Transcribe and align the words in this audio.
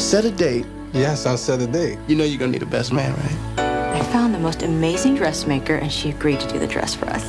You 0.00 0.06
set 0.06 0.24
a 0.24 0.30
date. 0.30 0.64
Yes, 0.94 1.26
I'll 1.26 1.36
set 1.36 1.60
a 1.60 1.66
date. 1.66 1.98
You 2.08 2.16
know 2.16 2.24
you're 2.24 2.38
gonna 2.38 2.52
need 2.52 2.62
a 2.62 2.66
best 2.66 2.90
man, 2.90 3.12
right? 3.12 3.94
I 3.94 4.02
found 4.04 4.34
the 4.34 4.38
most 4.38 4.62
amazing 4.62 5.14
dressmaker, 5.16 5.74
and 5.74 5.92
she 5.92 6.08
agreed 6.08 6.40
to 6.40 6.48
do 6.48 6.58
the 6.58 6.66
dress 6.66 6.94
for 6.94 7.04
us. 7.10 7.22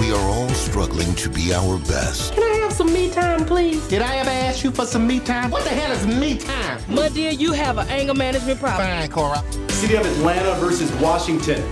We 0.00 0.10
are 0.10 0.30
all 0.30 0.48
struggling 0.48 1.14
to 1.16 1.28
be 1.28 1.52
our 1.52 1.76
best. 1.80 2.32
Can 2.32 2.42
I 2.42 2.56
have 2.62 2.72
some 2.72 2.90
me 2.90 3.10
time, 3.10 3.44
please? 3.44 3.86
Did 3.86 4.00
I 4.00 4.16
ever 4.16 4.30
ask 4.30 4.64
you 4.64 4.70
for 4.70 4.86
some 4.86 5.06
me 5.06 5.20
time? 5.20 5.50
What 5.50 5.64
the 5.64 5.70
hell 5.70 5.92
is 5.92 6.06
me 6.06 6.38
time? 6.38 6.80
My 6.88 7.10
dear, 7.10 7.32
you 7.32 7.52
have 7.52 7.76
an 7.76 7.86
anger 7.88 8.14
management 8.14 8.60
problem. 8.60 8.88
Fine, 8.88 9.10
Cora. 9.10 9.44
City 9.68 9.96
of 9.96 10.06
Atlanta 10.06 10.54
versus 10.60 10.90
Washington. 11.02 11.62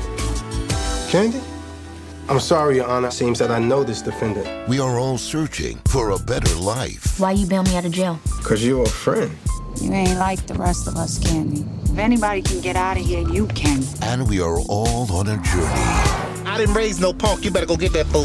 Candy? 1.09 1.41
I'm 2.33 2.41
sorry, 2.41 2.77
Your 2.77 2.87
Honor. 2.87 3.11
Seems 3.11 3.39
that 3.41 3.51
I 3.51 3.59
know 3.59 3.85
this 3.85 4.01
defendant. 4.01 4.67
We 4.67 4.81
are 4.81 4.99
all 4.99 5.19
searching 5.19 5.77
for 5.91 6.13
a 6.13 6.19
better 6.19 6.55
life. 6.55 7.21
Why 7.21 7.33
you 7.33 7.47
bail 7.47 7.63
me 7.63 7.77
out 7.77 7.85
of 7.85 7.93
jail? 7.93 8.19
Cause 8.43 8.65
you're 8.65 8.85
a 8.85 8.89
friend. 8.89 9.31
You 9.83 9.93
ain't 9.93 10.19
like 10.19 10.47
the 10.47 10.55
rest 10.55 10.89
of 10.89 10.97
us, 10.97 11.19
Candy. 11.19 11.67
If 11.85 11.99
anybody 11.99 12.41
can 12.41 12.63
get 12.63 12.75
out 12.75 12.97
of 12.97 13.05
here, 13.05 13.29
you 13.29 13.49
can. 13.49 13.85
And 14.01 14.27
we 14.31 14.41
are 14.41 14.59
all 14.61 15.13
on 15.13 15.29
a 15.29 15.37
journey. 15.43 16.49
I 16.49 16.57
didn't 16.57 16.75
raise 16.75 16.99
no 16.99 17.13
punk. 17.13 17.45
You 17.45 17.51
better 17.51 17.67
go 17.67 17.77
get 17.77 17.93
that 17.93 18.07
fool. 18.07 18.25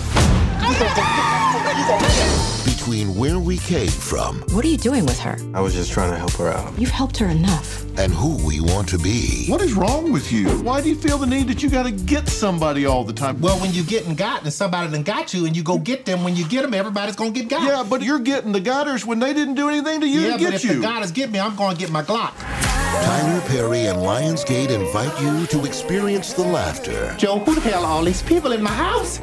Between 2.88 3.18
where 3.18 3.38
we 3.38 3.58
came 3.58 3.90
from. 3.90 4.40
What 4.54 4.64
are 4.64 4.68
you 4.70 4.78
doing 4.78 5.06
with 5.06 5.20
her? 5.20 5.38
I 5.54 5.60
was 5.60 5.74
just 5.74 5.92
trying 5.92 6.10
to 6.12 6.18
help 6.18 6.32
her 6.36 6.48
out. 6.48 6.72
You've 6.80 6.90
helped 6.90 7.18
her 7.18 7.28
enough. 7.28 7.84
And 7.98 8.14
who 8.14 8.38
we 8.48 8.62
want 8.62 8.88
to 8.88 8.98
be. 8.98 9.46
What 9.48 9.62
is 9.62 9.74
wrong 9.74 10.14
with 10.14 10.32
you? 10.32 10.48
Why 10.60 10.80
do 10.80 10.88
you 10.88 10.96
feel 10.96 11.18
the 11.18 11.28
need 11.28 11.50
that 11.50 11.62
you 11.62 11.70
gotta 11.70 11.92
get 11.92 12.30
somebody 12.30 12.86
all 12.86 13.04
the 13.04 13.12
time? 13.12 13.42
Well, 13.42 13.60
when 13.60 13.74
you 13.74 13.84
getting 13.84 14.16
got 14.16 14.44
and 14.44 14.54
somebody 14.54 14.90
done 14.90 15.04
got 15.04 15.34
you 15.34 15.46
and 15.46 15.54
you 15.54 15.64
go 15.64 15.78
get 15.78 16.06
them, 16.06 16.24
when 16.24 16.38
you 16.38 16.48
get 16.48 16.62
them, 16.62 16.74
everybody's 16.74 17.18
gonna 17.18 17.32
get 17.32 17.50
got. 17.50 17.64
Yeah, 17.64 17.84
but 17.84 18.02
you're 18.04 18.20
getting 18.20 18.54
the 18.54 18.62
gotters 18.62 19.06
when 19.06 19.20
they 19.20 19.34
didn't 19.34 19.56
do 19.56 19.68
anything 19.68 20.00
to 20.00 20.08
you 20.08 20.22
yeah, 20.22 20.38
to 20.38 20.38
get 20.38 20.46
but 20.46 20.54
if 20.54 20.64
you. 20.64 20.76
the 20.76 20.82
gotters 20.82 21.12
get 21.12 21.30
me, 21.30 21.42
I'm 21.42 21.58
gonna 21.58 21.78
get 21.78 21.92
my 21.92 22.04
Glock. 22.04 22.40
Tyler 22.40 23.42
Perry 23.50 23.88
and 23.88 24.00
Lionsgate 24.00 24.70
invite 24.70 25.22
you 25.22 25.46
to 25.48 25.66
experience 25.66 26.32
the 26.32 26.44
laughter. 26.44 27.14
Joe, 27.18 27.40
who 27.40 27.54
the 27.54 27.60
hell 27.60 27.84
are 27.84 27.92
all 27.92 28.04
these 28.06 28.22
people 28.22 28.54
in 28.54 28.64
my 28.64 28.72
house? 28.72 29.20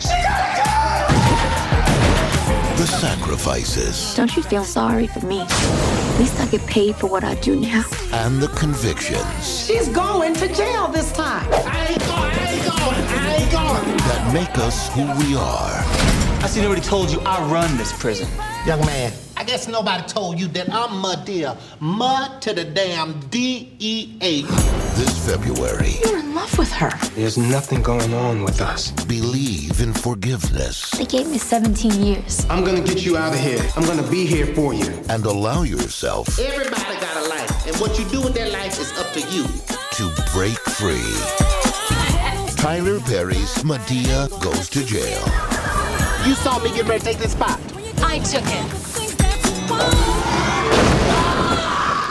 The 2.84 2.90
sacrifices. 2.90 4.14
Don't 4.14 4.36
you 4.36 4.42
feel 4.42 4.62
sorry 4.62 5.06
for 5.06 5.24
me? 5.24 5.40
At 5.40 6.18
least 6.18 6.38
I 6.38 6.46
get 6.48 6.60
paid 6.66 6.94
for 6.96 7.06
what 7.06 7.24
I 7.24 7.34
do 7.36 7.58
now. 7.58 7.82
And 8.12 8.42
the 8.42 8.48
convictions. 8.48 9.66
She's 9.66 9.88
going 9.88 10.34
to 10.34 10.48
jail 10.54 10.88
this 10.88 11.10
time. 11.12 11.48
I 11.50 11.86
ain't 11.88 12.00
going, 12.00 12.12
I 12.12 12.52
ain't 12.52 12.62
going, 12.68 13.04
I 13.08 13.36
ain't 13.36 13.50
going. 13.50 13.96
That 13.96 14.34
make 14.34 14.58
us 14.58 14.90
who 14.92 15.00
we 15.24 15.34
are. 15.34 15.72
I 16.44 16.46
see 16.46 16.60
nobody 16.60 16.82
told 16.82 17.10
you 17.10 17.20
I 17.20 17.50
run 17.50 17.74
this 17.78 17.90
prison. 17.98 18.28
Young 18.66 18.84
man, 18.84 19.14
I 19.38 19.44
guess 19.44 19.66
nobody 19.66 20.06
told 20.06 20.38
you 20.38 20.46
that 20.48 20.70
I'm 20.70 20.98
mud 20.98 21.24
dear. 21.24 21.56
Mud 21.80 22.42
to 22.42 22.52
the 22.52 22.64
damn 22.64 23.18
D-E-A. 23.30 24.42
This 24.96 25.26
February. 25.26 25.94
You're 26.04 26.20
in 26.20 26.34
love 26.34 26.56
with 26.58 26.70
her. 26.72 26.90
There's 27.14 27.36
nothing 27.36 27.82
going 27.82 28.14
on 28.14 28.44
with 28.44 28.60
us. 28.60 28.92
Believe 29.06 29.80
in 29.80 29.92
forgiveness. 29.92 30.90
They 30.92 31.04
gave 31.04 31.28
me 31.28 31.38
17 31.38 32.02
years. 32.02 32.46
I'm 32.48 32.64
gonna 32.64 32.80
get 32.80 33.04
you 33.04 33.16
out 33.16 33.32
of 33.34 33.40
here. 33.40 33.60
I'm 33.76 33.84
gonna 33.84 34.08
be 34.08 34.24
here 34.26 34.46
for 34.54 34.72
you. 34.72 34.86
And 35.08 35.24
allow 35.26 35.62
yourself 35.62 36.38
Everybody 36.38 36.94
got 37.00 37.16
a 37.24 37.28
life, 37.28 37.66
and 37.66 37.76
what 37.76 37.98
you 37.98 38.04
do 38.06 38.20
with 38.22 38.34
that 38.34 38.52
life 38.52 38.78
is 38.80 38.92
up 38.98 39.12
to 39.14 39.20
you. 39.34 39.44
to 39.98 40.10
break 40.32 40.58
free. 40.78 41.14
Tyler 42.56 42.98
Perry's 43.00 43.54
Madea 43.64 44.28
Goes 44.40 44.68
to 44.70 44.84
Jail. 44.84 45.22
You 46.26 46.34
saw 46.34 46.58
me 46.60 46.70
get 46.74 46.86
ready 46.86 47.00
to 47.00 47.04
take 47.04 47.18
this 47.18 47.32
spot. 47.32 47.60
I 48.02 48.18
took 48.20 48.44
it. 48.46 48.66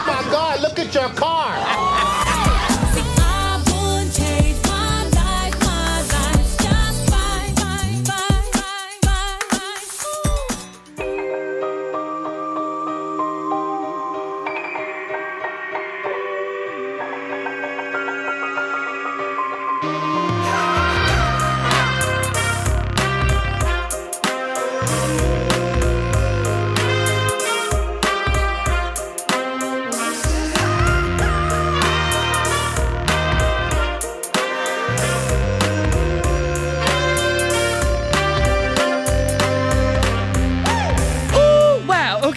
My 0.06 0.22
God, 0.30 0.60
look 0.60 0.78
at 0.78 0.94
your 0.94 1.08
car. 1.10 1.50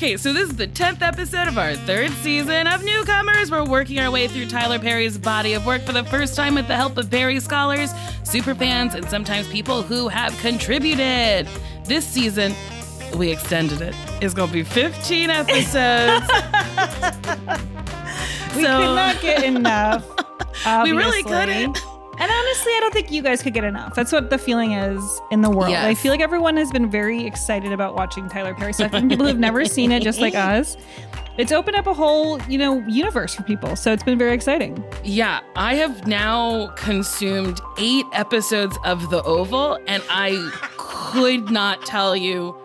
Okay, 0.07 0.16
so 0.16 0.31
this 0.31 0.50
is 0.50 0.56
the 0.56 0.69
10th 0.69 1.01
episode 1.01 1.50
of 1.50 1.57
our 1.57 1.75
third 1.75 2.09
season 2.23 2.66
of 2.66 2.81
Newcomers. 2.81 3.51
We're 3.51 3.66
working 3.66 4.00
our 4.00 4.09
way 4.09 4.29
through 4.29 4.45
Tyler 4.47 4.79
Perry's 4.79 5.18
body 5.18 5.51
of 5.51 5.66
work 5.66 5.81
for 5.81 5.91
the 5.91 6.06
first 6.06 6.34
time 6.34 6.56
with 6.56 6.69
the 6.69 6.78
help 6.78 6.97
of 6.97 7.12
Perry 7.12 7.41
scholars, 7.41 7.91
superfans, 8.23 8.94
and 8.94 9.03
sometimes 9.09 9.50
people 9.50 9.81
who 9.81 10.07
have 10.07 10.31
contributed. 10.38 11.50
This 11.84 12.07
season, 12.07 12.53
we 13.17 13.29
extended 13.34 13.81
it. 13.81 13.94
It's 14.22 14.34
going 14.34 14.47
to 14.47 14.53
be 14.53 14.63
15 14.63 15.29
episodes. 15.29 16.25
We 18.55 18.64
So- 18.64 18.78
could 18.79 18.96
not 18.96 19.22
get 19.22 19.43
enough. 19.43 20.05
We 20.84 20.91
really 20.93 21.22
couldn't. 21.23 21.78
And 22.19 22.31
honestly, 22.31 22.72
I 22.73 22.79
don't 22.81 22.93
think 22.93 23.11
you 23.11 23.22
guys 23.22 23.43
could 23.43 23.53
get 23.53 23.64
enough. 23.64 23.93
That's 23.93 24.11
what 24.11 24.31
the 24.31 24.37
feeling 24.40 24.72
is 24.72 25.22
in 25.29 25.41
the 25.41 25.49
world. 25.49 25.69
Yes. 25.69 25.85
I 25.85 25.93
feel 25.93 26.11
like 26.11 26.22
everyone 26.22 26.58
has 26.58 26.72
been 26.72 26.90
very 26.90 27.25
excited 27.25 27.72
about 27.72 27.96
watching 27.96 28.28
Tyler 28.28 28.55
Perry 28.55 28.73
stuff. 28.73 28.93
Even 28.93 29.09
people 29.09 29.28
who've 29.28 29.37
never 29.37 29.66
seen 29.66 29.91
it, 29.91 30.02
just 30.02 30.19
like 30.19 30.34
us. 30.35 30.78
It's 31.37 31.52
opened 31.52 31.78
up 31.78 31.85
a 31.85 31.93
whole, 31.93 32.41
you 32.43 32.58
know, 32.58 32.79
universe 32.87 33.35
for 33.35 33.43
people. 33.43 33.75
So 33.75 33.93
it's 33.93 34.02
been 34.02 34.17
very 34.17 34.34
exciting. 34.34 34.84
Yeah, 35.03 35.41
I 35.55 35.75
have 35.75 36.08
now 36.08 36.69
consumed 36.75 37.61
eight 37.78 38.05
episodes 38.14 38.75
of 38.84 39.11
The 39.11 39.22
Oval, 39.22 39.78
and 39.85 40.02
I 40.09 40.52
could 40.78 41.52
not 41.52 41.85
tell 41.85 42.16
you 42.16 42.58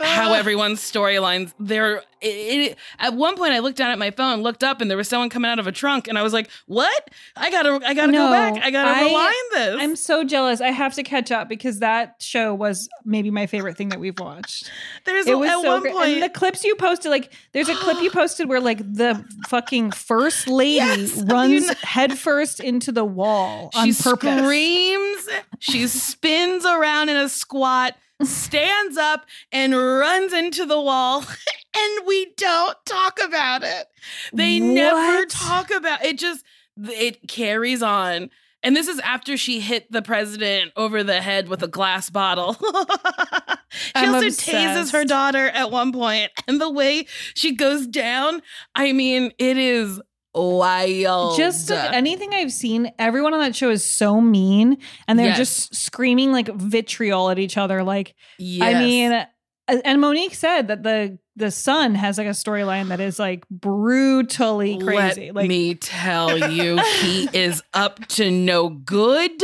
how 0.00 0.30
ah. 0.30 0.34
everyone's 0.34 0.80
storylines. 0.80 1.52
They're 1.58 2.02
it, 2.20 2.26
it, 2.72 2.78
at 2.98 3.14
one 3.14 3.36
point 3.36 3.52
I 3.52 3.58
looked 3.60 3.76
down 3.78 3.90
at 3.90 3.98
my 3.98 4.10
phone, 4.10 4.42
looked 4.42 4.64
up, 4.64 4.80
and 4.80 4.90
there 4.90 4.96
was 4.96 5.08
someone 5.08 5.28
coming 5.28 5.50
out 5.50 5.58
of 5.58 5.66
a 5.66 5.72
trunk, 5.72 6.08
and 6.08 6.18
I 6.18 6.22
was 6.22 6.32
like, 6.32 6.50
"What? 6.66 7.10
I 7.36 7.50
gotta, 7.50 7.80
I 7.86 7.94
gotta 7.94 8.12
go 8.12 8.30
back. 8.30 8.62
I 8.62 8.70
gotta 8.70 9.04
rewind 9.04 9.34
this." 9.52 9.76
I'm 9.80 9.96
so 9.96 10.24
jealous. 10.24 10.60
I 10.60 10.70
have 10.70 10.94
to 10.94 11.02
catch 11.02 11.30
up 11.30 11.48
because 11.48 11.78
that 11.80 12.16
show 12.20 12.54
was 12.54 12.88
maybe 13.04 13.30
my 13.30 13.46
favorite 13.46 13.76
thing 13.76 13.90
that 13.90 14.00
we've 14.00 14.18
watched. 14.18 14.70
There's 15.04 15.26
it 15.26 15.38
was 15.38 15.48
at 15.50 15.60
so 15.62 15.68
one 15.68 15.80
great. 15.82 15.94
point- 15.94 16.08
And 16.14 16.22
the 16.22 16.28
clips 16.28 16.64
you 16.64 16.74
posted, 16.76 17.10
like 17.10 17.32
there's 17.52 17.68
a 17.68 17.74
clip 17.74 18.02
you 18.02 18.10
posted 18.12 18.48
where 18.48 18.60
like 18.60 18.78
the 18.78 19.24
fucking 19.48 19.92
first 19.92 20.48
lady 20.48 21.10
runs 21.26 21.68
headfirst 21.82 22.60
into 22.60 22.92
the 22.92 23.04
wall 23.04 23.70
on 23.74 23.92
she 23.92 24.02
purpose. 24.02 24.38
screams, 24.42 25.28
she 25.60 25.86
spins 25.86 26.64
around 26.64 27.08
in 27.08 27.16
a 27.16 27.28
squat, 27.28 27.94
stands 28.22 28.96
up, 28.96 29.26
and 29.52 29.74
runs 29.76 30.32
into 30.32 30.66
the 30.66 30.80
wall. 30.80 31.24
and 31.76 32.06
we 32.06 32.32
don't 32.36 32.76
talk 32.86 33.18
about 33.24 33.62
it. 33.62 33.86
They 34.32 34.60
never 34.60 35.26
talk 35.26 35.70
about 35.70 36.04
it. 36.04 36.18
Just 36.18 36.44
it 36.76 37.28
carries 37.28 37.82
on. 37.82 38.30
And 38.62 38.74
this 38.74 38.88
is 38.88 38.98
after 39.00 39.36
she 39.36 39.60
hit 39.60 39.90
the 39.92 40.02
president 40.02 40.72
over 40.76 41.04
the 41.04 41.20
head 41.20 41.48
with 41.48 41.62
a 41.62 41.68
glass 41.68 42.10
bottle. 42.10 42.54
she 43.70 43.92
I'm 43.94 44.14
also 44.14 44.26
tases 44.28 44.92
her 44.92 45.04
daughter 45.04 45.48
at 45.48 45.70
one 45.70 45.92
point, 45.92 46.32
and 46.48 46.60
the 46.60 46.70
way 46.70 47.06
she 47.34 47.54
goes 47.54 47.86
down, 47.86 48.42
I 48.74 48.92
mean, 48.92 49.32
it 49.38 49.56
is 49.58 50.00
wild. 50.34 51.36
Just 51.36 51.70
like 51.70 51.92
anything 51.92 52.30
I've 52.34 52.52
seen, 52.52 52.90
everyone 52.98 53.32
on 53.34 53.40
that 53.40 53.54
show 53.54 53.70
is 53.70 53.84
so 53.84 54.20
mean, 54.20 54.78
and 55.06 55.18
they're 55.18 55.26
Yes. 55.28 55.36
just 55.38 55.74
screaming 55.76 56.32
like 56.32 56.48
vitriol 56.48 57.30
at 57.30 57.38
each 57.38 57.56
other. 57.56 57.82
Like, 57.84 58.14
I 58.40 58.74
mean, 58.74 59.24
and 59.68 60.00
Monique 60.00 60.34
said 60.34 60.68
that 60.68 60.82
the 60.82 61.18
the 61.38 61.50
son 61.50 61.94
has 61.94 62.18
like 62.18 62.26
a 62.26 62.30
storyline 62.30 62.88
that 62.88 63.00
is 63.00 63.18
like 63.18 63.48
brutally 63.48 64.78
crazy. 64.78 65.26
Let 65.26 65.36
like, 65.36 65.48
me 65.48 65.74
tell 65.74 66.36
you, 66.50 66.78
he 67.00 67.28
is 67.32 67.62
up 67.72 68.06
to 68.08 68.30
no 68.30 68.68
good. 68.68 69.42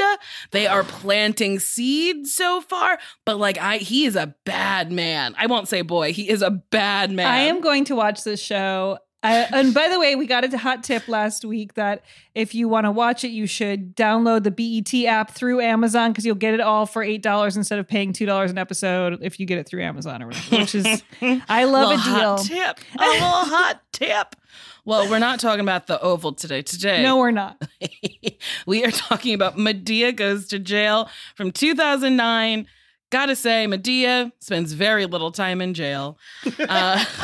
They 0.51 0.67
are 0.67 0.83
planting 0.83 1.61
seeds 1.61 2.35
so 2.35 2.61
far, 2.61 2.99
but 3.25 3.39
like 3.39 3.59
I, 3.59 3.79
he 3.79 4.05
is 4.05 4.17
a 4.17 4.35
bad 4.45 4.91
man. 4.91 5.35
I 5.39 5.47
won't 5.47 5.69
say 5.69 5.83
boy. 5.83 6.13
He 6.13 6.29
is 6.29 6.43
a 6.43 6.51
bad 6.51 7.11
man. 7.13 7.27
I 7.27 7.41
am 7.41 7.61
going 7.61 7.85
to 7.87 7.95
watch 7.95 8.25
this 8.25 8.41
show. 8.41 8.99
I, 9.25 9.37
and 9.53 9.73
by 9.73 9.89
the 9.89 9.99
way, 9.99 10.15
we 10.15 10.27
got 10.27 10.45
a 10.45 10.59
hot 10.59 10.85
tip 10.85 11.09
last 11.09 11.45
week 11.45 11.75
that 11.75 12.05
if 12.35 12.55
you 12.55 12.69
want 12.69 12.85
to 12.85 12.91
watch 12.91 13.25
it, 13.25 13.29
you 13.31 13.47
should 13.47 13.97
download 13.97 14.45
the 14.45 14.51
BET 14.51 14.93
app 15.07 15.31
through 15.31 15.61
Amazon 15.63 16.13
because 16.13 16.27
you'll 16.27 16.35
get 16.35 16.53
it 16.53 16.61
all 16.61 16.85
for 16.85 17.03
eight 17.03 17.23
dollars 17.23 17.57
instead 17.57 17.79
of 17.79 17.89
paying 17.89 18.13
two 18.13 18.27
dollars 18.27 18.51
an 18.51 18.59
episode 18.59 19.19
if 19.23 19.41
you 19.41 19.47
get 19.47 19.59
it 19.59 19.67
through 19.67 19.83
Amazon 19.83 20.23
or 20.23 20.27
whatever. 20.27 20.57
Which 20.59 20.75
is, 20.75 21.03
I 21.49 21.65
love 21.65 21.91
a 21.91 21.95
Little 21.95 22.05
deal. 22.05 22.37
Hot 22.37 22.45
tip. 22.45 22.81
A 22.97 23.09
little 23.09 23.21
hot 23.23 23.81
tip. 23.93 24.37
Well, 24.85 25.09
we're 25.09 25.19
not 25.19 25.41
talking 25.41 25.61
about 25.61 25.87
the 25.87 25.99
Oval 26.03 26.35
today. 26.35 26.61
Today, 26.61 27.03
No, 27.03 27.17
we're 27.17 27.31
not. 27.31 27.61
we 28.67 28.85
are 28.85 28.91
talking 28.91 29.33
about 29.33 29.57
Madea 29.57 30.15
Goes 30.15 30.47
to 30.49 30.59
Jail 30.59 31.09
from 31.35 31.51
2009. 31.51 32.67
Gotta 33.15 33.37
say, 33.37 33.67
Madea 33.69 34.33
spends 34.41 34.73
very 34.73 35.07
little 35.07 35.31
time 35.31 35.61
in 35.61 35.73
jail. 35.73 36.19
Uh, 36.59 37.05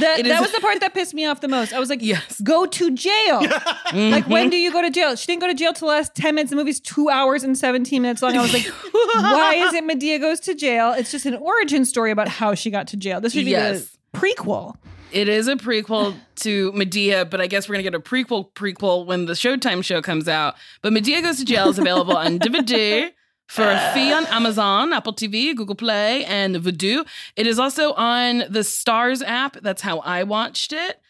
That, 0.00 0.18
It 0.18 0.24
that 0.24 0.26
is- 0.26 0.40
was 0.40 0.52
the 0.52 0.60
part 0.60 0.80
that 0.80 0.94
pissed 0.94 1.14
me 1.14 1.26
off 1.26 1.40
the 1.40 1.46
most. 1.48 1.72
I 1.72 1.78
was 1.78 1.88
like, 1.90 2.02
yes. 2.02 2.40
go 2.40 2.66
to 2.66 2.90
jail. 2.90 3.42
Like, 3.92 4.26
when 4.28 4.50
do 4.50 4.56
you 4.56 4.72
go 4.72 4.82
to 4.82 4.90
jail? 4.90 5.14
She 5.14 5.26
didn't 5.28 5.42
go 5.42 5.46
to 5.46 5.54
jail 5.54 5.72
till 5.72 5.86
the 5.86 5.94
last 5.94 6.14
10 6.16 6.34
minutes. 6.34 6.50
The 6.50 6.56
movie's 6.56 6.80
two 6.80 7.08
hours 7.08 7.44
and 7.44 7.56
17 7.56 8.02
minutes 8.02 8.20
long. 8.20 8.36
I 8.36 8.42
was 8.42 8.52
like, 8.52 8.64
why 9.14 9.54
is 9.54 9.74
it 9.74 9.84
Madea 9.84 10.18
goes 10.20 10.40
to 10.40 10.54
jail? 10.56 10.92
It's 10.92 11.12
just 11.12 11.24
an 11.24 11.34
origin 11.36 11.84
story 11.84 12.10
about 12.10 12.26
how 12.28 12.54
she 12.54 12.70
got 12.70 12.88
to 12.88 12.96
jail. 12.96 13.20
This 13.20 13.32
should 13.34 13.44
be 13.44 13.52
Yes. 13.52 13.96
the 14.12 14.18
prequel. 14.18 14.74
It 15.12 15.28
is 15.28 15.46
a 15.46 15.54
prequel 15.54 16.16
to 16.36 16.72
Madea, 16.72 17.30
but 17.30 17.40
I 17.40 17.46
guess 17.46 17.68
we're 17.68 17.74
gonna 17.76 17.84
get 17.84 17.94
a 17.94 18.00
prequel 18.00 18.50
prequel 18.54 19.06
when 19.06 19.26
the 19.26 19.34
Showtime 19.34 19.84
show 19.84 20.02
comes 20.02 20.26
out. 20.26 20.56
But 20.82 20.92
Madea 20.92 21.22
Goes 21.22 21.38
to 21.38 21.44
Jail 21.44 21.68
is 21.68 21.78
available 21.78 22.16
on 22.16 22.38
DVD 22.40 23.12
for 23.48 23.62
a 23.70 23.90
fee 23.94 24.12
on 24.12 24.26
Amazon, 24.26 24.92
Apple 24.92 25.12
TV, 25.14 25.54
Google 25.56 25.74
Play, 25.74 26.24
and 26.24 26.56
Vudu. 26.56 27.06
It 27.36 27.46
is 27.46 27.58
also 27.58 27.92
on 27.94 28.44
the 28.50 28.64
Stars 28.64 29.22
app. 29.22 29.56
That's 29.62 29.82
how 29.82 29.98
I 30.00 30.24
watched 30.24 30.72
it. 30.72 31.00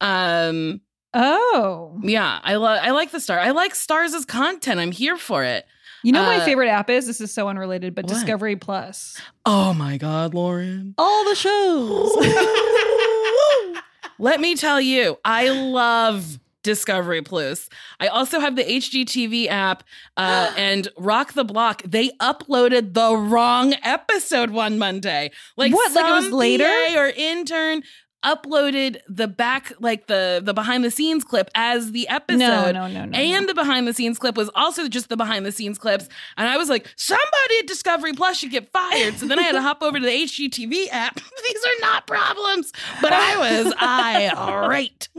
Um, 0.00 0.80
Oh. 1.14 1.98
yeah, 2.02 2.40
I 2.44 2.56
love. 2.56 2.78
I 2.82 2.90
like 2.90 3.10
the 3.10 3.20
Star. 3.20 3.38
I 3.38 3.52
like 3.52 3.74
Stars' 3.74 4.12
as 4.12 4.24
content. 4.26 4.78
I'm 4.80 4.92
here 4.92 5.16
for 5.16 5.42
it. 5.44 5.64
You 6.02 6.12
know 6.12 6.22
my 6.22 6.36
Uh, 6.38 6.44
favorite 6.44 6.68
app 6.68 6.90
is? 6.90 7.06
This 7.06 7.20
is 7.22 7.32
so 7.32 7.48
unrelated, 7.48 7.94
but 7.94 8.04
What? 8.04 8.12
Discovery 8.14 8.54
Plus. 8.56 9.18
Oh 9.46 9.72
my 9.72 9.96
God, 9.96 10.34
Lauren. 10.34 10.94
All 10.98 11.24
the 11.24 11.34
shows. 11.34 12.12
Let 14.18 14.40
me 14.40 14.54
tell 14.56 14.80
you, 14.80 15.18
I 15.24 15.48
love 15.48 16.38
Discovery 16.66 17.22
Plus. 17.22 17.70
I 18.00 18.08
also 18.08 18.40
have 18.40 18.56
the 18.56 18.64
HGTV 18.64 19.46
app 19.46 19.84
uh, 20.16 20.52
and 20.58 20.88
Rock 20.98 21.32
the 21.32 21.44
Block. 21.44 21.82
They 21.84 22.10
uploaded 22.20 22.92
the 22.92 23.16
wrong 23.16 23.74
episode 23.82 24.50
one 24.50 24.76
Monday. 24.78 25.30
Like 25.56 25.72
What? 25.72 25.92
Like 25.94 26.06
it 26.06 26.12
was 26.12 26.30
later? 26.30 26.64
PA 26.64 27.00
or 27.00 27.06
intern 27.06 27.82
uploaded 28.26 29.00
the 29.08 29.28
back 29.28 29.72
like 29.78 30.08
the 30.08 30.42
the 30.42 30.52
behind 30.52 30.84
the 30.84 30.90
scenes 30.90 31.24
clip 31.24 31.48
as 31.54 31.92
the 31.92 32.08
episode. 32.08 32.38
No, 32.38 32.72
no, 32.72 32.88
no, 32.88 33.04
no, 33.04 33.16
and 33.16 33.48
the 33.48 33.54
behind 33.54 33.86
the 33.86 33.94
scenes 33.94 34.18
clip 34.18 34.36
was 34.36 34.50
also 34.54 34.88
just 34.88 35.08
the 35.08 35.16
behind 35.16 35.46
the 35.46 35.52
scenes 35.52 35.78
clips. 35.78 36.08
And 36.36 36.48
i 36.48 36.56
was 36.56 36.68
like 36.68 36.92
somebody 36.96 37.58
at 37.60 37.66
discovery 37.66 38.12
plus 38.12 38.36
should 38.38 38.50
get 38.50 38.68
fired. 38.70 39.14
So 39.18 39.26
then 39.26 39.38
i 39.38 39.42
had 39.42 39.52
to 39.52 39.62
hop 39.62 39.82
over 39.82 39.98
to 39.98 40.04
the 40.04 40.10
hgtv 40.10 40.88
app. 40.90 41.14
These 41.48 41.64
are 41.64 41.80
not 41.80 42.06
problems. 42.06 42.72
But 43.00 43.12
i 43.12 43.38
was 43.38 43.72
irate. 43.80 45.08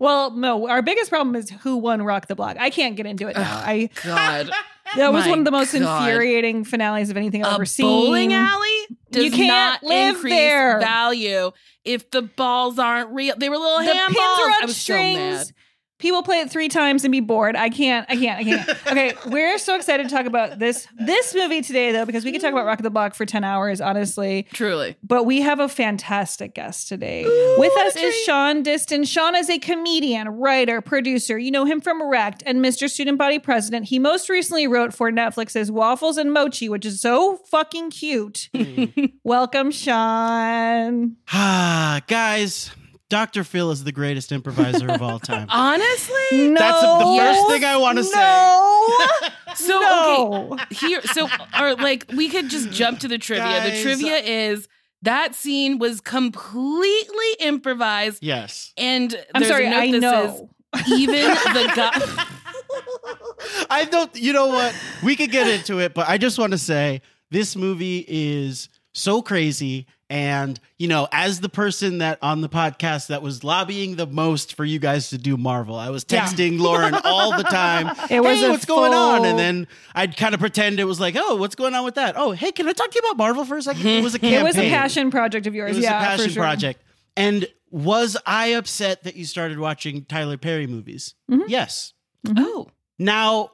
Well, 0.00 0.32
no, 0.32 0.68
our 0.68 0.82
biggest 0.82 1.08
problem 1.08 1.36
is 1.36 1.50
who 1.50 1.76
won 1.76 2.02
Rock 2.02 2.26
the 2.26 2.34
Block. 2.34 2.56
I 2.58 2.70
can't 2.70 2.96
get 2.96 3.06
into 3.06 3.28
it 3.28 3.36
now. 3.36 3.62
I 3.64 3.90
god 4.02 4.50
that 4.96 5.12
was 5.12 5.24
My 5.24 5.30
one 5.30 5.38
of 5.40 5.44
the 5.44 5.50
most 5.50 5.72
God. 5.72 6.08
infuriating 6.08 6.64
finales 6.64 7.10
of 7.10 7.16
anything 7.16 7.44
I've 7.44 7.52
a 7.52 7.54
ever 7.56 7.64
seen. 7.66 7.86
bowling 7.86 8.32
alley 8.32 8.86
does 9.10 9.24
You 9.24 9.30
can't 9.30 9.48
not 9.48 9.82
live 9.82 10.16
increase 10.16 10.32
there. 10.32 10.80
value 10.80 11.50
if 11.84 12.10
the 12.10 12.22
balls 12.22 12.78
aren't 12.78 13.10
real 13.10 13.34
they 13.36 13.48
were 13.48 13.56
little 13.56 13.78
the 13.78 13.84
handballs 13.92 14.06
pins 14.06 14.18
are 14.18 14.50
i 14.50 14.60
was 14.64 14.76
strings. 14.76 15.18
so 15.18 15.36
mad 15.36 15.46
People 15.98 16.22
play 16.22 16.40
it 16.40 16.50
three 16.50 16.68
times 16.68 17.04
and 17.04 17.12
be 17.12 17.20
bored. 17.20 17.54
I 17.56 17.70
can't. 17.70 18.04
I 18.10 18.16
can't. 18.16 18.38
I 18.40 18.44
can't. 18.44 18.70
Okay, 18.94 19.14
we're 19.26 19.58
so 19.58 19.74
excited 19.76 20.08
to 20.08 20.14
talk 20.14 20.26
about 20.26 20.58
this 20.58 20.86
this 20.98 21.34
movie 21.34 21.62
today, 21.62 21.90
though, 21.92 22.04
because 22.04 22.24
we 22.24 22.32
could 22.32 22.40
talk 22.40 22.52
about 22.52 22.66
Rock 22.66 22.78
of 22.78 22.82
the 22.82 22.90
Block 22.90 23.14
for 23.14 23.24
ten 23.24 23.42
hours, 23.44 23.80
honestly. 23.80 24.46
truly 24.52 24.96
But 25.02 25.24
we 25.24 25.40
have 25.40 25.58
a 25.58 25.68
fantastic 25.68 26.54
guest 26.54 26.88
today. 26.88 27.24
With 27.58 27.72
us 27.78 27.96
is 27.96 28.14
Shaun 28.24 28.62
Diston. 28.62 29.04
Shaun 29.04 29.34
is 29.34 29.48
a 29.48 29.58
comedian, 29.58 30.28
writer, 30.28 30.80
producer. 30.80 31.38
You 31.38 31.50
know 31.50 31.64
him 31.64 31.80
from 31.80 32.02
Wrecked 32.02 32.42
and 32.46 32.58
Mr. 32.58 32.88
Student 32.90 33.18
Body 33.18 33.38
President. 33.38 33.86
He 33.86 33.98
most 33.98 34.28
recently 34.28 34.66
wrote 34.66 34.92
for 34.92 35.10
Netflix's 35.10 35.70
Waffles 35.72 36.18
and 36.18 36.32
Mochi, 36.32 36.68
which 36.68 36.84
is 36.84 37.00
so 37.00 37.38
fucking 37.48 37.90
cute. 37.90 38.48
Welcome, 39.24 39.70
Shaun. 39.70 41.16
Ah, 41.32 42.00
guys, 42.06 42.70
Dr. 43.10 43.44
Phil 43.44 43.70
is 43.70 43.84
the 43.84 43.92
greatest 43.92 44.32
improviser 44.32 44.90
of 44.90 45.02
all 45.02 45.18
time. 45.18 45.46
honestly 45.50 46.48
That's 46.54 46.80
the 46.80 46.98
No. 46.98 47.16
first 47.18 47.46
thing 47.48 47.64
I 47.64 47.76
want 47.76 47.98
to 47.98 48.04
say. 48.04 48.16
No. 48.16 48.98
So 49.56 49.78
No. 49.78 50.48
okay, 50.54 50.74
here, 50.74 51.00
so 51.02 51.28
or 51.60 51.76
like 51.76 52.06
we 52.16 52.28
could 52.28 52.48
just 52.48 52.70
jump 52.72 52.98
to 53.00 53.08
the 53.08 53.18
trivia. 53.18 53.44
Guys. 53.44 53.72
the 53.72 53.82
trivia 53.82 54.16
is 54.16 54.66
that 55.02 55.36
scene 55.36 55.78
was 55.78 56.00
completely 56.00 57.32
improvised, 57.38 58.20
Yes. 58.22 58.72
and 58.76 59.14
I'm 59.32 59.44
sorry, 59.44 59.66
a 59.66 59.70
note 59.70 59.76
I 59.78 59.90
that 59.92 60.00
know. 60.00 60.48
says 60.74 60.90
even 60.90 61.14
the 61.14 61.72
guy. 61.76 62.26
I 63.70 63.84
don't, 63.84 64.14
you 64.16 64.32
know 64.32 64.48
what? 64.48 64.74
We 65.04 65.14
could 65.14 65.30
get 65.30 65.46
into 65.46 65.78
it, 65.78 65.94
but 65.94 66.08
I 66.08 66.18
just 66.18 66.36
want 66.38 66.50
to 66.52 66.58
say 66.58 67.00
this 67.30 67.54
movie 67.54 68.04
is 68.08 68.68
so 68.92 69.22
crazy. 69.22 69.86
And, 70.10 70.60
you 70.78 70.86
know, 70.86 71.08
as 71.12 71.40
the 71.40 71.48
person 71.48 71.98
that 71.98 72.18
on 72.20 72.40
the 72.42 72.48
podcast 72.48 73.06
that 73.08 73.22
was 73.22 73.42
lobbying 73.42 73.96
the 73.96 74.06
most 74.06 74.54
for 74.54 74.64
you 74.64 74.78
guys 74.78 75.10
to 75.10 75.18
do 75.18 75.36
Marvel, 75.36 75.76
I 75.76 75.90
was 75.90 76.04
Yeah. 76.08 76.24
texting 76.26 76.60
Lauren 76.60 76.94
all 77.04 77.36
the 77.36 77.42
time. 77.44 77.88
It 78.10 78.20
was 78.22 78.40
hey, 78.40 78.46
a 78.46 78.50
what's 78.50 78.66
going 78.66 78.92
on? 78.92 79.24
And 79.24 79.38
then 79.38 79.66
I'd 79.94 80.16
kind 80.16 80.34
of 80.34 80.40
pretend 80.40 80.78
it 80.78 80.84
was 80.84 81.00
like, 81.00 81.16
oh, 81.18 81.36
what's 81.36 81.54
going 81.54 81.74
on 81.74 81.84
with 81.84 81.94
that? 81.94 82.14
Oh, 82.18 82.32
hey, 82.32 82.52
can 82.52 82.68
I 82.68 82.72
talk 82.72 82.90
to 82.90 83.00
you 83.02 83.08
about 83.08 83.16
Marvel 83.16 83.44
for 83.44 83.56
a 83.56 83.62
second? 83.62 83.86
It 83.86 84.02
was 84.02 84.14
a 84.14 84.18
campaign. 84.18 84.40
It 84.40 84.44
was 84.44 84.58
a 84.58 84.68
passion 84.68 85.10
project 85.10 85.46
of 85.46 85.54
yours. 85.54 85.70
It 85.72 85.76
was 85.76 85.84
yeah, 85.84 86.02
a 86.02 86.04
passion 86.06 86.30
sure. 86.30 86.42
project. 86.42 86.82
And 87.16 87.46
was 87.70 88.16
I 88.26 88.48
upset 88.48 89.04
that 89.04 89.16
you 89.16 89.24
started 89.24 89.58
watching 89.58 90.04
Tyler 90.04 90.36
Perry 90.36 90.66
movies? 90.66 91.14
Mm-hmm. 91.30 91.44
Yes. 91.48 91.92
Oh, 92.36 92.68
Now, 92.98 93.50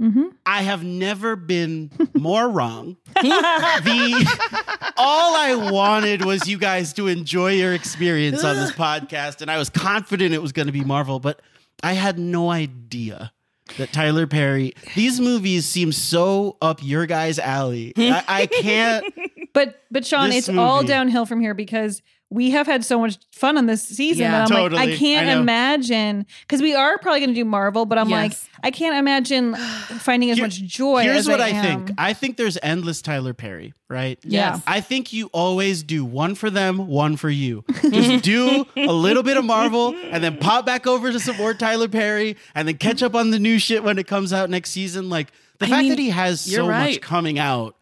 Mm-hmm. 0.00 0.24
I 0.44 0.62
have 0.62 0.84
never 0.84 1.36
been 1.36 1.90
more 2.14 2.48
wrong. 2.48 2.96
the 3.14 4.92
all 4.96 5.34
I 5.36 5.70
wanted 5.70 6.24
was 6.24 6.46
you 6.46 6.58
guys 6.58 6.92
to 6.94 7.06
enjoy 7.08 7.52
your 7.52 7.72
experience 7.72 8.44
on 8.44 8.56
this 8.56 8.72
podcast, 8.72 9.40
and 9.40 9.50
I 9.50 9.58
was 9.58 9.70
confident 9.70 10.34
it 10.34 10.42
was 10.42 10.52
going 10.52 10.66
to 10.66 10.72
be 10.72 10.84
Marvel, 10.84 11.18
but 11.18 11.40
I 11.82 11.94
had 11.94 12.18
no 12.18 12.50
idea 12.50 13.32
that 13.78 13.92
Tyler 13.92 14.26
Perry. 14.26 14.74
These 14.94 15.20
movies 15.20 15.66
seem 15.66 15.92
so 15.92 16.56
up 16.60 16.80
your 16.82 17.06
guys' 17.06 17.38
alley. 17.38 17.92
I, 17.96 18.24
I 18.26 18.46
can't. 18.46 19.04
But 19.52 19.80
but 19.90 20.04
Shaun, 20.04 20.32
it's 20.32 20.50
all 20.50 20.82
downhill 20.82 21.24
from 21.24 21.40
here 21.40 21.54
because 21.54 22.02
we 22.28 22.50
have 22.50 22.66
had 22.66 22.84
so 22.84 22.98
much 22.98 23.18
fun 23.30 23.56
on 23.56 23.66
this 23.66 23.82
season 23.84 24.22
Yeah. 24.22 24.46
that 24.46 24.50
I'm 24.52 24.72
like, 24.72 24.88
I 24.88 24.96
can't 24.96 25.28
I 25.28 25.40
imagine 25.40 26.26
because 26.40 26.60
we 26.60 26.74
are 26.74 26.98
probably 26.98 27.20
going 27.20 27.30
to 27.30 27.34
do 27.34 27.44
Marvel, 27.44 27.86
but 27.86 27.98
I'm 27.98 28.08
like, 28.08 28.32
I 28.64 28.72
can't 28.72 28.96
imagine 28.96 29.54
finding 30.00 30.30
as 30.30 30.36
Here- 30.38 30.46
much 30.46 30.60
joy. 30.62 31.02
Here's 31.04 31.18
as 31.18 31.28
what 31.28 31.40
I, 31.40 31.48
am. 31.50 31.86
think. 31.86 31.98
I 31.98 32.12
think 32.14 32.36
there's 32.36 32.58
endless 32.62 33.00
Tyler 33.00 33.32
Perry, 33.32 33.74
right? 33.88 34.18
Yeah. 34.24 34.58
I 34.66 34.80
think 34.80 35.12
you 35.12 35.26
always 35.32 35.84
do 35.84 36.04
one 36.04 36.34
for 36.34 36.50
them, 36.50 36.88
one 36.88 37.16
for 37.16 37.30
you. 37.30 37.64
Just 37.92 38.24
do 38.24 38.66
a 38.76 38.92
little 38.92 39.22
bit 39.22 39.36
of 39.36 39.44
Marvel 39.44 39.94
and 39.94 40.22
then 40.24 40.36
pop 40.38 40.66
back 40.66 40.86
over 40.88 41.12
to 41.12 41.20
some 41.20 41.36
more 41.36 41.54
Tyler 41.54 41.88
Perry 41.88 42.36
and 42.56 42.66
then 42.66 42.76
catch 42.76 43.04
up 43.04 43.14
on 43.14 43.30
the 43.30 43.38
new 43.38 43.58
shit 43.58 43.84
when 43.84 43.98
it 43.98 44.08
comes 44.08 44.32
out 44.32 44.50
next 44.50 44.70
season. 44.70 45.08
Like 45.08 45.30
the 45.58 45.66
I 45.66 45.68
fact 45.68 45.80
mean, 45.82 45.88
that 45.90 45.98
he 46.00 46.10
has 46.10 46.50
you're 46.50 46.62
so 46.62 46.66
much 46.68 47.00
coming 47.00 47.38
out. 47.38 47.76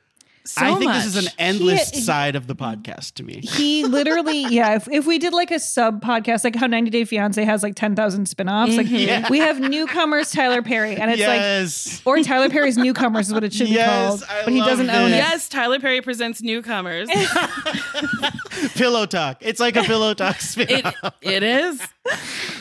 So 0.47 0.63
I 0.63 0.75
think 0.75 0.93
this 0.93 1.07
is 1.07 1.17
an 1.17 1.33
endless 1.39 1.89
He- 1.91 2.01
side 2.03 2.37
of 2.37 2.47
the 2.47 2.55
podcast 2.55 3.15
to 3.15 3.23
me. 3.23 3.41
he 3.41 3.85
literally, 3.85 4.43
yeah. 4.51 4.75
If, 4.77 4.89
if 4.89 5.07
we 5.07 5.19
did 5.19 5.33
like 5.33 5.51
a 5.51 5.59
sub 5.59 6.03
podcast, 6.05 6.45
like 6.45 6.55
how 6.55 6.67
90 6.67 6.91
Day 6.91 7.05
Fiance 7.07 7.43
has 7.43 7.63
like 7.63 7.75
10,000 7.75 8.27
spinoffs, 8.27 8.77
like 8.77 8.87
mm-hmm. 8.87 8.95
Yeah. 8.97 9.29
we 9.31 9.39
have 9.39 9.59
newcomers 9.59 10.31
Tyler 10.33 10.61
Perry, 10.61 10.97
and 10.97 11.11
it's 11.11 11.19
yes. 11.19 12.03
like, 12.05 12.07
or 12.07 12.23
Tyler 12.23 12.51
Perry's 12.51 12.77
newcomers 12.77 13.29
is 13.29 13.33
what 13.33 13.43
it 13.43 13.55
should 13.55 13.69
Yes, 13.69 14.21
be 14.21 14.27
called, 14.27 14.39
I 14.39 14.45
but 14.45 14.53
he 14.53 14.61
doesn't 14.61 14.91
own 14.91 15.13
it. 15.13 15.17
Yes, 15.17 15.49
Tyler 15.49 15.81
Perry 15.81 16.03
presents 16.03 16.43
newcomers. 16.43 17.09
pillow 18.75 19.07
talk. 19.07 19.39
It's 19.41 19.61
like 19.61 19.77
a 19.77 19.83
pillow 19.83 20.13
talk 20.15 20.41
spin. 20.41 20.67
it 20.69 20.95
it 21.23 21.43
is. 21.43 21.81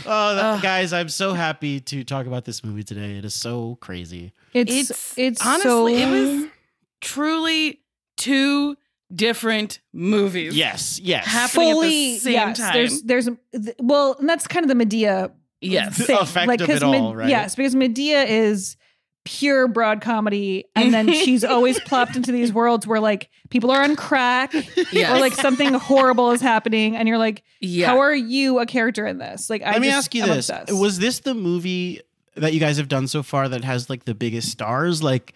oh, 0.06 0.36
that- 0.36 0.62
guys, 0.63 0.94
I'm 0.94 1.10
so 1.10 1.34
happy 1.34 1.80
to 1.82 2.04
talk 2.06 2.28
about 2.28 2.46
this 2.46 2.63
movie 2.63 2.84
today. 2.84 3.18
It 3.18 3.25
is 3.25 3.34
so 3.34 3.78
crazy. 3.82 4.32
It's 4.54 4.72
It's 4.72 5.18
it's 5.18 5.46
honestly 5.46 5.70
so, 5.70 5.88
it 5.88 6.10
was 6.10 6.50
truly 7.04 7.82
two 8.18 8.76
different 9.14 9.80
movies. 9.94 10.56
Yes, 10.56 11.00
yes. 11.00 11.26
Happening 11.26 11.74
fully 11.74 11.88
at 11.88 11.92
the 12.16 12.20
same 12.20 12.34
yes. 12.34 12.58
time. 12.58 12.74
There's 12.74 13.02
there's 13.04 13.30
th- 13.54 13.76
well, 13.80 14.16
and 14.20 14.28
that's 14.28 14.48
kind 14.48 14.70
of 14.70 14.76
the 14.76 14.86
Madea 14.86 15.32
yes. 15.62 15.98
The 15.98 16.04
thing. 16.06 16.18
effect 16.18 16.48
like, 16.48 16.62
of 16.62 16.68
'cause 16.68 16.78
it 16.78 16.84
all, 16.84 17.10
Med- 17.10 17.18
right? 17.18 17.30
Yes, 17.30 17.56
because 17.56 17.76
Madea 17.76 18.28
is 18.28 18.76
pure 19.26 19.68
broad 19.68 20.02
comedy, 20.02 20.66
and 20.76 20.94
then 20.94 21.12
she's 21.14 21.44
always 21.44 21.80
plopped 21.82 22.16
into 22.16 22.32
these 22.32 22.52
worlds 22.52 22.86
where 22.88 23.00
like 23.00 23.30
people 23.50 23.72
are 23.72 23.82
on 23.84 23.96
crack, 23.96 24.54
Yes. 24.92 25.12
or 25.16 25.20
like 25.20 25.34
something 25.34 25.74
horrible 25.74 26.32
is 26.32 26.42
happening, 26.42 26.96
and 26.98 27.08
you're 27.08 27.18
like, 27.20 27.44
Yeah. 27.62 27.88
how 27.88 28.00
are 28.00 28.16
you 28.16 28.60
a 28.60 28.66
character 28.66 29.06
in 29.06 29.20
this? 29.20 29.50
Like, 29.50 29.62
I 29.62 29.74
Let 29.74 29.82
me 29.82 29.88
just- 29.88 29.98
ask 29.98 30.16
you 30.16 30.24
I'm 30.24 30.30
this: 30.30 30.50
obsessed. 30.50 30.74
Was 30.80 31.00
this 31.00 31.20
the 31.20 31.34
movie 31.36 32.02
that 32.36 32.54
you 32.54 32.60
guys 32.60 32.78
have 32.78 32.88
done 32.88 33.08
so 33.08 33.22
far 33.24 33.48
that 33.50 33.64
has 33.64 33.90
like 33.90 34.06
the 34.06 34.16
biggest 34.16 34.50
stars? 34.50 35.04
Like 35.04 35.34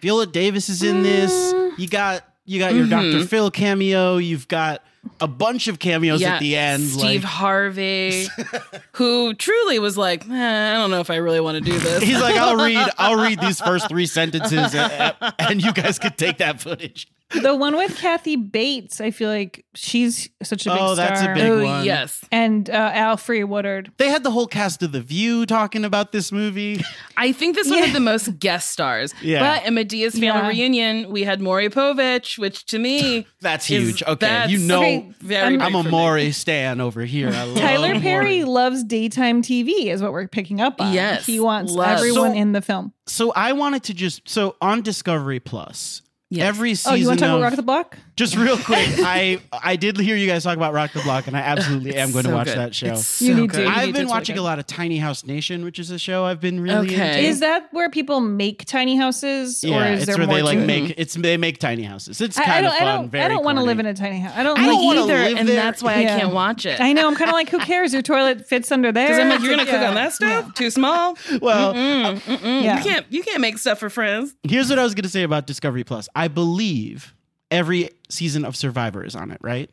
Viola 0.00 0.26
Davis 0.26 0.68
is 0.68 0.82
in 0.82 1.02
this. 1.02 1.32
Mm. 1.52 1.78
You 1.78 1.88
got 1.88 2.24
you 2.44 2.58
got 2.60 2.74
your 2.74 2.86
Mhm. 2.86 2.90
Dr. 2.90 3.26
Phil 3.26 3.50
cameo. 3.50 4.18
You've 4.18 4.46
got 4.46 4.82
a 5.20 5.26
bunch 5.28 5.68
of 5.68 5.78
cameos 5.78 6.20
yeah, 6.20 6.34
at 6.34 6.40
the 6.40 6.56
end. 6.56 6.82
Steve 6.86 7.22
like, 7.22 7.32
Harvey, 7.32 8.26
who 8.92 9.34
truly 9.34 9.78
was 9.78 9.96
like, 9.96 10.28
"Eh, 10.28 10.70
I 10.70 10.74
don't 10.74 10.90
know 10.90 11.00
if 11.00 11.10
I 11.10 11.16
really 11.16 11.40
want 11.40 11.56
to 11.56 11.60
do 11.60 11.78
this. 11.78 12.02
he's 12.02 12.20
like, 12.20 12.36
I'll 12.36 12.56
read, 12.56 12.88
I'll 12.98 13.16
read 13.16 13.40
these 13.40 13.60
first 13.60 13.88
three 13.88 14.06
sentences, 14.18 14.74
and, 14.74 15.14
and 15.38 15.62
you 15.62 15.72
guys 15.72 15.98
could 15.98 16.16
take 16.18 16.38
that 16.38 16.60
footage. 16.60 17.08
The 17.42 17.56
one 17.56 17.76
with 17.76 17.96
Kathy 17.98 18.36
Bates, 18.36 19.00
I 19.00 19.10
feel 19.10 19.28
like 19.30 19.64
she's 19.74 20.30
such 20.44 20.64
a 20.64 20.70
big 20.70 20.76
star. 20.78 20.88
Oh, 20.90 20.94
star. 20.94 21.08
that's 21.08 21.22
a 21.22 21.34
big 21.34 21.50
oh 21.50 21.64
one. 21.64 21.84
yes, 21.84 22.24
and 22.30 22.70
uh, 22.70 22.92
Alfre 22.92 23.44
Woodard. 23.48 23.90
They 23.96 24.10
had 24.10 24.22
the 24.22 24.30
whole 24.30 24.46
cast 24.46 24.80
of 24.84 24.92
The 24.92 25.00
View 25.00 25.44
talking 25.44 25.84
about 25.84 26.12
this 26.12 26.30
movie. 26.30 26.80
I 27.16 27.32
think 27.32 27.56
this 27.56 27.68
one 27.68 27.78
Yeah. 27.80 27.86
had 27.86 27.96
the 27.96 28.00
most 28.00 28.38
guest 28.38 28.70
stars. 28.70 29.12
Yeah. 29.20 29.40
But 29.40 29.66
in 29.66 29.74
Madea's 29.74 30.12
family 30.12 30.26
Yeah. 30.28 30.48
reunion, 30.48 31.10
we 31.10 31.24
had 31.24 31.40
Maury 31.40 31.68
Povich, 31.68 32.38
which 32.38 32.64
to 32.66 32.78
me 32.78 33.26
That's 33.40 33.68
is- 33.70 33.88
huge. 33.88 34.02
Okay, 34.04 34.14
that's 34.26 34.52
you 34.52 34.58
know, 34.58 34.78
Okay, 34.78 35.12
very. 35.20 35.58
I'm 35.58 35.72
big 35.72 35.80
a 35.80 35.82
for. 35.82 35.88
Maury 35.88 36.30
stan 36.30 36.80
over 36.80 37.04
here. 37.04 37.30
I 37.30 37.42
love 37.44 37.58
Tyler 37.58 37.98
Perry 37.98 38.42
Maury. 38.42 38.44
loves 38.44 38.84
daytime 38.84 39.42
TV, 39.42 39.86
is 39.86 40.00
what 40.00 40.12
we're 40.12 40.28
picking 40.28 40.60
up 40.60 40.80
on. 40.80 40.92
Yes, 40.92 41.26
he 41.26 41.40
wants 41.40 41.72
loves. 41.72 42.00
everyone 42.02 42.30
So- 42.32 42.36
in 42.38 42.52
the 42.52 42.62
film. 42.62 42.92
So 43.08 43.32
I 43.32 43.52
wanted 43.52 43.82
to 43.84 43.94
just 43.94 44.28
so 44.28 44.54
on 44.60 44.82
Discovery 44.82 45.40
Plus. 45.40 46.02
Yes. 46.30 46.48
Every 46.48 46.74
season 46.74 46.92
Oh, 46.92 46.96
you 46.96 47.06
want 47.06 47.18
to 47.18 47.24
talk 47.24 47.30
of, 47.30 47.36
about 47.36 47.42
Rock 47.44 47.52
of 47.52 47.56
the 47.56 47.62
Block? 47.62 47.98
Just 48.16 48.36
real 48.36 48.56
quick, 48.58 48.88
I 48.98 49.38
I 49.52 49.76
did 49.76 49.98
hear 49.98 50.16
you 50.16 50.26
guys 50.26 50.42
talk 50.44 50.56
about 50.56 50.72
Rock 50.72 50.92
the 50.92 51.00
Block, 51.02 51.26
and 51.26 51.36
I 51.36 51.40
absolutely 51.40 51.94
am 51.96 52.04
It's 52.08 52.12
going 52.12 52.24
to 52.24 52.32
watch 52.32 52.46
good. 52.46 52.58
that 52.58 52.74
show. 52.74 52.94
It's 52.94 53.20
You 53.22 53.34
so 53.34 53.40
need 53.40 53.50
to. 53.52 53.56
good. 53.58 53.66
You 53.66 53.72
I've 53.74 53.86
need 53.86 53.92
been 53.92 54.02
it's 54.02 54.10
watching 54.10 54.38
a 54.38 54.42
lot 54.42 54.58
of 54.58 54.66
Tiny 54.66 54.98
House 54.98 55.24
Nation, 55.24 55.64
which 55.64 55.78
is 55.78 55.90
a 55.90 55.98
show 55.98 56.24
I've 56.24 56.40
been 56.40 56.60
really 56.60 56.94
Okay. 56.94 57.18
into. 57.18 57.28
Is 57.28 57.40
that 57.40 57.68
where 57.72 57.90
people 57.90 58.20
make 58.20 58.64
tiny 58.64 58.96
houses, 58.96 59.62
yeah, 59.62 59.76
or 59.76 59.92
is 59.92 59.98
it's 60.02 60.06
there 60.06 60.16
where 60.18 60.26
more 60.26 60.36
they 60.36 60.42
like 60.42 60.58
to 60.58 60.66
make 60.66 60.94
it's 60.96 61.14
they 61.14 61.36
make 61.36 61.58
tiny 61.58 61.82
houses. 61.82 62.20
It's 62.20 62.38
I, 62.38 62.42
I 62.42 62.44
kind 62.46 62.64
don't. 62.64 62.72
of 62.72 62.78
fun. 62.78 62.88
I 62.88 62.96
don't. 62.96 63.10
very 63.10 63.24
I 63.24 63.28
don't 63.28 63.44
want 63.44 63.58
to 63.58 63.64
live 63.64 63.78
in 63.78 63.86
a 63.86 63.94
tiny 63.94 64.18
house. 64.20 64.32
I 64.36 64.42
don't. 64.42 64.58
I 64.58 64.62
like 64.62 64.70
don't 64.70 64.84
wanna 64.84 65.00
either, 65.02 65.14
live 65.18 65.36
and 65.38 65.48
there. 65.48 65.56
that's 65.56 65.82
why 65.82 66.00
Yeah. 66.00 66.16
I 66.16 66.20
can't 66.20 66.32
watch 66.32 66.64
it. 66.66 66.80
I 66.80 66.92
know. 66.92 67.06
I'm 67.06 67.14
kind 67.16 67.28
of 67.28 67.34
like, 67.34 67.50
who 67.50 67.58
cares? 67.58 67.92
Your 67.92 68.02
toilet 68.02 68.46
fits 68.48 68.72
under 68.72 68.92
there. 68.92 69.08
Because 69.08 69.20
I'm 69.20 69.28
like, 69.28 69.40
you're 69.42 69.56
gonna 69.56 69.66
cook 69.70 69.82
on 69.86 69.94
that 69.94 70.12
stuff? 70.12 70.54
Too 70.54 70.70
small? 70.70 71.16
Well, 71.40 71.74
mm-mm. 71.74 72.62
You 72.62 72.82
can't. 72.82 73.06
You 73.10 73.22
can't 73.22 73.40
make 73.40 73.58
stuff 73.58 73.78
for 73.78 73.90
friends. 73.90 74.34
here's 74.42 74.70
what 74.70 74.78
I 74.78 74.84
was 74.84 74.94
going 74.94 75.02
to 75.04 75.08
say 75.08 75.22
about 75.22 75.46
Discovery 75.46 75.84
Plus. 75.84 76.08
I 76.14 76.28
believe 76.28 77.14
every 77.50 77.90
season 78.08 78.44
of 78.44 78.56
Survivor 78.56 79.04
is 79.04 79.14
on 79.16 79.30
it, 79.30 79.38
right? 79.40 79.70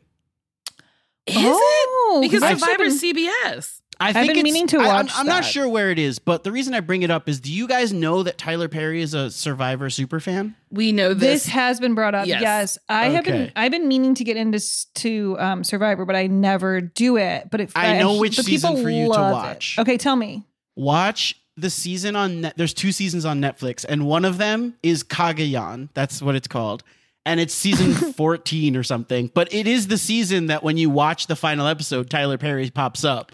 Is 1.26 1.36
Oh, 1.38 2.20
it? 2.22 2.28
Because 2.28 2.42
I've 2.42 2.60
Survivor's 2.60 3.00
been- 3.00 3.16
CBS. 3.16 3.80
I 4.00 4.12
been 4.12 4.42
meaning 4.42 4.66
to 4.66 4.78
I- 4.78 4.86
I'm- 4.86 5.06
watch 5.06 5.12
I'm, 5.14 5.24
not 5.26 5.44
sure 5.44 5.68
where 5.68 5.90
it 5.92 6.00
is, 6.00 6.18
but 6.18 6.42
the 6.42 6.50
reason 6.50 6.74
I 6.74 6.80
bring 6.80 7.02
it 7.02 7.10
up 7.12 7.28
is: 7.28 7.38
Do 7.38 7.52
you 7.52 7.68
guys 7.68 7.92
know 7.92 8.24
that 8.24 8.36
Tyler 8.36 8.66
Perry 8.68 9.00
is 9.00 9.14
a 9.14 9.30
Survivor 9.30 9.88
super 9.88 10.18
fan? 10.18 10.56
We 10.70 10.90
know 10.90 11.14
This 11.14 11.44
this. 11.44 11.46
has 11.46 11.78
been 11.78 11.94
brought 11.94 12.12
up. 12.14 12.26
Yes. 12.26 12.42
Yes, 12.42 12.78
I 12.88 13.10
have 13.10 13.24
been. 13.24 13.52
I've 13.54 13.70
been 13.70 13.86
meaning 13.86 14.14
to 14.16 14.24
get 14.24 14.36
into 14.36 14.58
to 14.96 15.36
um, 15.38 15.62
Survivor, 15.64 16.04
but 16.04 16.16
I 16.16 16.26
never 16.26 16.80
do 16.80 17.16
it. 17.16 17.48
But 17.52 17.60
if 17.60 17.72
I 17.76 17.96
know 17.98 18.18
which 18.18 18.36
the 18.36 18.42
people 18.42 18.70
season 18.70 18.82
for 18.84 18.90
you 18.90 19.04
to 19.04 19.10
love 19.10 19.30
it. 19.30 19.46
watch. 19.46 19.76
Okay, 19.78 19.96
tell 19.96 20.16
me. 20.16 20.42
Watch 20.74 21.36
the 21.56 21.70
season 21.70 22.16
on 22.16 22.40
net. 22.40 22.54
There's 22.56 22.74
two 22.74 22.90
seasons 22.90 23.24
on 23.24 23.40
Netflix, 23.40 23.84
and 23.88 24.06
one 24.06 24.24
of 24.24 24.38
them 24.38 24.74
is 24.82 25.04
Cagayan. 25.04 25.88
That's 25.94 26.20
what 26.20 26.34
it's 26.34 26.48
called. 26.48 26.82
And 27.26 27.40
it's 27.40 27.54
season 27.54 27.92
14 28.12 28.76
or 28.76 28.82
something. 28.82 29.30
But 29.32 29.52
it 29.54 29.66
is 29.66 29.86
the 29.86 29.98
season 29.98 30.46
that 30.46 30.62
when 30.62 30.76
you 30.76 30.90
watch 30.90 31.26
the 31.26 31.36
final 31.36 31.66
episode, 31.66 32.10
Tyler 32.10 32.38
Perry 32.38 32.70
pops 32.70 33.04
up. 33.04 33.32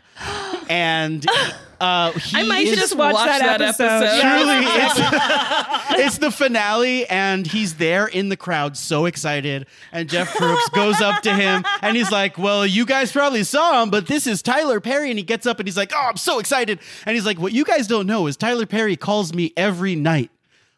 And 0.68 1.26
uh, 1.80 2.12
he 2.12 2.38
I 2.38 2.42
might 2.44 2.66
is, 2.66 2.78
just 2.78 2.97
watch 2.97 3.14
watch, 3.14 3.26
that 3.26 3.40
that, 3.40 3.61
episode. 3.61 3.85
episode. 3.85 4.20
Truly, 4.20 6.00
it's, 6.00 6.06
it's 6.06 6.18
the 6.18 6.30
finale, 6.30 7.06
and 7.09 7.47
he's 7.47 7.75
there 7.75 8.06
in 8.06 8.28
the 8.28 8.37
crowd, 8.37 8.76
so 8.76 9.06
excited. 9.06 9.66
And 9.90 10.09
Jeff 10.09 10.32
Probst 10.35 10.73
goes 10.73 11.00
up 11.00 11.23
to 11.23 11.35
him, 11.35 11.64
and 11.82 11.97
he's 11.97 12.12
like, 12.12 12.38
"Well, 12.38 12.64
you 12.64 12.87
guys 12.87 13.11
probably 13.11 13.42
saw 13.42 13.82
him, 13.82 13.90
but 13.90 14.06
this 14.06 14.26
is 14.28 14.42
Tyler 14.42 14.78
Perry." 14.80 15.11
And 15.11 15.18
he 15.18 15.25
gets 15.25 15.47
up, 15.47 15.59
and 15.59 15.66
he's 15.66 15.76
like, 15.76 15.92
"Oh, 15.94 16.06
I'm 16.11 16.16
so 16.16 16.38
excited!" 16.38 16.78
And 17.06 17.14
he's 17.16 17.26
like, 17.26 17.40
"What 17.40 17.52
you 17.52 17.64
guys 17.64 17.88
don't 17.88 18.06
know 18.06 18.28
is 18.28 18.37
Tyler 18.37 18.66
Perry 18.66 18.94
calls 18.94 19.35
me 19.35 19.52
every 19.56 19.97
night 19.97 20.30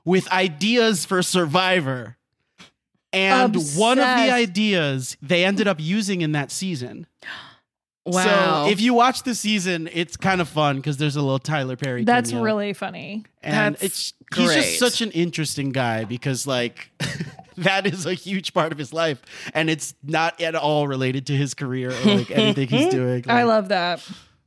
with 0.05 0.31
ideas 0.33 1.05
for 1.05 1.23
Survivor." 1.23 2.17
And 3.13 3.55
one 3.77 3.99
of 3.99 4.05
the 4.05 4.33
ideas 4.33 5.17
they 5.21 5.45
ended 5.45 5.69
up 5.69 5.79
using 5.81 6.23
in 6.23 6.33
that 6.33 6.51
season. 6.51 7.07
Wow. 8.05 8.65
So 8.65 8.73
if 8.73 8.81
you 8.81 8.95
watch 8.95 9.23
the 9.23 9.35
season, 9.35 9.89
it's 9.93 10.17
kind 10.17 10.41
of 10.41 10.49
fun 10.49 10.77
because 10.77 10.97
there's 10.97 11.15
a 11.15 11.23
little 11.23 11.39
Tyler 11.39 11.77
Perry. 11.77 12.05
That's 12.05 12.31
cameo. 12.31 12.45
really 12.45 12.73
funny. 12.73 13.25
And 13.43 13.77
That's 13.77 13.83
it's 13.85 14.15
he's 14.35 14.55
just 14.55 14.79
such 14.79 15.03
an 15.03 15.11
interesting 15.13 15.71
guy 15.71 16.05
because 16.05 16.47
like 16.47 16.91
that 17.59 17.87
is 17.87 18.07
a 18.07 18.15
huge 18.15 18.55
part 18.55 18.73
of 18.73 18.79
his 18.79 18.93
life 18.93 19.23
and 19.55 19.71
it's 19.71 19.95
not 20.03 20.41
at 20.41 20.55
all 20.57 20.89
related 20.89 21.27
to 21.29 21.37
his 21.37 21.55
career 21.55 21.91
or 21.91 22.17
like 22.17 22.31
anything 22.33 22.69
he's 22.69 22.89
doing. 22.91 23.25
I 23.29 23.45
love 23.45 23.69
that. 23.69 24.05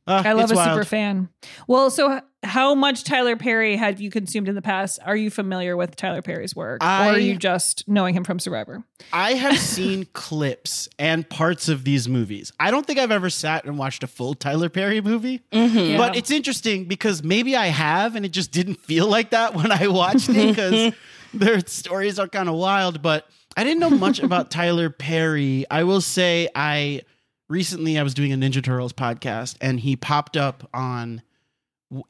Uh, 0.08 0.22
I 0.26 0.34
love 0.34 0.52
a 0.52 0.56
wild. 0.56 0.72
super 0.72 0.86
fan. 0.86 1.30
Well, 1.68 1.90
so 1.90 2.22
how 2.44 2.76
much 2.76 3.04
Tyler 3.04 3.36
Perry 3.36 3.76
have 3.76 4.00
you 4.00 4.12
consumed 4.12 4.48
in 4.48 4.56
the 4.56 4.62
past? 4.62 5.00
Are 5.04 5.16
you 5.16 5.30
familiar 5.32 5.76
with 5.76 5.96
Tyler 5.96 6.22
Perry's 6.22 6.56
work, 6.56 6.84
or 6.84 6.86
are 6.86 7.18
you 7.18 7.36
just 7.38 7.88
knowing 7.88 8.16
him 8.16 8.24
from 8.24 8.40
Survivor? 8.40 8.84
I 9.12 9.34
have 9.34 9.58
seen 9.60 10.08
clips 10.14 10.88
and 11.00 11.28
parts 11.28 11.70
of 11.70 11.84
these 11.84 12.08
movies. 12.08 12.52
I 12.60 12.70
don't 12.72 12.86
think 12.86 13.00
I've 13.00 13.12
ever 13.12 13.30
sat 13.30 13.66
and 13.66 13.78
watched 13.78 14.04
a 14.04 14.08
full 14.08 14.36
Tyler 14.36 14.70
Perry 14.70 15.02
movie. 15.02 15.42
Yeah. 15.52 15.98
But 15.98 16.16
it's 16.16 16.32
interesting 16.32 16.86
because 16.86 17.24
maybe 17.24 17.56
I 17.56 17.68
have 17.68 18.16
and 18.16 18.26
it 18.26 18.32
just 18.32 18.52
didn't 18.52 18.76
feel 18.76 19.08
like 19.08 19.32
that 19.32 19.56
when 19.56 19.72
I 19.72 19.88
watched 19.88 20.30
it 20.30 20.48
because 20.56 20.94
their 21.34 21.60
stories 21.62 22.20
are 22.20 22.28
kind 22.28 22.48
of 22.48 22.56
wild. 22.56 23.02
But 23.02 23.28
I 23.58 23.64
didn't 23.64 23.80
know 23.80 23.90
much 23.90 24.20
about 24.20 24.52
Tyler 24.52 24.90
Perry. 24.90 25.66
I 25.72 25.84
will 25.84 26.02
say 26.02 26.50
I 26.54 27.02
recently 27.50 27.98
I 27.98 28.04
was 28.04 28.14
doing 28.14 28.32
a 28.34 28.36
Ninja 28.38 28.64
Turtles 28.64 28.94
podcast 28.94 29.56
and 29.62 29.80
he 29.80 29.96
popped 29.96 30.38
up 30.38 30.68
on 30.74 31.22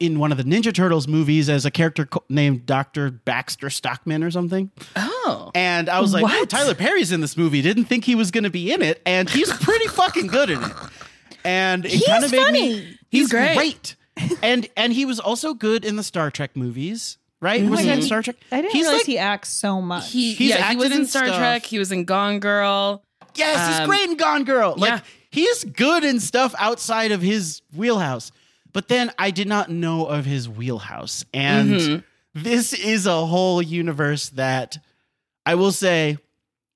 in 0.00 0.18
one 0.18 0.32
of 0.32 0.38
the 0.38 0.44
Ninja 0.44 0.72
Turtles 0.74 1.06
movies 1.06 1.48
as 1.48 1.64
a 1.66 1.70
character 1.70 2.06
co- 2.06 2.24
named 2.30 2.64
Dr. 2.66 3.10
Baxter 3.10 3.68
Stockman 3.70 4.24
or 4.24 4.30
something. 4.30 4.70
oh. 4.96 5.50
And 5.54 5.88
I 5.88 6.00
was 6.00 6.12
like, 6.14 6.24
oh, 6.26 6.44
Tyler 6.46 6.74
Perry's 6.74 7.12
in 7.12 7.20
this 7.20 7.36
movie. 7.36 7.60
Didn't 7.62 7.84
think 7.84 8.04
he 8.04 8.14
was 8.14 8.30
going 8.30 8.44
to 8.44 8.50
be 8.50 8.72
in 8.72 8.80
it. 8.82 9.02
And 9.04 9.28
he's 9.28 9.52
pretty 9.52 9.86
fucking 9.88 10.28
good 10.28 10.50
in 10.50 10.62
it. 10.62 10.72
And 11.44 11.84
it 11.84 11.92
He's 11.92 12.06
kind 12.06 12.24
of 12.24 12.32
made 12.32 12.42
funny. 12.44 12.60
me. 12.60 12.78
He's 13.10 13.20
He's 13.22 13.30
great. 13.30 13.54
great. 13.54 13.96
and 14.42 14.66
and 14.76 14.92
he 14.94 15.04
was 15.04 15.20
also 15.20 15.52
good 15.54 15.84
in 15.84 15.96
the 15.96 16.02
Star 16.02 16.30
Trek 16.30 16.56
movies, 16.56 17.18
right? 17.40 17.62
Was 17.68 17.80
he 17.80 17.90
in 17.90 18.00
Star 18.02 18.22
Trek? 18.22 18.36
I 18.50 18.62
didn't 18.62 18.72
He's 18.72 18.84
realize 18.86 19.00
like, 19.00 19.06
he 19.06 19.18
acts 19.18 19.50
so 19.50 19.82
much. 19.82 20.10
He, 20.10 20.32
He's 20.32 20.48
yeah, 20.50 20.56
he 20.56 20.62
acted 20.62 20.78
was 20.78 20.92
in 20.92 20.98
in 21.00 21.06
Star 21.06 21.26
stuff. 21.26 21.38
Trek. 21.38 21.66
He 21.66 21.78
was 21.78 21.92
in 21.92 22.04
Gone 22.06 22.40
Girl. 22.40 23.04
yes, 23.34 23.68
he's 23.68 23.80
um, 23.80 23.88
great 23.88 24.08
in 24.08 24.16
Gone 24.16 24.44
Girl. 24.44 24.74
Like 24.76 24.90
yeah. 24.90 25.00
He's 25.36 25.64
good 25.64 26.02
in 26.04 26.18
stuff 26.18 26.54
outside 26.58 27.12
of 27.12 27.20
his 27.22 27.60
wheelhouse. 27.74 28.32
But 28.72 28.88
then 28.88 29.12
I 29.18 29.30
did 29.30 29.46
not 29.48 29.70
know 29.70 30.06
of 30.06 30.24
his 30.24 30.48
wheelhouse. 30.48 31.24
And 31.32 31.70
Mhm. 31.70 32.04
this 32.34 32.72
is 32.72 33.06
a 33.06 33.24
whole 33.26 33.60
universe 33.62 34.30
that 34.30 34.78
I 35.44 35.54
will 35.54 35.72
say, 35.72 36.18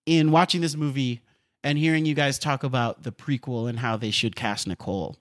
in 0.06 0.30
watching 0.30 0.60
this 0.60 0.76
movie 0.76 1.20
and 1.62 1.76
hearing 1.78 2.06
you 2.06 2.14
guys 2.14 2.38
talk 2.38 2.62
about 2.64 3.02
the 3.02 3.12
prequel 3.12 3.68
and 3.68 3.78
how 3.80 3.96
they 3.96 4.10
should 4.10 4.34
cast 4.36 4.66
Nicole. 4.66 5.16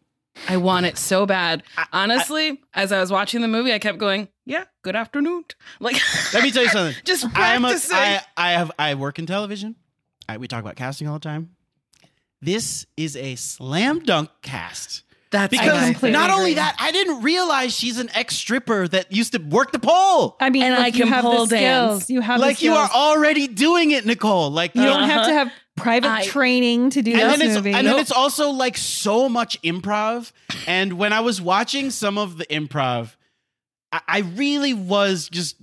I 0.47 0.55
want 0.57 0.85
it 0.85 0.97
so 0.97 1.25
bad. 1.25 1.63
Honestly, 1.91 2.61
as 2.73 2.91
I 2.93 2.99
was 3.01 3.11
watching 3.11 3.41
the 3.41 3.47
movie, 3.49 3.73
I 3.73 3.79
kept 3.79 3.97
going, 3.97 4.29
"Yeah, 4.45 4.63
good 4.83 4.95
afternoon." 4.95 5.43
Like, 5.81 5.97
Let 6.33 6.43
me 6.43 6.51
tell 6.51 6.63
you 6.63 6.69
something. 6.69 6.95
just 7.05 7.25
I 7.35 7.55
am 7.55 7.65
a, 7.65 7.69
practicing. 7.69 7.97
I, 7.97 8.21
I 8.37 8.51
have 8.51 8.71
I 8.79 8.95
work 8.95 9.19
in 9.19 9.25
television. 9.25 9.75
I, 10.29 10.37
we 10.37 10.47
talk 10.47 10.61
about 10.61 10.75
casting 10.77 11.07
all 11.07 11.15
the 11.15 11.19
time. 11.19 11.49
This 12.41 12.85
is 12.95 13.15
a 13.15 13.35
slam 13.35 13.99
dunk 13.99 14.29
cast. 14.41 15.03
That's 15.31 15.51
because 15.51 16.03
I 16.03 16.09
not 16.09 16.31
only 16.31 16.51
agree. 16.51 16.53
that, 16.55 16.75
I 16.79 16.91
didn't 16.91 17.21
realize 17.21 17.71
she's 17.75 17.99
an 17.99 18.09
ex 18.15 18.35
stripper 18.35 18.87
that 18.87 19.11
used 19.11 19.33
to 19.33 19.37
work 19.39 19.71
the 19.71 19.77
pole. 19.77 20.35
I 20.39 20.49
mean, 20.49 20.63
And 20.63 20.73
look, 20.75 20.83
I 20.83 20.87
you 20.97 21.05
have 21.05 21.23
pole 21.23 21.45
the 21.45 21.55
dance. 21.57 22.03
skills. 22.05 22.09
You 22.09 22.21
have 22.21 22.39
the 22.39 22.45
like 22.47 22.61
you 22.63 22.73
are 22.73 22.89
already 22.89 23.47
doing 23.47 23.91
it, 23.91 24.05
Nicole. 24.07 24.49
Like 24.49 24.73
You 24.73 24.81
don't 24.83 25.03
have 25.07 25.25
to 25.27 25.31
Uh-huh. 25.31 25.39
have 25.39 25.51
private 25.75 26.09
I- 26.09 26.25
training 26.25 26.89
to 26.91 27.03
do 27.03 27.11
and 27.11 27.19
this 27.21 27.37
then, 27.37 27.47
it's, 27.47 27.55
movie. 27.57 27.73
and 27.73 27.85
then 27.85 27.99
it's 27.99 28.11
also 28.11 28.49
like 28.49 28.75
so 28.75 29.29
much 29.29 29.61
improv. 29.61 30.31
And 30.65 30.93
when 30.93 31.13
I 31.13 31.19
was 31.19 31.39
watching 31.39 31.91
some 31.91 32.17
of 32.17 32.37
the 32.39 32.45
improv, 32.47 33.11
I, 33.91 34.19
really 34.35 34.73
was 34.73 35.29
just 35.29 35.55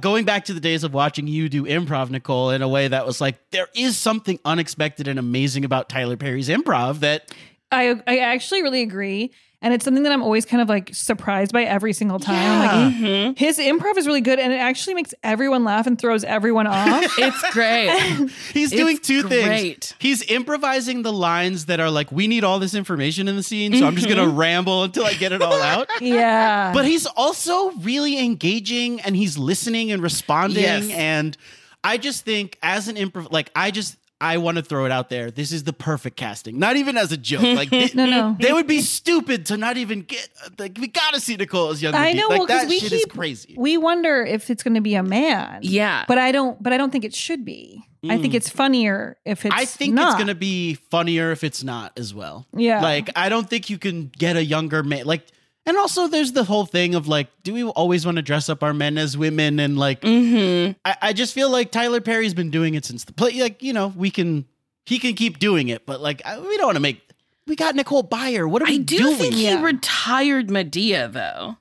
going 0.00 0.24
back 0.24 0.44
to 0.44 0.54
the 0.54 0.60
days 0.60 0.84
of 0.84 0.94
watching 0.94 1.26
you 1.26 1.48
do 1.48 1.64
improv, 1.64 2.10
Nicole, 2.10 2.50
in 2.50 2.62
a 2.62 2.68
way 2.68 2.86
that 2.86 3.04
was 3.04 3.20
like, 3.20 3.50
there 3.50 3.66
is 3.74 3.98
something 3.98 4.38
unexpected 4.44 5.08
and 5.08 5.18
amazing 5.18 5.64
about 5.64 5.88
Tyler 5.88 6.16
Perry's 6.16 6.48
improv 6.48 7.00
that 7.00 7.34
I 7.72 8.00
I 8.06 8.18
actually 8.18 8.62
really 8.62 8.82
agree. 8.82 9.32
And 9.62 9.72
it's 9.72 9.84
something 9.86 10.02
that 10.02 10.12
I'm 10.12 10.22
always 10.22 10.44
kind 10.44 10.60
of 10.60 10.68
like 10.68 10.90
surprised 10.94 11.50
by 11.52 11.64
every 11.64 11.94
single 11.94 12.18
time. 12.20 12.36
I'm 12.36 12.60
like, 12.92 12.94
Mhm. 13.02 13.38
his 13.38 13.58
improv 13.58 13.96
is 13.96 14.06
really 14.06 14.20
good 14.20 14.38
and 14.38 14.52
it 14.52 14.58
actually 14.58 14.92
makes 14.94 15.14
everyone 15.24 15.64
laugh 15.64 15.86
and 15.86 15.98
throws 15.98 16.24
everyone 16.24 16.66
off. 16.66 17.02
it's 17.18 17.50
great. 17.52 17.88
he's 18.52 18.70
It's 18.70 18.80
doing 18.80 18.98
two 18.98 19.22
things. 19.22 19.46
great. 19.46 19.94
He's 19.98 20.22
improvising 20.30 21.02
the 21.02 21.12
lines 21.12 21.66
that 21.66 21.80
are 21.80 21.90
like, 21.90 22.12
we 22.12 22.28
need 22.28 22.44
all 22.44 22.58
this 22.58 22.74
information 22.74 23.28
in 23.28 23.34
the 23.34 23.42
scene, 23.42 23.74
so 23.74 23.86
I'm 23.86 23.96
just 23.96 24.06
going 24.06 24.20
to 24.22 24.28
ramble 24.28 24.82
until 24.84 25.06
I 25.06 25.14
get 25.14 25.32
it 25.32 25.40
all 25.40 25.60
out. 25.60 25.88
yeah. 26.02 26.72
but 26.74 26.84
he's 26.84 27.06
also 27.06 27.70
really 27.78 28.22
engaging 28.22 29.00
and 29.00 29.16
he's 29.16 29.38
listening 29.38 29.90
and 29.90 30.02
responding 30.02 30.62
Yes. 30.62 30.88
and 30.90 31.36
i 31.82 31.96
just 31.96 32.24
think 32.24 32.58
as 32.62 32.88
an 32.88 32.96
improv 32.96 33.30
like 33.32 33.50
i 33.56 33.70
just 33.70 33.96
i 34.20 34.38
want 34.38 34.56
to 34.56 34.62
throw 34.62 34.86
it 34.86 34.92
out 34.92 35.10
there 35.10 35.30
this 35.30 35.52
is 35.52 35.64
the 35.64 35.72
perfect 35.72 36.16
casting 36.16 36.58
not 36.58 36.76
even 36.76 36.96
as 36.96 37.12
a 37.12 37.16
joke 37.16 37.42
like 37.56 37.68
they, 37.70 37.90
No, 37.94 38.06
no. 38.06 38.36
they 38.40 38.52
would 38.52 38.66
be 38.66 38.80
stupid 38.80 39.46
to 39.46 39.56
not 39.56 39.76
even 39.76 40.00
get 40.02 40.28
like 40.58 40.78
we 40.80 40.86
gotta 40.88 41.20
see 41.20 41.36
nicole 41.36 41.68
as 41.70 41.82
young 41.82 41.94
I 41.94 42.12
know, 42.12 42.26
like 42.28 42.38
well, 42.38 42.46
'cause 42.46 42.62
that 42.62 42.68
we 42.68 42.78
shit 42.78 42.92
is 42.92 43.04
keep- 43.04 43.12
crazy 43.12 43.54
we 43.58 43.76
wonder 43.76 44.24
if 44.24 44.48
it's 44.50 44.62
going 44.62 44.74
to 44.74 44.80
be 44.80 44.94
a 44.94 45.02
man. 45.02 45.60
Yeah. 45.62 46.04
But 46.08 46.18
I 46.18 46.32
don't 46.32 46.62
but 46.62 46.72
I 46.72 46.76
don't 46.78 46.90
think 46.90 47.04
it 47.04 47.14
should 47.14 47.44
be. 47.44 47.82
I 48.08 48.18
think 48.18 48.34
it's 48.34 48.48
funnier 48.48 49.16
if 49.24 49.44
it's 49.44 49.54
Mm. 49.54 49.58
I 49.58 49.64
think 49.64 49.94
not. 49.94 50.08
it's 50.12 50.18
gonna 50.18 50.34
be 50.34 50.74
funnier 50.74 51.32
if 51.32 51.42
it's 51.44 51.62
not 51.64 51.92
as 51.98 52.14
well. 52.14 52.46
Yeah. 52.56 52.80
Like 52.82 53.10
I 53.16 53.28
don't 53.28 53.48
think 53.50 53.68
you 53.68 53.78
can 53.78 54.10
get 54.16 54.36
a 54.36 54.44
younger 54.44 54.82
man 54.82 55.04
like 55.06 55.26
and 55.66 55.76
also 55.76 56.06
there's 56.08 56.32
the 56.32 56.44
whole 56.44 56.64
thing 56.66 56.94
of 56.94 57.08
like, 57.08 57.28
do 57.42 57.52
we 57.52 57.64
always 57.64 58.04
want 58.06 58.16
to 58.16 58.22
dress 58.22 58.48
up 58.48 58.62
our 58.62 58.72
men 58.74 58.96
as 58.98 59.16
women? 59.18 59.58
And 59.60 59.76
like 59.78 60.00
Mm-hmm. 60.02 60.72
I, 60.84 60.96
I 61.02 61.12
just 61.12 61.34
feel 61.34 61.50
like 61.50 61.70
Tyler 61.70 62.00
Perry's 62.00 62.34
been 62.34 62.50
doing 62.50 62.74
it 62.74 62.84
since 62.84 63.04
the 63.04 63.12
play. 63.12 63.32
Like, 63.40 63.62
you 63.62 63.72
know, 63.72 63.88
we 63.96 64.10
can 64.10 64.46
he 64.86 64.98
can 64.98 65.14
keep 65.14 65.38
doing 65.38 65.68
it, 65.68 65.84
but 65.86 66.00
like 66.00 66.22
I, 66.24 66.38
we 66.38 66.56
don't 66.56 66.66
want 66.66 66.76
to 66.76 66.80
make 66.80 67.02
we 67.46 67.54
got 67.56 67.74
Nicole 67.74 68.02
Byer. 68.02 68.48
What 68.48 68.62
are 68.62 68.66
we 68.66 68.74
I 68.74 68.78
do 68.78 68.98
doing? 68.98 69.16
think 69.16 69.34
he 69.34 69.44
Yeah. 69.44 69.62
retired 69.62 70.48
Madea, 70.48 71.12
though. 71.12 71.56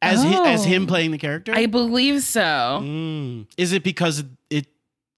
as 0.00 0.22
hi- 0.24 0.52
as 0.52 0.62
Oh. 0.62 0.68
him 0.68 0.86
playing 0.86 1.10
the 1.10 1.18
character? 1.18 1.52
I 1.54 1.66
believe 1.66 2.22
so. 2.22 2.80
Mm. 2.82 3.46
Is 3.58 3.72
it 3.72 3.84
because 3.84 4.24
it 4.50 4.66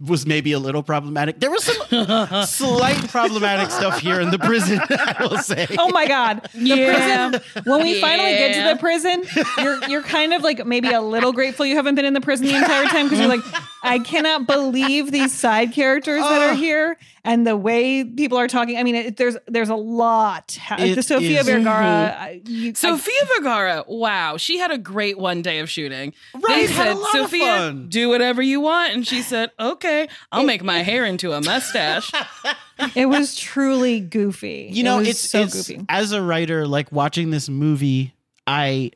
was 0.06 0.26
maybe 0.26 0.52
a 0.52 0.58
little 0.58 0.82
problematic? 0.82 1.40
There 1.40 1.50
was 1.50 1.64
some 1.64 1.76
slight 2.46 3.08
problematic 3.08 3.70
stuff 3.70 4.00
here 4.00 4.20
in 4.20 4.30
the 4.30 4.38
prison, 4.38 4.80
I 4.90 5.16
will 5.28 5.38
say. 5.38 5.66
Oh 5.78 5.90
my 5.90 6.06
god! 6.06 6.48
The 6.54 6.60
Yeah. 6.60 7.30
prison. 7.30 7.64
When 7.64 7.82
we 7.82 8.00
finally 8.00 8.32
get 8.32 8.54
to 8.54 8.74
the 8.74 8.80
prison, 8.80 9.24
you're 9.62 9.78
you're 9.88 10.02
kind 10.02 10.32
of 10.34 10.42
like 10.42 10.64
maybe 10.66 10.90
a 10.90 11.00
little 11.00 11.32
grateful 11.32 11.66
you 11.66 11.76
haven't 11.76 11.94
been 11.94 12.04
in 12.04 12.14
the 12.14 12.20
prison 12.20 12.46
the 12.46 12.54
entire 12.56 12.84
time 12.86 13.06
because 13.06 13.18
you're 13.18 13.28
like, 13.28 13.44
I 13.82 13.98
cannot 13.98 14.46
believe 14.46 15.10
these 15.10 15.32
side 15.32 15.72
characters 15.72 16.22
that 16.22 16.42
are 16.50 16.54
here 16.54 16.96
and 17.26 17.46
the 17.46 17.56
way 17.56 18.04
people 18.04 18.36
are 18.38 18.48
talking. 18.48 18.76
I 18.76 18.82
mean, 18.82 18.94
it, 18.94 19.16
there's 19.16 19.36
there's 19.46 19.70
a 19.70 19.74
lot. 19.76 20.58
Ha- 20.62 20.76
It 20.78 20.94
the 20.96 21.02
Sofia 21.02 21.40
is. 21.40 21.46
Vergara. 21.46 21.84
Mm-hmm. 21.84 22.22
I- 22.22 22.40
you- 22.44 22.70
I- 22.70 22.72
Sofia 22.74 23.20
Vergara, 23.36 23.84
wow, 23.88 24.36
she 24.36 24.58
had 24.58 24.70
a 24.70 24.78
great 24.78 25.18
one 25.18 25.40
day 25.42 25.58
of 25.60 25.70
shooting. 25.70 26.12
Right, 26.34 26.42
They 26.48 26.72
had 26.72 26.88
a 26.88 26.90
said, 26.90 26.96
lot 26.96 27.14
of 27.14 27.20
Sophia, 27.30 27.44
fun." 27.56 27.88
do 27.88 28.08
whatever 28.08 28.42
you 28.42 28.60
want. 28.60 28.92
And 28.92 29.06
she 29.06 29.22
said, 29.22 29.50
okay, 29.58 29.93
I'll 30.32 30.44
make 30.44 30.62
my 30.62 30.78
hair 30.82 31.04
into 31.04 31.32
a 31.32 31.40
mustache. 31.40 32.10
it 32.94 33.06
was 33.06 33.36
truly 33.36 34.00
goofy. 34.00 34.68
you 34.72 34.82
know 34.82 34.96
It 34.96 35.00
was 35.00 35.08
it's 35.10 35.30
so 35.30 35.38
it's- 35.42 35.68
goofy. 35.68 35.84
as 35.88 36.12
a 36.12 36.20
writer 36.22 36.66
like 36.66 36.90
watching 36.92 37.30
this 37.30 37.48
movie 37.48 38.14
i 38.46 38.90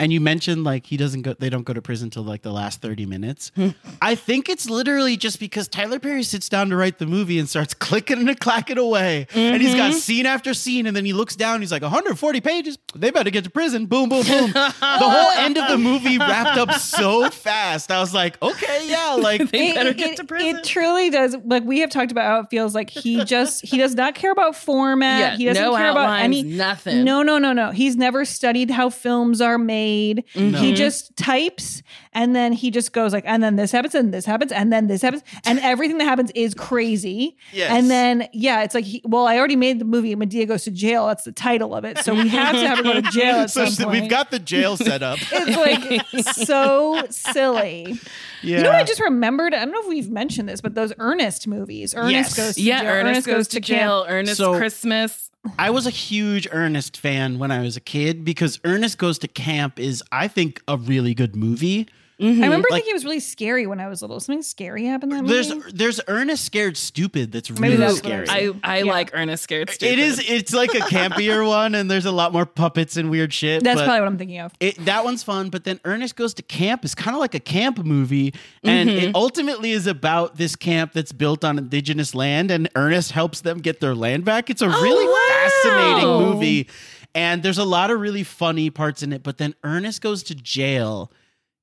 and 0.00 0.12
you 0.12 0.20
mentioned 0.20 0.64
like 0.64 0.86
he 0.86 0.96
doesn't 0.96 1.22
go 1.22 1.34
they 1.34 1.48
don't 1.48 1.62
go 1.64 1.72
to 1.72 1.82
prison 1.82 2.10
till 2.10 2.24
like 2.24 2.42
the 2.42 2.50
last 2.50 2.80
30 2.80 3.06
minutes 3.06 3.52
i 4.02 4.14
think 4.14 4.48
it's 4.48 4.68
literally 4.68 5.16
just 5.16 5.38
because 5.38 5.68
tyler 5.68 6.00
perry 6.00 6.22
sits 6.22 6.48
down 6.48 6.70
to 6.70 6.76
write 6.76 6.98
the 6.98 7.06
movie 7.06 7.38
and 7.38 7.48
starts 7.48 7.74
clicking 7.86 8.28
and 8.28 8.40
clacking 8.40 8.78
away 8.78 9.26
and 9.34 9.62
he's 9.62 9.74
got 9.74 9.90
mm-hmm. 9.90 9.98
scene 9.98 10.26
after 10.26 10.54
scene 10.54 10.86
and 10.86 10.96
then 10.96 11.04
he 11.04 11.12
looks 11.12 11.36
down 11.36 11.60
he's 11.60 11.70
like 11.70 11.82
140 11.82 12.40
pages 12.40 12.78
they 12.94 13.10
better 13.10 13.30
get 13.30 13.44
to 13.44 13.50
prison 13.50 13.86
boom 13.86 14.08
boom 14.08 14.26
boom 14.26 14.50
the 14.52 14.74
whole 14.80 15.30
end 15.38 15.56
of 15.56 15.68
the 15.68 15.78
movie 15.78 16.18
wrapped 16.18 16.58
up 16.58 16.72
so 16.72 17.30
fast 17.30 17.92
i 17.92 18.00
was 18.00 18.12
like 18.12 18.40
okay 18.42 18.88
yeah 18.88 19.14
like 19.14 19.50
They 19.50 19.70
It- 19.70 19.74
better 19.74 19.90
it, 19.90 19.96
get 19.96 20.16
to 20.16 20.24
prison. 20.24 20.56
It 20.56 20.64
truly 20.64 21.10
does. 21.10 21.36
Like 21.44 21.64
we 21.64 21.80
have 21.80 21.90
talked 21.90 22.12
about 22.12 22.24
how 22.24 22.40
it 22.40 22.46
feels 22.50 22.74
like 22.74 22.90
he 22.90 23.24
just 23.24 23.64
he 23.64 23.78
does 23.78 23.94
not 23.94 24.14
care 24.14 24.32
about 24.32 24.56
format. 24.56 25.20
Yeah, 25.20 25.36
he 25.36 25.44
doesn't 25.44 25.62
no 25.62 25.76
care 25.76 25.90
about 25.90 26.04
outlines, 26.04 26.24
any 26.24 26.42
nothing. 26.42 27.04
No, 27.04 27.22
no, 27.22 27.38
no, 27.38 27.52
no. 27.52 27.70
He's 27.70 27.96
never 27.96 28.24
studied 28.24 28.70
how 28.70 28.90
films 28.90 29.40
are 29.40 29.58
made. 29.58 29.89
Mm-hmm. 29.94 30.54
He 30.56 30.72
just 30.74 31.16
types 31.16 31.82
and 32.12 32.34
then 32.34 32.52
he 32.52 32.70
just 32.70 32.92
goes 32.92 33.12
like, 33.12 33.24
and 33.26 33.40
then 33.42 33.54
this 33.56 33.70
happens, 33.70 33.94
and 33.94 34.12
this 34.12 34.24
happens, 34.26 34.50
and 34.50 34.72
then 34.72 34.88
this 34.88 35.00
happens, 35.02 35.22
and 35.44 35.60
everything 35.60 35.98
that 35.98 36.04
happens 36.04 36.30
is 36.34 36.54
crazy. 36.54 37.36
Yes. 37.52 37.70
And 37.70 37.88
then 37.90 38.28
yeah, 38.32 38.62
it's 38.62 38.74
like, 38.74 38.84
he, 38.84 39.00
well, 39.04 39.26
I 39.26 39.38
already 39.38 39.54
made 39.56 39.78
the 39.78 39.84
movie. 39.84 40.14
Madea 40.16 40.46
goes 40.48 40.64
to 40.64 40.70
jail. 40.72 41.06
That's 41.06 41.24
the 41.24 41.32
title 41.32 41.74
of 41.74 41.84
it. 41.84 41.98
So 41.98 42.14
we 42.14 42.28
have 42.28 42.54
to 42.56 42.66
have 42.66 42.78
her 42.78 42.82
go 42.84 42.92
to 42.94 43.02
jail 43.02 43.36
at 43.36 43.50
so 43.52 43.66
some 43.66 43.86
point. 43.86 44.00
we've 44.00 44.10
got 44.10 44.30
the 44.30 44.38
jail 44.40 44.76
set 44.76 45.02
up 45.02 45.18
It's 45.32 45.56
like 45.56 46.34
so 46.36 47.04
silly. 47.10 47.98
yeah 48.42 48.56
You 48.58 48.62
know 48.64 48.70
what 48.70 48.80
I 48.80 48.84
just 48.84 49.00
remembered? 49.00 49.54
I 49.54 49.60
don't 49.64 49.72
know 49.72 49.80
if 49.82 49.88
we've 49.88 50.10
mentioned 50.10 50.48
this, 50.48 50.60
but 50.60 50.74
those 50.74 50.92
Ernest 50.98 51.46
movies. 51.46 51.94
Ernest 51.94 52.10
Yes. 52.12 52.36
goes 52.36 52.54
to 52.56 52.62
yeah, 52.62 52.82
jail. 52.82 52.90
Ernest, 52.90 53.26
goes, 53.26 53.48
to 53.48 53.60
jail. 53.60 54.02
camp. 54.02 54.12
Ernest 54.12 54.36
So- 54.36 54.56
Christmas. 54.56 55.29
I 55.58 55.70
was 55.70 55.86
a 55.86 55.90
huge 55.90 56.46
Ernest 56.52 56.96
fan 56.96 57.38
when 57.38 57.50
I 57.50 57.60
was 57.60 57.76
a 57.76 57.80
kid 57.80 58.24
because 58.24 58.60
Ernest 58.64 58.98
Goes 58.98 59.18
to 59.20 59.28
Camp 59.28 59.78
is, 59.78 60.02
I 60.12 60.28
think, 60.28 60.62
a 60.68 60.76
really 60.76 61.14
good 61.14 61.34
movie. 61.34 61.88
I 62.20 62.26
remember 62.26 62.68
Like- 62.70 62.80
thinking 62.82 62.90
it 62.90 62.94
was 62.94 63.04
really 63.04 63.20
scary 63.20 63.66
when 63.66 63.80
I 63.80 63.88
was 63.88 64.02
little. 64.02 64.20
Something 64.20 64.42
scary 64.42 64.84
happened 64.86 65.12
in 65.12 65.24
that 65.24 65.30
There's 65.32 65.54
movie. 65.54 65.70
there's 65.72 66.00
Ernest 66.06 66.44
Scared 66.44 66.76
Stupid 66.76 67.32
that's 67.32 67.48
Maybe 67.50 67.76
really 67.76 67.76
that's 67.78 67.94
I 67.94 68.24
scary. 68.24 68.28
I, 68.28 68.52
I 68.62 68.78
Yeah. 68.78 68.84
like 68.92 69.10
Ernest 69.14 69.42
Scared 69.44 69.70
Stupid. 69.70 69.92
it 69.92 69.98
is 69.98 70.18
it's 70.28 70.52
like 70.52 70.74
a 70.74 70.80
campier 70.80 71.46
one 71.48 71.74
and 71.74 71.90
there's 71.90 72.04
a 72.06 72.12
lot 72.12 72.32
more 72.32 72.44
puppets 72.46 72.96
and 72.96 73.10
weird 73.10 73.32
shit. 73.32 73.62
That's 73.64 73.80
but 73.80 73.84
probably 73.86 74.00
what 74.00 74.06
I'm 74.08 74.18
thinking 74.18 74.38
of. 74.40 74.52
it, 74.60 74.84
that 74.84 75.04
one's 75.04 75.22
fun, 75.22 75.48
but 75.50 75.64
then 75.64 75.80
Ernest 75.84 76.16
Goes 76.16 76.34
to 76.34 76.42
Camp 76.42 76.84
is 76.84 76.94
kind 76.94 77.14
of 77.16 77.20
like 77.20 77.34
a 77.34 77.40
camp 77.40 77.78
movie, 77.84 78.34
and 78.62 78.90
Mm-hmm. 78.90 79.08
it 79.08 79.14
ultimately 79.14 79.70
is 79.72 79.86
about 79.86 80.36
this 80.36 80.56
camp 80.56 80.92
that's 80.92 81.12
built 81.12 81.44
on 81.44 81.58
indigenous 81.58 82.14
land, 82.14 82.50
and 82.50 82.68
Ernest 82.76 83.12
helps 83.12 83.40
them 83.40 83.58
get 83.58 83.80
their 83.80 83.94
land 83.94 84.24
back. 84.24 84.50
It's 84.50 84.62
a 84.62 84.68
really 84.68 85.06
fascinating 85.30 86.08
movie, 86.08 86.68
and 87.14 87.42
there's 87.42 87.58
a 87.58 87.64
lot 87.64 87.90
of 87.90 88.00
really 88.00 88.22
funny 88.24 88.70
parts 88.70 89.02
in 89.02 89.12
it. 89.12 89.22
But 89.22 89.38
then 89.38 89.54
Ernest 89.64 90.00
Goes 90.02 90.22
to 90.24 90.34
Jail 90.34 91.10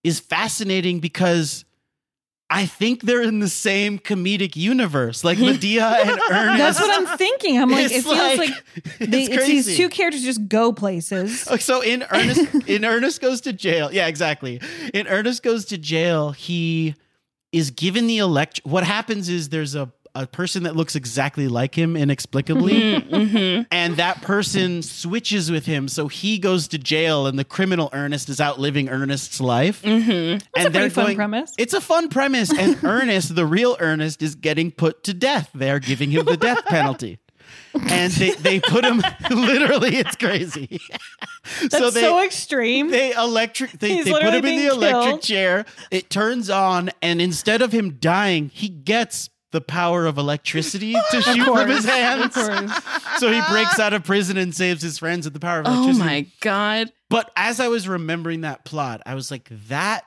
is 0.08 0.20
fascinating 0.20 1.00
because. 1.00 1.64
I 2.50 2.66
think 2.66 3.02
they're 3.02 3.24
in 3.24 3.40
the 3.40 3.50
same 3.50 4.00
comedic 4.00 4.56
universe, 4.56 5.26
like 5.26 5.38
Madea 5.50 5.82
and 6.00 6.18
Ernest. 6.32 6.58
That's 6.58 6.80
what 6.80 6.98
I'm 7.12 7.18
thinking. 7.18 7.58
I'm 7.62 7.70
like, 7.70 7.88
It's 7.92 7.96
it 7.96 8.04
feels 8.04 8.16
like- 8.18 8.40
like, 8.40 9.00
they, 9.00 9.24
it's 9.24 9.34
it's 9.36 9.46
these 9.66 9.76
two 9.76 9.90
characters 9.90 10.24
just 10.24 10.48
go 10.48 10.72
places. 10.72 11.46
Oh, 11.52 11.58
So 11.58 11.82
in 11.82 12.06
Ernest, 12.10 12.56
in 12.70 12.86
Ernest 12.86 13.20
goes 13.20 13.42
to 13.42 13.52
jail. 13.52 13.92
Yeah, 13.92 14.08
exactly. 14.08 14.62
In 14.94 15.08
Ernest 15.08 15.44
goes 15.44 15.66
to 15.66 15.78
jail, 15.78 16.32
he 16.32 16.96
is 17.52 17.70
given 17.72 18.08
the 18.08 18.20
elect. 18.20 18.62
What 18.64 18.86
happens 18.86 19.28
is 19.28 19.50
there's 19.50 19.76
a 19.76 19.92
a 20.18 20.28
person 20.28 20.64
that 20.64 20.76
looks 20.76 20.96
exactly 20.96 21.48
like 21.48 21.76
him 21.76 21.96
inexplicably, 21.96 23.02
Mm-hmm, 23.02 23.64
and 23.72 23.96
that 23.98 24.22
person 24.22 24.82
switches 24.82 25.52
with 25.52 25.66
him. 25.66 25.88
So 25.88 26.08
he 26.08 26.40
goes 26.40 26.68
to 26.70 26.78
jail, 26.78 27.28
and 27.28 27.38
the 27.38 27.44
criminal 27.44 27.90
Ernest 27.94 28.30
is 28.30 28.42
outliving 28.42 28.90
Ernest's 28.90 29.40
life. 29.40 29.82
Mm-hmm. 29.84 30.46
and 30.58 30.68
a 30.68 30.72
pretty 30.72 30.90
fun 30.90 31.16
premise. 31.16 31.54
It's 31.58 31.74
a 31.74 31.82
fun 31.82 32.10
premise, 32.10 32.52
and 32.58 32.78
Ernest, 32.84 33.36
the 33.36 33.46
real 33.46 33.78
Ernest, 33.80 34.22
is 34.22 34.36
getting 34.36 34.72
put 34.72 35.04
to 35.04 35.14
death. 35.14 35.50
They 35.54 35.70
are 35.72 35.80
giving 35.80 36.12
him 36.12 36.26
the 36.26 36.38
death 36.38 36.66
penalty. 36.66 37.20
and 37.90 38.12
they, 38.14 38.32
they 38.32 38.60
put 38.60 38.84
him 38.84 38.98
literally 39.30 39.98
it's 39.98 40.16
crazy. 40.16 40.82
That's 41.70 41.94
so, 41.94 42.24
extreme. 42.24 42.90
They 42.90 43.14
electric 43.14 43.72
they, 43.72 44.02
they 44.02 44.12
put 44.12 44.24
him 44.24 44.46
in 44.46 44.58
the 44.58 44.68
electric 44.68 45.04
killed. 45.06 45.22
chair. 45.22 45.66
It 45.92 46.10
turns 46.10 46.50
on, 46.50 46.90
and 47.02 47.22
instead 47.22 47.62
of 47.62 47.72
him 47.72 47.98
dying, 48.00 48.50
he 48.54 48.68
gets 48.70 49.30
the 49.52 49.62
power 49.62 50.06
of 50.06 50.18
electricity 50.18 50.94
to 51.12 51.22
shoot 51.22 51.44
from 51.46 51.70
his 51.70 51.86
hands. 51.86 52.26
of 52.26 52.34
course. 52.34 52.84
So 53.20 53.32
he 53.32 53.42
breaks 53.50 53.80
out 53.80 53.94
of 53.94 54.04
prison 54.04 54.38
and 54.38 54.54
saves 54.54 54.82
his 54.82 55.00
friends 55.00 55.26
with 55.26 55.34
the 55.34 55.40
power 55.40 55.60
of 55.62 55.66
electricity. 55.68 56.02
Oh 56.04 56.06
my 56.06 56.28
god. 56.42 56.92
But 57.10 57.32
as 57.36 57.60
I 57.60 57.68
was 57.70 57.88
remembering 57.88 58.42
that 58.42 58.66
plot, 58.66 59.02
I 59.06 59.16
was 59.16 59.32
like, 59.32 59.50
that 59.70 60.04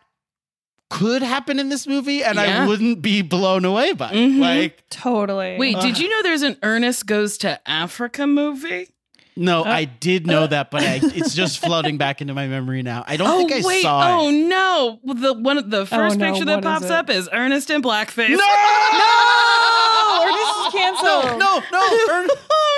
could 0.90 1.22
happen 1.22 1.58
in 1.60 1.68
this 1.68 1.86
movie, 1.86 2.22
and 2.24 2.38
I 2.38 2.66
wouldn't 2.66 3.00
be 3.00 3.22
blown 3.22 3.64
away 3.64 3.92
by 3.92 4.10
it. 4.10 4.14
Mhm. 4.14 4.38
Like, 4.40 4.82
Totally. 4.90 5.56
Wait, 5.56 5.76
Ugh. 5.76 5.82
did 5.82 5.98
you 6.00 6.08
know 6.08 6.22
there's 6.24 6.42
an 6.42 6.56
Ernest 6.64 7.06
Goes 7.06 7.38
to 7.38 7.60
Africa 7.68 8.26
movie? 8.26 8.88
No, 9.36 9.62
Uh, 9.62 9.68
I 9.68 9.84
did 9.84 10.26
know 10.26 10.46
that, 10.46 10.70
but 10.70 10.82
I, 10.82 11.00
it's 11.02 11.34
just 11.34 11.58
flooding 11.64 11.98
back 11.98 12.20
into 12.20 12.34
my 12.34 12.46
memory 12.46 12.82
now. 12.82 13.04
I 13.06 13.16
don't 13.16 13.28
oh 13.28 13.38
think 13.38 13.52
I 13.52 13.60
wait, 13.66 13.82
saw 13.82 14.20
oh 14.20 14.28
it. 14.28 14.32
no! 14.32 14.98
Well, 15.02 15.14
The 15.16 15.32
one 15.34 15.58
of 15.58 15.70
the 15.70 15.86
first 15.86 16.18
no, 16.18 16.26
picture 16.26 16.44
what 16.46 16.46
that 16.46 16.58
is 16.58 16.64
pops 16.64 16.84
it? 16.86 16.90
up 16.90 17.10
is 17.10 17.28
Ernest 17.32 17.70
in 17.70 17.82
blackface. 17.82 18.36
Oh, 18.38 20.26
Ernest 20.26 20.66
is 20.66 20.80
canceled. 20.80 21.38
No, 21.38 21.62
no, 21.72 22.14
Ern- 22.14 22.28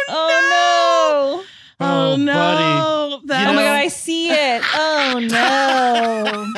Oh 0.09 1.45
no. 1.79 1.85
Oh, 1.85 2.17
no! 2.17 2.33
buddy. 2.35 3.27
That 3.27 3.43
You 3.45 3.49
Oh 3.49 3.53
my 3.55 3.63
god, 3.63 3.77
I 3.81 3.89
see 3.89 4.29
it. 4.31 4.63
Oh 4.75 5.19
no. 5.21 6.53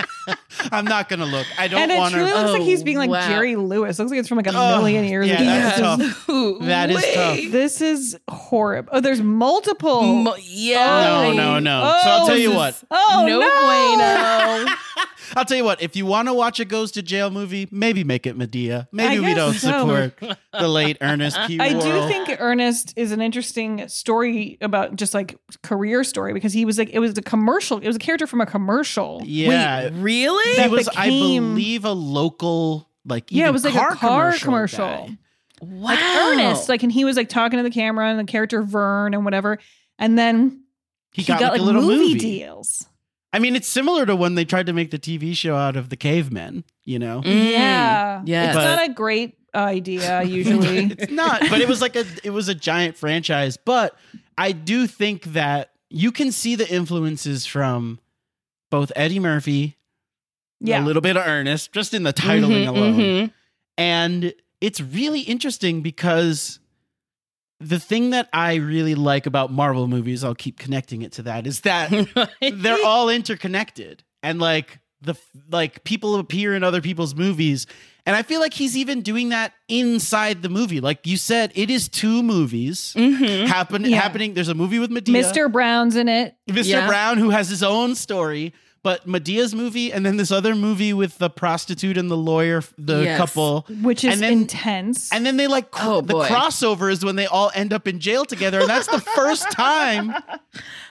I'm 0.73 0.85
not 0.85 1.09
gonna 1.09 1.27
look. 1.27 1.47
I 1.59 1.69
don't 1.69 1.81
and 1.81 1.91
it 1.93 1.99
want 1.99 2.15
truly 2.15 2.31
to. 2.31 2.37
looks 2.37 2.51
like 2.53 2.63
he's 2.63 2.83
Oh, 2.83 2.85
being 2.85 2.99
like 2.99 3.11
wow. 3.11 3.27
Jerry 3.29 3.57
Lewis. 3.57 3.99
Looks 3.99 4.11
like 4.11 4.21
it's 4.21 4.29
from 4.29 4.37
like 4.39 4.47
a 4.47 4.53
Oh, 4.55 4.79
million 4.79 5.05
years 5.05 5.29
yeah, 5.29 5.35
ago. 5.37 5.45
that's 5.45 5.79
Yeah. 5.79 5.97
tough. 6.09 6.29
Ooh, 6.29 6.59
That 6.61 6.91
is 6.91 7.05
tough. 7.15 7.39
This 7.51 7.81
is 7.81 8.19
horrible. 8.29 8.91
Oh, 8.93 9.01
there's 9.01 9.21
multiple. 9.23 10.03
Mo- 10.03 10.33
oh, 10.33 10.41
yeah. 10.43 11.33
No, 11.33 11.33
no, 11.33 11.59
no. 11.59 11.99
so 12.03 12.09
I'll 12.11 12.27
tell 12.27 12.39
you 12.39 12.53
what. 12.53 12.83
Oh 12.91 13.25
no, 13.27 13.41
no. 13.41 14.67
bueno. 14.67 14.77
I'll 15.37 15.45
tell 15.45 15.57
you 15.57 15.65
what. 15.65 15.83
If 15.83 15.97
you 15.97 16.07
want 16.07 16.29
to 16.29 16.35
watch 16.35 16.61
a 16.61 16.65
goes 16.65 16.93
to 16.93 17.03
jail 17.03 17.31
movie, 17.31 17.69
maybe 17.71 18.05
make 18.05 18.27
it 18.27 18.37
Madea. 18.39 18.89
Maybe 18.93 19.25
I 19.25 19.29
we 19.29 19.35
don't 19.35 19.55
so. 19.55 19.69
support 19.71 20.39
the 20.53 20.69
late 20.69 20.97
Ernest 21.01 21.39
P. 21.47 21.59
I 21.61 21.73
do 21.73 22.07
think 22.09 22.37
Ernest 22.41 22.93
is 22.97 23.13
an 23.13 23.21
interesting 23.21 23.87
story 23.89 24.59
about 24.61 24.97
just 24.97 25.15
like 25.15 25.39
career 25.63 26.05
story 26.05 26.33
because 26.33 26.53
he 26.53 26.65
was 26.65 26.79
like 26.79 26.91
it 26.91 26.99
was 26.99 27.17
a 27.19 27.23
commercial. 27.23 27.79
It 27.79 27.87
was 27.87 27.97
a 27.97 28.01
character 28.01 28.27
from 28.27 28.41
a 28.41 28.47
commercial. 28.47 29.23
Yeah, 29.25 29.85
Wait, 29.85 29.93
really? 30.01 30.51
he 30.53 30.57
that 30.57 30.71
was, 30.71 30.89
I 30.89 31.09
believe, 31.09 31.85
a 31.85 31.93
local 31.93 32.89
like 33.07 33.31
Yeah, 33.31 33.49
it 33.49 33.53
was 33.53 33.65
like 33.65 33.75
car 33.75 33.93
a 33.93 33.97
car 33.97 34.33
commercial. 34.39 34.45
commercial. 34.87 35.17
wow. 35.61 35.89
Like 35.91 35.99
Ernest, 36.01 36.69
like 36.69 36.83
and 36.83 36.93
he 36.93 37.05
was 37.05 37.17
like 37.17 37.29
talking 37.29 37.57
to 37.59 37.63
the 37.63 37.71
camera 37.71 38.09
and 38.11 38.19
the 38.19 38.25
character 38.31 38.63
Vern 38.63 39.15
and 39.15 39.25
whatever. 39.25 39.59
And 39.99 40.19
then 40.19 40.65
He, 41.13 41.23
he, 41.23 41.29
got, 41.29 41.39
got, 41.41 41.53
like, 41.53 41.61
like 41.61 41.61
a 41.61 41.65
little 41.65 41.83
movie, 41.83 42.09
movie. 42.15 42.19
deals. 42.19 42.87
I 43.35 43.39
mean, 43.41 43.57
it's 43.57 43.69
similar 43.69 44.07
to 44.07 44.15
when 44.15 44.37
they 44.37 44.45
tried 44.45 44.67
to 44.67 44.73
make 44.73 44.91
the 44.91 44.99
TV 44.99 45.35
show 45.37 45.57
out 45.57 45.75
of 45.77 45.89
the 45.89 45.97
cavemen. 45.97 46.65
You 46.85 46.99
know, 47.01 47.21
Mm, 47.23 47.51
Yeah. 47.51 48.23
yes. 48.25 48.47
It's 48.49 48.57
But- 48.57 48.77
not 48.77 48.91
a 48.91 48.93
great 48.93 49.35
idea 49.55 50.23
usually. 50.23 50.85
it's 50.99 51.13
not. 51.13 51.41
But 51.51 51.61
it 51.61 51.69
was 51.69 51.81
like 51.81 51.97
a 51.97 52.05
it 52.23 52.31
was 52.31 52.49
a 52.49 52.55
giant 52.55 52.97
franchise. 52.97 53.57
But 53.57 53.97
I 54.39 54.53
do 54.53 54.87
think 54.87 55.25
that 55.33 55.73
you 55.91 56.11
can 56.13 56.33
see 56.33 56.55
the 56.57 56.69
influences 56.73 57.47
from 57.47 57.99
both 58.71 58.91
Eddie 58.97 59.21
Murphy, 59.21 59.77
yeah. 60.61 60.83
a 60.83 60.85
little 60.85 61.03
bit 61.03 61.17
of 61.17 61.25
Ernest, 61.27 61.73
just 61.73 61.95
in 61.95 62.03
the 62.03 62.13
titling 62.13 62.65
Mhm, 62.65 62.69
alone. 62.69 62.95
mhm. 62.99 63.31
And 63.79 64.33
it's 64.61 64.81
really 64.81 65.21
interesting 65.21 65.83
because 65.83 66.59
the 67.65 67.81
thing 67.81 68.11
that 68.11 68.29
I 68.33 68.55
really 68.57 68.95
like 68.95 69.27
about 69.27 69.51
Marvel 69.53 69.89
movies, 69.89 70.23
I'll 70.25 70.35
keep 70.35 70.59
connecting 70.59 71.03
it 71.03 71.13
to 71.13 71.23
that, 71.23 71.47
is 71.47 71.61
that 71.63 71.91
they're 72.53 72.85
all 72.85 73.09
interconnected. 73.09 74.03
And 74.23 74.41
like 74.41 74.81
the 75.03 75.15
like 75.51 75.85
people 75.85 76.17
appear 76.17 76.55
in 76.55 76.65
other 76.65 76.81
people's 76.81 77.15
movies. 77.15 77.67
And 78.07 78.15
I 78.15 78.23
feel 78.23 78.41
like 78.41 78.53
he's 78.53 78.77
even 78.77 79.01
doing 79.03 79.31
that 79.31 79.53
inside 79.69 80.43
the 80.43 80.49
movie. 80.51 80.81
Like 80.81 81.07
you 81.07 81.17
said, 81.17 81.53
it 81.55 81.71
is 81.71 81.89
two 81.89 82.23
movies 82.23 82.93
Mhm. 82.97 83.47
happen 83.47 83.85
Yeah. 83.85 84.01
happening. 84.01 84.35
There's 84.35 84.49
a 84.49 84.55
movie 84.55 84.79
with 84.79 84.91
Madea. 84.91 85.15
Mr. 85.23 85.51
Brown's 85.51 85.97
in 85.97 86.09
it. 86.09 86.37
Mr. 86.49 86.65
Yeah. 86.67 86.87
Brown, 86.87 87.17
who 87.19 87.31
has 87.31 87.49
his 87.49 87.63
own 87.63 87.95
story, 87.95 88.53
but 88.85 89.05
Madea's 89.09 89.53
movie, 89.53 89.93
and 89.93 90.07
then 90.07 90.17
this 90.19 90.31
other 90.31 90.55
movie 90.55 90.93
with 90.93 91.19
the 91.19 91.29
prostitute 91.29 91.99
and 91.99 92.09
the 92.09 92.17
lawyer, 92.17 92.63
the 92.79 93.03
Yes. 93.03 93.19
couple, 93.19 93.67
Which 93.83 94.05
is 94.05 94.13
and 94.15 94.23
then, 94.23 94.33
intense. 94.43 95.11
And 95.13 95.27
then 95.27 95.37
they 95.37 95.49
like 95.49 95.73
cr- 95.73 95.83
Oh, 95.89 96.01
the 96.03 96.13
boy. 96.13 96.29
crossover 96.29 96.93
is 96.93 97.05
when 97.05 97.17
they 97.17 97.27
all 97.27 97.51
end 97.57 97.73
up 97.73 97.89
in 97.89 97.99
jail 97.99 98.25
together, 98.25 98.61
and 98.61 98.69
that's 98.69 98.87
the 98.87 99.01
first 99.01 99.51
time. 99.51 100.15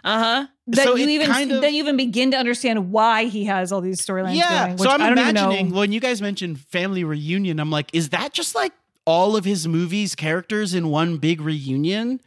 Uh-huh. 0.04 0.48
that 0.68 0.84
so 0.84 0.96
you 0.96 1.08
even 1.08 1.28
kind 1.28 1.50
of- 1.54 1.62
that 1.62 1.72
you 1.72 1.80
even 1.80 1.96
begin 1.96 2.32
to 2.32 2.38
understand 2.38 2.92
why 2.92 3.24
he 3.26 3.46
has 3.46 3.72
all 3.72 3.80
these 3.80 4.06
storylines 4.06 4.36
Yeah. 4.36 4.66
going. 4.68 4.78
So 4.80 4.90
I'm 4.90 5.02
I 5.02 5.10
don't 5.10 5.18
imagining 5.18 5.70
when 5.72 5.94
you 5.94 6.02
guys 6.02 6.22
mentioned 6.22 6.60
family 6.60 7.06
reunion, 7.06 7.58
I'm 7.60 7.72
like, 7.72 7.90
is 7.94 8.10
that 8.10 8.34
just 8.34 8.54
like 8.54 8.74
all 9.06 9.38
of 9.38 9.46
his 9.46 9.66
movies 9.66 10.14
characters 10.16 10.74
in 10.74 10.90
one 10.90 11.18
big 11.18 11.40
reunion? 11.40 12.20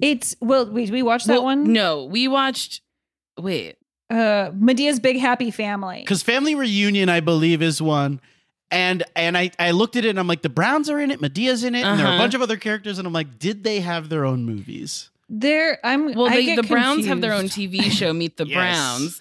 It's 0.00 0.36
well, 0.40 0.66
we 0.66 0.90
we 0.90 1.02
watched 1.02 1.26
that 1.28 1.34
Well, 1.34 1.44
one. 1.44 1.72
No, 1.72 2.04
we 2.04 2.28
watched. 2.28 2.82
Wait. 3.38 3.76
Uh, 4.12 4.50
Madea's 4.54 5.00
Big 5.00 5.18
Happy 5.18 5.50
Family. 5.50 6.00
Because 6.00 6.22
family 6.22 6.54
reunion, 6.54 7.08
I 7.08 7.20
believe, 7.20 7.62
is 7.62 7.80
one. 7.80 8.20
And 8.70 9.02
and 9.16 9.36
I, 9.36 9.50
I 9.58 9.70
looked 9.72 9.96
at 9.96 10.04
it 10.04 10.08
and 10.10 10.18
I'm 10.18 10.26
like, 10.26 10.42
the 10.42 10.48
Browns 10.48 10.88
are 10.90 10.98
in 11.00 11.10
it, 11.10 11.20
Madea's 11.20 11.62
in 11.64 11.74
it, 11.74 11.84
and 11.84 11.98
there 11.98 12.06
are 12.06 12.10
a 12.10 12.12
Uh-huh. 12.14 12.22
bunch 12.22 12.34
of 12.34 12.40
other 12.42 12.56
characters, 12.56 12.98
and 12.98 13.06
I'm 13.06 13.12
like, 13.12 13.38
did 13.38 13.64
they 13.64 13.80
have 13.80 14.08
their 14.08 14.24
own 14.24 14.44
movies? 14.44 15.10
There, 15.28 15.78
I'm. 15.84 16.12
Well, 16.14 16.26
I 16.26 16.36
they, 16.36 16.44
get 16.44 16.56
the 16.56 16.62
Browns 16.62 17.06
have 17.06 17.20
their 17.22 17.32
own 17.32 17.48
confused. 17.48 17.74
TV 17.88 17.90
show, 17.90 18.12
Meet 18.12 18.36
the 18.36 18.46
Yes. 18.48 18.54
Browns. 18.56 19.20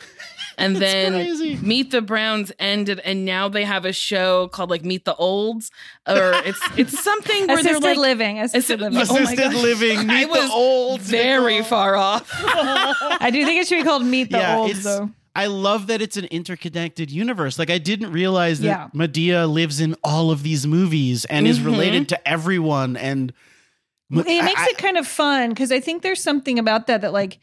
And 0.61 0.75
That's 0.75 0.91
then 0.93 1.11
crazy. 1.13 1.55
Meet 1.57 1.91
the 1.91 2.01
Browns 2.01 2.51
ended, 2.59 2.99
and 3.03 3.25
now 3.25 3.49
they 3.49 3.63
have 3.63 3.83
a 3.85 3.93
show 3.93 4.47
called 4.49 4.69
like 4.69 4.85
Meet 4.85 5.05
the 5.05 5.15
Olds, 5.15 5.71
or 6.07 6.33
it's 6.45 6.59
it's 6.77 6.99
something 7.03 7.47
where 7.47 7.57
Assisted 7.59 7.81
they're 7.83 7.95
like 7.95 7.97
living. 7.97 8.39
Assisted 8.39 8.79
living. 8.81 8.99
Oh 9.09 9.13
my 9.13 9.21
Assisted 9.21 9.51
gosh. 9.51 9.61
living, 9.63 9.97
I 9.99 10.03
meet 10.03 10.23
the 10.25 10.39
was 10.39 10.51
olds. 10.51 11.09
very 11.09 11.63
far 11.63 11.95
off. 11.95 12.29
I 12.33 13.29
do 13.31 13.43
think 13.45 13.61
it 13.61 13.67
should 13.67 13.77
be 13.79 13.83
called 13.83 14.05
Meet 14.05 14.31
the 14.31 14.37
Yeah, 14.37 14.57
Olds, 14.57 14.83
though. 14.83 15.09
I 15.33 15.45
love 15.47 15.87
that 15.87 16.01
it's 16.01 16.17
an 16.17 16.25
interconnected 16.25 17.09
universe. 17.09 17.57
Like 17.57 17.69
I 17.69 17.77
didn't 17.77 18.11
realize 18.11 18.59
that 18.59 18.67
Yeah. 18.67 18.87
Madea 18.93 19.49
lives 19.49 19.79
in 19.79 19.95
all 20.03 20.29
of 20.29 20.43
these 20.43 20.67
movies 20.67 21.23
and 21.25 21.47
is 21.47 21.59
Mhm. 21.59 21.65
related 21.65 22.09
to 22.09 22.27
everyone. 22.27 22.97
And 22.97 23.31
It 24.11 24.25
makes 24.25 24.59
I- 24.59 24.67
it 24.71 24.77
kind 24.77 24.97
of 24.97 25.07
fun 25.07 25.49
because 25.49 25.71
I 25.71 25.79
think 25.79 26.01
there's 26.03 26.21
something 26.21 26.59
about 26.59 26.87
that 26.87 26.99
that 27.01 27.13
like 27.13 27.39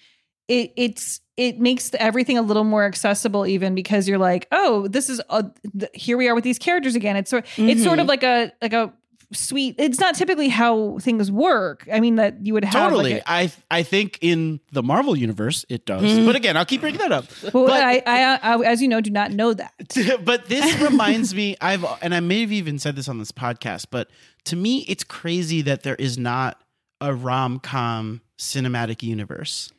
it 0.48 0.72
it's 0.76 1.20
it 1.38 1.59
makes 1.59 1.90
everything 1.94 2.37
a 2.37 2.42
little 2.42 2.64
more 2.64 2.85
accessible 2.85 3.46
even 3.46 3.74
because 3.74 4.07
you're 4.09 4.18
like 4.18 4.46
oh 4.53 4.87
this 4.88 5.09
is 5.09 5.20
a, 5.31 5.44
th- 5.79 5.90
here 5.94 6.18
we 6.18 6.29
are 6.29 6.35
with 6.35 6.44
these 6.44 6.59
characters 6.59 6.94
again 6.94 7.16
it's 7.16 7.31
sort 7.31 7.46
it's 7.57 7.83
sort 7.83 7.98
of 7.98 8.07
Mm-hmm. 8.07 8.09
like 8.09 8.22
a 8.22 8.53
like 8.61 8.72
a 8.74 8.92
sweet 9.31 9.74
it's 9.79 10.01
not 10.01 10.14
typically 10.14 10.48
how 10.48 10.96
things 11.01 11.31
work 11.31 11.87
I 11.92 12.01
mean 12.01 12.16
that 12.16 12.46
you 12.46 12.55
would 12.55 12.64
have 12.64 12.72
totally, 12.72 13.14
like 13.14 13.22
I 13.27 13.53
I 13.70 13.83
think 13.83 14.18
in 14.22 14.59
the 14.72 14.83
Marvel 14.83 15.14
universe 15.16 15.66
it 15.68 15.85
does. 15.85 16.03
Mhm. 16.03 16.24
But 16.24 16.35
again, 16.35 16.57
I'll 16.57 16.64
keep 16.64 16.81
bringing 16.81 17.01
that 17.01 17.12
up. 17.12 17.27
well, 17.53 17.66
but, 17.66 17.83
I, 17.83 18.03
I, 18.07 18.38
I 18.42 18.62
as 18.64 18.81
you 18.81 18.88
know 18.88 19.03
do 19.03 19.11
not 19.11 19.31
know 19.33 19.53
that 19.53 19.74
but 20.24 20.46
this 20.48 20.81
reminds 20.90 21.35
me, 21.35 21.57
I've 21.61 21.85
and 22.01 22.14
I 22.14 22.20
may 22.20 22.40
have 22.40 22.53
even 22.53 22.79
said 22.79 22.96
this 22.96 23.07
on 23.07 23.18
this 23.18 23.31
podcast, 23.31 23.88
but 23.90 24.09
to 24.44 24.57
me, 24.57 24.87
it's 24.88 25.05
crazy 25.05 25.61
that 25.61 25.83
there 25.83 25.96
is 25.96 26.16
not 26.16 26.62
a 27.03 27.12
rom 27.14 27.59
com 27.59 28.22
cinematic 28.38 29.03
universe. 29.03 29.70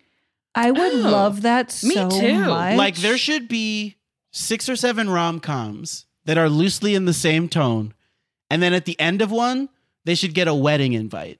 I 0.55 0.71
would 0.71 0.93
Oh, 0.93 0.97
love 1.09 1.41
that 1.43 1.71
so 1.71 1.87
me 1.87 1.95
too. 2.19 2.39
much 2.39 2.75
Like 2.77 2.95
there 2.97 3.17
should 3.17 3.47
be 3.47 3.95
six 4.31 4.67
or 4.69 4.75
seven 4.75 5.09
rom 5.09 5.39
coms 5.39 6.05
that 6.25 6.37
are 6.37 6.49
loosely 6.49 6.95
in 6.95 7.05
the 7.05 7.13
same 7.13 7.47
tone, 7.49 7.93
and 8.49 8.61
then 8.61 8.73
at 8.73 8.85
the 8.85 8.99
end 8.99 9.21
of 9.21 9.31
one, 9.31 9.69
they 10.05 10.15
should 10.15 10.33
get 10.33 10.47
a 10.47 10.53
wedding 10.53 10.93
invite, 10.93 11.39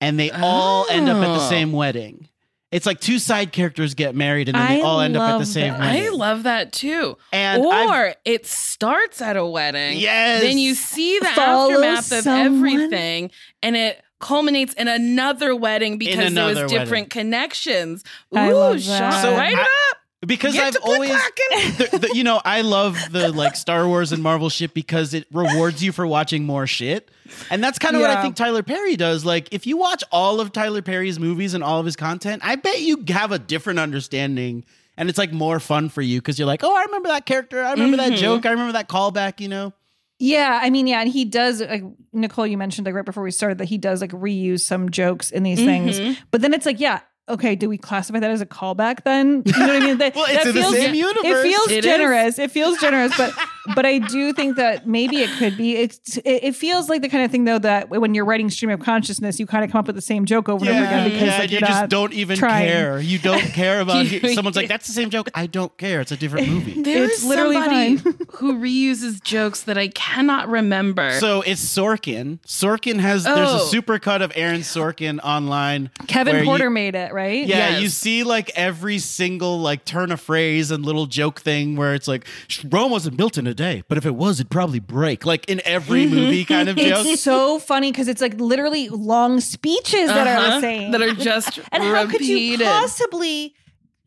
and 0.00 0.18
they 0.18 0.30
all 0.30 0.86
end 0.90 1.08
up 1.08 1.16
at 1.16 1.34
the 1.38 1.44
Oh. 1.44 1.48
same 1.50 1.72
wedding. 1.72 2.28
It's 2.72 2.84
like 2.84 3.00
two 3.00 3.18
side 3.18 3.52
characters 3.52 3.94
get 3.94 4.14
married, 4.14 4.48
and 4.48 4.56
then 4.58 4.68
they 4.68 4.80
I 4.80 4.84
all 4.84 5.00
end 5.00 5.16
up 5.16 5.22
at 5.34 5.38
the 5.38 5.46
same 5.46 5.72
that. 5.74 5.80
wedding. 5.80 6.06
I 6.06 6.08
love 6.10 6.42
that 6.42 6.72
too. 6.72 7.16
And 7.32 7.62
or 7.64 7.72
I've- 7.72 8.14
it 8.24 8.44
starts 8.46 9.22
at 9.22 9.36
a 9.36 9.46
wedding. 9.46 9.98
Yes. 9.98 10.42
Then 10.42 10.58
you 10.58 10.74
see 10.74 11.18
the 11.20 11.26
Follow 11.26 11.70
aftermath 11.82 12.12
of 12.12 12.26
everything, 12.26 13.30
and 13.62 13.76
it 13.76 14.02
culminates 14.18 14.72
in 14.74 14.88
another 14.88 15.54
wedding 15.54 15.98
because 15.98 16.16
there 16.16 16.26
another 16.28 16.62
was 16.64 16.72
different 16.72 17.10
connections. 17.10 18.02
Ooh, 18.34 18.38
I 18.38 18.50
love 18.52 18.84
that. 18.86 19.22
So 19.22 19.32
write 19.36 19.52
it 19.52 19.58
I- 19.58 19.62
up. 19.62 19.98
because 20.26 20.54
Get 20.54 20.74
I've 20.76 20.82
always, 20.82 21.10
the, 21.76 21.98
the- 22.00 22.10
you 22.16 22.24
know, 22.24 22.40
I 22.44 22.62
love 22.62 22.96
the 23.10 23.30
like 23.32 23.56
Star 23.56 23.86
Wars 23.86 24.12
and 24.12 24.22
Marvel 24.22 24.48
shit 24.48 24.72
because 24.74 25.12
it 25.14 25.26
rewards 25.32 25.82
you 25.82 25.92
for 25.92 26.06
watching 26.06 26.44
more 26.44 26.66
shit, 26.66 27.10
and 27.50 27.62
that's 27.62 27.78
kind 27.78 27.94
of 27.94 28.00
what 28.02 28.10
I 28.10 28.22
think 28.22 28.36
Tyler 28.36 28.62
Perry 28.62 28.96
does. 28.96 29.24
Like, 29.24 29.48
if 29.52 29.66
you 29.66 29.76
watch 29.76 30.02
all 30.10 30.40
of 30.40 30.52
Tyler 30.52 30.82
Perry's 30.82 31.18
movies 31.20 31.54
and 31.54 31.62
all 31.62 31.78
of 31.80 31.86
his 31.86 31.96
content, 31.96 32.42
I 32.44 32.56
bet 32.56 32.80
you 32.80 33.04
have 33.08 33.32
a 33.32 33.38
different 33.38 33.78
understanding, 33.78 34.64
and 34.96 35.08
it's 35.10 35.18
like 35.18 35.32
more 35.32 35.60
fun 35.60 35.88
for 35.90 36.00
you 36.02 36.20
because 36.20 36.38
you're 36.38 36.46
like, 36.48 36.64
oh, 36.64 36.74
I 36.74 36.84
remember 36.84 37.08
that 37.08 37.26
character, 37.26 37.62
I 37.62 37.72
remember 37.72 37.98
that 37.98 38.12
Mhm. 38.12 38.16
joke, 38.18 38.46
I 38.46 38.50
remember 38.52 38.72
that 38.72 38.88
callback, 38.88 39.40
you 39.40 39.48
know. 39.48 39.72
Yeah, 40.18 40.60
I 40.62 40.70
mean, 40.70 40.86
yeah, 40.86 41.00
and 41.00 41.08
he 41.10 41.24
does. 41.24 41.60
Like, 41.60 41.82
Nicole, 42.12 42.46
you 42.46 42.56
mentioned 42.56 42.86
like 42.86 42.94
right 42.94 43.04
before 43.04 43.22
we 43.22 43.30
started 43.30 43.58
that 43.58 43.66
he 43.66 43.76
does 43.78 44.00
like 44.00 44.12
reuse 44.12 44.60
some 44.60 44.90
jokes 44.90 45.30
in 45.30 45.42
these 45.42 45.58
things, 45.58 46.00
Mhm. 46.00 46.16
but 46.30 46.40
then 46.40 46.54
it's 46.54 46.66
like, 46.66 46.80
yeah. 46.80 47.00
Okay, 47.28 47.56
do 47.56 47.68
we 47.68 47.76
classify 47.76 48.20
that 48.20 48.30
as 48.30 48.40
a 48.40 48.46
callback 48.46 49.02
then? 49.02 49.42
You 49.44 49.52
know 49.58 49.66
what 49.66 49.76
I 49.76 49.80
mean? 49.80 49.98
That, 49.98 50.14
Well, 50.14 50.26
it's 50.28 50.44
that 50.44 50.46
in 50.50 50.54
the 50.54 50.62
same 50.70 50.94
universe. 50.94 51.24
It 51.24 51.42
feels 51.42 51.70
It 51.72 51.78
is. 51.78 51.84
generous. 51.84 52.38
It 52.38 52.50
feels 52.52 52.78
generous, 52.78 53.16
but 53.16 53.32
but 53.74 53.84
I 53.86 53.98
do 53.98 54.32
think 54.32 54.56
that 54.56 54.86
maybe 54.86 55.16
it 55.18 55.30
could 55.38 55.56
be. 55.56 55.76
It's, 55.76 56.16
it, 56.18 56.44
it 56.44 56.56
feels 56.56 56.88
like 56.88 57.02
the 57.02 57.08
kind 57.08 57.24
of 57.24 57.30
thing 57.30 57.44
though 57.44 57.58
that 57.58 57.88
when 57.90 58.14
you're 58.14 58.24
writing 58.24 58.50
stream 58.50 58.70
of 58.70 58.80
consciousness, 58.80 59.38
you 59.40 59.46
kind 59.46 59.64
of 59.64 59.70
come 59.70 59.80
up 59.80 59.86
with 59.86 59.96
the 59.96 60.02
same 60.02 60.24
joke 60.24 60.48
over 60.48 60.64
and 60.64 60.74
over 60.74 60.84
again 60.84 61.10
because 61.10 61.22
yeah, 61.28 61.38
like, 61.38 61.50
you 61.50 61.60
just 61.60 61.88
don't 61.88 62.12
even 62.12 62.36
trying. 62.36 62.66
care. 62.68 63.00
You 63.00 63.18
don't 63.18 63.40
care 63.52 63.80
about. 63.80 64.06
You- 64.06 64.34
someone's 64.34 64.56
like, 64.56 64.68
"That's 64.76 64.86
the 64.86 64.92
same 64.92 65.10
joke." 65.10 65.28
I 65.34 65.46
don't 65.46 65.76
care. 65.78 66.00
It's 66.00 66.12
a 66.12 66.16
different 66.16 66.48
movie. 66.52 66.82
There 66.82 67.04
It's 67.04 67.18
is 67.18 67.24
literally 67.24 67.56
somebody 67.56 67.96
fine. 67.96 68.16
who 68.34 68.54
reuses 68.54 69.22
jokes 69.22 69.62
that 69.64 69.76
I 69.78 69.88
cannot 69.88 70.48
remember. 70.48 71.12
So 71.18 71.42
it's 71.42 71.64
Sorkin. 71.64 72.38
Sorkin 72.46 72.98
has 73.00 73.24
there's 73.24 73.38
a 73.50 73.56
Oh. 73.56 73.58
super 73.66 73.98
cut 73.98 74.22
of 74.22 74.32
Aaron 74.34 74.60
Sorkin 74.60 75.18
online. 75.22 75.90
Kevin 76.06 76.34
where 76.34 76.42
you- 76.42 76.48
Porter 76.48 76.70
made 76.70 76.94
it 76.94 77.12
right. 77.12 77.46
Yeah, 77.46 77.70
Yes. 77.70 77.82
you 77.82 77.88
see 77.88 78.22
like 78.24 78.50
every 78.54 78.98
single 78.98 79.58
like 79.58 79.84
turn 79.84 80.12
of 80.12 80.20
phrase 80.20 80.70
and 80.70 80.84
little 80.84 81.06
joke 81.06 81.40
thing 81.40 81.76
where 81.76 81.94
it's 81.94 82.06
like 82.08 82.26
Rome 82.70 82.90
wasn't 82.90 83.16
built 83.16 83.38
in 83.38 83.46
a 83.46 83.54
day, 83.56 83.82
but 83.88 83.98
if 83.98 84.06
it 84.06 84.14
was, 84.14 84.38
it'd 84.40 84.50
probably 84.50 84.78
break. 84.80 85.26
Like 85.26 85.48
in 85.48 85.60
every 85.64 86.06
movie 86.06 86.44
kind 86.44 86.68
of 86.68 86.76
joke. 86.76 87.06
It's 87.06 87.22
so 87.22 87.58
funny 87.58 87.90
because 87.90 88.08
it's 88.08 88.20
like 88.20 88.38
literally 88.40 88.88
long 88.88 89.40
speeches 89.40 90.08
that 90.08 90.26
are 90.26 90.42
the 90.42 90.48
Uh-huh. 90.48 90.60
same. 90.60 90.90
That 90.92 91.02
are 91.02 91.14
just 91.14 91.58
and 91.72 91.82
how 91.82 92.06
could 92.06 92.20
you 92.20 92.34
repeated. 92.52 92.64
possibly 92.66 93.54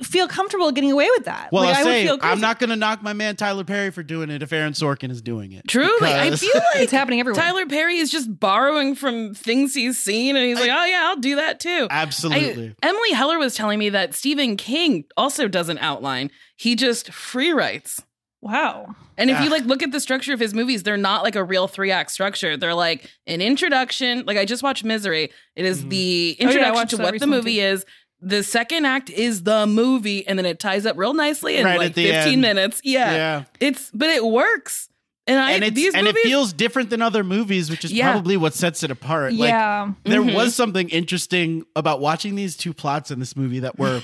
feel 0.01 0.29
comfortable 0.29 0.71
getting 0.71 0.93
away 0.93 1.09
with 1.17 1.25
that? 1.25 1.49
Well, 1.51 1.63
Like, 1.65 1.75
I'll 1.75 1.81
I 1.81 1.83
would 1.83 1.91
say 1.91 2.03
feel 2.05 2.13
I'm 2.13 2.19
crazy. 2.21 2.41
not 2.41 2.59
gonna 2.59 2.75
knock 2.77 3.03
my 3.03 3.11
man 3.11 3.35
Tyler 3.35 3.65
Perry 3.65 3.91
for 3.91 4.01
doing 4.01 4.29
it 4.29 4.41
if 4.41 4.53
Aaron 4.53 4.71
Sorkin 4.71 5.11
is 5.11 5.21
doing 5.21 5.51
it. 5.51 5.67
Truly, 5.67 6.09
I 6.13 6.25
Because- 6.25 6.39
feel 6.39 6.51
like 6.73 6.83
It's 6.83 6.91
happening 6.93 7.19
everywhere. 7.19 7.41
Tyler 7.43 7.65
Perry 7.65 7.97
is 7.97 8.09
just 8.09 8.39
borrowing 8.39 8.95
from 8.95 9.33
things 9.33 9.73
he's 9.73 9.97
seen, 9.97 10.37
and 10.37 10.45
he's 10.45 10.57
like, 10.57 10.71
"Oh 10.71 10.85
yeah, 10.85 11.01
I'll 11.09 11.17
do 11.17 11.35
that 11.35 11.59
too." 11.59 11.87
Absolutely. 11.91 12.75
I- 12.81 12.87
Emily 12.87 13.11
Heller 13.11 13.37
was 13.39 13.55
telling 13.55 13.77
me 13.77 13.89
that 13.89 14.13
Stephen 14.15 14.55
King 14.55 15.03
also 15.17 15.49
doesn't 15.49 15.79
outline; 15.79 16.31
he 16.55 16.75
just 16.77 17.11
free 17.11 17.51
writes. 17.51 18.01
Wow. 18.41 18.95
And 19.17 19.29
if 19.29 19.41
you 19.41 19.49
like 19.49 19.65
look 19.65 19.83
at 19.83 19.91
the 19.91 19.99
structure 19.99 20.33
of 20.33 20.39
his 20.39 20.53
movies, 20.53 20.83
they're 20.83 20.95
not 20.97 21.23
like 21.23 21.35
a 21.35 21.43
real 21.43 21.67
three 21.67 21.91
act 21.91 22.11
structure. 22.11 22.55
They're 22.55 22.73
like 22.73 23.09
an 23.27 23.41
introduction. 23.41 24.23
Like 24.25 24.37
I 24.37 24.45
just 24.45 24.63
watched 24.63 24.83
Misery. 24.85 25.29
It 25.55 25.65
is 25.65 25.79
Mm-hmm. 25.79 25.89
the 25.89 26.37
Oh, 26.39 26.43
yeah, 26.43 26.47
introduction 26.47 26.97
to 26.99 27.03
what 27.03 27.19
the 27.19 27.27
movie 27.27 27.55
too. 27.55 27.61
is. 27.61 27.85
The 28.21 28.43
second 28.43 28.85
act 28.85 29.09
is 29.09 29.43
the 29.43 29.65
movie, 29.65 30.27
and 30.27 30.37
then 30.37 30.45
it 30.45 30.59
ties 30.59 30.85
up 30.85 30.97
real 30.97 31.13
nicely 31.13 31.55
in 31.55 31.63
Right 31.65 31.79
like 31.79 31.93
15 31.95 32.13
end. 32.33 32.41
minutes. 32.41 32.81
Yeah. 32.83 33.13
Yeah. 33.13 33.43
It's 33.61 33.89
but 33.93 34.09
it 34.09 34.25
works. 34.25 34.88
And 35.29 35.39
I 35.39 35.51
and 35.51 35.63
it's 35.63 35.75
these 35.75 35.93
and 35.93 36.05
movies 36.05 36.25
it 36.25 36.27
feels 36.27 36.53
different 36.53 36.89
than 36.89 37.01
other 37.01 37.23
movies, 37.23 37.69
which 37.69 37.85
is 37.85 37.93
Yeah. 37.93 38.11
probably 38.11 38.35
what 38.35 38.53
sets 38.55 38.81
it 38.83 38.89
apart. 38.91 39.33
Like, 39.33 39.49
Yeah. 39.49 39.91
there 40.03 40.21
Mhm. 40.21 40.33
was 40.33 40.55
something 40.55 40.89
interesting 40.89 41.65
about 41.75 41.99
watching 42.01 42.35
these 42.35 42.57
two 42.57 42.73
plots 42.73 43.11
in 43.11 43.19
this 43.19 43.35
movie 43.35 43.59
that 43.59 43.77
were 43.77 44.01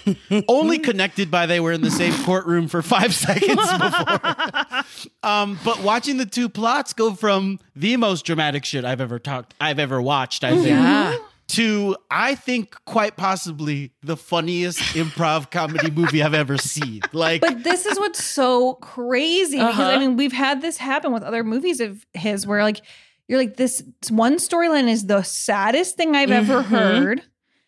only 0.47 0.77
connected 0.77 1.31
by 1.31 1.45
they 1.47 1.59
were 1.59 1.71
in 1.71 1.81
the 1.81 1.89
same 1.91 2.13
courtroom 2.23 2.67
for 2.67 2.81
five 2.83 3.13
seconds 3.25 3.55
before. 3.55 4.83
um, 5.23 5.59
but 5.65 5.79
watching 5.81 6.17
the 6.17 6.25
two 6.27 6.47
plots 6.47 6.93
go 6.93 7.13
from 7.15 7.59
the 7.75 7.97
most 7.97 8.23
dramatic 8.25 8.63
shit 8.63 8.85
I've 8.85 9.01
ever 9.01 9.17
talked, 9.19 9.53
I've 9.59 9.79
ever 9.79 10.01
watched, 10.01 10.43
I 10.43 10.51
think, 10.51 10.67
Yeah. 10.67 11.15
To 11.47 11.95
I 12.09 12.35
think 12.35 12.75
quite 12.85 13.17
possibly 13.17 13.91
the 14.01 14.17
funniest 14.17 14.79
improv 14.95 15.51
comedy 15.51 15.91
movie 15.91 16.23
I've 16.23 16.33
ever 16.33 16.57
seen. 16.57 17.01
Like, 17.13 17.41
But 17.41 17.63
this 17.63 17.85
is 17.85 17.99
what's 17.99 18.23
so 18.23 18.73
crazy 18.75 19.57
because 19.57 19.79
I 19.79 19.91
Uh-huh. 19.95 19.99
mean 19.99 20.17
we've 20.17 20.33
had 20.33 20.61
this 20.61 20.77
happen 20.77 21.11
with 21.13 21.23
other 21.23 21.43
movies 21.43 21.79
of 21.79 22.05
his 22.13 22.47
where 22.47 22.63
like 22.63 22.81
you're 23.27 23.39
like 23.39 23.57
this 23.57 23.83
one 24.09 24.35
storyline 24.35 24.87
is 24.87 25.05
the 25.07 25.21
saddest 25.23 25.97
thing 25.97 26.15
I've 26.15 26.31
ever 26.31 26.61
Mhm. 26.61 26.65
heard. 26.65 27.23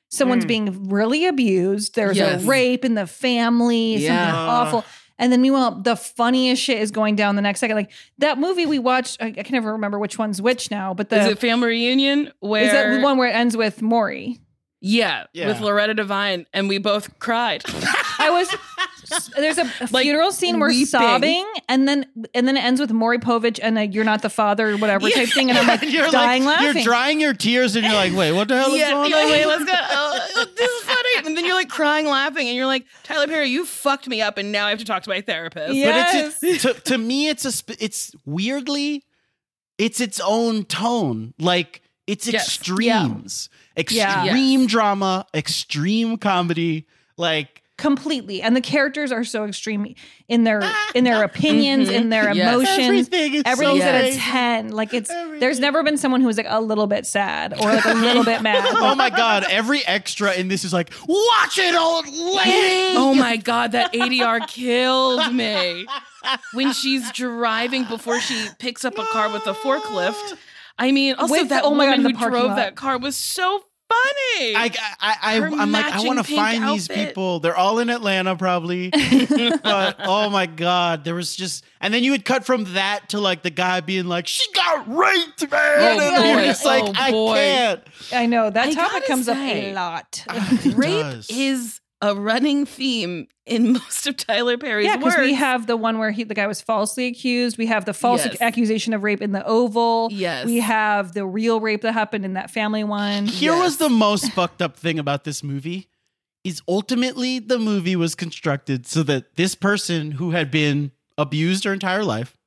Someone's 0.10 0.46
being 0.46 0.88
really 0.90 1.26
abused. 1.26 1.96
There's 1.96 2.16
Yes. 2.18 2.44
a 2.44 2.48
rape 2.48 2.86
in 2.86 2.94
the 2.96 3.06
family. 3.08 3.98
Yeah. 3.98 4.32
Something 4.32 4.40
awful. 4.50 4.86
And 5.20 5.32
then 5.32 5.42
meanwhile, 5.42 5.72
the 5.72 5.96
funniest 5.96 6.62
shit 6.62 6.80
is 6.80 6.92
going 6.92 7.16
down 7.16 7.36
the 7.36 7.42
next 7.42 7.60
second. 7.60 7.76
Like 7.76 7.92
that 8.20 8.38
movie 8.38 8.66
we 8.66 8.80
watched, 8.80 9.18
I, 9.22 9.28
I 9.28 9.32
can 9.44 9.54
never 9.54 9.72
remember 9.72 9.98
which 10.00 10.18
one's 10.20 10.42
which 10.42 10.70
now, 10.70 10.94
but 10.94 11.10
the 11.10 11.20
is 11.22 11.28
it 11.34 11.40
Family 11.40 11.70
Reunion? 11.70 12.32
Where 12.40 12.64
is 12.64 12.72
that 12.72 12.96
the 12.96 13.02
one 13.02 13.18
where 13.18 13.30
it 13.30 13.34
ends 13.36 13.58
with 13.58 13.82
Maury? 13.82 14.40
Yeah, 14.80 15.24
Yeah. 15.34 15.48
with 15.48 15.60
Loretta 15.60 15.96
Devine, 15.96 16.46
and 16.54 16.70
we 16.70 16.78
both 16.78 17.18
cried. 17.18 17.64
I 18.20 18.30
was 18.30 18.48
there's 19.36 19.58
a, 19.58 19.64
a 19.82 19.88
Like, 19.92 20.04
funeral 20.04 20.32
scene 20.32 20.60
where 20.60 20.70
weeping. 20.70 20.86
sobbing, 20.86 21.46
and 21.70 21.88
then 21.88 22.06
and 22.34 22.48
then 22.48 22.58
it 22.58 22.64
ends 22.64 22.80
with 22.82 22.92
Maury 22.92 23.18
Povich 23.20 23.60
and 23.62 23.78
a 23.78 23.86
"You're 23.88 24.04
not 24.04 24.22
the 24.22 24.30
father" 24.30 24.70
or 24.72 24.78
whatever 24.78 25.10
type 25.10 25.30
thing, 25.30 25.50
and 25.50 25.58
I'm 25.58 25.68
like 25.68 25.82
you're 25.92 26.10
dying 26.10 26.44
like, 26.46 26.60
laughing. 26.60 26.76
you're 26.76 26.84
drying 26.84 27.20
your 27.22 27.34
tears 27.34 27.76
and 27.76 27.86
you're 27.86 27.94
like, 27.96 28.14
wait, 28.14 28.32
what 28.34 28.48
the 28.48 28.58
hell 28.58 28.72
is 28.74 28.78
yeah, 28.80 28.92
going 28.92 29.14
on? 29.14 29.20
like, 29.20 29.32
wait, 29.32 29.46
let's 29.46 29.66
go. 29.66 29.74
Oh, 29.74 30.46
this 30.56 30.70
is 30.72 30.84
funny, 30.84 31.28
and 31.28 31.38
then 31.38 31.46
you're 31.46 31.56
like 31.56 31.70
crying, 31.70 32.06
laughing, 32.08 32.48
and 32.48 32.56
you're 32.56 32.66
like, 32.66 32.86
Tyler 33.04 33.28
Perry, 33.28 33.48
you 33.50 33.66
fucked 33.66 34.08
me 34.08 34.22
up, 34.22 34.38
and 34.38 34.52
now 34.52 34.66
I 34.68 34.70
have 34.72 34.80
to 34.80 34.86
talk 34.86 35.04
to 35.04 35.10
my 35.10 35.22
therapist. 35.22 35.74
Yes. 35.74 36.38
But 36.42 36.50
it's 36.50 36.62
to, 36.64 36.74
to 36.74 36.98
me, 36.98 37.30
it's 37.30 37.46
a 37.46 37.52
sp- 37.52 37.80
it's 37.80 38.12
weirdly, 38.26 39.04
it's 39.78 40.00
its 40.02 40.20
own 40.20 40.66
tone. 40.66 41.34
Like 41.40 41.82
it's 42.08 42.28
Yes. 42.28 42.46
extremes, 42.48 43.50
Yeah. 43.90 44.24
extreme 44.26 44.66
drama, 44.68 45.26
extreme 45.34 46.18
comedy. 46.18 46.88
Like 47.18 47.64
completely, 47.78 48.42
and 48.42 48.56
the 48.56 48.62
characters 48.62 49.12
are 49.12 49.24
so 49.24 49.46
extreme 49.46 49.96
in 50.28 50.44
their 50.44 50.62
in 50.96 51.04
their 51.04 51.16
mm-hmm. 51.28 51.36
opinions, 51.38 51.90
in 51.90 52.10
their 52.10 52.34
Yes. 52.34 52.48
emotions. 52.54 52.80
Everything 52.80 53.34
is 53.36 53.44
so 53.46 53.52
Everything's 53.52 53.84
at 53.84 54.06
a 54.06 54.18
ten. 54.18 54.70
Like 54.70 54.94
it's 54.94 55.10
there's 55.10 55.60
never 55.60 55.84
been 55.84 55.98
someone 55.98 56.22
who 56.22 56.28
was 56.28 56.38
like 56.38 56.48
a 56.50 56.60
little 56.60 56.88
bit 56.88 57.06
sad 57.06 57.54
or 57.54 57.72
like 57.72 57.86
a 57.86 57.94
little 57.94 58.24
bit 58.24 58.42
mad. 58.42 58.64
oh 58.68 58.96
my 58.96 59.10
god, 59.10 59.46
every 59.50 59.86
extra 59.86 60.34
in 60.34 60.48
this 60.48 60.64
is 60.64 60.74
like, 60.74 60.92
watch 61.08 61.58
it, 61.58 61.76
old 61.76 62.06
lady. 62.08 62.98
Oh 62.98 63.14
my 63.14 63.38
god, 63.38 63.74
that 63.74 63.94
ADR 63.94 64.48
killed 64.48 65.34
me. 65.34 65.86
When 66.54 66.74
she's 66.74 67.10
driving 67.12 67.86
before 67.86 68.20
she 68.20 68.48
picks 68.60 68.84
up 68.84 68.98
a 68.98 69.06
car 69.06 69.32
with 69.32 69.46
a 69.48 69.54
forklift. 69.54 70.38
I 70.80 70.92
mean, 70.92 71.16
also 71.16 71.32
With- 71.32 71.50
that 71.50 71.64
oh 71.64 71.74
my 71.74 71.86
God, 71.86 71.98
woman 71.98 72.16
who 72.16 72.30
drove 72.30 72.48
lot. 72.50 72.56
that 72.58 72.76
car 72.76 72.98
was 72.98 73.16
so 73.16 73.64
funny. 73.90 74.56
I, 74.56 74.72
I, 75.00 75.16
I, 75.22 75.40
Her 75.40 75.48
I'm 75.48 75.72
like, 75.72 75.86
I 75.86 76.02
want 76.02 76.20
to 76.20 76.24
pink 76.26 76.40
find 76.40 76.68
these 76.70 76.88
people. 76.88 77.40
They're 77.40 77.56
all 77.56 77.80
in 77.80 77.90
Atlanta, 77.90 78.36
probably. 78.36 78.90
but 79.64 79.98
oh 80.00 80.30
my 80.30 80.46
god, 80.46 81.04
there 81.04 81.16
was 81.16 81.36
just, 81.36 81.66
and 81.80 81.94
then 81.94 82.04
you 82.04 82.12
would 82.12 82.26
cut 82.26 82.46
from 82.46 82.74
that 82.74 83.10
to 83.10 83.20
like 83.20 83.44
the 83.44 83.50
guy 83.50 83.82
being 83.82 84.06
like, 84.06 84.28
"She 84.28 84.52
got 84.54 84.88
raped, 84.88 85.50
man," 85.50 86.00
Oh, 86.00 86.16
and 86.16 86.26
you're 86.26 86.46
just 86.46 86.66
oh, 86.66 86.70
like, 86.70 86.84
Oh, 86.84 86.94
I 86.96 87.12
boy. 87.12 87.36
can't. 87.36 87.84
I 88.14 88.26
know 88.26 88.50
that 88.50 88.68
I 88.68 88.74
topic 88.74 88.92
gotta 88.94 89.08
comes 89.08 89.28
up 89.28 89.38
a 89.38 89.74
lot. 89.74 90.24
Ah, 90.30 90.60
rape 90.76 91.04
does. 91.04 91.30
is 91.30 91.80
a 92.02 92.14
running 92.16 92.66
theme 92.66 93.28
in 93.46 93.74
most 93.74 94.06
of 94.08 94.16
Tyler 94.18 94.58
Perry's 94.58 94.86
Yeah, 94.86 94.98
because 94.98 95.18
we 95.18 95.34
have 95.34 95.66
the 95.68 95.76
one 95.78 95.98
where 95.98 96.12
he 96.12 96.24
the 96.24 96.34
guy 96.36 96.46
was 96.48 96.62
falsely 96.62 97.08
accused. 97.08 97.58
We 97.58 97.66
have 97.68 97.86
the 97.86 97.94
false 97.94 98.24
Yes. 98.26 98.42
accusation 98.42 98.94
of 98.94 99.04
rape 99.04 99.22
in 99.22 99.32
the 99.32 99.46
Oval. 99.46 100.10
Yes. 100.12 100.46
We 100.46 100.58
have 100.60 101.14
the 101.14 101.26
real 101.26 101.60
rape 101.60 101.82
that 101.82 101.94
happened 101.94 102.24
in 102.26 102.34
that 102.34 102.52
family 102.52 102.84
one. 102.84 103.26
Here 103.26 103.56
was 103.58 103.78
the 103.78 103.90
most 103.90 104.32
fucked 104.34 104.62
up 104.62 104.78
thing 104.78 105.00
about 105.00 105.24
this 105.24 105.44
movie 105.44 105.88
is 106.44 106.62
ultimately 106.68 107.40
the 107.40 107.58
movie 107.60 107.96
was 107.96 108.16
constructed 108.16 108.86
so 108.86 109.04
that 109.04 109.36
this 109.36 109.56
person 109.56 110.12
who 110.12 110.32
had 110.32 110.50
been 110.52 110.92
abused 111.18 111.64
her 111.64 111.74
entire 111.74 112.04
life 112.04 112.38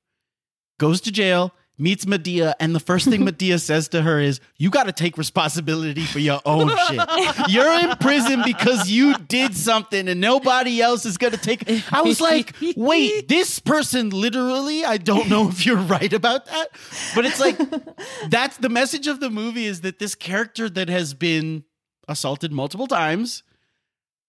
goes 0.79 1.01
to 1.03 1.11
jail, 1.13 1.53
meets 1.81 2.05
Madea, 2.05 2.55
and 2.61 2.75
the 2.75 2.81
first 2.81 3.09
thing 3.09 3.23
Madea 3.27 3.61
says 3.61 3.89
to 3.89 4.03
her 4.03 4.21
is, 4.21 4.41
"You 4.59 4.71
got 4.71 4.85
to 4.85 4.93
take 4.93 5.19
responsibility 5.19 6.05
for 6.05 6.19
your 6.19 6.41
own 6.45 6.71
shit. 6.89 7.01
You're 7.49 7.73
in 7.81 7.97
prison 7.97 8.43
because 8.45 8.91
you 8.91 9.15
did 9.15 9.57
something, 9.57 10.09
and 10.09 10.21
nobody 10.21 10.81
else 10.81 11.07
is 11.07 11.17
gonna 11.17 11.37
take." 11.37 11.65
I 11.93 12.03
was 12.03 12.21
like, 12.21 12.55
"Wait, 12.77 13.29
this 13.29 13.59
person 13.59 14.11
literally? 14.11 14.85
I 14.85 14.99
don't 14.99 15.29
know 15.29 15.49
if 15.49 15.65
you're 15.67 15.77
right 15.77 16.13
about 16.13 16.47
that, 16.47 16.69
but 17.15 17.25
it's 17.25 17.41
like 17.41 17.59
that's 18.29 18.59
the 18.59 18.69
message 18.69 19.07
of 19.07 19.21
the 19.21 19.31
movie 19.31 19.67
is 19.67 19.81
that 19.81 19.99
this 19.99 20.15
character 20.15 20.69
that 20.69 20.89
has 20.89 21.15
been 21.15 21.65
assaulted 22.09 22.53
multiple 22.53 22.87
times 22.87 23.43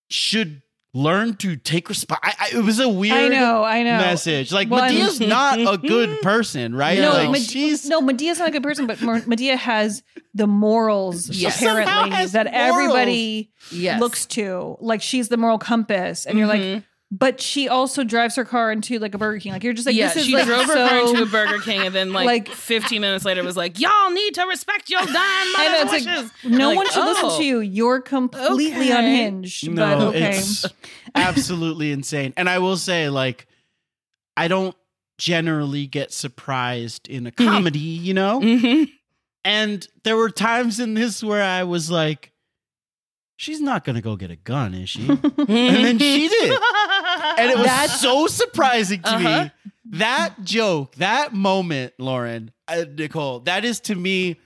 should 0.10 0.62
learn 0.94 1.36
to 1.38 1.56
take 1.56 1.88
resp- 1.88 2.12
I, 2.22 2.34
I, 2.38 2.58
it 2.58 2.64
was 2.64 2.80
a 2.80 2.90
weird 2.90 3.16
I 3.16 3.28
know, 3.30 3.64
I 3.64 3.82
know. 3.84 3.98
message. 3.98 4.52
Like 4.52 4.70
Well, 4.70 4.90
Madea's 4.90 5.20
not 5.22 5.60
a 5.60 5.78
good 5.88 6.22
person, 6.22 6.76
right? 6.76 7.00
No, 7.00 7.12
like 7.14 7.30
Med- 7.32 7.42
she's 7.42 7.86
no, 7.88 8.02
Madea's 8.02 8.40
not 8.40 8.50
a 8.50 8.52
good 8.52 8.64
person, 8.64 8.88
but 8.88 8.98
Madea 8.98 9.56
has 9.58 10.04
the 10.34 10.48
morals 10.48 11.30
Yes. 11.30 11.58
Apparently 11.62 12.26
that 12.28 12.46
morals. 12.52 12.52
everybody 12.54 13.52
Yes. 13.72 14.00
looks 14.02 14.26
to. 14.28 14.78
Like 14.82 15.02
she's 15.02 15.30
the 15.30 15.38
moral 15.38 15.58
compass, 15.60 16.26
and 16.26 16.38
you're 16.38 16.48
like, 16.48 16.62
Mhm. 16.62 16.84
But 17.14 17.42
she 17.42 17.68
also 17.68 18.06
drives 18.06 18.38
her 18.38 18.46
car 18.46 18.72
into 18.72 18.98
like 18.98 19.14
a 19.14 19.18
Burger 19.18 19.40
King. 19.40 19.52
Like 19.52 19.64
you're 19.66 19.74
just 19.74 19.86
like, 19.86 19.96
yeah, 19.96 20.08
this 20.08 20.18
is 20.18 20.26
she 20.26 20.34
like 20.34 20.46
drove 20.46 20.66
her 20.66 20.74
so. 20.74 20.88
car 20.88 20.98
into 21.00 21.24
a 21.24 21.26
Burger 21.26 21.60
King, 21.60 21.82
and 21.82 21.94
then 21.94 22.14
like, 22.14 22.26
Like- 22.26 22.48
15 22.48 23.02
minutes 23.02 23.26
later 23.26 23.44
was 23.44 23.58
like, 23.58 23.80
"Y'all 23.80 24.12
need 24.12 24.34
to 24.36 24.46
respect 24.46 24.90
your 24.90 25.02
dying 25.02 25.14
I 25.18 25.70
know, 25.72 25.86
mother's 25.86 26.06
like, 26.06 26.52
no 26.52 26.68
Like, 26.70 26.78
one 26.78 26.90
should 26.90 27.04
listen 27.06 27.26
oh. 27.26 27.38
to 27.38 27.44
you. 27.44 27.60
You're 27.60 28.00
completely 28.00 28.92
Okay. 28.92 28.98
unhinged. 28.98 29.70
no, 29.70 29.98
but 29.98 30.08
okay. 30.08 30.38
it's 30.38 30.66
absolutely 31.16 31.92
insane. 31.92 32.34
And 32.38 32.48
I 32.48 32.60
will 32.60 32.78
say, 32.78 33.10
like, 33.10 33.46
I 34.38 34.48
don't 34.48 34.76
generally 35.18 35.88
get 35.88 36.14
surprised 36.14 37.10
in 37.10 37.28
a 37.28 37.32
comedy, 37.32 37.80
you 37.80 38.14
know? 38.14 38.40
Mm-hmm. 38.40 38.86
And 39.44 39.88
there 40.04 40.16
were 40.16 40.30
times 40.30 40.80
in 40.80 40.94
this 40.94 41.24
where 41.24 41.44
I 41.44 41.64
was 41.64 41.92
like, 41.92 42.32
she's 43.42 43.60
not 43.60 43.84
going 43.84 43.96
to 43.96 44.02
go 44.02 44.16
get 44.16 44.30
a 44.32 44.36
gun, 44.36 44.74
is 44.74 44.90
she? 44.90 45.08
and 45.10 45.20
then 45.48 45.98
she 46.00 46.28
did. 46.30 46.60
And 47.38 47.50
it 47.52 47.58
was 47.58 47.66
That's- 47.66 48.00
so 48.02 48.28
surprising 48.28 49.02
to 49.02 49.10
Uh-huh. 49.16 49.44
me. 49.46 49.52
That 49.98 50.36
joke, 50.44 50.96
that 50.98 51.34
moment, 51.34 51.94
Lauren, 51.98 52.52
uh, 52.68 52.86
Nicole, 52.98 53.40
that 53.42 53.66
is 53.66 53.80
to 53.82 53.96
me, 53.96 54.38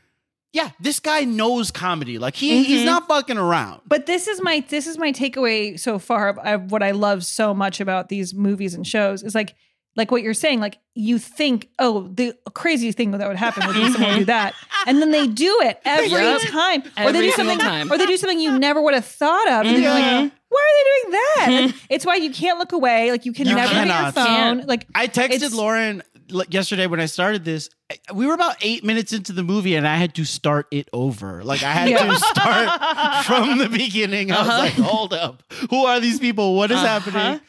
yeah, 0.54 0.70
this 0.80 1.00
guy 1.02 1.26
knows 1.26 1.70
comedy. 1.70 2.18
Like 2.18 2.36
he, 2.36 2.64
he's 2.64 2.82
Mhm. 2.82 2.86
not 2.86 3.08
fucking 3.10 3.38
around. 3.38 3.82
But 3.86 4.06
this 4.06 4.28
is 4.28 4.42
my 4.42 4.64
this 4.70 4.88
is 4.88 4.98
my 4.98 5.12
takeaway 5.12 5.78
so 5.80 6.00
far 6.00 6.30
of 6.30 6.72
what 6.72 6.82
I 6.82 6.92
love 6.92 7.26
so 7.26 7.54
much 7.54 7.80
about 7.82 8.08
these 8.10 8.34
movies 8.34 8.74
and 8.74 8.88
shows 8.88 9.22
is 9.22 9.36
like 9.36 9.54
like 9.96 10.12
what 10.12 10.22
you're 10.22 10.34
saying 10.34 10.60
like 10.60 10.78
you 10.94 11.18
think 11.18 11.70
oh 11.80 12.10
the 12.14 12.34
crazy 12.54 12.92
thing 12.92 13.12
that 13.12 13.28
would 13.28 13.38
happen 13.38 13.66
would 13.68 13.76
be 13.76 13.92
someone 13.92 14.20
do 14.20 14.26
that 14.26 14.54
and 14.88 15.02
then 15.02 15.12
they 15.12 15.28
do 15.28 15.60
it 15.64 15.80
every 15.86 16.10
Yep. 16.10 16.42
time 16.50 16.84
or 17.00 17.12
they 17.12 17.22
do 17.22 17.32
something 17.32 17.58
time. 17.60 17.92
or 17.92 17.98
they 17.98 18.06
do 18.06 18.18
something 18.18 18.40
you 18.40 18.58
never 18.60 18.82
would 18.82 18.94
have 18.94 19.06
thought 19.06 19.48
of 19.48 19.66
and 19.66 19.82
you're 19.82 19.92
like 19.92 20.04
Mhm. 20.04 20.32
why 20.50 20.62
are 20.62 20.76
they 20.78 21.10
doing 21.10 21.12
that 21.12 21.62
Like, 21.66 21.76
it's 21.90 22.06
why 22.06 22.16
you 22.16 22.32
can't 22.32 22.60
look 22.60 22.72
away 22.72 23.12
like 23.12 23.26
you 23.26 23.34
can 23.34 23.48
You 23.48 23.56
never 23.56 23.74
get 23.74 23.88
your 23.88 24.12
phone 24.12 24.26
Can't. 24.26 24.68
like 24.68 24.86
I 24.96 25.08
texted 25.08 25.54
Lauren 25.54 26.02
yesterday 26.50 26.88
when 26.88 27.00
I 27.00 27.06
started 27.06 27.46
this. 27.46 27.70
We 28.12 28.26
were 28.26 28.34
about 28.34 28.56
eight 28.62 28.84
minutes 28.84 29.14
into 29.14 29.32
the 29.32 29.44
movie, 29.44 29.76
and 29.76 29.88
I 29.88 29.96
had 29.98 30.16
to 30.16 30.26
start 30.26 30.66
it 30.72 30.90
over. 30.92 31.44
Like 31.44 31.62
I 31.62 31.72
had 31.72 31.88
Yeah. 31.90 32.04
to 32.04 32.16
start 32.34 33.26
from 33.26 33.60
the 33.60 33.70
beginning. 33.70 34.32
I 34.32 34.40
was 34.40 34.48
Uh-huh. 34.50 34.58
like, 34.58 34.74
"Hold 34.74 35.14
up, 35.14 35.44
who 35.70 35.86
are 35.86 36.00
these 36.00 36.20
people? 36.20 36.56
What 36.56 36.72
is 36.72 36.78
Uh-huh. 36.78 36.88
happening?" 37.00 37.42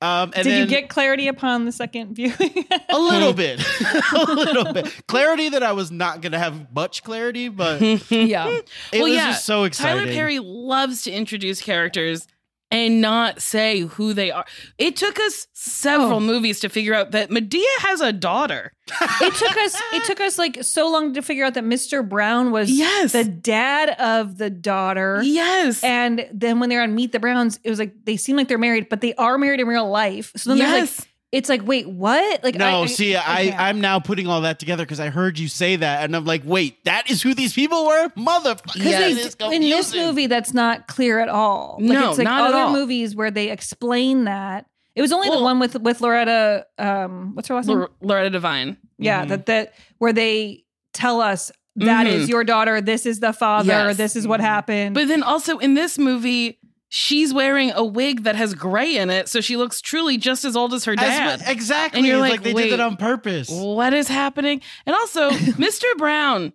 Um, 0.00 0.32
and 0.36 0.44
did 0.44 0.58
you 0.60 0.66
get 0.66 0.88
clarity 0.88 1.26
upon 1.26 1.64
the 1.64 1.72
second 1.72 2.14
viewing? 2.14 2.66
A 2.88 2.98
little 2.98 3.32
bit, 3.34 3.60
a 4.14 4.24
little 4.32 4.72
bit. 4.72 5.06
Clarity 5.08 5.48
that 5.48 5.64
I 5.64 5.72
was 5.72 5.90
not 5.90 6.20
going 6.22 6.32
to 6.32 6.38
have 6.38 6.72
much 6.72 7.02
clarity, 7.02 7.48
but 7.48 7.80
yeah, 8.10 8.48
it 8.48 8.70
yeah 8.92 9.02
was 9.02 9.12
just 9.12 9.44
so 9.44 9.64
exciting. 9.64 10.04
Tyler 10.04 10.12
Perry 10.12 10.38
loves 10.38 11.02
to 11.02 11.10
introduce 11.10 11.60
characters 11.60 12.28
and 12.70 13.00
not 13.00 13.40
say 13.40 13.80
who 13.80 14.12
they 14.12 14.30
are. 14.30 14.44
It 14.76 14.96
took 14.96 15.18
us 15.18 15.46
several 15.54 16.14
Oh. 16.18 16.20
movies 16.20 16.60
to 16.60 16.68
figure 16.68 16.94
out 16.94 17.12
that 17.12 17.30
Madea 17.30 17.64
has 17.80 18.00
a 18.00 18.12
daughter. 18.12 18.72
it 19.20 19.34
took 19.34 19.56
us 19.56 19.76
it 19.92 20.04
took 20.04 20.20
us 20.20 20.38
like 20.38 20.62
so 20.62 20.90
long 20.90 21.12
to 21.14 21.22
figure 21.22 21.44
out 21.44 21.54
that 21.54 21.64
Mr. 21.64 22.06
Brown 22.06 22.50
was 22.52 22.70
Yes. 22.70 23.12
the 23.12 23.24
dad 23.24 23.90
of 24.00 24.38
the 24.38 24.50
daughter. 24.50 25.20
Yes. 25.22 25.82
And 25.84 26.26
then 26.32 26.58
when 26.60 26.68
they're 26.68 26.82
on 26.82 26.94
Meet 26.94 27.12
the 27.12 27.20
Browns, 27.20 27.58
it 27.64 27.70
was 27.70 27.78
like 27.78 27.94
they 28.04 28.16
seem 28.16 28.36
like 28.36 28.48
they're 28.48 28.58
married, 28.58 28.88
but 28.88 29.00
they 29.00 29.14
are 29.14 29.36
married 29.38 29.60
in 29.60 29.66
real 29.66 29.88
life. 29.88 30.32
So 30.36 30.50
then 30.50 30.58
there's 30.58 30.70
yes. 30.70 31.00
like 31.00 31.07
it's 31.30 31.48
like, 31.48 31.66
wait, 31.66 31.88
what? 31.88 32.42
Like 32.42 32.54
No, 32.54 32.82
I, 32.84 32.86
see, 32.86 33.14
I, 33.16 33.20
can't. 33.20 33.60
I'm 33.60 33.80
now 33.80 33.98
putting 34.00 34.26
all 34.26 34.40
that 34.42 34.58
together 34.58 34.84
because 34.84 35.00
I 35.00 35.08
heard 35.10 35.38
you 35.38 35.46
say 35.48 35.76
that, 35.76 36.04
and 36.04 36.16
I'm 36.16 36.24
like, 36.24 36.42
wait, 36.44 36.82
that 36.84 37.10
is 37.10 37.20
who 37.22 37.34
these 37.34 37.52
people 37.52 37.86
were, 37.86 38.08
motherfucker. 38.10 38.72
because 38.74 38.82
that 38.92 38.98
they- 39.00 39.10
is 39.10 39.36
in 39.52 39.62
this 39.62 39.94
movie 39.94 40.26
that's 40.26 40.54
not 40.54 40.86
clear 40.88 41.18
at 41.20 41.28
all. 41.28 41.76
Like 41.80 41.90
No, 41.92 42.08
it's 42.10 42.18
like 42.18 42.24
not 42.24 42.42
at 42.42 42.54
other 42.54 42.58
all. 42.64 42.72
movies 42.72 43.14
where 43.14 43.30
they 43.30 43.50
explain 43.50 44.24
that. 44.24 44.66
It 44.94 45.02
was 45.02 45.12
only 45.12 45.28
the 45.30 45.40
one 45.40 45.58
with 45.60 45.78
with 45.80 46.00
Loretta 46.00 46.66
um 46.78 47.34
what's 47.34 47.46
her 47.48 47.54
last 47.54 47.68
name? 47.68 47.78
Lor- 47.78 47.90
Loretta 48.00 48.30
Devine. 48.30 48.76
Yeah, 48.98 49.20
Mm-hmm. 49.20 49.28
that 49.28 49.46
that 49.46 49.74
where 49.98 50.12
they 50.12 50.64
tell 50.92 51.20
us 51.20 51.52
that 51.76 52.08
is 52.08 52.26
Mhm. 52.26 52.30
your 52.30 52.42
daughter, 52.42 52.80
this 52.80 53.06
is 53.06 53.20
the 53.20 53.32
father, 53.32 53.68
Yes. 53.68 53.96
this 53.96 54.16
is 54.16 54.26
what 54.26 54.40
happened. 54.40 54.96
But 54.96 55.06
then 55.06 55.22
also 55.22 55.58
in 55.58 55.74
this 55.74 55.96
movie, 55.98 56.57
she's 56.88 57.32
wearing 57.34 57.70
a 57.72 57.84
wig 57.84 58.24
that 58.24 58.36
has 58.36 58.54
gray 58.54 58.96
in 58.96 59.10
it, 59.10 59.28
so 59.28 59.40
she 59.40 59.56
looks 59.56 59.80
truly 59.80 60.16
just 60.16 60.44
as 60.44 60.56
old 60.56 60.72
as 60.74 60.84
her 60.84 60.92
As 60.92 60.98
dad. 60.98 61.40
what- 61.40 61.50
exactly. 61.50 61.98
And 62.00 62.06
you're 62.06 62.24
It's 62.24 62.30
like, 62.30 62.42
they 62.42 62.52
did 62.54 62.72
it 62.72 62.80
on 62.80 62.96
purpose. 62.96 63.48
What 63.50 63.92
is 63.94 64.08
happening? 64.08 64.60
And 64.86 64.94
also, 64.96 65.30
Mr. 65.30 65.84
Brown 65.96 66.52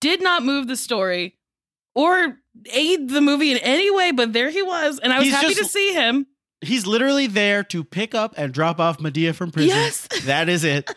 did 0.00 0.22
not 0.22 0.44
move 0.44 0.66
the 0.68 0.76
story 0.76 1.36
or 1.94 2.38
aid 2.72 3.08
the 3.10 3.20
movie 3.20 3.50
in 3.52 3.58
any 3.58 3.90
way, 3.90 4.12
but 4.12 4.32
there 4.32 4.50
he 4.50 4.62
was, 4.62 4.98
and 4.98 5.12
I 5.12 5.18
was 5.18 5.26
He's 5.26 5.34
happy 5.34 5.46
just- 5.48 5.58
to 5.58 5.64
see 5.66 5.92
him. 5.94 6.26
He's 6.64 6.86
literally 6.86 7.26
there 7.26 7.64
to 7.64 7.82
pick 7.82 8.14
up 8.14 8.34
and 8.36 8.52
drop 8.54 8.78
off 8.78 8.98
Madea 8.98 9.34
from 9.34 9.50
prison. 9.50 9.70
Yes. 9.76 10.06
That 10.26 10.48
is 10.48 10.62
it. 10.62 10.88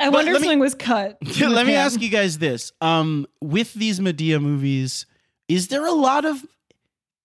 I 0.00 0.06
But 0.06 0.12
wonder 0.14 0.30
if 0.32 0.36
me- 0.38 0.44
something 0.44 0.60
was 0.60 0.74
cut. 0.74 1.18
Let 1.40 1.66
me 1.66 1.74
ask 1.74 2.00
you 2.00 2.08
guys 2.08 2.38
this. 2.38 2.72
Um, 2.80 3.26
with 3.42 3.74
these 3.74 4.00
Madea 4.00 4.40
movies, 4.40 5.04
is 5.46 5.68
there 5.68 5.84
a 5.84 5.92
lot 5.92 6.24
of 6.24 6.42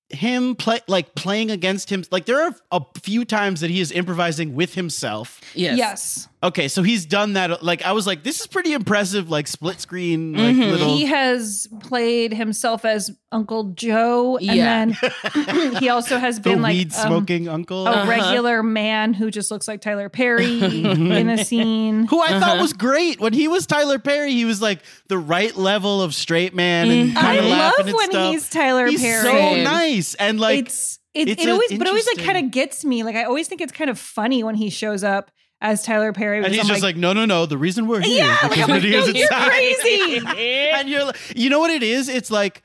him 0.09 0.55
play 0.55 0.79
like 0.87 1.15
playing 1.15 1.51
against 1.51 1.89
him? 1.91 2.03
Like 2.11 2.25
there 2.25 2.41
are 2.41 2.55
a 2.71 2.81
few 3.01 3.25
times 3.25 3.61
that 3.61 3.69
he 3.69 3.79
is 3.79 3.91
improvising 3.91 4.55
with 4.55 4.73
himself. 4.73 5.41
Yes. 5.53 5.77
Yes. 5.77 6.27
Okay, 6.43 6.67
so 6.67 6.83
he's 6.83 7.05
done 7.05 7.33
that. 7.33 7.63
Like 7.63 7.83
I 7.83 7.93
was 7.93 8.05
like, 8.05 8.23
this 8.23 8.41
is 8.41 8.47
pretty 8.47 8.73
impressive. 8.73 9.29
Like 9.29 9.47
split 9.47 9.79
screen, 9.79 10.33
like 10.33 10.55
Mhm. 10.57 10.71
little. 10.71 10.95
He 10.97 11.05
has 11.05 11.67
played 11.79 12.33
himself 12.33 12.83
as 12.83 13.11
Uncle 13.31 13.71
Joe, 13.75 14.35
and 14.37 14.45
Yeah. 14.45 14.91
then 15.33 15.75
he 15.79 15.87
also 15.87 16.17
has 16.19 16.35
the 16.41 16.49
been 16.49 16.61
like 16.61 16.73
weed 16.73 16.93
um, 16.95 17.07
smoking 17.07 17.47
uncle, 17.47 17.87
a 17.87 17.91
Uh-huh. 17.91 18.09
regular 18.09 18.61
man 18.61 19.13
who 19.13 19.31
just 19.31 19.51
looks 19.51 19.69
like 19.69 19.79
Tyler 19.79 20.09
Perry 20.09 20.59
in 20.61 21.29
a 21.29 21.45
scene. 21.45 22.07
who 22.07 22.21
I 22.21 22.27
thought 22.39 22.43
Uh-huh. 22.43 22.61
was 22.61 22.73
great 22.73 23.21
when 23.21 23.31
he 23.31 23.47
was 23.47 23.65
Tyler 23.65 23.97
Perry. 23.97 24.33
He 24.33 24.43
was 24.43 24.61
like 24.61 24.79
the 25.07 25.17
right 25.17 25.55
level 25.55 26.01
of 26.01 26.13
straight 26.13 26.53
man 26.53 26.91
and 26.91 27.11
Mhm. 27.11 27.15
kind 27.15 27.39
I 27.39 27.49
love 27.49 27.73
and 27.87 27.93
when 27.95 28.11
stuff. 28.11 28.33
he's 28.33 28.49
Tyler 28.49 28.87
He's 28.87 29.01
Perry. 29.01 29.23
so 29.23 29.55
nice 29.63 30.13
and 30.15 30.41
like 30.41 30.59
it's 30.67 30.99
it, 31.13 31.29
it's 31.29 31.43
it 31.43 31.49
always, 31.49 31.69
but 31.71 31.81
it 31.81 31.87
always 31.87 32.07
like 32.07 32.25
kind 32.25 32.43
of 32.43 32.51
gets 32.51 32.83
me. 32.83 33.03
Like 33.03 33.15
I 33.15 33.23
always 33.23 33.47
think 33.47 33.61
it's 33.61 33.71
kind 33.71 33.89
of 33.89 33.97
funny 33.99 34.43
when 34.43 34.55
he 34.55 34.69
shows 34.69 35.03
up 35.05 35.31
as 35.63 35.81
Tyler 35.81 36.11
Perry. 36.11 36.39
And 36.39 36.47
he's 36.47 36.59
I'm 36.59 36.67
just 36.67 36.83
like, 36.83 36.97
no, 36.97 37.13
no, 37.13 37.25
no. 37.25 37.45
The 37.45 37.57
reason 37.57 37.87
we're 37.87 38.01
here 38.01 38.25
Yeah, 38.25 38.35
is 38.35 38.43
like, 38.43 38.51
because 38.51 38.63
I'm 38.63 38.69
like, 38.69 38.83
Madea's 38.83 39.07
you're 39.07 39.23
inside. 39.23 39.49
crazy. 39.49 40.21
and 40.75 40.89
you're 40.89 41.05
like, 41.05 41.17
you 41.35 41.49
know 41.49 41.59
what 41.59 41.71
it 41.71 41.81
is? 41.81 42.09
It's 42.09 42.29
like, 42.29 42.61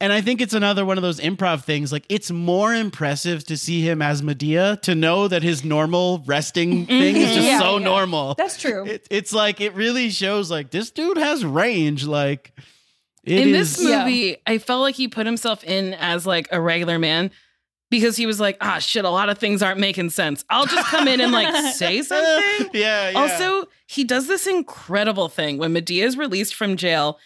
and 0.00 0.12
I 0.12 0.20
think 0.20 0.40
it's 0.40 0.54
another 0.54 0.84
one 0.84 0.98
of 0.98 1.02
those 1.02 1.20
improv 1.20 1.62
things. 1.62 1.92
Like, 1.92 2.06
it's 2.08 2.30
more 2.30 2.74
impressive 2.74 3.44
to 3.44 3.56
see 3.56 3.82
him 3.82 4.02
as 4.02 4.20
Madea 4.20 4.82
to 4.82 4.94
know 4.94 5.28
that 5.28 5.42
his 5.42 5.64
normal 5.64 6.24
resting 6.26 6.70
mm-hmm. 6.72 6.86
thing 6.86 7.16
is 7.16 7.34
just 7.34 7.46
Yeah, 7.46 7.60
so 7.60 7.78
yeah. 7.78 7.84
normal. 7.84 8.34
That's 8.34 8.60
true. 8.60 8.84
It, 8.84 9.06
it's 9.10 9.32
like 9.32 9.60
it 9.60 9.74
really 9.74 10.10
shows 10.10 10.50
like 10.50 10.70
this 10.70 10.90
dude 10.90 11.18
has 11.18 11.44
range. 11.44 12.04
Like, 12.04 12.52
it 13.22 13.38
in 13.38 13.54
is- 13.54 13.76
this 13.76 13.84
movie, 13.84 14.38
I 14.44 14.58
felt 14.58 14.80
like 14.82 14.96
he 14.96 15.06
put 15.06 15.24
himself 15.26 15.62
in 15.62 15.94
as 15.94 16.26
like 16.26 16.48
a 16.50 16.60
regular 16.60 16.98
man 16.98 17.30
because 17.90 18.16
he 18.16 18.24
was 18.24 18.40
like, 18.40 18.56
ah, 18.60 18.78
shit, 18.78 19.04
a 19.04 19.10
lot 19.10 19.28
of 19.28 19.38
things 19.38 19.62
aren't 19.62 19.80
making 19.80 20.10
sense. 20.10 20.44
I'll 20.48 20.66
just 20.66 20.86
come 20.88 21.08
in 21.08 21.20
and 21.20 21.32
like 21.32 21.54
say 21.74 22.02
something. 22.02 22.70
yeah, 22.72 23.10
yeah. 23.10 23.18
Also, 23.18 23.66
he 23.86 24.04
does 24.04 24.26
this 24.28 24.46
incredible 24.46 25.28
thing 25.28 25.58
when 25.58 25.74
Madea 25.74 26.04
is 26.04 26.16
released 26.16 26.54
from 26.54 26.76
jail. 26.76 27.18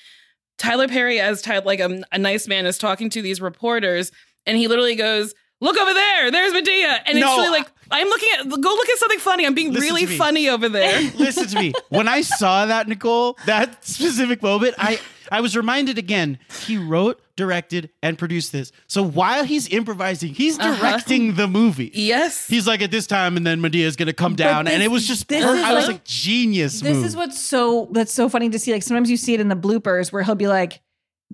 Tyler 0.56 0.88
Perry, 0.88 1.20
as 1.20 1.42
Ty- 1.42 1.58
like 1.58 1.80
a, 1.80 2.02
a 2.12 2.18
nice 2.18 2.48
man, 2.48 2.66
is 2.66 2.78
talking 2.78 3.10
to 3.10 3.22
these 3.22 3.40
reporters, 3.40 4.10
and 4.46 4.56
he 4.56 4.68
literally 4.68 4.94
goes, 4.94 5.34
"Look 5.60 5.76
over 5.76 5.92
there, 5.92 6.30
there's 6.30 6.52
Madea," 6.52 7.00
and 7.06 7.20
No, 7.20 7.26
it's 7.26 7.38
really 7.38 7.58
like 7.58 7.70
I'm 7.90 8.08
looking 8.08 8.28
at. 8.38 8.48
Go 8.48 8.70
look 8.70 8.88
at 8.88 8.98
something 8.98 9.18
funny. 9.18 9.46
I'm 9.46 9.54
being 9.54 9.72
Listen 9.72 9.94
really 9.94 10.06
funny 10.06 10.48
over 10.48 10.68
there. 10.68 11.00
Listen 11.16 11.46
to 11.48 11.58
me. 11.58 11.72
When 11.90 12.08
I 12.08 12.22
saw 12.22 12.66
that, 12.66 12.88
Nicole, 12.88 13.36
that 13.46 13.84
specific 13.84 14.42
moment, 14.42 14.74
I 14.78 15.00
I 15.30 15.40
was 15.40 15.56
reminded 15.56 15.98
again. 15.98 16.38
He 16.66 16.78
wrote, 16.78 17.20
directed, 17.36 17.90
and 18.02 18.16
produced 18.18 18.52
this. 18.52 18.70
So 18.86 19.02
while 19.02 19.44
he's 19.44 19.68
improvising, 19.68 20.34
he's 20.34 20.58
Uh-huh. 20.58 20.76
directing 20.80 21.34
the 21.34 21.48
movie. 21.48 21.90
yes, 21.94 22.46
He's 22.46 22.66
like 22.66 22.80
at 22.82 22.90
this 22.90 23.06
time, 23.06 23.36
and 23.36 23.46
then 23.46 23.60
Madea 23.60 23.84
is 23.84 23.96
going 23.96 24.06
to 24.06 24.12
come 24.12 24.34
down, 24.36 24.68
and 24.68 24.82
it 24.82 24.90
was 24.90 25.06
just. 25.08 25.28
this 25.28 25.44
per- 25.44 25.56
is 25.56 25.62
I 25.64 25.72
was 25.74 25.84
like- 25.86 25.94
like, 25.96 26.04
genius. 26.04 26.80
This 26.80 26.96
move. 26.96 27.04
is 27.06 27.16
what's 27.16 27.38
so 27.40 27.88
that's 27.92 28.12
so 28.12 28.28
funny 28.28 28.50
to 28.50 28.58
see. 28.58 28.72
Like 28.72 28.82
sometimes 28.82 29.10
you 29.10 29.16
see 29.16 29.34
it 29.34 29.40
in 29.40 29.48
the 29.48 29.56
bloopers 29.56 30.12
where 30.12 30.22
he'll 30.22 30.34
be 30.34 30.46
like 30.48 30.80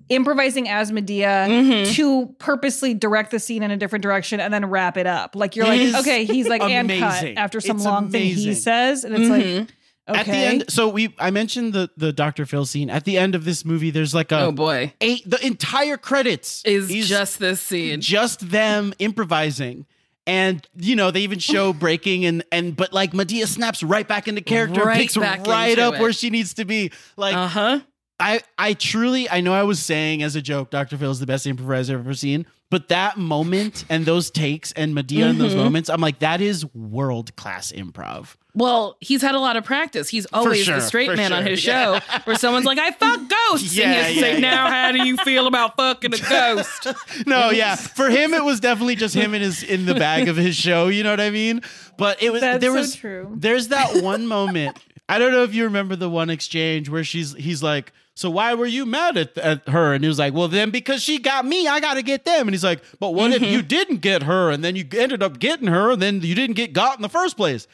improvising 0.09 0.67
as 0.67 0.91
Madea 0.91 1.47
Mhm. 1.47 1.93
to 1.93 2.33
purposely 2.39 2.93
direct 2.93 3.31
the 3.31 3.39
scene 3.39 3.61
in 3.61 3.71
a 3.71 3.77
different 3.77 4.01
direction 4.03 4.39
and 4.39 4.53
then 4.53 4.65
wrap 4.65 4.97
it 4.97 5.05
up. 5.05 5.35
Like 5.35 5.55
you're 5.55 5.65
It 5.71 5.91
like, 5.93 6.01
okay, 6.01 6.25
he's 6.25 6.47
like 6.47 6.61
and 6.61 6.89
cut 6.89 7.25
after 7.37 7.61
some 7.61 7.77
It's 7.77 7.85
long 7.85 8.09
thing 8.09 8.33
he 8.33 8.53
says, 8.53 9.03
and 9.03 9.13
it's 9.13 9.25
Mhm. 9.29 9.57
like 9.59 9.67
okay. 10.11 10.19
At 10.19 10.25
the 10.25 10.31
end, 10.33 10.65
so 10.69 10.87
we 10.89 11.13
I 11.19 11.31
mentioned 11.31 11.73
the 11.73 11.89
the 11.97 12.13
Dr. 12.13 12.45
Phil 12.45 12.65
scene. 12.65 12.89
At 12.89 13.05
the 13.05 13.17
end 13.17 13.35
of 13.35 13.45
this 13.45 13.65
movie, 13.65 13.91
there's 13.91 14.13
like 14.13 14.31
a 14.31 14.41
oh 14.41 14.51
boy, 14.51 14.93
eight. 15.01 15.29
The 15.29 15.43
entire 15.45 15.97
credits 15.97 16.61
is 16.65 16.89
is 16.89 17.09
just 17.09 17.39
this 17.39 17.61
scene. 17.61 18.01
just 18.01 18.49
them 18.51 18.93
improvising. 18.99 19.85
And 20.27 20.65
you 20.77 20.95
know 20.95 21.09
they 21.09 21.21
even 21.21 21.39
show 21.39 21.73
breaking 21.73 22.25
and 22.25 22.43
and 22.51 22.75
but 22.75 22.93
like 22.93 23.11
Madea 23.11 23.47
snaps 23.47 23.81
right 23.81 24.07
back 24.07 24.27
into 24.27 24.41
character, 24.41 24.83
Right 24.83 24.97
picks 24.97 25.17
right 25.17 25.79
up 25.79 25.95
it. 25.95 25.99
where 25.99 26.13
she 26.13 26.29
needs 26.29 26.53
to 26.55 26.65
be. 26.65 26.91
Like 27.17 27.35
Uh 27.35 27.47
huh. 27.47 27.79
I 28.19 28.41
I 28.57 28.73
truly 28.75 29.27
I 29.27 29.41
know 29.41 29.51
I 29.53 29.63
was 29.63 29.79
saying 29.79 30.21
as 30.21 30.35
a 30.35 30.41
joke, 30.41 30.69
Dr. 30.69 30.95
Phil 30.97 31.09
is 31.09 31.19
the 31.19 31.25
best 31.25 31.47
improviser 31.47 31.95
I've 31.95 32.01
ever 32.01 32.13
seen, 32.13 32.45
but 32.71 32.87
that 32.87 33.17
moment 33.17 33.85
and 33.89 34.05
those 34.07 34.31
takes 34.31 34.71
and 34.71 34.95
Madea 34.95 35.29
in 35.29 35.37
those 35.37 35.53
Mhm. 35.53 35.57
moments, 35.57 35.89
I'm 35.89 36.01
like 36.01 36.17
that 36.19 36.41
is 36.41 36.65
world 36.73 37.35
class 37.35 37.71
improv. 37.71 38.35
Well, 38.55 38.97
he's 38.99 39.21
had 39.21 39.35
a 39.35 39.39
lot 39.39 39.55
of 39.57 39.63
practice. 39.63 40.09
He's 40.09 40.25
always 40.33 40.63
sure, 40.65 40.75
the 40.75 40.81
straight 40.81 41.15
man 41.15 41.31
on 41.31 41.43
sure, 41.43 41.51
his 41.51 41.65
yeah. 41.65 41.99
show 41.99 42.19
where 42.25 42.35
someone's 42.35 42.65
like, 42.65 42.79
I 42.79 42.91
fuck 42.91 43.19
ghosts. 43.29 43.75
Yeah, 43.75 43.83
and 43.85 43.93
he 43.93 43.97
has 44.01 44.15
yeah, 44.15 44.21
say, 44.21 44.33
yeah. 44.33 44.39
now 44.39 44.67
how 44.69 44.91
do 44.91 45.05
you 45.05 45.15
feel 45.17 45.47
about 45.47 45.77
fucking 45.77 46.13
a 46.13 46.17
ghost? 46.29 46.87
No, 47.27 47.49
yeah. 47.51 47.75
For 47.75 48.09
him, 48.09 48.33
it 48.33 48.43
was 48.43 48.59
definitely 48.59 48.95
just 48.95 49.13
him 49.15 49.33
in 49.33 49.41
his 49.41 49.61
in 49.63 49.85
the 49.85 49.93
bag 49.95 50.27
of 50.27 50.35
his 50.37 50.55
show. 50.55 50.87
You 50.87 51.03
know 51.03 51.11
what 51.11 51.21
I 51.21 51.29
mean? 51.29 51.61
But 51.97 52.21
it 52.23 52.31
was 52.33 52.41
That's 52.41 52.59
there 52.61 52.71
so 52.71 52.77
was 52.77 52.95
true. 52.95 53.31
there's 53.37 53.67
that 53.69 54.01
one 54.01 54.25
moment 54.27 54.77
I 55.09 55.19
don't 55.19 55.33
know 55.33 55.43
if 55.43 55.53
you 55.53 55.65
remember 55.65 55.97
the 55.97 56.09
one 56.09 56.29
exchange 56.29 56.87
where 56.87 57.03
she's 57.03 57.33
he's 57.35 57.61
like, 57.61 57.91
"So 58.21 58.29
why 58.29 58.53
were 58.53 58.65
you 58.65 58.85
mad 58.85 59.17
at, 59.17 59.37
at 59.37 59.67
her?" 59.67 59.93
And 59.93 60.03
he 60.03 60.07
was 60.07 60.19
like, 60.19 60.33
"Well, 60.33 60.47
then 60.47 60.69
because 60.69 61.03
she 61.03 61.17
got 61.17 61.45
me, 61.45 61.67
I 61.67 61.79
got 61.79 61.95
to 61.95 62.03
get 62.03 62.25
them." 62.25 62.47
And 62.47 62.51
he's 62.51 62.63
like, 62.63 62.81
"But 62.99 63.13
what 63.13 63.31
if 63.31 63.41
mm-hmm. 63.41 63.51
you 63.51 63.61
didn't 63.61 63.97
get 63.97 64.23
her 64.23 64.49
and 64.49 64.63
then 64.63 64.75
you 64.75 64.85
ended 64.97 65.21
up 65.21 65.39
getting 65.39 65.67
her 65.67 65.91
and 65.91 66.01
then 66.01 66.21
you 66.21 66.35
didn't 66.35 66.55
get 66.55 66.73
got 66.73 66.95
in 66.97 67.01
the 67.01 67.09
first 67.09 67.35
place?" 67.35 67.67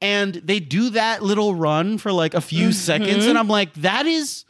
And 0.00 0.34
they 0.34 0.60
do 0.60 0.90
that 0.90 1.22
little 1.22 1.54
run 1.54 1.98
for 1.98 2.12
like 2.12 2.34
a 2.34 2.40
few 2.40 2.68
mm-hmm. 2.68 2.72
seconds 2.72 3.26
and 3.26 3.38
I'm 3.38 3.48
like, 3.48 3.72
"That 3.74 4.06
is 4.06 4.44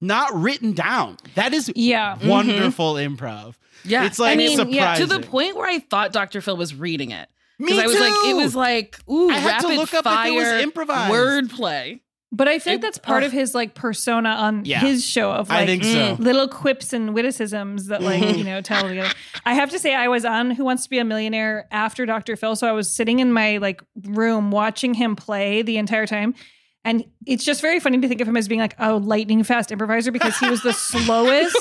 not 0.00 0.34
written 0.34 0.72
down. 0.72 1.18
That 1.34 1.52
is 1.52 1.70
Yeah. 1.74 2.16
Mm-hmm. 2.16 2.28
wonderful 2.28 2.94
improv." 2.94 3.54
Yeah, 3.84 4.04
It's 4.04 4.18
like 4.18 4.32
I 4.32 4.36
mean, 4.36 4.56
surprising. 4.56 4.74
yeah, 4.74 4.94
to 4.96 5.06
the 5.06 5.20
point 5.20 5.56
where 5.56 5.68
I 5.68 5.78
thought 5.78 6.12
Dr. 6.12 6.40
Phil 6.40 6.56
was 6.56 6.74
reading 6.74 7.12
it. 7.12 7.28
Me 7.58 7.78
I 7.78 7.86
was 7.86 8.00
like, 8.00 8.12
it 8.26 8.36
was 8.36 8.56
like, 8.56 8.98
ooh, 9.08 9.30
I 9.30 9.34
had 9.34 9.60
to 9.60 9.68
look 9.68 9.92
up 9.92 10.06
if 10.06 10.26
it 10.26 10.34
was 10.34 10.48
fire 10.48 10.58
improvised. 10.60 11.12
wordplay. 11.12 12.00
But 12.32 12.46
I 12.46 12.60
feel 12.60 12.74
like 12.74 12.78
It- 12.78 12.82
that's 12.82 12.98
part 12.98 13.22
ugh. 13.24 13.26
of 13.26 13.32
his 13.32 13.54
like 13.56 13.74
persona 13.74 14.28
on 14.30 14.64
Yeah. 14.64 14.78
his 14.80 15.04
show 15.04 15.32
of 15.32 15.50
I 15.50 15.60
like 15.60 15.66
think 15.66 15.84
so. 15.84 15.90
Mm. 15.90 16.18
little 16.20 16.46
quips 16.46 16.92
and 16.92 17.12
witticisms 17.12 17.86
that 17.88 18.02
like 18.02 18.22
you 18.36 18.44
know 18.44 18.60
tell 18.60 18.86
together. 18.86 19.10
I 19.44 19.54
have 19.54 19.70
to 19.70 19.78
say 19.80 19.94
I 19.94 20.06
was 20.08 20.24
on 20.24 20.52
Who 20.52 20.64
Wants 20.64 20.84
to 20.84 20.90
Be 20.90 20.98
a 20.98 21.04
Millionaire 21.04 21.66
after 21.72 22.06
Dr. 22.06 22.36
Phil, 22.36 22.54
so 22.54 22.68
I 22.68 22.72
was 22.72 22.88
sitting 22.88 23.18
in 23.18 23.32
my 23.32 23.56
like 23.58 23.82
room 24.04 24.50
watching 24.52 24.94
him 24.94 25.16
play 25.16 25.62
the 25.62 25.76
entire 25.76 26.06
time. 26.06 26.34
And 26.82 27.04
it's 27.26 27.44
just 27.44 27.60
very 27.60 27.78
funny 27.78 28.00
to 28.00 28.08
think 28.08 28.22
of 28.22 28.28
him 28.28 28.36
as 28.38 28.48
being 28.48 28.60
like 28.60 28.74
a 28.78 28.94
lightning 28.94 29.42
fast 29.42 29.70
improviser 29.70 30.10
because 30.12 30.38
he 30.38 30.48
was 30.48 30.62
the 30.62 30.72
slowest. 30.90 31.54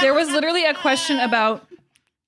there 0.00 0.14
was 0.14 0.28
literally 0.30 0.64
a 0.64 0.74
question 0.74 1.20
about 1.20 1.64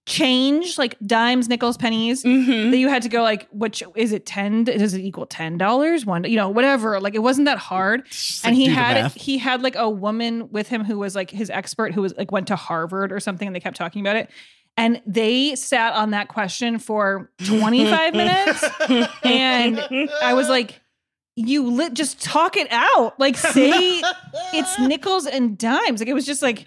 change, 0.07 0.77
like 0.77 0.97
dimes, 1.07 1.49
nickels, 1.49 1.77
pennies, 1.77 2.23
Mm-hmm. 2.25 2.71
that 2.71 2.77
you 2.77 2.89
had 2.89 3.03
to 3.03 3.09
go 3.09 3.23
like, 3.23 3.49
which 3.51 3.83
is 3.97 4.13
it 4.13 4.27
ten? 4.27 4.65
Does 4.65 4.95
it 4.95 5.01
equal 5.01 5.27
ten 5.27 5.57
dollars? 5.59 6.05
One, 6.05 6.25
you 6.25 6.37
know, 6.37 6.49
whatever. 6.49 7.01
Like 7.01 7.15
it 7.15 7.21
wasn't 7.21 7.47
that 7.47 7.59
hard. 7.59 8.07
Just, 8.07 8.45
and 8.45 8.55
like, 8.57 8.67
he 8.67 8.73
had 8.73 9.13
he 9.13 9.39
had 9.39 9.63
like 9.63 9.77
a 9.77 9.89
woman 9.89 10.51
with 10.51 10.69
him 10.69 10.85
who 10.85 10.99
was 10.99 11.15
like 11.15 11.31
his 11.31 11.49
expert 11.51 11.95
who 11.95 12.03
was 12.03 12.15
like 12.17 12.31
went 12.33 12.49
to 12.49 12.57
Harvard 12.57 13.13
or 13.13 13.21
something, 13.21 13.47
and 13.47 13.55
they 13.57 13.61
kept 13.61 13.77
talking 13.77 14.01
about 14.01 14.17
it. 14.17 14.31
And 14.77 15.01
they 15.07 15.55
sat 15.55 15.95
on 15.95 16.11
that 16.11 16.27
question 16.29 16.79
for 16.81 17.31
25 17.45 18.13
minutes. 18.17 18.65
And 19.23 19.81
I 20.21 20.35
was 20.35 20.49
like, 20.49 20.81
you 21.37 21.71
lit 21.71 21.95
just 21.95 22.21
talk 22.21 22.57
it 22.57 22.67
out. 22.73 23.19
Like 23.21 23.37
say 23.37 24.03
it's 24.53 24.79
nickels 24.81 25.27
and 25.27 25.57
dimes. 25.57 26.01
Like 26.01 26.09
it 26.09 26.13
was 26.15 26.27
just 26.27 26.43
like 26.43 26.67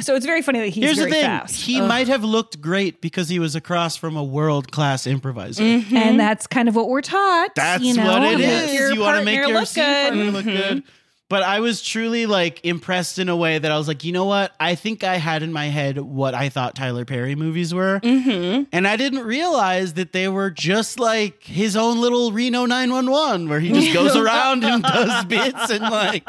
so 0.00 0.14
it's 0.14 0.26
very 0.26 0.42
funny 0.42 0.58
that 0.60 0.68
he's 0.68 0.84
Here's 0.84 0.98
very 0.98 1.10
the 1.10 1.16
thing: 1.16 1.24
fast. 1.24 1.60
he 1.62 1.80
Ugh. 1.80 1.88
might 1.88 2.08
have 2.08 2.24
looked 2.24 2.60
great 2.60 3.00
because 3.00 3.28
he 3.28 3.38
was 3.38 3.54
across 3.54 3.96
from 3.96 4.16
a 4.16 4.24
world 4.24 4.70
class 4.72 5.06
improviser. 5.06 5.62
and 5.62 6.18
that's 6.18 6.46
kind 6.46 6.68
of 6.68 6.74
what 6.76 6.88
we're 6.88 7.02
taught. 7.02 7.54
That's 7.54 7.82
you 7.82 7.94
know, 7.94 8.04
what 8.06 8.22
it 8.22 8.38
to 8.38 8.42
is. 8.44 8.74
your 8.74 8.92
you 8.92 9.00
want 9.00 9.18
to 9.18 9.24
make 9.24 9.36
partner 9.36 9.52
your 9.52 9.60
look 9.60 9.68
scene 9.68 9.84
good. 9.84 10.12
partner 10.12 10.30
look 10.30 10.44
good. 10.44 10.82
But 11.30 11.42
I 11.42 11.60
was 11.60 11.82
truly 11.82 12.24
like 12.24 12.64
impressed 12.64 13.18
in 13.18 13.28
a 13.28 13.36
way 13.36 13.58
that 13.58 13.70
I 13.70 13.76
was 13.76 13.86
like, 13.86 14.02
you 14.02 14.12
know 14.12 14.24
what? 14.24 14.50
I 14.58 14.74
think 14.74 15.04
I 15.04 15.16
had 15.16 15.42
in 15.42 15.52
my 15.52 15.66
head 15.66 15.98
what 15.98 16.34
I 16.34 16.48
thought 16.48 16.74
Tyler 16.74 17.04
Perry 17.04 17.34
movies 17.34 17.74
were. 17.74 18.00
Mm-hmm. 18.02 18.62
And 18.72 18.88
I 18.88 18.96
didn't 18.96 19.24
realize 19.26 19.92
that 19.94 20.12
they 20.14 20.28
were 20.28 20.50
just 20.50 20.98
like 20.98 21.42
his 21.42 21.76
own 21.76 22.00
little 22.00 22.32
Reno 22.32 22.64
911 22.64 23.46
where 23.46 23.60
he 23.60 23.68
just 23.72 23.92
goes 23.92 24.16
around 24.16 24.64
and 24.64 24.82
does 24.82 25.26
bits 25.26 25.68
and 25.70 25.82
like 25.82 26.26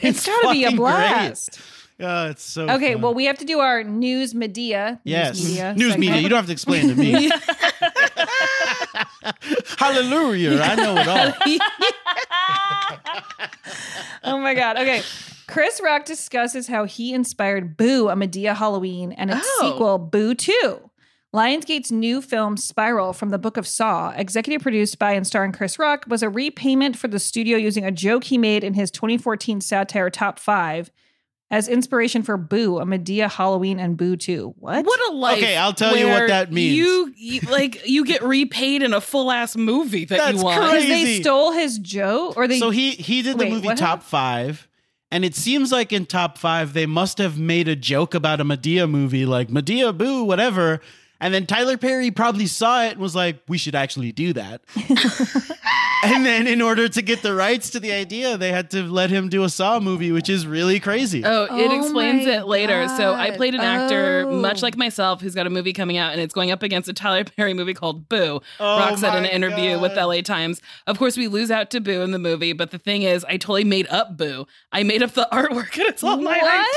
It's 0.00 0.24
gotta 0.24 0.50
be 0.52 0.62
a 0.64 0.68
fucking 0.68 0.76
great. 0.76 0.76
blast. 0.78 1.60
Oh, 2.00 2.26
it's 2.28 2.44
so 2.44 2.68
Okay, 2.70 2.92
fun. 2.92 3.02
well, 3.02 3.12
we 3.14 3.24
have 3.24 3.38
to 3.38 3.44
do 3.44 3.58
our 3.58 3.82
news 3.82 4.32
media. 4.34 5.00
Yes. 5.04 5.38
News 5.40 5.48
media. 5.48 5.74
News 5.74 5.98
media. 5.98 6.16
You 6.18 6.28
don't 6.28 6.36
have 6.36 6.46
to 6.46 6.52
explain 6.52 6.88
to 6.88 6.94
me. 6.94 7.28
Hallelujah. 9.78 10.60
I 10.62 10.74
know 10.76 10.96
it 10.96 11.08
all. 11.08 11.32
oh 14.24 14.38
my 14.38 14.54
god. 14.54 14.76
Okay. 14.78 15.02
Chris 15.46 15.80
Rock 15.82 16.04
discusses 16.04 16.66
how 16.68 16.84
he 16.84 17.14
inspired 17.14 17.76
Boo, 17.76 18.08
a 18.08 18.14
Madea 18.14 18.54
Halloween, 18.54 19.12
and 19.12 19.30
its 19.30 19.46
Oh. 19.60 19.70
sequel, 19.72 19.98
Boo 19.98 20.34
2. 20.34 20.80
Lionsgate's 21.34 21.92
new 21.92 22.22
film 22.22 22.56
Spiral 22.56 23.12
from 23.12 23.30
the 23.30 23.38
Book 23.38 23.56
of 23.56 23.66
Saw, 23.66 24.12
executive 24.16 24.62
produced 24.62 24.98
by 24.98 25.12
and 25.12 25.26
starring 25.26 25.52
Chris 25.52 25.78
Rock, 25.78 26.04
was 26.08 26.22
a 26.22 26.30
repayment 26.30 26.96
for 26.96 27.08
the 27.08 27.18
studio 27.18 27.56
using 27.58 27.84
a 27.84 27.90
joke 27.90 28.24
he 28.24 28.38
made 28.38 28.64
in 28.64 28.74
his 28.74 28.90
2014 28.90 29.60
satire 29.60 30.10
Top 30.10 30.38
5 30.38 30.90
as 31.50 31.66
inspiration 31.66 32.22
for 32.22 32.36
Boo, 32.36 32.78
a 32.78 32.84
Madea 32.84 33.30
Halloween 33.30 33.80
and 33.80 33.96
Boo 33.96 34.16
2. 34.16 34.54
What? 34.58 34.84
What 34.84 35.10
a 35.10 35.14
life! 35.14 35.38
Okay, 35.38 35.56
I'll 35.56 35.72
tell 35.72 35.96
you 35.96 36.08
what 36.08 36.28
that 36.28 36.52
means. 36.52 36.76
You, 36.76 37.12
you 37.16 37.40
like 37.42 37.88
you 37.88 38.04
get 38.04 38.22
repaid 38.22 38.82
in 38.82 38.92
a 38.92 39.00
full 39.00 39.30
ass 39.30 39.56
movie 39.56 40.04
that 40.04 40.16
That's 40.18 40.38
you 40.38 40.44
want. 40.44 40.60
Because 40.60 40.84
crazy. 40.84 41.04
they 41.04 41.22
stole 41.22 41.52
his 41.52 41.78
joke? 41.78 42.36
Or 42.36 42.46
they 42.46 42.58
so 42.58 42.70
he 42.70 42.90
he 42.90 43.22
did 43.22 43.34
the 43.34 43.44
Wait, 43.44 43.52
movie 43.52 43.66
what 43.66 43.78
Top 43.78 44.02
Five, 44.02 44.68
and 45.10 45.24
it 45.24 45.34
seems 45.34 45.72
like 45.72 45.92
in 45.92 46.04
Top 46.04 46.36
Five 46.36 46.74
they 46.74 46.86
must 46.86 47.18
have 47.18 47.38
made 47.38 47.66
a 47.68 47.76
joke 47.76 48.14
about 48.14 48.40
a 48.40 48.44
Madea 48.44 48.88
movie, 48.88 49.24
like 49.24 49.48
Madea 49.48 49.96
Boo, 49.96 50.24
whatever. 50.24 50.80
And 51.20 51.34
then 51.34 51.46
Tyler 51.46 51.76
Perry 51.76 52.12
probably 52.12 52.46
saw 52.46 52.84
it 52.84 52.92
and 52.92 53.00
was 53.00 53.16
like, 53.16 53.40
"We 53.48 53.58
should 53.58 53.74
actually 53.74 54.12
do 54.12 54.34
that." 54.34 54.60
and 56.04 56.24
then, 56.24 56.46
in 56.46 56.60
order 56.62 56.88
to 56.88 57.02
get 57.02 57.22
the 57.22 57.34
rights 57.34 57.70
to 57.70 57.80
the 57.80 57.92
idea, 57.92 58.36
they 58.36 58.52
had 58.52 58.70
to 58.72 58.82
let 58.84 59.10
him 59.10 59.28
do 59.28 59.44
a 59.44 59.48
Saw 59.48 59.80
movie, 59.80 60.12
which 60.12 60.28
is 60.28 60.46
really 60.46 60.80
crazy. 60.80 61.24
Oh, 61.24 61.44
it 61.44 61.50
Oh 61.70 61.78
explains 61.80 62.26
it 62.26 62.46
later. 62.46 62.86
So 62.88 63.14
I 63.14 63.30
played 63.32 63.54
an 63.54 63.60
actor 63.60 64.24
Oh. 64.26 64.32
much 64.40 64.62
like 64.62 64.76
myself 64.76 65.20
who's 65.20 65.34
got 65.34 65.46
a 65.46 65.50
movie 65.50 65.72
coming 65.72 65.96
out 65.96 66.12
and 66.12 66.20
it's 66.20 66.34
going 66.34 66.50
up 66.50 66.62
against 66.62 66.88
a 66.88 66.92
Tyler 66.92 67.24
Perry 67.24 67.54
movie 67.54 67.74
called 67.74 68.08
Boo. 68.08 68.40
Oh 68.60 68.78
Rock 68.78 68.98
said 68.98 69.16
in 69.16 69.24
an 69.24 69.30
interview 69.30 69.74
God. 69.74 69.82
with 69.82 69.96
LA 69.96 70.20
Times. 70.22 70.60
Of 70.86 70.98
course, 70.98 71.16
we 71.16 71.28
lose 71.28 71.50
out 71.50 71.70
to 71.70 71.80
Boo 71.80 72.02
in 72.02 72.10
the 72.12 72.18
movie, 72.18 72.52
but 72.52 72.70
the 72.70 72.78
thing 72.78 73.02
is, 73.02 73.24
I 73.24 73.32
totally 73.36 73.64
made 73.64 73.86
up 73.88 74.16
Boo. 74.16 74.46
I 74.72 74.82
made 74.82 75.02
up 75.02 75.12
the 75.12 75.28
artwork 75.32 75.76
and 75.78 75.88
it's 75.88 76.02
all 76.04 76.16
my 76.18 76.38
What? 76.38 76.68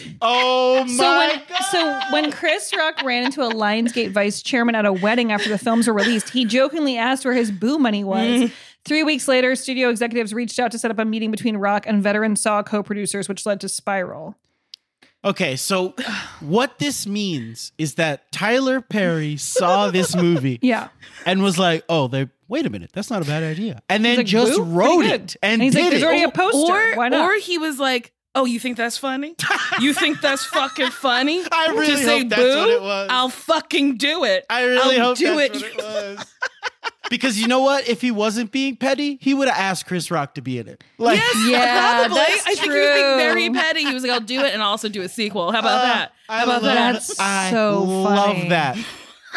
idea. 0.00 0.16
Oh 0.22 0.84
my 0.84 0.92
So 0.92 1.18
when, 1.18 1.40
god! 1.48 1.62
so 1.70 2.00
when 2.12 2.32
Chris 2.32 2.72
Rock 2.76 3.02
ran 3.02 3.24
into 3.24 3.42
a 3.42 3.50
Lionsgate 3.50 4.10
vice 4.12 4.42
chairman 4.42 4.74
at 4.74 4.84
a 4.86 4.92
wedding 4.92 5.32
after 5.32 5.48
the 5.48 5.58
films 5.58 5.86
were 5.86 5.94
released, 5.94 6.30
he 6.30 6.44
jokingly 6.44 6.96
asked 6.98 7.24
where 7.24 7.34
his 7.34 7.50
boo 7.50 7.78
money 7.78 8.04
was. 8.04 8.16
Mm. 8.26 8.52
Three 8.86 9.02
weeks 9.02 9.26
later, 9.28 9.54
studio 9.56 9.90
executives 9.90 10.32
reached 10.32 10.58
out 10.58 10.70
to 10.72 10.78
set 10.78 10.90
up 10.90 10.98
a 10.98 11.04
meeting 11.04 11.30
between 11.30 11.56
Rock 11.58 11.84
and 11.86 12.02
veteran 12.02 12.36
Saw 12.36 12.62
co-producers, 12.62 13.28
which 13.28 13.44
led 13.44 13.60
to 13.60 13.68
Spiral. 13.68 14.36
Okay, 15.24 15.56
so 15.56 15.92
what 16.38 16.78
this 16.78 17.04
means 17.04 17.72
is 17.78 17.96
that 17.96 18.30
Tyler 18.30 18.80
Perry 18.80 19.36
saw 19.36 19.90
this 19.90 20.14
movie 20.14 20.60
Yeah, 20.62 20.88
and 21.24 21.42
was 21.42 21.58
like, 21.58 21.82
"Oh, 21.88 22.06
they 22.06 22.28
wait 22.46 22.64
a 22.64 22.70
minute, 22.70 22.90
that's 22.92 23.10
not 23.10 23.22
a 23.22 23.24
bad 23.24 23.42
idea," 23.42 23.82
and 23.88 24.04
then 24.04 24.18
like, 24.18 24.26
just 24.26 24.56
"Boo? 24.56 24.62
wrote 24.62 25.04
it 25.04 25.34
and, 25.42 25.54
And 25.54 25.62
he's 25.62 25.74
like, 25.74 25.84
did 25.84 25.92
"There's 25.94 26.02
it. 26.02 26.06
already 26.06 26.22
a 26.22 26.30
poster. 26.30 26.92
Or, 26.92 26.94
Why 26.94 27.08
not?" 27.08 27.28
or 27.28 27.40
he 27.40 27.58
was 27.58 27.80
like, 27.80 28.12
Oh, 28.36 28.44
you 28.44 28.60
think 28.60 28.76
that's 28.76 28.98
funny? 28.98 29.34
You 29.80 29.92
think 29.94 30.20
that's 30.20 30.44
fucking 30.44 30.90
funny? 30.90 31.42
I 31.52 31.68
really 31.70 31.86
to 31.86 31.96
say 31.96 32.18
hope 32.20 32.28
that's 32.28 32.42
boo? 32.42 32.56
what 32.58 32.68
it 32.68 32.82
was. 32.82 33.08
I'll 33.10 33.28
fucking 33.30 33.96
do 33.96 34.24
it. 34.24 34.44
I 34.50 34.62
really 34.64 34.98
I'll 35.00 35.06
hope 35.08 35.16
do 35.16 35.34
that's 35.36 35.62
it. 35.62 35.62
what 35.62 35.84
it 35.84 36.16
was. 36.18 36.34
because 37.10 37.38
you 37.40 37.48
know 37.48 37.60
what? 37.60 37.88
If 37.88 38.00
he 38.02 38.10
wasn't 38.10 38.52
being 38.52 38.76
petty, 38.76 39.18
he 39.22 39.32
would 39.34 39.48
have 39.48 39.56
asked 39.58 39.86
Chris 39.86 40.10
Rock 40.10 40.34
to 40.34 40.42
be 40.42 40.58
in 40.58 40.68
it. 40.68 40.84
Like, 40.98 41.18
Yes, 41.18 41.36
Yeah, 41.48 41.98
probably. 42.00 42.16
that's 42.18 42.46
I 42.46 42.54
think 42.54 42.60
he 42.72 42.78
was 42.78 42.94
being 42.94 43.16
very 43.16 43.50
petty. 43.50 43.84
He 43.84 43.94
was 43.94 44.02
like, 44.02 44.12
"I'll 44.12 44.20
do 44.20 44.40
it 44.42 44.52
and 44.52 44.62
I'll 44.62 44.70
also 44.70 44.88
do 44.90 45.00
a 45.02 45.08
sequel." 45.08 45.50
How 45.52 45.60
about 45.60 45.80
Uh, 45.80 45.82
that? 45.84 46.12
I 46.28 46.36
How 46.38 46.44
about 46.44 46.62
love, 46.62 46.74
that? 46.74 46.92
That's 46.92 47.18
I 47.20 47.50
so 47.50 47.82
love 47.82 48.36
funny. 48.36 48.48
that. 48.50 48.76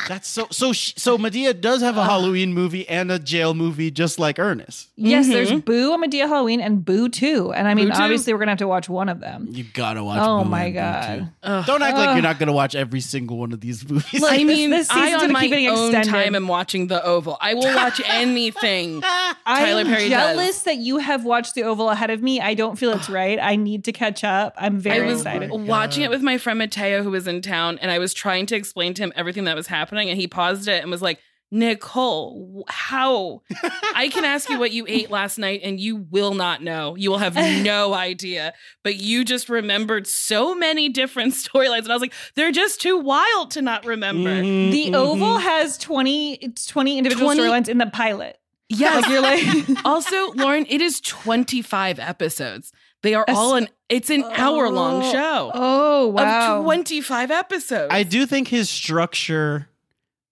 That's 0.08 0.28
so 0.28 0.47
so. 0.52 0.74
sh- 0.74 0.93
So 0.97 1.18
Madea 1.18 1.60
does 1.60 1.82
have 1.82 1.97
a 1.97 2.04
Halloween 2.04 2.54
movie 2.54 2.88
and 2.89 3.12
a 3.12 3.20
jail 3.20 3.54
movie, 3.54 3.91
just 3.91 4.18
like 4.20 4.39
Ernest. 4.39 4.89
Yes, 4.95 5.28
there's 5.28 5.50
mm-hmm. 5.50 5.60
Boo, 5.60 5.93
a 5.93 5.97
Madea 5.97 6.28
Halloween, 6.28 6.62
and 6.62 6.84
Boo 6.84 7.10
2. 7.10 7.54
And 7.54 7.68
I 7.68 7.74
mean, 7.74 7.89
Boo 7.89 7.95
2. 7.95 8.02
obviously, 8.02 8.34
we're 8.34 8.39
going 8.39 8.47
to 8.47 8.52
have 8.52 8.58
to 8.60 8.68
watch 8.68 8.89
one 8.89 9.08
of 9.10 9.20
them. 9.20 9.47
You 9.50 9.64
gotta 9.74 10.04
watch. 10.04 10.20
Oh 10.22 10.43
Boo 10.43 10.50
my 10.50 10.66
and 10.66 10.74
God. 10.74 11.18
too. 11.66 11.72
Don't 11.72 11.82
act 11.82 11.97
like 11.97 12.14
you're 12.16 12.22
not 12.24 12.39
gonna 12.39 12.54
watch 12.54 12.76
every 12.76 13.02
single 13.02 13.38
one 13.38 13.52
of 13.54 13.62
these 13.62 13.88
movies. 13.89 14.22
Like, 14.22 14.34
I 14.34 14.38
this- 14.43 14.45
mean, 14.45 14.70
this 14.70 14.89
I 14.89 15.14
on 15.14 15.32
my 15.32 15.45
own 15.45 15.88
extended. 15.95 16.10
time 16.10 16.36
am 16.36 16.47
watching 16.47 16.88
The 16.88 17.04
Oval. 17.04 17.38
I 17.41 17.54
will 17.54 17.74
watch 17.76 18.02
anything 18.06 19.02
Tyler 19.02 19.82
I'm 19.82 19.88
Perry 19.88 20.10
jealous 20.10 20.47
does. 20.58 20.64
that 20.64 20.78
you 20.78 20.97
have 20.97 21.26
watched 21.26 21.56
The 21.56 21.64
Oval 21.64 21.89
ahead 21.89 22.10
of 22.10 22.22
me. 22.22 22.39
I 22.39 22.54
don't 22.54 22.78
feel 22.78 22.91
it's 22.91 23.10
right. 23.10 23.39
I 23.41 23.56
need 23.56 23.84
to 23.86 23.91
catch 23.91 24.24
up. 24.24 24.54
I'm 24.58 24.76
I 24.78 24.80
very 24.80 25.08
was 25.08 25.20
excited. 25.22 25.50
Oh 25.52 25.58
watching 25.58 26.04
it 26.04 26.10
with 26.10 26.22
my 26.22 26.38
friend 26.38 26.60
Mateo, 26.60 27.04
who 27.04 27.12
was 27.12 27.28
in 27.28 27.41
town, 27.41 27.78
and 27.82 27.91
I 27.91 28.00
was 28.00 28.14
trying 28.14 28.45
to 28.47 28.56
explain 28.56 28.93
to 28.95 29.04
him 29.04 29.14
everything 29.16 29.43
that 29.45 29.56
was 29.56 29.68
happening, 29.68 29.89
and 29.92 30.20
he 30.20 30.28
paused 30.28 30.68
it 30.68 30.82
and 30.82 30.92
was 30.92 31.02
like, 31.02 31.20
Nicole, 31.52 32.64
how? 32.68 33.42
I 33.96 34.10
can 34.10 34.24
ask 34.24 34.50
you 34.50 34.60
what 34.60 34.72
you 34.72 34.86
ate 34.88 35.10
last 35.10 35.40
night, 35.40 35.62
and 35.64 35.80
you 35.80 35.96
will 35.96 36.36
not 36.36 36.62
know. 36.62 36.96
You 36.96 37.10
will 37.10 37.18
have 37.18 37.36
no 37.64 37.94
idea. 37.94 38.54
But 38.84 38.98
you 38.98 39.26
just 39.26 39.50
remembered 39.50 40.06
so 40.06 40.54
many 40.54 40.90
different 40.90 41.34
storylines, 41.34 41.84
and 41.84 41.92
I 41.92 41.96
was 41.96 42.02
like, 42.02 42.14
they're 42.36 42.52
just 42.52 42.82
too 42.82 42.98
wild 43.00 43.52
to 43.52 43.62
not 43.62 43.86
remember. 43.86 44.30
Mm-hmm. 44.30 44.72
The 44.72 44.96
Oval 44.96 45.38
has 45.40 45.78
20, 45.80 46.36
it's 46.36 46.66
20 46.68 46.98
individual 47.00 47.34
20 47.34 47.42
storylines 47.42 47.70
in 47.70 47.80
the 47.80 47.88
pilot. 47.88 48.38
Yes. 48.68 49.02
Like, 49.02 49.12
you're 49.12 49.22
like, 49.22 49.86
also, 49.86 50.32
Lauren, 50.34 50.68
it 50.70 50.82
is 50.82 51.02
25 51.02 51.98
episodes. 51.98 52.72
They 53.02 53.16
are 53.16 53.26
all 53.28 53.56
an 53.56 53.70
it's 53.88 54.12
an 54.12 54.24
hour 54.24 54.70
long 54.70 55.02
show. 55.12 55.52
oh, 55.54 56.08
wow. 56.08 56.60
Of 56.60 56.64
25 56.64 57.32
episodes. 57.32 57.88
I 57.92 58.04
do 58.04 58.28
think 58.28 58.50
his 58.50 58.70
structure 58.70 59.70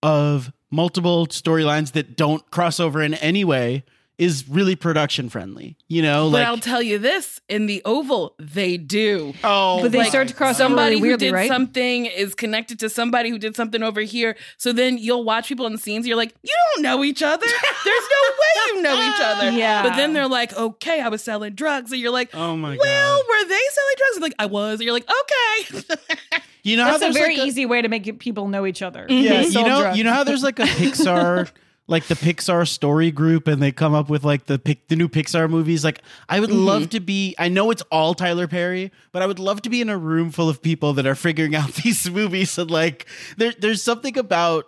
of 0.04 0.52
multiple 0.72 1.28
storylines 1.28 1.94
that 1.94 2.16
don't 2.18 2.50
cross 2.52 2.80
over 2.80 3.02
in 3.02 3.14
any 3.16 3.44
way 3.46 3.84
is 4.18 4.50
really 4.50 4.76
production 4.76 5.30
friendly. 5.30 5.78
You 5.88 6.02
know, 6.02 6.24
But 6.32 6.38
like 6.40 6.48
I'll 6.48 6.58
tell 6.58 6.82
you 6.82 6.98
this: 6.98 7.40
in 7.48 7.68
the 7.68 7.84
Oval, 7.86 8.34
they 8.40 8.76
do. 8.76 9.36
oh, 9.44 9.80
But 9.84 9.92
they 9.92 10.00
Like, 10.00 10.10
start 10.10 10.28
to 10.30 10.34
cross 10.34 10.58
somebody 10.58 10.96
really 10.96 11.10
weirdly, 11.10 11.28
who 11.28 11.32
did 11.34 11.36
right? 11.38 11.48
something 11.48 12.08
is 12.08 12.34
connected 12.34 12.80
to 12.80 12.90
somebody 12.90 13.30
who 13.30 13.38
did 13.38 13.56
something 13.56 13.84
over 13.84 14.02
here. 14.02 14.36
So 14.58 14.74
then 14.74 14.98
you'll 14.98 15.24
watch 15.24 15.48
people 15.48 15.68
in 15.68 15.72
the 15.72 15.78
scenes. 15.78 16.08
You're 16.08 16.18
like, 16.18 16.34
you 16.42 16.54
don't 16.74 16.82
know 16.84 17.04
each 17.04 17.22
other. 17.22 17.46
There's 17.46 17.86
no 17.86 18.32
way 18.40 18.76
you 18.76 18.82
know 18.82 18.96
each 19.08 19.22
other. 19.22 19.52
Yeah. 19.52 19.84
But 19.84 19.96
then 19.98 20.14
they're 20.14 20.28
like, 20.28 20.52
okay, 20.58 21.00
I 21.00 21.10
was 21.10 21.24
selling 21.24 21.54
drugs, 21.54 21.92
and 21.92 22.02
you're 22.02 22.12
like, 22.12 22.34
oh 22.34 22.58
my 22.58 22.76
well, 22.76 23.18
god. 23.22 23.26
were 23.30 23.48
they 23.48 23.56
selling 23.72 23.96
drugs? 23.98 24.16
And 24.16 24.24
like, 24.24 24.36
I 24.40 24.46
was. 24.48 24.80
And 24.80 24.86
you're 24.86 24.94
like, 24.94 25.08
okay. 25.08 25.84
You 26.68 26.76
know 26.76 26.84
how 26.84 26.98
That's 26.98 27.16
a 27.16 27.18
very 27.18 27.38
like 27.38 27.46
a- 27.46 27.48
easy 27.48 27.66
way 27.66 27.82
to 27.82 27.88
make 27.88 28.20
people 28.20 28.50
know 28.50 28.66
each 28.66 28.82
other. 28.82 29.08
Mm-hmm. 29.08 29.24
Yeah, 29.24 29.42
you 29.42 29.68
know, 29.68 29.82
drugs. 29.82 29.98
you 29.98 30.04
know 30.04 30.14
how 30.14 30.26
there's 30.26 30.44
like 30.44 30.60
a 30.60 30.64
Pixar, 30.64 31.50
like 31.88 32.08
the 32.08 32.16
Pixar 32.16 32.68
story 32.68 33.10
group, 33.10 33.48
and 33.48 33.62
they 33.62 33.72
come 33.72 33.94
up 33.94 34.10
with 34.10 34.26
like 34.26 34.48
the 34.48 34.60
the 34.90 34.98
new 34.98 35.08
Pixar 35.08 35.50
movies. 35.50 35.86
Like, 35.86 36.02
I 36.28 36.42
would 36.42 36.52
love 36.52 36.84
mm-hmm. 36.84 36.90
to 36.90 37.00
be. 37.00 37.36
I 37.40 37.48
know 37.48 37.72
it's 37.72 37.84
all 37.84 38.14
Tyler 38.14 38.48
Perry, 38.48 38.92
but 39.14 39.22
I 39.22 39.28
would 39.28 39.40
love 39.40 39.62
to 39.62 39.70
be 39.70 39.80
in 39.80 39.88
a 39.88 39.98
room 39.98 40.30
full 40.30 40.50
of 40.50 40.62
people 40.62 40.92
that 40.94 41.08
are 41.08 41.16
figuring 41.16 41.56
out 41.56 41.74
these 41.84 42.10
movies. 42.10 42.58
And 42.58 42.70
like, 42.70 43.06
there, 43.38 43.54
there's 43.58 43.82
something 43.82 44.18
about 44.18 44.66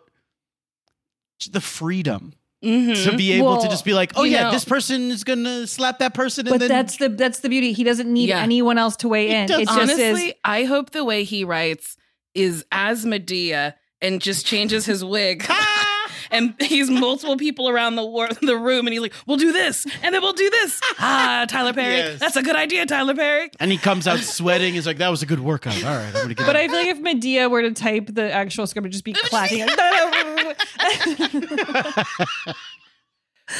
the 1.52 1.62
freedom 1.62 2.34
to 2.62 3.14
be 3.16 3.32
able 3.34 3.57
to 3.62 3.68
just 3.70 3.86
be 3.86 3.93
like, 3.93 4.12
oh 4.16 4.24
yeah, 4.24 4.43
know- 4.43 4.51
this 4.51 4.66
person 4.66 5.12
is 5.12 5.24
gonna 5.24 5.66
slap 5.68 5.99
that 5.99 6.14
person, 6.14 6.45
and 6.47 6.53
But 6.53 6.60
then 6.60 6.70
that's 6.70 6.97
the 6.97 7.10
that's 7.10 7.39
the 7.39 7.49
beauty. 7.49 7.72
He 7.74 7.84
doesn't 7.84 8.12
need 8.12 8.30
Yeah. 8.30 8.41
anyone 8.41 8.78
else 8.78 8.95
to 8.97 9.07
weigh 9.07 9.30
in. 9.32 9.47
doesn't. 9.47 9.62
It 9.64 9.66
just 9.68 9.80
Honestly, 9.80 10.28
is. 10.30 10.34
I 10.43 10.64
hope 10.66 10.89
the 10.91 11.03
way 11.05 11.24
he 11.24 11.43
writes 11.43 11.95
is 12.36 12.66
as 12.72 13.05
Madea 13.05 13.74
and 14.01 14.22
just 14.22 14.45
changes 14.45 14.86
his 14.86 15.03
wig. 15.03 15.45
and 16.32 16.53
he's 16.62 16.89
multiple 16.91 17.38
people 17.38 17.68
around 17.70 17.95
the 17.95 18.05
war- 18.05 18.30
the 18.41 18.55
room, 18.55 18.86
and 18.86 18.93
he's 18.93 19.01
like, 19.01 19.14
"We'll 19.26 19.38
do 19.38 19.51
this, 19.51 19.86
and 20.03 20.14
then 20.14 20.22
we'll 20.22 20.34
do 20.34 20.49
this." 20.49 20.80
Ah, 20.99 21.45
Tyler 21.49 21.74
Perry, 21.74 21.95
Yes. 21.97 22.20
that's 22.20 22.36
a 22.36 22.43
good 22.43 22.55
idea, 22.57 22.86
Tyler 22.86 23.16
Perry. 23.16 23.49
and 23.60 23.72
he 23.72 23.78
comes 23.78 24.05
out 24.07 24.20
sweating. 24.20 24.74
He's 24.74 24.86
like, 24.86 24.97
that 24.97 25.07
was 25.10 25.24
a 25.24 25.26
good 25.26 25.39
workout. 25.39 25.82
All 25.84 25.95
right, 25.95 26.07
I'm 26.07 26.14
gonna 26.14 26.34
get. 26.36 26.45
But 26.45 26.55
I 26.57 26.68
feel 26.68 26.76
like 26.78 26.88
if 26.88 26.99
Madea 27.01 27.49
were 27.49 27.62
to 27.64 27.72
type 27.72 28.07
the 28.14 28.32
actual 28.32 28.68
script, 28.68 28.86
it'd 28.86 28.91
just 28.91 29.05
be 29.05 29.14
clacking. 29.14 29.66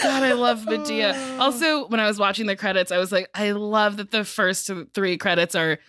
God, 0.03 0.23
I 0.23 0.33
love 0.33 0.59
Madea. 0.65 1.39
Also, 1.39 1.87
when 1.87 1.99
I 1.99 2.07
was 2.07 2.19
watching 2.19 2.45
the 2.45 2.55
credits, 2.55 2.91
I 2.91 2.99
was 2.99 3.11
like, 3.11 3.27
I 3.33 3.51
love 3.51 3.97
that 3.97 4.11
the 4.11 4.23
first 4.23 4.69
three 4.93 5.17
credits 5.17 5.55
are 5.55 5.79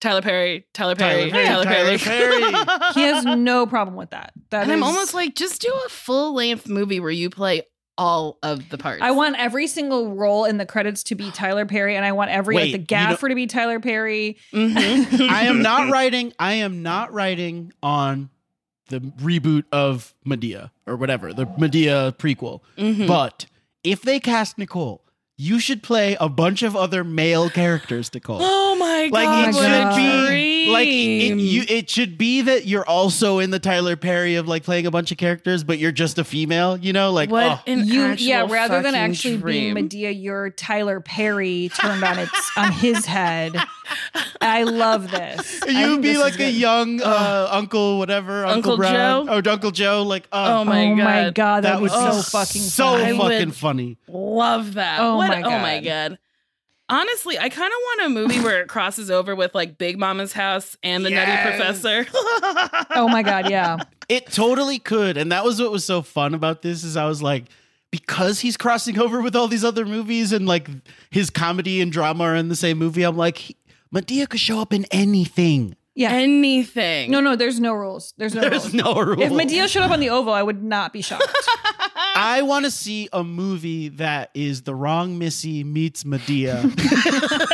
Tyler 0.00 0.22
Perry, 0.22 0.66
Tyler 0.72 0.94
Perry, 0.94 1.30
Tyler 1.30 1.64
Perry, 1.64 1.64
Tyler, 1.64 1.98
Tyler 1.98 1.98
Perry. 1.98 2.92
he 2.94 3.02
has 3.02 3.24
no 3.24 3.66
problem 3.66 3.96
with 3.96 4.10
that. 4.10 4.32
That 4.50 4.62
and 4.62 4.72
I'm 4.72 4.82
almost 4.82 5.12
like, 5.12 5.34
just 5.34 5.60
do 5.60 5.70
a 5.84 5.88
full 5.90 6.34
length 6.34 6.68
movie 6.68 7.00
where 7.00 7.10
you 7.10 7.28
play 7.28 7.62
all 7.98 8.38
of 8.42 8.70
the 8.70 8.78
parts. 8.78 9.02
I 9.02 9.10
want 9.10 9.36
every 9.38 9.66
single 9.66 10.14
role 10.14 10.46
in 10.46 10.56
the 10.56 10.64
credits 10.64 11.02
to 11.04 11.14
be 11.14 11.30
Tyler 11.34 11.66
Perry, 11.66 11.96
and 11.96 12.04
I 12.04 12.12
want 12.12 12.30
every 12.30 12.56
Wait, 12.56 12.62
like 12.62 12.72
the 12.72 12.94
you 12.96 13.02
know- 13.02 13.10
gaffer 13.10 13.28
to 13.28 13.34
be 13.34 13.46
Tyler 13.46 13.78
Perry. 13.78 14.38
Mhm. 14.54 15.28
I 15.30 15.42
am 15.44 15.60
not 15.60 15.90
writing. 15.90 16.32
I 16.38 16.54
am 16.54 16.82
not 16.82 17.12
writing 17.12 17.74
on 17.82 18.30
the 18.90 19.00
reboot 19.00 19.64
of 19.72 20.14
Madea 20.26 20.70
or 20.86 20.96
whatever 20.96 21.32
the 21.32 21.46
Madea 21.46 22.14
prequel. 22.16 22.60
Mhm. 22.76 23.06
But 23.06 23.46
if 23.82 24.02
they 24.02 24.20
cast 24.20 24.58
Nicole, 24.58 25.02
you 25.40 25.58
should 25.58 25.82
play 25.82 26.18
a 26.20 26.28
bunch 26.28 26.62
of 26.62 26.76
other 26.76 27.02
male 27.02 27.48
characters, 27.48 28.12
Nicole. 28.12 28.40
Oh 28.70 28.76
my 28.80 29.10
like 29.12 29.26
god! 29.26 29.48
it 29.48 29.54
what 29.54 29.62
should 29.62 29.72
a 29.72 29.96
be 29.96 30.72
like 30.72 30.88
it, 30.88 31.38
you. 31.38 31.64
It 31.68 31.90
should 31.90 32.16
be 32.16 32.40
that 32.42 32.66
you're 32.66 32.86
also 32.86 33.38
in 33.38 33.50
the 33.50 33.58
Tyler 33.58 33.94
Perry 33.94 34.36
of 34.36 34.48
like 34.48 34.62
playing 34.62 34.86
a 34.86 34.90
bunch 34.90 35.12
of 35.12 35.18
characters, 35.18 35.64
but 35.64 35.78
you're 35.78 35.92
just 35.92 36.18
a 36.18 36.24
female. 36.24 36.78
You 36.78 36.92
know, 36.94 37.12
like 37.12 37.30
what 37.30 37.44
oh. 37.44 37.62
an 37.66 37.86
You, 37.86 38.14
yeah, 38.18 38.46
rather 38.48 38.76
than 38.76 38.94
fucking 38.94 39.10
actually 39.10 39.36
being. 39.38 39.74
Madea, 39.74 40.18
you're 40.18 40.50
Tyler 40.50 41.00
Perry 41.00 41.70
turned 41.74 42.02
on 42.02 42.18
its 42.20 42.52
on 42.56 42.72
his 42.72 43.04
head. 43.04 43.54
I 44.40 44.62
love 44.64 45.10
this. 45.10 45.60
You'd 45.68 46.02
be 46.02 46.08
this 46.12 46.18
like 46.20 46.34
a 46.34 46.38
good. 46.38 46.54
young 46.54 47.00
uh, 47.02 47.48
Uncle, 47.52 47.98
whatever, 47.98 48.44
Uncle, 48.46 48.72
Uncle 48.72 48.76
Brown, 48.78 49.26
Joe? 49.26 49.32
or 49.34 49.48
Uncle 49.52 49.70
Joe. 49.70 50.02
Like, 50.02 50.26
uh, 50.32 50.60
Oh 50.60 50.64
my 50.64 50.86
oh 50.92 50.96
god! 50.96 51.04
my 51.04 51.30
god, 51.30 51.64
that, 51.64 51.72
that 51.74 51.80
would 51.80 51.90
would 51.90 51.98
be 51.98 52.06
be 52.16 52.22
so 52.22 52.22
fucking 52.38 52.60
so 52.62 52.84
funny. 52.98 53.18
Fucking 53.18 53.50
funny. 53.52 53.96
Love 54.08 54.74
that. 54.74 55.00
Oh 55.00 55.16
What- 55.16 55.28
my 55.28 55.42
Oh 55.42 55.58
my 55.58 55.80
God. 55.80 55.84
god. 56.10 56.18
Honestly, 56.92 57.38
I 57.38 57.48
kind 57.48 57.72
of 57.72 57.78
want 57.78 58.00
a 58.06 58.08
movie 58.08 58.40
where 58.40 58.60
it 58.62 58.68
crosses 58.68 59.12
over 59.12 59.36
with 59.36 59.54
like 59.54 59.78
Big 59.78 59.96
Mama's 59.96 60.32
House 60.32 60.76
and 60.82 61.04
the 61.04 61.10
Yes. 61.10 61.28
Nutty 61.28 61.56
Professor. 61.56 62.06
oh 62.96 63.08
my 63.08 63.22
god, 63.22 63.48
yeah. 63.48 63.76
It 64.08 64.26
totally 64.32 64.80
could, 64.80 65.16
and 65.16 65.30
that 65.30 65.44
was 65.44 65.60
what 65.62 65.70
was 65.70 65.84
so 65.84 66.02
fun 66.02 66.34
about 66.34 66.62
this. 66.62 66.82
Is 66.82 66.96
I 66.96 67.06
was 67.06 67.22
like, 67.22 67.44
because 67.92 68.40
he's 68.40 68.56
crossing 68.56 68.98
over 68.98 69.22
with 69.22 69.36
all 69.36 69.46
these 69.46 69.62
other 69.62 69.86
movies, 69.86 70.32
and 70.32 70.46
like 70.46 70.68
his 71.10 71.30
comedy 71.30 71.80
and 71.80 71.92
drama 71.92 72.24
are 72.24 72.34
in 72.34 72.48
the 72.48 72.56
same 72.56 72.78
movie. 72.78 73.04
I'm 73.04 73.16
like, 73.16 73.38
he- 73.38 73.56
Madea 73.94 74.28
could 74.28 74.40
show 74.40 74.60
up 74.60 74.72
in 74.72 74.84
anything. 74.90 75.76
Yeah. 75.94 76.12
Anything. 76.12 77.10
No, 77.10 77.20
no, 77.20 77.36
there's 77.36 77.58
no 77.60 77.74
rules. 77.74 78.14
There's 78.16 78.34
no 78.34 78.40
There's 78.42 78.72
rules. 78.72 78.74
no 78.74 78.94
rule. 78.94 79.20
If 79.20 79.32
Madea 79.32 79.68
showed 79.68 79.82
up 79.82 79.90
on 79.90 80.00
the 80.00 80.10
Oval, 80.10 80.32
I 80.32 80.42
would 80.42 80.62
not 80.62 80.92
be 80.92 81.02
shocked. 81.02 81.24
I 82.14 82.42
want 82.42 82.64
to 82.64 82.70
see 82.70 83.08
a 83.12 83.22
movie 83.24 83.88
that 83.90 84.30
is 84.34 84.62
the 84.62 84.74
wrong 84.74 85.18
Missy 85.18 85.64
meets 85.64 86.04
Madea. 86.04 86.62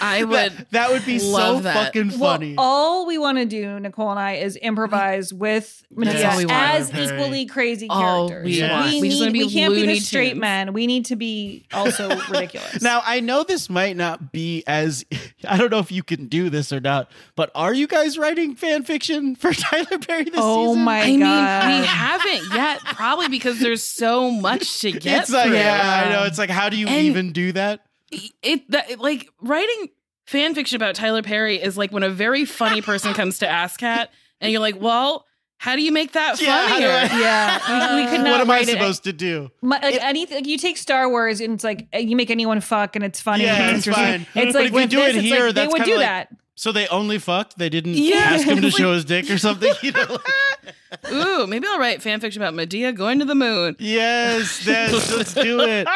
I 0.00 0.24
would. 0.24 0.34
that, 0.52 0.70
that 0.70 0.90
would 0.90 1.04
be 1.06 1.18
so 1.18 1.60
that. 1.60 1.74
fucking 1.74 2.10
funny. 2.10 2.54
Well, 2.56 2.64
all 2.66 3.06
we 3.06 3.18
want 3.18 3.38
to 3.38 3.44
do, 3.44 3.78
Nicole 3.80 4.10
and 4.10 4.18
I, 4.18 4.34
is 4.34 4.56
improvise 4.56 5.32
with 5.32 5.84
Madea 5.94 6.24
all 6.24 6.50
as 6.50 6.90
Tyler 6.90 7.06
Perry. 7.06 7.20
equally 7.20 7.46
crazy 7.46 7.86
All 7.88 8.28
characters. 8.28 8.56
we 8.56 8.62
want. 8.68 8.92
We, 8.92 9.00
We 9.00 9.08
need, 9.08 9.32
we 9.32 9.50
can't 9.50 9.74
be 9.74 9.86
the 9.86 9.98
straight 10.00 10.30
Tunes. 10.30 10.40
men. 10.40 10.72
We 10.72 10.86
need 10.86 11.06
to 11.06 11.16
be 11.16 11.66
also 11.72 12.08
ridiculous. 12.30 12.80
Now 12.82 13.02
I 13.04 13.20
know 13.20 13.42
this 13.44 13.68
might 13.68 13.96
not 13.96 14.32
be 14.32 14.62
as 14.66 15.04
I 15.48 15.56
don't 15.56 15.70
know 15.70 15.78
if 15.78 15.90
you 15.92 16.02
can 16.02 16.26
do 16.28 16.50
this 16.50 16.72
or 16.72 16.80
not, 16.80 17.10
but 17.36 17.50
are 17.54 17.74
you 17.74 17.86
guys 17.86 18.16
writing 18.18 18.54
fan 18.54 18.82
fiction 18.84 19.34
for 19.36 19.52
Tyler 19.54 19.98
Perry 19.98 20.24
this 20.24 20.34
oh 20.36 20.68
season? 20.68 20.84
my 20.84 21.00
I 21.02 21.06
mean, 21.06 21.20
we 21.20 21.86
haven't 21.86 22.54
yet, 22.54 22.78
probably 22.80 23.28
because 23.28 23.58
there's 23.60 23.82
so 23.82 24.30
much 24.30 24.80
to 24.80 24.92
get. 24.92 25.22
It's 25.22 25.30
like 25.32 25.46
through. 25.48 25.56
yeah, 25.56 26.04
I 26.06 26.10
know. 26.12 26.24
It's 26.24 26.38
like 26.38 26.50
how 26.50 26.68
do 26.68 26.76
you 26.76 26.86
And- 26.86 27.06
even 27.06 27.32
do 27.32 27.52
that? 27.52 27.80
It 28.10 28.70
that 28.70 28.98
like 29.00 29.28
writing 29.40 29.88
fan 30.26 30.54
fiction 30.54 30.76
about 30.76 30.94
Tyler 30.94 31.22
Perry 31.22 31.60
is 31.62 31.76
like 31.76 31.92
when 31.92 32.02
a 32.02 32.10
very 32.10 32.44
funny 32.44 32.82
person 32.82 33.14
comes 33.14 33.38
to 33.38 33.46
ASSSSCAT 33.46 34.08
and 34.40 34.50
you're 34.52 34.60
like, 34.60 34.80
well, 34.80 35.26
how 35.58 35.76
do 35.76 35.82
you 35.82 35.92
make 35.92 36.12
that 36.12 36.40
Yeah, 36.40 36.66
how 36.66 36.74
funnier? 36.74 36.88
I- 36.88 37.20
yeah, 37.20 37.94
we, 37.96 38.02
we 38.04 38.10
could 38.10 38.20
not. 38.24 38.30
what 38.32 38.40
am 38.40 38.50
I 38.50 38.54
write 38.54 38.62
it. 38.68 38.72
supposed 38.72 39.04
to 39.04 39.12
do? 39.12 39.50
My, 39.60 39.78
like 39.80 40.02
anything, 40.02 40.36
like 40.38 40.46
you 40.46 40.56
take 40.58 40.76
Star 40.78 41.08
Wars 41.08 41.40
and 41.40 41.54
it's 41.54 41.64
like 41.64 41.88
uh, 41.94 41.98
you 41.98 42.16
make 42.16 42.30
anyone 42.30 42.60
fuck 42.60 42.96
and 42.96 43.04
it's 43.04 43.20
funny. 43.20 43.44
Yeah, 43.44 43.68
and 43.68 43.76
it's 43.76 43.86
interesting. 43.88 44.24
fine. 44.32 44.42
It's 44.42 44.52
But 44.54 44.62
like 44.64 44.72
if 44.72 44.80
you 44.80 44.86
do 44.86 44.96
this, 45.04 45.16
it 45.16 45.24
here, 45.24 45.46
like, 45.46 45.54
they 45.54 45.66
would 45.68 45.84
do 45.84 45.96
like- 45.96 46.06
that. 46.06 46.28
So 46.60 46.72
they 46.72 46.86
only 46.88 47.18
fucked. 47.18 47.56
They 47.56 47.70
didn't 47.70 47.94
Yeah. 47.94 48.16
ask 48.18 48.46
him 48.46 48.60
to 48.60 48.66
It's 48.66 48.76
show 48.76 48.92
his 48.92 49.06
dick 49.06 49.30
or 49.30 49.38
something. 49.38 49.72
You 49.82 49.92
know? 49.92 50.04
like- 50.10 51.10
Ooh, 51.10 51.46
maybe 51.46 51.66
I'll 51.66 51.78
write 51.78 52.02
fan 52.02 52.20
fiction 52.20 52.42
about 52.42 52.52
Madea 52.52 52.94
going 52.94 53.18
to 53.20 53.24
the 53.24 53.34
moon. 53.34 53.76
yes, 53.78 54.66
yes, 54.66 55.10
let's 55.16 55.32
do 55.32 55.60
it. 55.62 55.88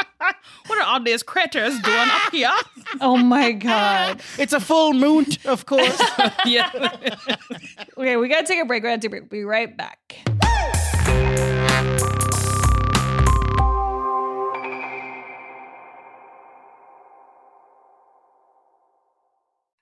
What 0.69 0.79
are 0.79 0.85
all 0.85 1.03
these 1.03 1.23
critters 1.23 1.79
doing 1.81 2.09
up 2.11 2.33
here? 2.33 2.49
Oh 3.03 3.19
my 3.19 3.53
god. 3.53 4.23
It's 4.39 4.55
a 4.55 4.61
full 4.61 4.95
moon, 4.95 5.27
of 5.45 5.67
course. 5.67 6.01
yeah. 6.47 6.71
Okay, 7.99 8.17
we 8.17 8.29
gotta 8.29 8.47
take 8.47 8.63
a 8.63 8.65
break. 8.65 8.83
We 8.83 8.89
gotta 8.89 9.03
take 9.03 9.09
a 9.09 9.11
break. 9.21 9.29
Be 9.31 9.45
right 9.45 9.77
back. 9.77 10.17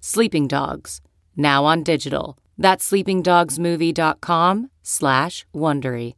Sleeping 0.00 0.46
Dogs, 0.46 1.00
now 1.36 1.64
on 1.64 1.82
digital. 1.82 2.38
That's 2.56 2.88
sleepingdogsmovie.com 2.88 4.70
slash 4.82 5.46
Wondery. 5.54 6.14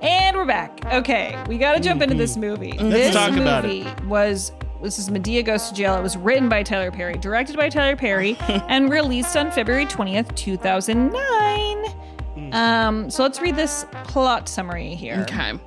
And 0.00 0.36
we're 0.36 0.46
back. 0.46 0.84
Okay, 0.86 1.42
we 1.48 1.58
got 1.58 1.74
to 1.74 1.80
jump 1.80 2.02
into 2.02 2.14
this 2.14 2.36
movie. 2.36 2.72
Let's 2.72 2.94
this 2.94 3.14
talk 3.14 3.30
movie 3.32 3.42
about 3.42 3.64
it. 3.66 4.04
was 4.06 4.52
this 4.82 4.98
is 4.98 5.10
Madea 5.10 5.44
Goes 5.44 5.68
to 5.68 5.74
Jail. 5.74 5.96
It 5.96 6.02
was 6.02 6.16
written 6.16 6.48
by 6.48 6.62
Tyler 6.62 6.90
Perry, 6.90 7.18
directed 7.18 7.56
by 7.56 7.68
Tyler 7.68 7.96
Perry, 7.96 8.36
and 8.68 8.90
released 8.90 9.36
on 9.36 9.50
February 9.50 9.86
20th, 9.86 10.34
2009. 10.36 12.54
Um, 12.54 13.10
so 13.10 13.22
let's 13.22 13.40
read 13.40 13.56
this 13.56 13.84
plot 14.04 14.48
summary 14.48 14.94
here. 14.94 15.26
Okay. 15.28 15.58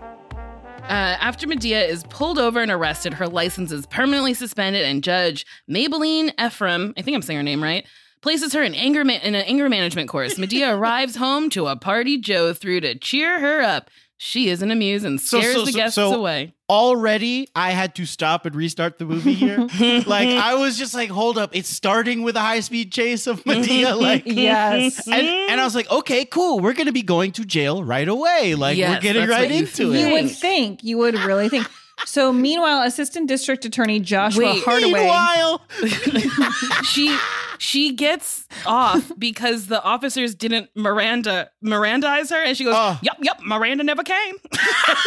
Uh, 0.84 1.16
after 1.22 1.48
Madea 1.48 1.88
is 1.88 2.04
pulled 2.10 2.38
over 2.38 2.60
and 2.60 2.70
arrested, 2.72 3.14
her 3.14 3.28
license 3.28 3.72
is 3.72 3.86
permanently 3.86 4.34
suspended, 4.34 4.84
and 4.84 5.04
Judge 5.04 5.46
Mablean 5.70 6.34
Ephriam, 6.36 6.94
I 6.98 7.02
think 7.02 7.16
I'm 7.16 7.22
saying 7.22 7.38
her 7.38 7.44
name 7.44 7.64
right, 7.64 7.86
places 8.22 8.52
her 8.54 8.62
in 8.62 8.76
anger 8.76 9.06
ma- 9.06 9.14
in 9.14 9.34
an 9.36 9.46
anger 9.46 9.70
management 9.70 10.10
course. 10.10 10.36
Madea 10.36 10.76
arrives 10.78 11.16
home 11.16 11.50
to 11.52 11.68
a 11.68 11.78
party 11.78 12.18
Joe 12.18 12.54
threw 12.54 12.82
to 12.82 12.98
cheer 12.98 13.40
her 13.40 13.62
up. 13.62 13.90
She 14.24 14.50
isn't 14.50 14.70
amused 14.70 15.04
and 15.04 15.20
scares 15.20 15.56
so- 15.56 15.66
the 15.66 15.72
guests 15.72 15.96
so 15.96 16.14
away. 16.14 16.54
Already, 16.70 17.50
I 17.56 17.72
had 17.72 17.96
to 17.96 18.06
stop 18.06 18.46
and 18.46 18.56
restart 18.56 19.00
the 19.00 19.06
movie 19.06 19.34
here. 19.34 19.58
like, 20.06 20.30
I 20.30 20.54
was 20.54 20.78
just 20.78 20.94
like, 20.94 21.10
hold 21.10 21.40
up, 21.40 21.56
it's 21.56 21.68
starting 21.68 22.22
with 22.22 22.36
a 22.36 22.40
high 22.40 22.60
speed 22.60 22.92
chase 22.92 23.26
of 23.26 23.44
Madea. 23.46 24.00
Like, 24.00 24.22
Yes. 24.28 25.08
And, 25.08 25.26
and 25.26 25.60
I 25.60 25.64
was 25.64 25.74
like, 25.74 25.90
okay, 25.90 26.24
cool. 26.24 26.60
We're 26.60 26.74
going 26.74 26.86
to 26.86 26.94
be 26.94 27.02
going 27.02 27.32
to 27.32 27.44
jail 27.44 27.84
right 27.84 28.08
away. 28.08 28.54
Like, 28.54 28.78
we're 28.78 29.00
getting 29.00 29.28
right 29.28 29.52
into 29.52 29.86
you 29.88 29.94
into 29.94 30.08
You 30.08 30.14
would 30.14 30.30
think, 30.30 30.84
you 30.84 31.00
would 31.00 31.16
really 31.16 31.50
think. 31.50 31.68
So, 32.06 32.32
meanwhile, 32.32 32.84
Assistant 32.84 33.28
District 33.28 33.66
Attorney 33.66 34.00
Joshua 34.00 34.54
Wait. 34.54 34.64
Hardaway. 34.64 34.92
Meanwhile, 34.94 35.62
she 36.84 37.18
she 37.62 37.94
gets 37.94 38.48
off 38.66 39.12
because 39.20 39.68
the 39.68 39.82
officers 39.84 40.34
didn't 40.34 40.72
Miranda 40.76 41.52
Mirandize 41.64 42.32
her, 42.32 42.42
and 42.44 42.58
she 42.58 42.64
goes, 42.64 42.74
Oh. 42.76 42.98
"Yep, 43.04 43.18
yep, 43.22 43.40
Miranda 43.44 43.84
never 43.84 44.02
came." 44.04 44.36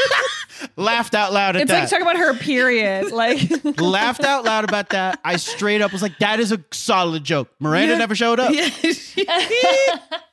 laughed 0.76 1.14
out 1.16 1.32
loud 1.32 1.56
at 1.56 1.62
It's 1.62 1.70
that. 1.70 1.82
It's 1.82 1.92
like 1.92 2.00
talking 2.00 2.14
about 2.14 2.24
her 2.24 2.38
period. 2.38 3.10
Like, 3.14 3.40
laughed 3.80 4.24
out 4.24 4.44
loud 4.44 4.64
about 4.64 4.90
that. 4.90 5.20
I 5.24 5.36
straight 5.36 5.80
up 5.80 5.92
was 5.92 6.02
like, 6.02 6.18
that 6.18 6.40
is 6.40 6.52
a 6.52 6.62
solid 6.72 7.22
joke. 7.24 7.48
Miranda 7.60 7.92
Yeah. 7.94 7.98
never 7.98 8.14
showed 8.14 8.38
up. 8.40 8.52
Yeah, 8.52 8.68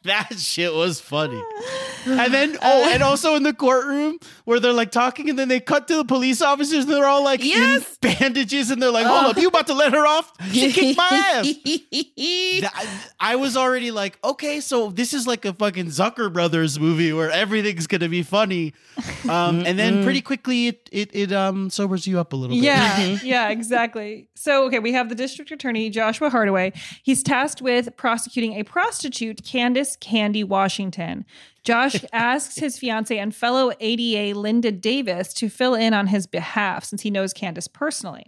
That 0.04 0.34
shit 0.38 0.74
was 0.74 1.00
funny. 1.00 1.42
And 2.04 2.34
then, 2.34 2.58
oh, 2.64 2.84
uh, 2.86 2.90
and 2.94 3.04
also 3.04 3.36
in 3.36 3.44
the 3.44 3.54
courtroom 3.54 4.18
where 4.46 4.60
they're 4.60 4.74
like 4.74 4.90
talking, 4.92 5.30
and 5.30 5.38
then 5.38 5.50
they 5.50 5.60
cut 5.60 5.88
to 5.90 5.96
the 5.98 6.04
police 6.04 6.42
officers, 6.42 6.86
and 6.86 6.94
they're 6.94 7.06
all 7.06 7.24
like 7.24 7.44
Yes. 7.44 7.98
in 8.02 8.10
bandages, 8.18 8.72
and 8.72 8.82
they're 8.82 8.90
like, 8.90 9.06
hold 9.06 9.26
up, 9.28 9.38
uh. 9.38 9.40
you 9.40 9.48
about 9.50 9.68
to 9.68 9.76
let 9.76 9.94
her 9.94 10.08
off? 10.08 10.32
She 10.52 10.72
kicked 10.72 10.98
my 10.98 11.08
ass. 11.12 11.46
That- 12.18 13.12
I 13.20 13.36
was 13.36 13.56
already 13.56 13.92
like, 13.92 14.18
okay, 14.24 14.60
so 14.60 14.90
this 14.90 15.14
is 15.14 15.26
like 15.28 15.46
a 15.46 15.54
fucking 15.54 15.88
Zucker 15.88 16.32
Brothers 16.32 16.80
movie 16.80 17.14
where 17.14 17.32
everything's 17.32 17.88
gonna 17.88 18.10
be 18.10 18.24
funny. 18.24 18.74
Um, 19.30 19.64
and 19.66 19.78
then 19.80 20.04
pretty 20.04 20.22
quickly 20.22 20.68
it 20.68 20.90
it, 20.92 21.10
it 21.14 21.32
um 21.32 21.70
sobers 21.70 22.06
you 22.08 22.20
up 22.20 22.34
a 22.34 22.36
little 22.36 22.56
bit. 22.56 22.64
Yeah, 22.64 23.18
yeah, 23.24 23.50
exactly. 23.50 24.30
So, 24.36 24.66
okay, 24.66 24.80
we 24.80 24.94
have 24.94 25.10
the 25.10 25.16
district 25.16 25.52
attorney, 25.52 25.90
Joshua 25.90 26.30
Hardaway. 26.30 26.74
He's 27.04 27.22
tasked 27.24 27.62
with 27.62 27.96
prosecuting 27.96 28.54
a 28.54 28.64
prostitute, 28.64 29.44
Candace 29.44 29.96
Candy 29.96 30.44
Washington. 30.44 31.26
Josh 31.64 32.04
asks 32.14 32.58
his 32.58 32.78
fiance 32.80 33.18
and 33.18 33.36
fellow 33.36 33.72
ADA, 33.80 34.38
Linda 34.38 34.72
Davis, 34.72 35.34
to 35.36 35.48
fill 35.50 35.76
in 35.76 35.94
on 35.94 36.08
his 36.08 36.26
behalf 36.28 36.84
since 36.84 37.04
he 37.04 37.12
knows 37.12 37.34
Candace 37.34 37.68
personally. 37.68 38.26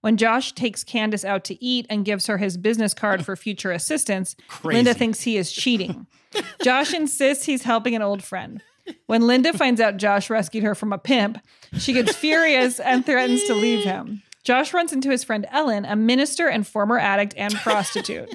When 0.00 0.16
Josh 0.16 0.52
takes 0.52 0.84
Candace 0.84 1.24
out 1.24 1.44
to 1.44 1.62
eat 1.64 1.86
and 1.90 2.04
gives 2.04 2.26
her 2.28 2.38
his 2.38 2.56
business 2.56 2.94
card 2.94 3.24
for 3.24 3.34
future 3.34 3.72
assistance, 3.72 4.36
Linda 4.62 4.94
thinks 4.94 5.22
he 5.22 5.36
is 5.36 5.50
cheating. 5.50 6.06
Josh 6.62 6.94
insists 6.94 7.44
he's 7.46 7.62
helping 7.64 7.96
an 7.96 8.02
old 8.02 8.22
friend. 8.22 8.62
When 9.06 9.26
Linda 9.26 9.52
finds 9.52 9.80
out 9.80 9.96
Josh 9.96 10.30
rescued 10.30 10.64
her 10.64 10.74
from 10.74 10.92
a 10.92 10.98
pimp, 10.98 11.38
she 11.78 11.92
gets 11.92 12.14
furious 12.16 12.80
and 12.80 13.04
threatens 13.04 13.44
to 13.44 13.54
leave 13.54 13.84
him. 13.84 14.22
Josh 14.44 14.72
runs 14.72 14.94
into 14.94 15.10
his 15.10 15.24
friend 15.24 15.46
Ellen, 15.50 15.84
a 15.84 15.94
minister 15.94 16.48
and 16.48 16.66
former 16.66 16.98
addict 16.98 17.34
and 17.36 17.54
prostitute. 17.56 18.30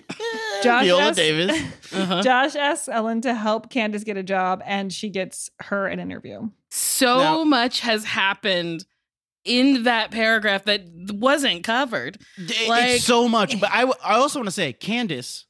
Josh 0.62 0.84
Viola 0.84 1.04
asks, 1.06 1.16
Davis. 1.18 1.62
Uh-huh. 1.94 2.22
Josh 2.24 2.56
asks 2.56 2.88
Ellen 2.88 3.22
to 3.22 3.34
help 3.36 3.70
Candace 3.70 4.04
get 4.04 4.18
a 4.18 4.24
job, 4.24 4.62
and 4.66 4.92
she 4.92 5.10
gets 5.10 5.50
her 5.62 5.88
an 5.88 6.00
interview. 6.00 6.50
So 6.70 7.18
Now- 7.18 7.44
much 7.44 7.80
has 7.80 8.04
happened 8.04 8.86
in 9.46 9.84
that 9.84 10.12
paragraph 10.12 10.66
that 10.66 10.84
wasn't 11.12 11.64
covered. 11.64 12.18
It- 12.38 12.70
Like- 12.70 12.92
it's 12.96 13.04
so 13.06 13.28
much. 13.28 13.60
But 13.60 13.70
I, 13.72 13.82
w- 13.82 14.00
I 14.04 14.16
also 14.16 14.40
want 14.40 14.48
to 14.48 14.52
say 14.52 14.74
Candace, 14.74 15.46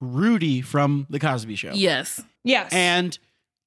Rudy 0.00 0.60
from 0.62 1.06
The 1.10 1.18
Cosby 1.20 1.54
Show. 1.56 1.72
Yes. 1.74 2.20
Yes. 2.44 2.72
And 2.72 3.16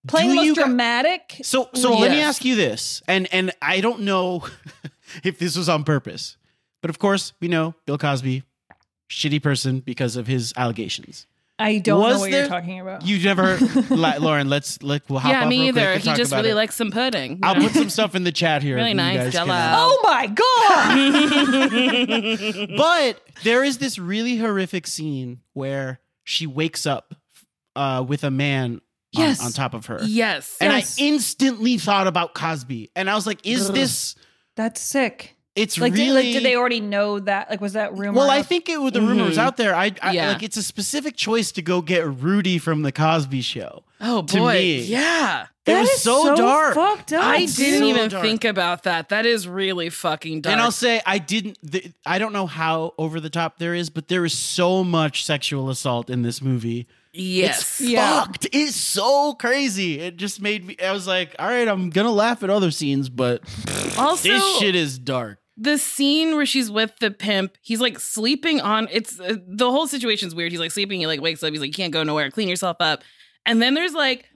Playing 0.08 0.28
do 0.30 0.32
the 0.32 0.36
most 0.36 0.46
you 0.46 0.56
gu- 0.56 0.62
dramatic. 0.62 1.40
So 1.44 1.70
so 1.74 1.98
let 1.98 2.12
me 2.12 2.20
ask 2.22 2.46
you 2.46 2.56
this, 2.56 3.02
and 3.08 3.28
and 3.34 3.52
I 3.62 3.82
don't 3.82 4.02
know 4.02 4.44
if 5.24 5.40
this 5.40 5.56
was 5.58 5.68
on 5.68 5.84
purpose, 5.84 6.38
but 6.82 6.90
of 6.92 7.00
course 7.00 7.34
we 7.40 7.48
know 7.48 7.74
Bill 7.88 7.98
Cosby, 7.98 8.44
shitty 9.10 9.42
person 9.42 9.80
because 9.80 10.16
of 10.16 10.28
his 10.28 10.54
allegations. 10.58 11.26
I 11.58 11.78
don't 11.78 12.02
Was 12.02 12.16
know 12.16 12.20
what 12.20 12.32
there- 12.32 12.40
you're 12.42 12.50
talking 12.50 12.80
about. 12.82 13.06
You 13.06 13.18
never, 13.24 13.58
La- 13.90 14.16
Lauren. 14.20 14.50
Let's 14.50 14.84
let 14.84 15.10
we'll 15.10 15.20
hop 15.20 15.32
yeah, 15.32 15.44
off 15.44 15.48
me 15.50 15.62
real 15.66 15.72
quick 15.74 15.84
either. 15.84 15.94
and 15.94 16.04
He 16.04 16.14
just 16.16 16.34
really 16.34 16.50
it. 16.50 16.56
likes 16.56 16.76
some 16.76 16.92
pudding. 16.92 17.40
I'll 17.44 17.56
know? 17.56 17.62
put 17.62 17.72
some 17.72 17.90
stuff 17.90 18.14
in 18.14 18.26
the 18.26 18.32
chat 18.34 18.62
here. 18.62 18.76
Really 18.76 18.92
and 18.92 19.00
you 19.00 19.06
nice 19.06 19.18
guys 19.18 19.34
can, 19.36 19.48
jello. 19.48 19.58
uh, 19.58 19.76
oh 19.78 20.02
my 20.04 20.28
god! 22.68 22.78
but 22.78 23.22
there 23.44 23.64
is 23.64 23.78
this 23.78 23.98
really 23.98 24.38
horrific 24.38 24.86
scene 24.88 25.40
where 25.54 26.00
she 26.24 26.46
wakes 26.48 26.86
up 26.86 27.14
uh, 27.76 28.04
with 28.08 28.24
a 28.24 28.32
man 28.32 28.82
on- 29.16 29.24
on, 29.42 29.52
top 29.54 29.74
of 29.74 29.86
her. 29.86 30.00
Yes. 30.04 30.58
And 30.60 30.74
Yes. 30.74 30.98
I 31.00 31.04
instantly 31.04 31.78
thought 31.78 32.08
about 32.08 32.34
Cosby. 32.34 32.92
And 32.98 33.10
I 33.10 33.16
was 33.16 33.26
like, 33.26 33.46
is 33.48 33.70
Ugh. 33.70 33.76
this 33.76 34.16
That's 34.58 34.82
sick. 34.82 35.36
It's 35.56 35.78
Like, 35.78 35.94
really 35.94 36.06
did, 36.08 36.14
like, 36.14 36.26
did 36.34 36.44
they 36.44 36.56
already 36.56 36.80
know 36.82 37.20
that? 37.20 37.50
Like, 37.50 37.62
was 37.62 37.74
that 37.74 37.98
rumor? 37.98 38.20
Well, 38.20 38.30
I 38.30 38.42
think 38.44 38.68
it 38.70 38.80
was 38.82 38.92
the 38.94 39.02
rumor 39.02 39.24
was 39.24 39.38
Mhm. 39.38 39.42
out 39.42 39.58
there. 39.58 39.74
I, 39.76 39.92
I 40.02 40.12
Yeah. 40.14 40.28
like 40.30 40.44
it's 40.44 40.58
a 40.58 40.64
specific 40.64 41.16
choice 41.16 41.52
to 41.54 41.62
go 41.62 41.82
get 41.82 42.06
Rudy 42.08 42.58
from 42.58 42.82
the 42.82 42.92
Cosby 42.92 43.42
show. 43.42 43.84
Oh 44.02 44.24
to 44.24 44.38
boy. 44.38 44.54
me. 44.54 44.82
Yeah. 44.84 45.44
It 45.44 45.48
That 45.72 45.82
was 45.82 45.90
is 45.92 46.02
so, 46.04 46.36
dark. 46.36 46.76
Fucked 46.76 47.14
up. 47.14 47.24
I 47.24 47.38
It's 47.44 47.56
didn't 47.56 47.80
so 47.80 47.86
even 47.86 48.10
dark. 48.10 48.24
think 48.24 48.44
about 48.46 48.84
that. 48.84 49.10
That 49.10 49.26
is 49.26 49.48
really 49.48 49.90
fucking 49.90 50.42
dark. 50.42 50.52
And 50.52 50.62
I'll 50.62 50.72
say 50.72 51.02
I 51.06 51.18
didn't. 51.18 51.58
The, 51.64 51.92
I 52.06 52.20
don't 52.20 52.34
know 52.34 52.46
how 52.46 52.94
over 53.00 53.20
the 53.20 53.30
top 53.32 53.58
there 53.58 53.74
is, 53.74 53.90
but 53.90 54.08
there 54.10 54.26
is 54.26 54.34
so 54.38 54.84
much 54.84 55.26
sexual 55.26 55.70
assault 55.70 56.10
in 56.10 56.22
this 56.22 56.42
movie. 56.42 56.88
yes. 57.14 57.80
It's 57.80 57.90
Yeah. 57.90 58.20
fucked. 58.26 58.48
It's 58.52 58.76
so 58.76 59.34
crazy. 59.36 60.00
It 60.02 60.18
just 60.18 60.42
made 60.42 60.66
me. 60.68 60.76
I 60.86 60.92
was 60.92 61.08
like, 61.08 61.34
all 61.40 61.48
right, 61.48 61.66
I'm 61.68 61.90
gonna 61.90 62.12
laugh 62.12 62.44
at 62.44 62.50
other 62.50 62.72
scenes, 62.72 63.08
but 63.08 63.42
Also, 63.98 64.28
this 64.28 64.58
shit 64.60 64.76
is 64.76 65.00
dark. 65.00 65.40
The 65.58 65.78
scene 65.78 66.36
where 66.36 66.46
she's 66.46 66.70
with 66.70 66.98
the 67.00 67.12
pimp, 67.12 67.58
he's 67.62 67.80
like 67.80 68.00
sleeping 68.00 68.60
on. 68.62 68.88
It's 68.92 69.20
uh, 69.20 69.38
the 69.48 69.72
whole 69.72 69.88
situation's 69.88 70.36
weird. 70.36 70.52
He's 70.52 70.60
like 70.60 70.72
sleeping. 70.72 71.00
He 71.00 71.08
like 71.08 71.22
wakes 71.22 71.44
up. 71.44 71.52
He's 71.52 71.62
like, 71.62 71.70
you 71.70 71.74
can't 71.74 71.94
go 71.94 72.04
nowhere. 72.04 72.30
Clean 72.30 72.48
yourself 72.48 72.78
up. 72.80 73.04
And 73.46 73.62
then 73.62 73.74
there's 73.74 73.94
like 73.94 74.30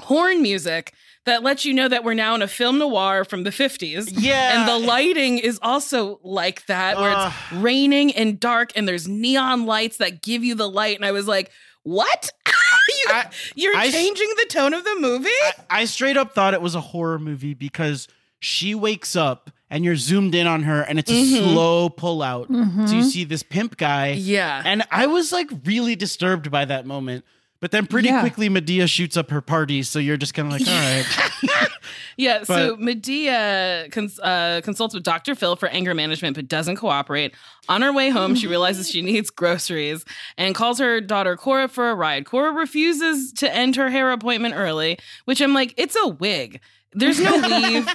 horn 0.00 0.42
music 0.42 0.92
that 1.24 1.42
lets 1.42 1.64
you 1.64 1.74
know 1.74 1.88
that 1.88 2.04
we're 2.04 2.14
now 2.14 2.34
in 2.34 2.42
a 2.42 2.48
film 2.48 2.78
noir 2.78 3.24
from 3.24 3.42
the 3.44 3.50
50s. 3.50 4.08
Yeah. 4.12 4.58
And 4.60 4.68
the 4.68 4.86
lighting 4.86 5.38
is 5.38 5.58
also 5.60 6.20
like 6.22 6.66
that, 6.66 6.96
where 6.96 7.12
Ugh. 7.14 7.32
it's 7.32 7.52
raining 7.60 8.12
and 8.14 8.38
dark, 8.38 8.72
and 8.76 8.86
there's 8.88 9.08
neon 9.08 9.66
lights 9.66 9.98
that 9.98 10.22
give 10.22 10.44
you 10.44 10.54
the 10.54 10.68
light. 10.68 10.96
And 10.96 11.04
I 11.04 11.12
was 11.12 11.26
like, 11.26 11.50
what? 11.82 12.32
you, 13.54 13.72
I- 13.76 13.90
changing 13.90 14.28
the 14.36 14.46
tone 14.48 14.74
of 14.74 14.84
the 14.84 14.96
movie? 14.98 15.28
I, 15.42 15.52
I 15.82 15.84
straight 15.84 16.16
up 16.16 16.34
thought 16.34 16.54
it 16.54 16.62
was 16.62 16.74
a 16.74 16.80
horror 16.80 17.18
movie 17.18 17.54
because 17.54 18.08
she 18.38 18.74
wakes 18.74 19.16
up 19.16 19.50
and 19.70 19.84
you're 19.84 19.96
zoomed 19.96 20.34
in 20.34 20.46
on 20.46 20.62
her 20.62 20.82
and 20.82 20.98
it's 20.98 21.10
a 21.10 21.14
Mhm. 21.14 21.52
slow 21.52 21.88
pull 21.88 22.22
out. 22.22 22.46
So 22.48 22.54
you 22.54 22.62
Mhm. 22.64 23.04
see 23.04 23.24
this 23.24 23.42
pimp 23.42 23.76
guy. 23.76 24.12
yeah. 24.12 24.62
And 24.64 24.84
I 24.90 25.06
was 25.06 25.32
like 25.32 25.50
really 25.64 25.96
disturbed 25.96 26.50
by 26.50 26.64
that 26.66 26.86
moment. 26.86 27.24
But 27.58 27.70
then 27.70 27.86
pretty 27.86 28.08
Yeah. 28.08 28.20
quickly 28.20 28.48
Madea 28.50 28.86
shoots 28.88 29.16
up 29.16 29.30
her 29.30 29.40
party, 29.40 29.82
so 29.82 29.98
you're 29.98 30.18
just 30.18 30.34
kind 30.34 30.52
of 30.52 30.60
like, 30.60 30.68
all 30.68 30.74
right. 30.74 31.68
Yeah, 32.18 32.44
so 32.44 32.76
Madea 32.76 33.90
cons- 33.92 34.18
uh, 34.20 34.60
consults 34.64 34.94
with 34.94 35.02
Dr. 35.02 35.34
Phil 35.34 35.54
for 35.56 35.68
anger 35.68 35.94
management, 35.94 36.34
but 36.36 36.48
doesn't 36.48 36.76
cooperate. 36.76 37.34
On 37.68 37.82
her 37.82 37.92
way 37.92 38.08
home, 38.10 38.34
she 38.34 38.46
realizes 38.54 38.90
she 38.90 39.02
needs 39.02 39.28
groceries 39.30 40.04
and 40.38 40.54
calls 40.54 40.78
her 40.78 41.00
daughter 41.00 41.36
Cora 41.36 41.68
for 41.68 41.90
a 41.90 41.94
ride. 41.94 42.24
Cora 42.24 42.52
refuses 42.52 43.32
to 43.34 43.54
end 43.54 43.76
her 43.76 43.90
hair 43.90 44.10
appointment 44.12 44.54
early, 44.54 44.98
which 45.26 45.40
I'm 45.42 45.52
like, 45.52 45.74
it's 45.76 45.96
a 45.96 46.08
wig. 46.08 46.60
There's 46.92 47.20
no 47.20 47.36
weave. 47.36 47.86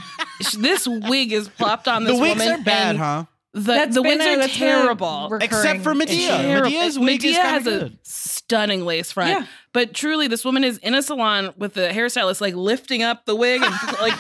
Sh- 0.43 0.55
this 0.55 0.87
wig 0.87 1.31
is 1.31 1.47
plopped 1.49 1.87
on 1.87 2.03
this 2.03 2.15
the 2.15 2.21
wigs 2.21 2.39
woman. 2.39 2.61
are 2.61 2.63
bad, 2.63 2.89
and 2.91 2.97
huh? 2.97 3.25
The, 3.53 3.59
That's 3.59 3.95
the 3.95 4.01
been 4.01 4.19
wigs 4.19 4.25
a- 4.25 4.29
are 4.33 4.37
that's 4.37 4.57
been 4.57 4.67
a 4.67 4.71
terrible. 4.71 5.23
recurring 5.29 5.41
Except 5.41 5.81
for 5.81 5.93
Madea. 5.93 6.27
Terrible. 6.37 6.69
Madea's 6.71 6.97
wig 6.99 7.25
is 7.25 7.35
Madea 7.35 7.41
kinda 7.41 7.49
has 7.49 7.67
a 7.67 7.91
stunning 8.03 8.85
lace 8.85 9.11
front. 9.11 9.29
Yeah. 9.41 9.45
But 9.73 9.93
truly, 9.93 10.27
this 10.29 10.45
woman 10.45 10.63
is 10.63 10.77
in 10.77 10.95
a 10.95 11.01
salon 11.01 11.53
with 11.57 11.73
the 11.73 11.89
hairstylist 11.89 12.39
like 12.39 12.55
lifting 12.55 13.03
up 13.03 13.25
the 13.25 13.35
wig 13.35 13.61
and 13.61 13.73
like 14.01 14.13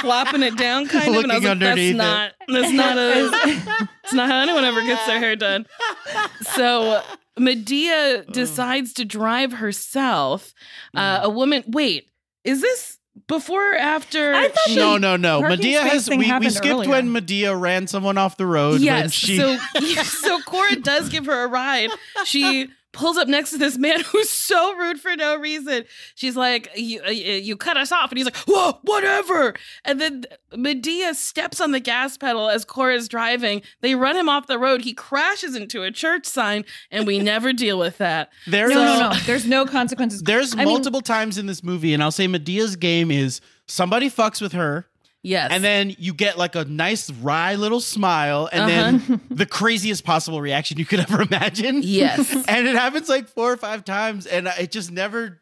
flopping 0.00 0.42
it 0.42 0.56
down, 0.56 0.88
kind 0.88 1.14
of. 1.14 1.22
And 1.22 1.30
I 1.30 1.36
was 1.36 1.44
Looking 1.44 1.60
like, 1.60 1.68
underneath 1.68 1.96
that's 1.96 2.32
it. 2.48 2.56
not 2.56 2.62
that's 2.62 2.72
not 2.72 2.98
a 2.98 3.88
it's 4.04 4.12
not 4.12 4.28
how 4.28 4.40
anyone 4.42 4.64
ever 4.64 4.82
gets 4.82 5.06
their 5.06 5.18
hair 5.20 5.36
done. 5.36 5.64
So 6.56 7.02
Madea 7.38 8.30
decides 8.32 8.92
to 8.94 9.04
drive 9.04 9.52
herself. 9.54 10.52
Uh, 10.94 11.20
a 11.22 11.30
woman. 11.30 11.62
Wait, 11.68 12.08
is 12.44 12.60
this 12.60 12.98
before 13.26 13.72
or 13.72 13.76
after? 13.76 14.34
I 14.34 14.48
thought 14.48 14.58
she- 14.66 14.76
No, 14.76 14.96
no, 14.98 15.16
no. 15.16 15.40
parking 15.40 15.58
Madea 15.58 15.78
space 15.80 15.92
has 15.92 16.08
thing 16.08 16.18
we, 16.18 16.24
we 16.24 16.28
happened 16.28 16.52
skipped 16.52 16.72
earlier. 16.74 16.90
when 16.90 17.08
Madea 17.08 17.58
ran 17.60 17.86
someone 17.86 18.18
off 18.18 18.36
the 18.36 18.46
road. 18.46 18.74
when 18.74 18.82
Yes. 18.82 19.12
she, 19.12 19.36
So 19.38 19.56
so 20.04 20.40
Cora 20.42 20.76
does 20.76 21.08
give 21.08 21.26
her 21.26 21.44
a 21.44 21.48
ride. 21.48 21.90
She 22.24 22.68
pulls 22.92 23.16
up 23.16 23.26
next 23.28 23.50
to 23.50 23.58
this 23.58 23.78
man 23.78 24.00
who's 24.06 24.28
so 24.30 24.74
rude 24.76 25.00
for 25.00 25.16
no 25.16 25.36
reason. 25.36 25.84
She's 26.14 26.36
like, 26.36 26.68
"You 26.76 27.00
uh, 27.06 27.10
you 27.10 27.56
cut 27.56 27.76
us 27.76 27.90
off," 27.92 28.10
and 28.10 28.18
he's 28.18 28.26
like, 28.26 28.36
"Whoa, 28.46 28.78
whatever." 28.82 29.54
And 29.84 30.00
then 30.00 30.24
Madea 30.52 31.14
steps 31.14 31.60
on 31.60 31.72
the 31.72 31.80
gas 31.80 32.16
pedal 32.16 32.48
as 32.48 32.64
Cora's 32.64 33.08
driving. 33.08 33.62
They 33.80 33.94
run 33.94 34.16
him 34.16 34.28
off 34.28 34.46
the 34.46 34.58
road. 34.58 34.82
He 34.82 34.92
crashes 34.94 35.56
into 35.56 35.82
a 35.82 35.90
church 35.90 36.26
sign, 36.26 36.64
and 36.90 37.06
we 37.06 37.18
never 37.18 37.52
deal 37.54 37.78
with 37.78 37.98
that. 37.98 38.30
there's 38.46 38.72
No, 38.72 38.84
no, 38.84 39.10
no. 39.10 39.16
There's 39.26 39.46
no 39.46 39.64
consequences. 39.66 40.22
There's 40.22 40.54
I 40.54 40.58
mean- 40.58 40.68
multiple 40.68 41.00
times 41.00 41.38
in 41.38 41.46
this 41.46 41.62
movie, 41.62 41.94
and 41.94 42.02
I'll 42.02 42.10
say 42.10 42.26
Madea's 42.28 42.76
game 42.76 43.10
is 43.10 43.40
somebody 43.66 44.10
fucks 44.10 44.40
with 44.42 44.52
her, 44.52 44.86
Yes. 45.24 45.52
and 45.52 45.62
then 45.62 45.94
you 45.98 46.14
get 46.14 46.36
like 46.36 46.56
a 46.56 46.64
nice 46.64 47.08
wry 47.10 47.54
little 47.54 47.80
smile, 47.80 48.48
and 48.52 48.68
then 48.68 48.94
uh-huh. 48.96 49.16
the 49.30 49.46
craziest 49.46 50.04
possible 50.04 50.40
reaction 50.40 50.78
you 50.78 50.84
could 50.84 51.00
ever 51.00 51.22
imagine. 51.22 51.80
Yes. 51.82 52.32
and 52.48 52.66
it 52.66 52.74
happens 52.74 53.08
like 53.08 53.28
four 53.28 53.52
or 53.52 53.56
five 53.56 53.84
times, 53.84 54.26
and 54.26 54.48
it 54.58 54.72
just 54.72 54.90
never 54.90 55.40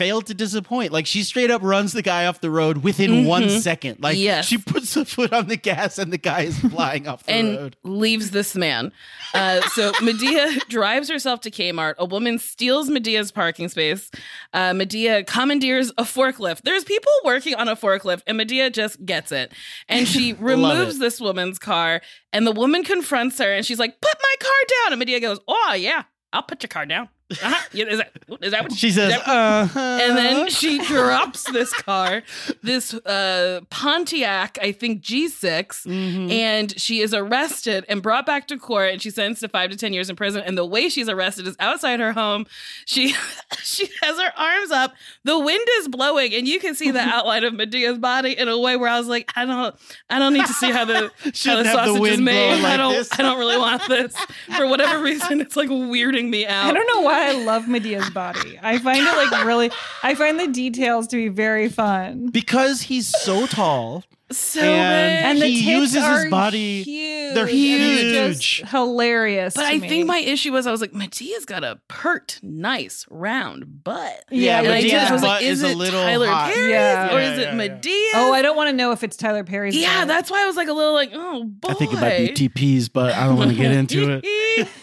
failed 0.00 0.24
to 0.26 0.32
disappoint. 0.34 0.92
Like 0.92 1.06
she 1.06 1.22
straight 1.22 1.50
up 1.50 1.60
runs 1.62 1.92
the 1.92 2.00
guy 2.00 2.24
off 2.24 2.40
the 2.40 2.50
road 2.50 2.78
within 2.78 3.26
one 3.26 3.44
Mhm. 3.44 3.60
second. 3.60 3.98
Like 4.00 4.16
Yes. 4.16 4.46
she 4.46 4.56
puts 4.56 4.94
the 4.94 5.04
foot 5.04 5.30
on 5.30 5.46
the 5.48 5.56
gas, 5.58 5.98
and 5.98 6.10
the 6.10 6.16
guy 6.16 6.40
is 6.42 6.58
flying 6.58 7.06
off 7.06 7.24
the 7.24 7.32
and 7.32 7.56
road. 7.58 7.76
leaves 7.84 8.30
this 8.30 8.54
man. 8.54 8.92
Uh, 9.34 9.60
so 9.74 9.92
Madea 10.00 10.58
drives 10.68 11.10
herself 11.10 11.42
to 11.42 11.50
Kmart. 11.50 11.96
A 11.98 12.06
woman 12.06 12.38
steals 12.38 12.88
Madea's 12.88 13.30
parking 13.30 13.68
space. 13.68 14.10
Uh, 14.54 14.70
Madea 14.72 15.26
commandeers 15.26 15.90
a 15.98 16.04
forklift. 16.04 16.62
There's 16.62 16.84
people 16.84 17.12
working 17.24 17.54
on 17.56 17.68
a 17.68 17.76
forklift, 17.76 18.22
and 18.26 18.40
Madea 18.40 18.72
just 18.72 19.04
gets 19.04 19.30
it. 19.32 19.52
And 19.86 20.08
she 20.08 20.32
removes 20.40 20.98
this 20.98 21.20
woman's 21.20 21.58
car, 21.58 22.00
and 22.32 22.46
the 22.46 22.52
woman 22.52 22.84
confronts 22.84 23.38
her, 23.38 23.52
and 23.52 23.66
she's 23.66 23.78
like, 23.78 24.00
"Put 24.00 24.14
my 24.22 24.34
car 24.40 24.60
down." 24.88 24.92
And 24.94 25.02
Madea 25.02 25.20
goes, 25.20 25.40
"Oh 25.46 25.74
yeah, 25.74 26.04
I'll 26.32 26.42
put 26.42 26.62
your 26.62 26.68
car 26.68 26.86
down." 26.86 27.10
Uh-huh. 27.30 27.66
Is 27.72 27.98
that 27.98 28.10
is 28.42 28.50
that 28.52 28.62
what 28.64 28.72
She 28.72 28.90
says, 28.90 29.12
that- 29.12 29.28
uh 29.28 29.68
and 29.78 30.16
then 30.16 30.48
she 30.48 30.78
drops 30.86 31.44
this 31.52 31.72
car, 31.72 32.22
this 32.62 32.92
uh, 32.94 33.60
Pontiac, 33.70 34.58
I 34.62 34.72
think 34.72 35.02
G6, 35.02 35.86
Mm-hmm. 35.86 36.30
and 36.30 36.80
she 36.80 37.00
is 37.00 37.14
arrested 37.14 37.84
and 37.88 38.02
brought 38.02 38.26
back 38.26 38.46
to 38.48 38.56
court, 38.58 38.92
and 38.92 39.00
she's 39.02 39.14
sentenced 39.14 39.42
to 39.42 39.48
five 39.48 39.70
to 39.70 39.76
ten 39.76 39.92
years 39.92 40.10
in 40.10 40.16
prison. 40.16 40.42
And 40.44 40.56
the 40.58 40.64
way 40.66 40.88
she's 40.88 41.08
arrested 41.08 41.46
is 41.46 41.56
outside 41.60 42.00
her 42.00 42.12
home. 42.12 42.46
She 42.86 43.14
she 43.62 43.88
has 44.02 44.18
her 44.18 44.32
arms 44.36 44.70
up, 44.70 44.94
the 45.24 45.38
wind 45.38 45.66
is 45.78 45.88
blowing, 45.88 46.34
and 46.34 46.46
you 46.48 46.58
can 46.60 46.74
see 46.74 46.90
the 46.90 47.00
outline 47.14 47.44
of 47.44 47.54
Madea's 47.54 47.98
body 47.98 48.36
in 48.36 48.48
a 48.48 48.58
way 48.58 48.76
where 48.76 48.88
I 48.88 48.98
was 48.98 49.08
like, 49.08 49.30
I 49.36 49.44
don't, 49.44 49.74
I 50.08 50.18
don't 50.18 50.32
need 50.34 50.46
to 50.46 50.52
see 50.54 50.70
how 50.70 50.84
the 50.84 50.94
how 50.94 51.08
the 51.24 51.32
Shouldn't 51.32 51.64
the 51.66 51.72
sausage 51.72 52.02
is 52.12 52.20
made. 52.20 52.48
blowing 52.60 52.64
I 52.64 52.76
don't, 52.76 52.92
this. 52.92 53.08
I 53.12 53.22
don't 53.22 53.38
really 53.38 53.56
want 53.58 53.86
this 53.88 54.14
for 54.56 54.66
whatever 54.66 55.02
reason. 55.02 55.40
It's 55.40 55.56
like 55.56 55.68
weirding 55.68 56.28
me 56.28 56.46
out. 56.46 56.66
I 56.66 56.72
don't 56.72 56.86
know 56.94 57.02
why 57.02 57.19
I 57.20 57.44
love 57.44 57.64
Madea's 57.64 58.10
body. 58.10 58.58
I 58.62 58.78
find 58.78 59.00
it 59.06 59.16
like 59.30 59.44
really. 59.44 59.70
I 60.02 60.14
find 60.14 60.38
the 60.40 60.48
details 60.48 61.06
to 61.08 61.16
be 61.16 61.28
very 61.28 61.68
fun. 61.68 62.28
because 62.30 62.82
he's 62.82 63.06
so 63.08 63.46
tall 63.46 64.04
So 64.32 64.60
and, 64.60 65.26
And 65.26 65.42
the 65.42 65.46
he 65.46 65.56
tits 65.64 65.66
uses 65.94 66.02
are 66.02 66.22
his 66.22 66.30
body 66.30 66.82
huge. 66.82 66.86
huge. 66.86 67.34
They're 67.34 67.46
huge. 67.46 68.58
just 68.60 68.70
hilarious. 68.70 69.54
But 69.54 69.62
to 69.62 69.68
I 69.68 69.78
me. 69.78 69.88
think 69.88 70.06
my 70.06 70.18
issue 70.18 70.52
was 70.52 70.66
I 70.66 70.70
was 70.70 70.80
like, 70.80 70.92
Madea's 70.92 71.44
got 71.44 71.62
a 71.64 71.80
pert, 71.88 72.38
nice, 72.42 73.06
round 73.10 73.82
butt. 73.84 74.24
Yeah, 74.30 74.58
and 74.60 74.68
I 74.68 74.80
Madea's 74.82 74.90
just 74.92 75.12
was 75.12 75.20
butt 75.20 75.28
like, 75.30 75.42
is, 75.42 75.62
is 75.62 75.68
a 75.68 75.72
it 75.72 75.76
little 75.76 76.02
Tyler 76.02 76.26
hot. 76.28 76.52
Perry's 76.52 76.70
Yeah. 76.70 77.14
or 77.14 77.20
Yeah, 77.20 77.32
is 77.32 77.38
it 77.38 77.42
yeah, 77.42 77.54
yeah. 77.54 77.68
Madea? 77.78 78.10
Oh, 78.14 78.32
I 78.32 78.42
don't 78.42 78.56
want 78.56 78.70
to 78.70 78.76
know 78.76 78.92
if 78.92 79.02
it's 79.04 79.16
Tyler 79.16 79.42
Perry's. 79.44 79.76
yeah, 79.76 80.00
butt. 80.00 80.08
that's 80.08 80.30
why 80.30 80.42
I 80.42 80.46
was 80.46 80.56
like 80.56 80.68
a 80.68 80.72
little 80.72 80.94
like, 80.94 81.10
oh 81.12 81.44
boy. 81.44 81.68
I 81.70 81.74
think 81.74 81.92
it 81.92 82.00
might 82.00 82.34
be 82.34 82.48
TPs, 82.48 82.88
but 82.92 83.14
I 83.14 83.26
don't 83.26 83.36
want 83.36 83.50
to 83.50 83.56
get 83.56 83.72
into 83.72 84.20
it. 84.22 84.68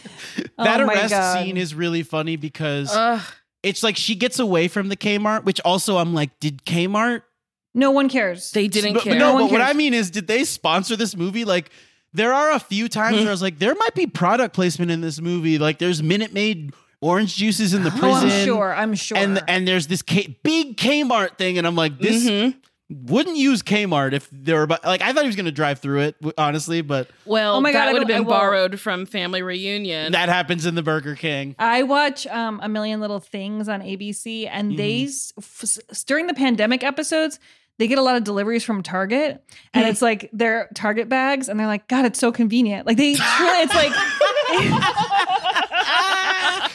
that 0.57 0.81
Oh 0.81 0.85
arrest 0.85 1.09
God. 1.11 1.37
scene 1.43 1.57
is 1.57 1.73
really 1.75 2.03
funny 2.03 2.35
because 2.35 2.89
Ugh. 2.93 3.21
it's 3.63 3.83
like 3.83 3.95
she 3.97 4.15
gets 4.15 4.39
away 4.39 4.67
from 4.67 4.89
the 4.89 4.97
Kmart, 4.97 5.43
which 5.45 5.59
also 5.61 5.97
I'm 5.97 6.13
like, 6.13 6.39
did 6.39 6.65
Kmart? 6.65 7.21
No 7.73 7.91
one 7.91 8.09
cares. 8.09 8.51
they 8.51 8.67
didn't 8.67 8.93
But, 8.95 9.03
care. 9.03 9.13
but 9.13 9.19
no, 9.19 9.33
one 9.35 9.43
but 9.45 9.51
what. 9.51 9.61
I 9.61 9.73
mean 9.73 9.93
is, 9.93 10.09
did 10.09 10.27
they 10.27 10.43
sponsor 10.43 10.95
this 10.95 11.15
movie? 11.15 11.45
Like, 11.45 11.69
there 12.13 12.33
are 12.33 12.51
a 12.53 12.59
few 12.59 12.89
times 12.89 13.17
where 13.19 13.27
I 13.27 13.31
was 13.31 13.41
like, 13.41 13.59
there 13.59 13.75
might 13.75 13.93
be 13.93 14.07
product 14.07 14.55
placement 14.55 14.89
in 14.89 15.01
this 15.01 15.21
movie. 15.21 15.59
Like, 15.59 15.77
there's 15.77 16.01
Minute 16.01 16.33
Maid 16.33 16.73
orange 17.01 17.35
juices 17.35 17.75
in 17.75 17.83
the 17.83 17.91
Oh, 17.93 17.99
prison. 17.99 18.29
I'm 18.31 18.45
sure. 18.45 18.73
I'm 18.73 18.95
sure. 18.95 19.17
And 19.17 19.43
and 19.47 19.67
there's 19.67 19.85
this 19.85 20.01
K- 20.01 20.39
big 20.41 20.77
Kmart 20.77 21.37
thing, 21.37 21.59
and 21.59 21.67
I'm 21.67 21.75
like, 21.75 21.99
this 21.99 22.25
Mm-hmm. 22.25 22.57
Wouldn't 22.89 23.35
use 23.35 23.61
Kmart 23.63 24.13
if 24.13 24.29
there 24.31 24.55
were 24.57 24.63
about, 24.63 24.85
like 24.85 25.01
I 25.01 25.11
thought 25.11 25.23
he 25.23 25.27
was 25.27 25.35
going 25.35 25.45
to 25.47 25.51
drive 25.51 25.79
through 25.79 26.01
it, 26.01 26.15
honestly, 26.37 26.81
but 26.81 27.09
Well, 27.25 27.55
Oh 27.55 27.61
my 27.61 27.73
God, 27.73 27.81
I 27.81 27.85
that 27.87 27.93
would 27.93 28.01
have 28.03 28.07
been 28.07 28.23
borrowed 28.27 28.79
from 28.79 29.05
Family 29.05 29.41
Reunion. 29.41 30.13
that 30.13 30.29
happens 30.29 30.65
in 30.65 30.75
the 30.75 30.83
Burger 30.83 31.15
King. 31.15 31.55
I 31.59 31.83
watch 31.83 32.25
um, 32.27 32.59
a 32.63 32.69
million 32.69 33.01
little 33.01 33.19
things 33.19 33.67
on 33.67 33.81
ABC, 33.81 34.47
and 34.49 34.69
Mm-hmm. 34.69 34.77
they 34.77 35.03
s- 35.03 35.33
f- 35.37 35.63
s- 35.91 36.03
during 36.05 36.27
the 36.27 36.33
pandemic 36.33 36.83
episodes, 36.83 37.39
they 37.77 37.87
get 37.87 37.97
a 37.97 38.01
lot 38.01 38.15
of 38.15 38.23
deliveries 38.23 38.63
from 38.63 38.81
Target, 38.81 39.43
and 39.73 39.85
Mm. 39.85 39.89
it's 39.89 40.01
like 40.01 40.29
their 40.33 40.69
Target 40.73 41.09
bags, 41.09 41.49
and 41.49 41.59
they're 41.59 41.67
like, 41.67 41.87
God, 41.89 42.05
it's 42.05 42.17
so 42.19 42.31
convenient. 42.31 42.87
Like 42.87 42.97
they, 42.97 43.11
it's 43.19 43.75
like. 43.75 43.91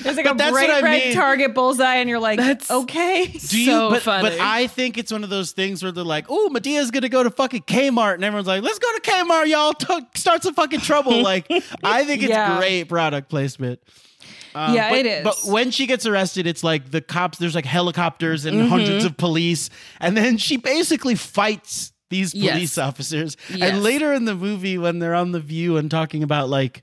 There's 0.02 0.16
like 0.16 0.24
But 0.26 0.34
a 0.34 0.38
that's 0.38 0.52
what 0.52 0.66
bright 0.66 0.70
I 0.70 0.80
red 0.82 1.04
mean. 1.06 1.14
Target 1.14 1.54
bullseye, 1.54 1.96
and 1.96 2.08
you're 2.08 2.18
like, 2.18 2.38
That's- 2.38 2.70
okay. 2.70 3.26
Do 3.26 3.60
you? 3.60 3.66
So 3.66 3.90
but, 3.90 4.02
funny. 4.02 4.28
but 4.30 4.40
I 4.40 4.66
think 4.66 4.98
it's 4.98 5.12
one 5.12 5.24
of 5.24 5.30
those 5.30 5.52
things 5.52 5.82
where 5.82 5.92
they're 5.92 6.04
like, 6.04 6.26
"Oh, 6.28 6.48
Madea's 6.50 6.90
gonna 6.90 7.08
go 7.08 7.22
to 7.22 7.30
fucking 7.30 7.62
Kmart," 7.62 8.14
and 8.14 8.24
everyone's 8.24 8.46
like, 8.48 8.62
"Let's 8.62 8.78
go 8.78 8.88
to 8.94 9.00
Kmart, 9.00 9.48
y'all. 9.48 9.72
T- 9.72 10.06
start 10.14 10.42
some 10.42 10.54
fucking 10.54 10.80
trouble." 10.80 11.22
like, 11.22 11.46
I 11.82 12.04
think 12.04 12.22
it's 12.22 12.30
Yeah. 12.30 12.58
great 12.58 12.88
product 12.88 13.28
placement. 13.28 13.80
Um, 14.54 14.74
Yeah, 14.74 14.90
but, 14.90 14.98
it 14.98 15.06
is. 15.06 15.24
But 15.24 15.36
when 15.50 15.70
she 15.70 15.86
gets 15.86 16.04
arrested, 16.04 16.46
it's 16.46 16.62
like 16.62 16.90
the 16.90 17.00
cops. 17.00 17.38
There's 17.38 17.54
like 17.54 17.64
helicopters 17.64 18.44
Mm-hmm. 18.44 18.58
and 18.60 18.68
hundreds 18.68 19.04
of 19.04 19.16
police, 19.16 19.70
and 20.00 20.16
then 20.16 20.36
she 20.36 20.56
basically 20.58 21.14
fights 21.14 21.92
these 22.10 22.34
Yes. 22.34 22.52
police 22.52 22.76
officers. 22.78 23.36
Yes. 23.48 23.70
And 23.70 23.82
later 23.82 24.12
in 24.12 24.26
the 24.26 24.34
movie, 24.34 24.76
when 24.76 24.98
they're 24.98 25.14
on 25.14 25.32
the 25.32 25.40
View 25.40 25.76
and 25.78 25.90
talking 25.90 26.22
about 26.22 26.48
like. 26.50 26.82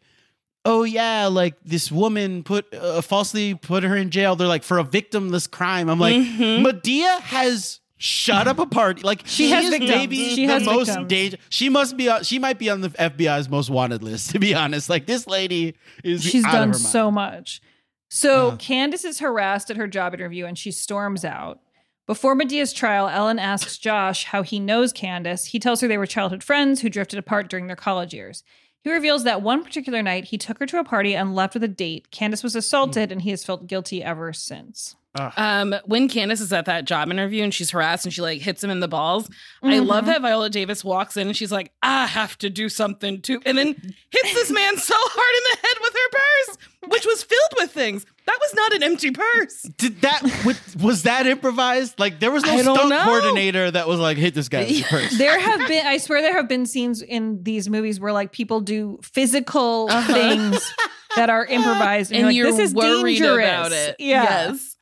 Oh 0.65 0.83
yeah, 0.83 1.27
like 1.27 1.55
this 1.63 1.91
woman 1.91 2.43
put 2.43 2.73
uh, 2.73 3.01
falsely 3.01 3.55
put 3.55 3.83
her 3.83 3.95
in 3.95 4.09
jail. 4.09 4.35
They're 4.35 4.47
like 4.47 4.63
for 4.63 4.77
a 4.79 4.83
victimless 4.83 5.49
crime. 5.49 5.89
I'm 5.89 5.99
like, 5.99 6.15
Mm-hmm. 6.15 6.65
Madea 6.65 7.21
has 7.21 7.79
shut 7.97 8.47
up 8.47 8.59
a 8.59 8.65
party. 8.65 9.01
Like 9.01 9.21
She 9.25 9.49
has 9.51 9.65
is 9.65 9.69
victims. 9.71 9.91
maybe 9.91 10.17
She 10.35 10.45
the 10.47 10.53
has 10.53 10.65
most 10.65 10.87
victims. 10.87 11.07
danger. 11.07 11.37
She 11.49 11.69
must 11.69 11.95
be. 11.97 12.09
On, 12.09 12.23
she 12.23 12.39
might 12.39 12.59
be 12.59 12.69
on 12.69 12.81
the 12.81 12.89
FBI's 12.89 13.49
most 13.49 13.69
wanted 13.69 14.03
list. 14.03 14.31
To 14.31 14.39
be 14.39 14.53
honest, 14.53 14.89
like 14.89 15.05
this 15.05 15.27
lady 15.27 15.75
is. 16.03 16.23
She's 16.23 16.43
done 16.43 16.73
so 16.73 17.09
much. 17.09 17.61
So 18.09 18.55
Candace 18.57 19.05
is 19.05 19.19
harassed 19.19 19.69
at 19.71 19.77
her 19.77 19.87
job 19.87 20.13
interview 20.13 20.45
and 20.45 20.57
she 20.57 20.71
storms 20.71 21.23
out. 21.23 21.59
Before 22.07 22.35
Madea's 22.35 22.73
trial, 22.73 23.07
Ellen 23.07 23.37
asks 23.37 23.77
Josh 23.77 24.23
how 24.25 24.41
he 24.41 24.59
knows 24.59 24.91
Candace. 24.91 25.45
He 25.45 25.59
tells 25.59 25.79
her 25.81 25.87
they 25.87 25.97
were 25.97 26.07
childhood 26.07 26.43
friends 26.43 26.81
who 26.81 26.89
drifted 26.89 27.19
apart 27.19 27.49
during 27.49 27.67
their 27.67 27.75
college 27.75 28.13
years. 28.15 28.43
He 28.81 28.91
reveals 28.91 29.23
that 29.25 29.41
one 29.41 29.63
particular 29.63 30.01
night 30.01 30.25
he 30.25 30.37
took 30.37 30.59
her 30.59 30.65
to 30.67 30.79
a 30.79 30.83
party 30.83 31.15
and 31.15 31.35
left 31.35 31.53
with 31.53 31.63
a 31.63 31.67
date. 31.67 32.11
Candace 32.11 32.43
was 32.43 32.55
assaulted 32.55 33.11
and 33.11 33.21
he 33.21 33.29
has 33.31 33.43
felt 33.43 33.67
guilty 33.67 34.03
ever 34.03 34.31
since. 34.31 34.95
Um, 35.15 35.75
when 35.85 36.07
Candace 36.07 36.39
is 36.39 36.53
at 36.53 36.65
that 36.65 36.85
job 36.85 37.09
interview 37.09 37.43
and 37.43 37.51
she's 37.53 37.71
harassed 37.71 38.05
and 38.05 38.13
she 38.13 38.21
like 38.21 38.41
hits 38.41 38.63
him 38.63 38.69
in 38.69 38.79
the 38.79 38.87
balls, 38.87 39.29
I 39.63 39.67
Mm-hmm. 39.79 39.85
love 39.87 40.05
that 40.05 40.21
Viola 40.21 40.49
Davis 40.49 40.83
walks 40.83 41.17
in 41.17 41.27
and 41.27 41.35
she's 41.35 41.51
like, 41.51 41.71
I 41.81 42.05
have 42.05 42.37
to 42.39 42.49
do 42.49 42.69
something 42.69 43.21
too. 43.21 43.41
And 43.45 43.57
then 43.57 43.67
hits 43.73 44.33
this 44.33 44.51
man 44.51 44.77
so 44.77 44.93
hard 44.95 45.35
in 45.37 45.43
the 45.51 45.67
head 45.67 45.77
with 45.81 45.93
her 45.93 46.09
purse, 46.11 46.91
which 46.93 47.05
was 47.05 47.23
filled 47.23 47.53
with 47.57 47.71
things. 47.71 48.05
That 48.27 48.37
was 48.39 48.53
not 48.53 48.73
an 48.75 48.83
empty 48.83 49.09
purse. 49.11 49.63
Did 49.77 50.01
that 50.01 50.21
was, 50.45 50.75
was 50.77 51.03
that 51.03 51.25
improvised? 51.25 51.99
Like 51.99 52.19
there 52.19 52.29
was 52.31 52.43
no 52.43 52.61
stunt 52.61 52.89
know. 52.89 53.03
coordinator 53.03 53.71
that 53.71 53.87
was 53.87 53.99
like 53.99 54.17
hit 54.17 54.35
this 54.35 54.47
guy 54.47 54.59
with 54.59 54.69
the 54.69 54.83
purse. 54.83 55.17
There 55.17 55.39
have 55.39 55.67
been, 55.67 55.87
I 55.87 55.97
swear, 55.97 56.21
there 56.21 56.33
have 56.33 56.47
been 56.47 56.67
scenes 56.67 57.01
in 57.01 57.41
these 57.41 57.67
movies 57.67 57.99
where 57.99 58.13
like 58.13 58.31
people 58.31 58.61
do 58.61 58.99
physical 59.01 59.89
things 60.03 60.71
that 61.15 61.31
are 61.31 61.45
improvised, 61.47 62.11
and, 62.11 62.27
and 62.27 62.35
you're 62.35 62.47
you're 62.49 62.55
this 62.57 62.69
is 62.69 62.75
worried 62.75 63.13
dangerous. 63.17 63.43
about 63.45 63.71
it. 63.71 63.95
Yeah. 63.97 64.49
Yes. 64.51 64.75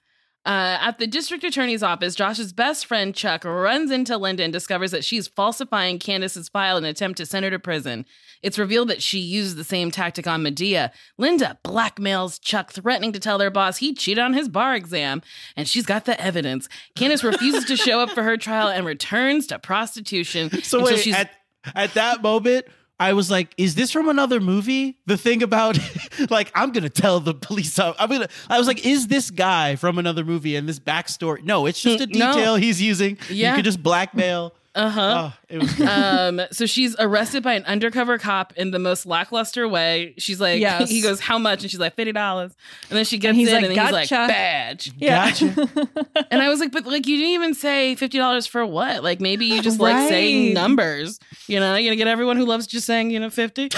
Uh, 0.48 0.78
at 0.80 0.98
the 0.98 1.08
district 1.08 1.44
attorney's 1.44 1.84
office, 1.84 2.16
Josh's 2.16 2.54
best 2.54 2.86
friend 2.86 3.14
Chuck 3.14 3.44
runs 3.44 3.92
into 3.92 4.16
Linda 4.16 4.44
and 4.44 4.54
discovers 4.54 4.92
that 4.92 5.04
she's 5.04 5.28
falsifying 5.28 6.00
Candace's 6.00 6.48
file 6.48 6.78
in 6.78 6.86
an 6.86 6.90
attempt 6.90 7.18
to 7.18 7.26
send 7.26 7.44
her 7.44 7.52
to 7.52 7.60
prison. 7.60 8.06
It's 8.42 8.58
revealed 8.58 8.88
that 8.88 9.02
she 9.02 9.20
used 9.20 9.58
the 9.58 9.66
same 9.66 9.92
tactic 9.92 10.26
on 10.26 10.46
Madea. 10.46 10.92
Linda 11.18 11.60
blackmails 11.66 12.40
Chuck, 12.40 12.72
threatening 12.72 13.12
to 13.12 13.20
tell 13.20 13.38
their 13.38 13.52
boss 13.52 13.80
he 13.80 13.94
cheated 13.94 14.24
on 14.24 14.34
his 14.34 14.48
bar 14.48 14.74
exam, 14.74 15.22
and 15.58 15.68
she's 15.68 15.86
got 15.86 16.06
the 16.06 16.18
evidence. 16.22 16.70
Candace 16.96 17.26
refuses 17.26 17.66
to 17.66 17.76
show 17.76 18.00
up 18.00 18.12
for 18.12 18.24
her 18.24 18.38
trial 18.38 18.70
and 18.70 18.86
returns 18.86 19.48
to 19.48 19.60
prostitution 19.60 20.50
So 20.64 20.80
until 20.80 20.96
wait, 20.96 21.04
she's 21.04 21.14
at 21.14 21.30
at 21.76 21.94
that 21.96 22.22
moment, 22.22 22.66
I 23.00 23.14
was 23.14 23.30
like, 23.30 23.54
"Is 23.58 23.76
this 23.76 23.92
from 23.92 24.10
another 24.10 24.40
movie?" 24.40 24.98
The 25.06 25.18
thing 25.18 25.44
about, 25.44 25.78
like, 26.30 26.52
I'm 26.56 26.72
gonna 26.72 26.90
tell 26.90 27.20
the 27.20 27.34
police. 27.34 27.78
I'm 27.80 27.94
gonna. 28.10 28.28
I 28.50 28.58
was 28.58 28.68
like, 28.68 28.86
"Is 28.86 29.08
this 29.08 29.30
guy 29.30 29.76
from 29.76 29.98
another 29.98 30.24
movie?" 30.24 30.56
And 30.56 30.68
this 30.68 30.80
backstory? 30.80 31.44
No, 31.44 31.66
it's 31.66 31.82
just 31.82 32.04
hmm, 32.04 32.12
a 32.12 32.18
No. 32.18 32.34
detail 32.34 32.56
he's 32.56 32.82
using. 32.82 33.18
Yeah. 33.30 33.52
You 33.52 33.56
could 33.58 33.66
just 33.66 33.82
blackmail. 33.84 34.54
Uh 34.78 34.90
huh. 34.90 35.32
Oh, 35.32 35.38
it 35.50 35.58
was. 35.58 35.82
um, 35.82 36.42
so 36.52 36.66
she's 36.66 36.96
arrested 37.00 37.42
by 37.42 37.54
an 37.56 37.64
undercover 37.66 38.18
cop 38.18 38.54
in 38.56 38.72
the 38.72 38.80
most 38.80 39.06
lackluster 39.06 39.68
way. 39.68 40.14
She's 40.18 40.40
like, 40.40 40.60
Yes. 40.62 40.90
he 40.92 41.02
goes, 41.02 41.20
"How 41.20 41.38
much?" 41.40 41.64
And 41.64 41.72
she's 41.72 41.80
like, 41.80 41.96
fifty 41.96 42.12
dollars. 42.12 42.54
And 42.90 42.98
then 42.98 43.04
she 43.06 43.18
gets 43.18 43.36
he's 43.36 43.48
in, 43.48 43.56
like, 43.56 43.64
and 43.66 43.76
then 43.76 43.86
he's 43.86 43.92
like, 43.92 44.10
badge. 44.10 44.92
Yeah. 44.98 45.30
Gotcha. 45.32 45.70
And 46.32 46.42
I 46.42 46.50
was 46.50 46.60
like, 46.60 46.72
but 46.72 46.86
like, 46.86 47.08
you 47.08 47.16
didn't 47.18 47.32
even 47.32 47.54
say 47.54 47.96
fifty 47.96 48.18
dollars 48.18 48.46
for 48.46 48.66
what? 48.66 49.04
Like, 49.04 49.20
maybe 49.20 49.46
you 49.48 49.62
just 49.62 49.80
like 49.80 49.96
Right. 49.96 50.10
saying 50.10 50.54
numbers. 50.54 51.20
You 51.48 51.60
know, 51.60 51.76
you're 51.76 51.90
gonna 51.92 51.96
get 51.96 52.08
everyone 52.08 52.38
who 52.38 52.46
loves 52.46 52.68
just 52.68 52.86
saying, 52.86 53.10
you 53.12 53.20
know, 53.20 53.30
fifty. 53.30 53.70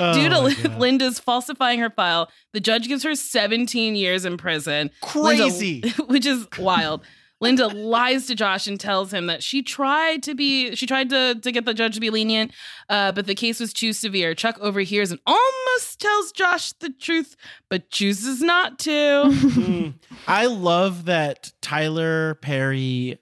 Oh 0.00 0.12
Due 0.14 0.28
to 0.28 0.42
my 0.42 0.54
God. 0.54 0.78
Linda's 0.78 1.18
falsifying 1.18 1.78
her 1.80 1.90
file, 1.90 2.30
the 2.52 2.60
judge 2.60 2.88
gives 2.88 3.02
her 3.04 3.14
17 3.14 3.94
years 3.96 4.24
in 4.24 4.36
prison. 4.36 4.90
Crazy. 5.00 5.80
Linda- 5.82 6.04
which 6.04 6.26
is 6.26 6.46
wild. 6.58 7.02
Linda 7.42 7.66
lies 7.66 8.26
to 8.28 8.34
Josh 8.34 8.66
and 8.68 8.78
tells 8.78 9.12
him 9.12 9.26
that 9.26 9.42
she 9.42 9.62
tried 9.62 10.22
to 10.22 10.34
be 10.34 10.74
she 10.76 10.86
tried 10.86 11.10
to 11.10 11.34
to 11.42 11.52
get 11.52 11.64
the 11.64 11.74
judge 11.74 11.94
to 11.94 12.00
be 12.00 12.08
lenient, 12.08 12.52
uh, 12.88 13.12
but 13.12 13.26
the 13.26 13.34
case 13.34 13.58
was 13.60 13.72
too 13.72 13.92
severe. 13.92 14.34
Chuck 14.34 14.56
overhears 14.60 15.10
and 15.10 15.20
almost 15.26 16.00
tells 16.00 16.30
Josh 16.32 16.72
the 16.74 16.88
truth, 16.90 17.36
but 17.68 17.90
chooses 17.90 18.40
not 18.40 18.78
to. 18.80 18.90
Mm. 18.90 19.94
I 20.28 20.46
love 20.46 21.04
that 21.06 21.52
Tyler 21.60 22.36
Perry. 22.36 23.18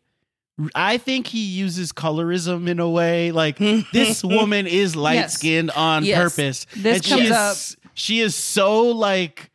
I 0.75 0.99
think 0.99 1.27
he 1.27 1.41
uses 1.43 1.91
colorism 1.91 2.69
in 2.69 2.79
a 2.81 2.89
way. 2.91 3.33
Like 3.33 3.57
this 3.93 4.23
woman 4.23 4.67
is 4.67 4.95
light 4.95 5.31
skinned 5.31 5.71
on 5.71 6.05
Yes. 6.05 6.19
purpose. 6.23 6.67
This 6.77 6.99
and 6.99 7.05
comes 7.07 7.21
she 7.23 7.27
is, 7.27 7.33
up- 7.33 7.57
She 7.95 8.21
is 8.21 8.35
so 8.37 8.83
like 8.91 9.51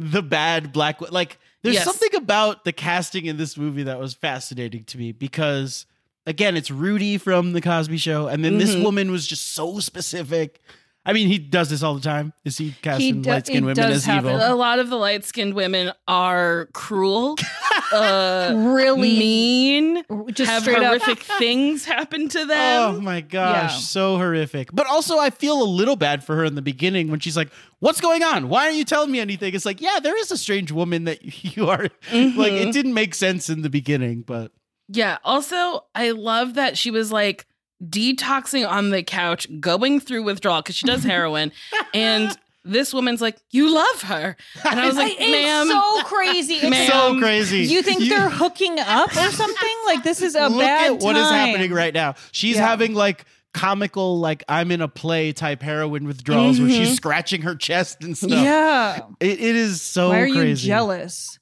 the 0.00 0.22
bad 0.22 0.72
black. 0.72 1.00
Like 1.12 1.38
there's 1.64 1.74
Yes. 1.74 1.84
something 1.84 2.14
about 2.14 2.64
the 2.64 2.72
casting 2.72 3.26
in 3.26 3.36
this 3.38 3.56
movie 3.56 3.82
that 3.82 3.98
was 3.98 4.14
fascinating 4.14 4.84
to 4.84 4.98
me 4.98 5.10
because 5.10 5.86
again, 6.26 6.56
it's 6.56 6.70
Rudy 6.70 7.18
from 7.18 7.52
the 7.52 7.60
Cosby 7.60 7.98
Show, 7.98 8.28
and 8.28 8.42
then 8.44 8.56
this 8.58 8.74
Mhm. 8.74 8.82
woman 8.82 9.10
was 9.10 9.26
just 9.26 9.52
so 9.52 9.80
specific. 9.80 10.62
I 11.06 11.12
mean, 11.12 11.28
he 11.28 11.38
does 11.38 11.68
this 11.68 11.82
all 11.82 11.94
the 11.94 12.00
time. 12.00 12.32
Is 12.44 12.56
he 12.56 12.74
casting 12.80 13.20
do- 13.22 13.30
light 13.30 13.46
skinned 13.46 13.66
women 13.66 13.84
as 13.90 14.04
happen. 14.06 14.30
evil? 14.30 14.40
A 14.42 14.54
lot 14.54 14.78
of 14.78 14.88
the 14.88 14.96
light 14.96 15.24
skinned 15.24 15.52
women 15.54 15.92
are 16.08 16.68
cruel, 16.72 17.36
uh, 17.92 18.52
Really 18.54 19.18
mean, 19.18 20.02
just 20.32 20.50
have 20.50 20.62
straight 20.62 20.78
up- 20.78 20.84
horrific 20.84 21.18
things 21.38 21.84
happen 21.84 22.28
to 22.30 22.46
them. 22.46 22.94
Oh 22.96 23.00
my 23.00 23.20
gosh, 23.20 23.72
Yeah. 23.72 23.78
so 23.78 24.16
horrific. 24.16 24.70
But 24.72 24.86
also, 24.86 25.18
I 25.18 25.30
feel 25.30 25.60
a 25.62 25.64
little 25.64 25.96
bad 25.96 26.24
for 26.24 26.36
her 26.36 26.44
in 26.44 26.54
the 26.54 26.62
beginning 26.62 27.10
when 27.10 27.20
she's 27.20 27.36
like, 27.36 27.50
"What's 27.80 28.00
going 28.00 28.22
on? 28.22 28.48
Why 28.48 28.64
aren't 28.66 28.76
you 28.76 28.84
telling 28.84 29.10
me 29.10 29.20
anything?" 29.20 29.54
It's 29.54 29.66
like, 29.66 29.80
yeah, 29.80 29.98
there 30.02 30.18
is 30.18 30.30
a 30.32 30.38
strange 30.38 30.72
woman 30.72 31.04
that 31.04 31.44
you 31.56 31.68
are. 31.68 31.88
Like, 32.12 32.52
it 32.52 32.72
didn't 32.72 32.94
make 32.94 33.14
sense 33.14 33.50
in 33.50 33.62
the 33.62 33.70
beginning, 33.70 34.22
but 34.22 34.52
Yeah. 34.88 35.18
Also, 35.24 35.84
I 35.94 36.10
love 36.12 36.54
that 36.54 36.78
she 36.78 36.90
was 36.90 37.12
like 37.12 37.46
detoxing 37.88 38.68
on 38.68 38.90
the 38.90 39.02
couch, 39.02 39.46
going 39.60 40.00
through 40.00 40.22
withdrawal 40.22 40.62
because 40.62 40.76
she 40.76 40.86
does 40.86 41.04
heroin. 41.14 41.52
and 41.92 42.36
this 42.64 42.94
woman's 42.94 43.20
like, 43.20 43.36
You 43.50 43.74
love 43.74 44.02
her. 44.02 44.36
And 44.68 44.80
I 44.80 44.86
was 44.86 44.96
like, 44.96 45.12
it's 45.18 45.30
Ma'am. 45.30 45.66
so 45.68 46.02
crazy. 46.04 46.54
It's 46.54 46.70
Ma'am. 46.70 46.90
so 46.90 47.18
crazy. 47.20 47.58
You 47.64 47.82
think 47.82 48.08
they're 48.08 48.30
hooking 48.30 48.78
up 48.80 49.10
or 49.10 49.30
something? 49.30 49.76
Like 49.86 50.02
this 50.02 50.22
is 50.22 50.34
a 50.34 50.48
look 50.48 50.60
bad 50.60 50.92
at 50.94 51.00
what 51.02 51.14
is 51.14 51.22
time. 51.28 51.48
happening 51.48 51.72
right 51.72 51.92
now. 51.92 52.14
She's 52.32 52.56
Yeah. 52.56 52.66
having 52.66 52.94
like 52.94 53.26
comical 53.52 54.18
like 54.18 54.42
I'm 54.48 54.70
in 54.72 54.80
a 54.80 54.88
play 54.88 55.32
type 55.32 55.62
heroin 55.62 56.06
withdrawals 56.06 56.58
where 56.58 56.68
she's 56.70 56.88
Mhm. 56.90 56.96
scratching 56.96 57.42
her 57.42 57.54
chest 57.54 58.02
and 58.02 58.16
stuff. 58.16 58.30
Yeah. 58.30 58.98
It, 59.20 59.38
it 59.40 59.56
is 59.56 59.80
so 59.82 60.08
Why 60.08 60.20
are 60.22 60.26
you 60.26 60.54
jealous? 60.56 61.38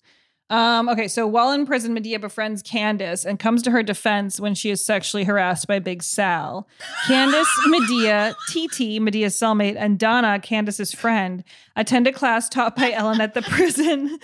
Um, 0.52 0.90
okay, 0.90 1.08
so 1.08 1.26
while 1.26 1.50
in 1.52 1.64
prison, 1.64 1.96
Madea 1.96 2.20
befriends 2.20 2.62
Candace 2.62 3.24
and 3.24 3.38
comes 3.38 3.62
to 3.62 3.70
her 3.70 3.82
defense 3.82 4.38
when 4.38 4.54
she 4.54 4.68
is 4.68 4.84
sexually 4.84 5.24
harassed 5.24 5.66
by 5.66 5.78
Big 5.78 6.02
Sal. 6.02 6.68
Candace, 7.06 7.48
Madea, 7.68 8.34
TT, 8.50 9.00
Madea's 9.00 9.34
cellmate, 9.34 9.76
and 9.78 9.98
Donna, 9.98 10.38
Candace's 10.38 10.92
friend, 10.92 11.42
attend 11.74 12.06
a 12.06 12.12
class 12.12 12.50
taught 12.50 12.76
by 12.76 12.92
Ellen 12.92 13.22
at 13.22 13.32
the 13.32 13.40
prison. 13.50 14.18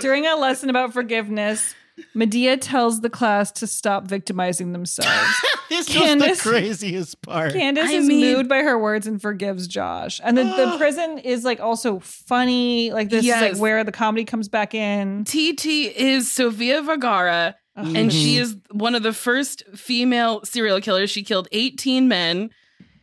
During 0.00 0.26
a 0.26 0.36
lesson 0.36 0.70
about 0.70 0.94
forgiveness, 0.94 1.74
Madea 2.14 2.58
tells 2.60 3.00
the 3.00 3.10
class 3.10 3.52
to 3.52 3.66
stop 3.66 4.04
victimizing 4.06 4.72
themselves. 4.72 5.40
this 5.68 5.88
Candace- 5.88 6.28
was 6.28 6.42
the 6.42 6.50
craziest 6.50 7.22
part. 7.22 7.52
Candace 7.52 7.88
I 7.90 7.92
is 7.94 8.06
mean- 8.06 8.36
moved 8.36 8.48
by 8.48 8.58
her 8.58 8.78
words 8.78 9.06
and 9.06 9.20
forgives 9.22 9.66
Josh. 9.68 10.20
And 10.24 10.36
the, 10.36 10.44
the 10.44 10.74
prison 10.78 11.18
is 11.18 11.44
like 11.44 11.60
also 11.60 12.00
funny. 12.00 12.92
Like 12.92 13.10
this 13.10 13.24
is 13.24 13.30
like 13.30 13.56
where 13.58 13.84
the 13.84 13.92
comedy 13.92 14.24
comes 14.24 14.48
back 14.48 14.74
in. 14.74 15.24
TT 15.24 15.66
is 15.66 16.30
Sofia 16.30 16.82
Vergara, 16.82 17.56
and 17.76 18.12
she 18.12 18.36
Mhm. 18.36 18.40
is 18.40 18.56
one 18.70 18.94
of 18.94 19.02
the 19.02 19.12
first 19.12 19.62
female 19.74 20.44
serial 20.44 20.80
killers. 20.80 21.10
She 21.10 21.22
killed 21.22 21.48
18 21.52 22.08
men. 22.08 22.50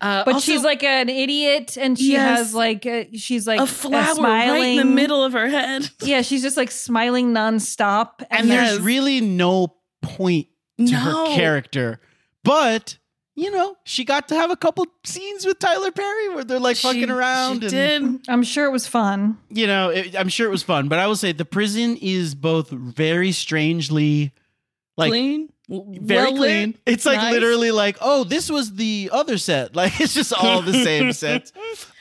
Uh, 0.02 0.24
But 0.26 0.34
also 0.36 0.52
she's 0.52 0.64
like 0.64 0.84
an 0.84 1.10
idiot, 1.10 1.78
and 1.80 1.98
she 1.98 2.14
Yes. 2.14 2.38
has 2.40 2.54
like 2.56 2.86
a, 2.88 3.10
she's 3.16 3.46
like 3.46 3.60
a 3.60 3.68
flower 3.68 4.16
smiling 4.16 4.62
right 4.62 4.68
in 4.72 4.78
the 4.78 4.86
middle 4.86 5.24
of 5.24 5.34
her 5.34 5.48
head. 5.48 5.90
Yeah, 6.02 6.22
she's 6.24 6.42
just 6.42 6.58
like 6.58 6.72
smiling 6.72 7.34
nonstop. 7.34 8.24
and 8.32 8.50
there's 8.50 8.80
really 8.80 9.22
no 9.22 9.76
point 10.02 10.48
to 10.80 10.84
No. 10.92 11.00
her 11.00 11.36
character. 11.36 12.00
But 12.44 12.98
you 13.36 13.50
know, 13.50 13.76
she 13.86 14.04
got 14.04 14.28
to 14.28 14.36
have 14.36 14.52
a 14.52 14.58
couple 14.58 14.86
scenes 15.06 15.46
with 15.46 15.58
Tyler 15.60 15.90
Perry 15.92 16.30
where 16.36 16.44
they're 16.44 16.60
like 16.60 16.76
fucking 16.78 17.10
around. 17.10 17.64
and, 17.64 17.72
did. 17.72 18.22
I'm 18.28 18.44
sure 18.44 18.66
it 18.66 18.72
was 18.72 18.88
fun. 18.88 19.38
You 19.50 19.68
know, 19.68 19.90
it, 19.90 20.16
I'm 20.20 20.28
sure 20.28 20.48
it 20.48 20.52
was 20.52 20.64
fun. 20.64 20.90
But 20.90 21.00
I 21.00 21.08
will 21.08 21.16
say 21.16 21.32
the 21.32 21.46
prison 21.46 21.96
is 22.02 22.36
both 22.36 22.70
very 22.70 23.32
strangely 23.32 24.34
like 24.98 25.12
clean, 25.12 25.50
very 25.72 26.24
well-lit, 26.32 26.38
clean. 26.40 26.78
It's 26.86 27.06
like 27.06 27.18
nice. 27.18 27.32
literally 27.34 27.72
like, 27.72 27.98
oh, 28.02 28.24
this 28.26 28.50
was 28.52 28.74
the 28.76 29.10
other 29.14 29.38
set. 29.38 29.76
Like 29.82 30.00
it's 30.02 30.14
just 30.14 30.34
all 30.34 30.62
the 30.62 30.74
same 30.74 31.14
set. 31.24 31.52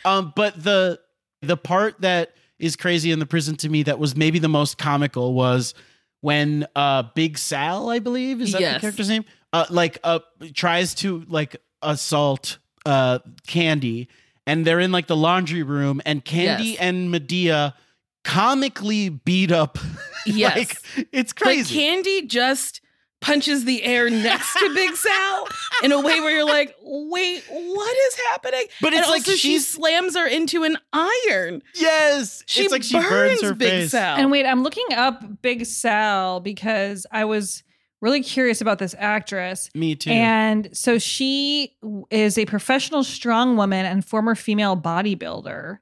Um, 0.05 0.33
but 0.35 0.62
the 0.62 0.99
the 1.43 1.57
part 1.57 2.01
that 2.01 2.35
is 2.59 2.77
crazy 2.77 3.11
in 3.12 3.18
the 3.21 3.27
prison 3.27 3.57
to 3.57 3.68
me 3.68 3.85
that 3.85 3.99
was 3.99 4.14
maybe 4.16 4.39
the 4.39 4.49
most 4.49 4.77
comical 4.77 5.33
was 5.35 5.75
when 6.21 6.66
uh 6.77 7.05
Big 7.14 7.39
Sal, 7.39 7.89
I 7.89 7.99
believe, 8.01 8.41
is 8.41 8.53
that 8.53 8.61
Yes. 8.61 8.75
the 8.75 8.81
character's 8.81 9.09
name? 9.09 9.25
Uh 9.53 9.66
like 9.71 9.99
uh 10.05 10.18
tries 10.55 10.95
to 10.97 11.25
like 11.29 11.57
assault 11.83 12.59
uh 12.85 13.21
Candy 13.47 14.09
and 14.47 14.66
they're 14.66 14.81
in 14.81 14.91
like 14.93 15.07
the 15.07 15.16
laundry 15.16 15.62
room 15.62 16.03
and 16.05 16.25
Candy 16.25 16.71
Yes. 16.71 16.79
and 16.81 17.09
Madea 17.14 17.75
comically 18.25 19.09
beat 19.09 19.51
up 19.51 19.79
Yes. 20.27 20.57
like 20.57 21.07
it's 21.12 21.33
But 21.33 21.43
crazy. 21.43 21.75
Candy 21.75 22.27
just 22.27 22.81
punches 23.21 23.64
the 23.64 23.83
air 23.85 24.09
next 24.09 24.55
to 24.55 24.75
Big 24.75 24.95
Sal 24.97 25.47
in 25.83 25.93
a 25.93 26.01
way 26.01 26.21
where 26.21 26.31
you're 26.31 26.45
like, 26.47 26.75
wait, 26.83 27.45
what 27.49 27.97
is 28.09 28.18
happening? 28.31 28.64
But 28.81 28.93
And 28.95 29.01
it's 29.01 29.09
like 29.11 29.21
also 29.21 29.33
she 29.33 29.59
slams 29.59 30.16
her 30.16 30.27
into 30.27 30.64
an 30.64 30.79
iron. 30.93 31.62
Yes. 31.75 32.43
She 32.47 32.62
it's 32.62 32.73
like 32.73 32.83
she 32.83 32.99
burns 32.99 33.43
her 33.43 33.55
Big 33.55 33.68
face. 33.71 33.91
Sal. 33.91 34.16
And 34.16 34.31
wait, 34.31 34.47
I'm 34.47 34.62
looking 34.62 34.87
up 34.95 35.23
Big 35.43 35.66
Sal 35.66 36.41
because 36.41 37.07
I 37.12 37.25
was 37.27 37.62
really 38.01 38.23
curious 38.23 38.62
about 38.62 38.79
this 38.79 38.95
actress. 38.99 39.68
Me 39.75 39.95
too. 39.95 40.11
And 40.11 40.71
so 40.75 40.99
she 40.99 41.77
is 42.11 42.39
a 42.39 42.47
professional 42.47 43.05
strong 43.05 43.57
woman 43.59 43.85
and 43.85 44.03
former 44.03 44.35
female 44.35 44.77
bodybuilder. 44.77 45.79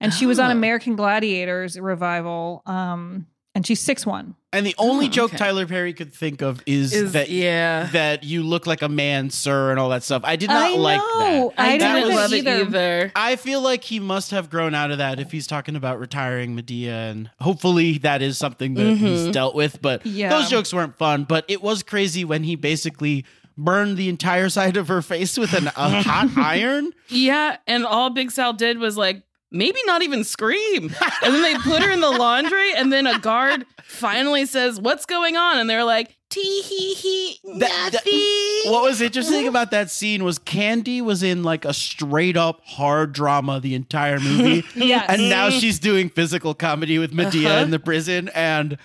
And 0.00 0.12
she 0.12 0.26
was 0.26 0.38
on 0.38 0.48
Oh. 0.50 0.52
American 0.52 0.96
Gladiators 0.96 1.78
revival. 1.78 2.62
Um, 2.66 3.26
and 3.54 3.66
she's 3.66 3.80
six 3.80 4.06
one. 4.06 4.34
And 4.54 4.66
the 4.66 4.74
only 4.78 5.06
Oh, 5.06 5.10
joke 5.10 5.30
okay. 5.30 5.38
Tyler 5.38 5.66
Perry 5.66 5.92
could 5.94 6.12
think 6.12 6.42
of 6.42 6.62
is, 6.66 6.92
Is- 6.92 7.12
that 7.12 7.30
yeah. 7.30 7.88
that 7.92 8.22
you 8.22 8.42
look 8.42 8.66
like 8.66 8.82
a 8.82 8.88
man, 8.88 9.30
sir, 9.30 9.70
and 9.70 9.78
all 9.80 9.88
that 9.90 10.02
stuff. 10.02 10.22
I 10.24 10.36
did 10.36 10.48
not 10.50 10.62
I 10.72 10.76
like 10.76 10.98
know. 11.00 11.52
that. 11.56 11.60
I 11.62 11.78
That 11.78 11.94
didn't 11.94 12.08
was- 12.08 12.16
love 12.16 12.32
it 12.34 12.46
either. 12.46 13.12
I 13.16 13.36
feel 13.36 13.60
like 13.62 13.84
he 13.84 13.98
must 14.00 14.30
have 14.30 14.50
grown 14.50 14.74
out 14.74 14.90
of 14.90 14.98
that 14.98 15.18
if 15.20 15.32
he's 15.32 15.46
talking 15.46 15.74
about 15.76 15.98
retiring 15.98 16.54
Madea, 16.56 17.10
and 17.10 17.30
hopefully 17.40 17.98
that 17.98 18.20
is 18.22 18.36
something 18.38 18.74
that 18.74 18.96
he's 18.96 19.28
Mhm. 19.28 19.32
dealt 19.32 19.54
with. 19.54 19.80
But 19.80 20.04
Yeah. 20.06 20.28
those 20.28 20.50
jokes 20.50 20.72
weren't 20.74 20.96
fun. 20.98 21.24
But 21.24 21.44
it 21.48 21.62
was 21.62 21.82
crazy 21.82 22.24
when 22.24 22.44
he 22.44 22.56
basically 22.56 23.24
burned 23.56 23.96
the 23.98 24.08
entire 24.08 24.48
side 24.48 24.76
of 24.78 24.88
her 24.88 25.02
face 25.02 25.36
with 25.38 25.52
an, 25.54 25.66
a 25.68 26.02
hot 26.02 26.30
iron. 26.36 26.90
Yeah, 27.08 27.56
and 27.66 27.84
all 27.84 28.08
Big 28.10 28.30
Sal 28.30 28.52
did 28.54 28.78
was 28.78 28.96
like 28.96 29.22
maybe 29.52 29.78
not 29.86 30.02
even 30.02 30.24
scream. 30.24 30.94
And 31.22 31.34
then 31.34 31.42
they 31.42 31.54
put 31.58 31.82
her 31.82 31.90
in 31.90 32.00
the 32.00 32.10
laundry, 32.10 32.74
and 32.74 32.92
then 32.92 33.06
a 33.06 33.18
guard 33.20 33.64
finally 33.84 34.46
says, 34.46 34.80
"What's 34.80 35.06
going 35.06 35.36
on?" 35.36 35.58
And 35.58 35.68
they're 35.70 35.84
like, 35.84 36.16
"Tee 36.30 36.62
hee 36.62 36.94
hee, 36.94 37.38
nothing." 37.44 38.72
What 38.72 38.82
was 38.82 39.00
interesting 39.00 39.46
about 39.46 39.70
that 39.70 39.90
scene 39.90 40.24
was 40.24 40.38
Candy 40.38 41.00
was 41.00 41.22
in 41.22 41.42
like 41.42 41.64
a 41.64 41.72
straight 41.74 42.36
up 42.36 42.60
hard 42.64 43.12
drama 43.12 43.60
the 43.60 43.74
entire 43.74 44.18
movie. 44.18 44.64
Yes. 44.74 45.06
And 45.08 45.28
now 45.28 45.50
she's 45.50 45.78
doing 45.78 46.08
physical 46.08 46.54
comedy 46.54 46.98
with 46.98 47.12
Madea 47.12 47.46
Uh-huh. 47.46 47.64
in 47.64 47.70
the 47.70 47.78
prison. 47.78 48.28
And 48.34 48.78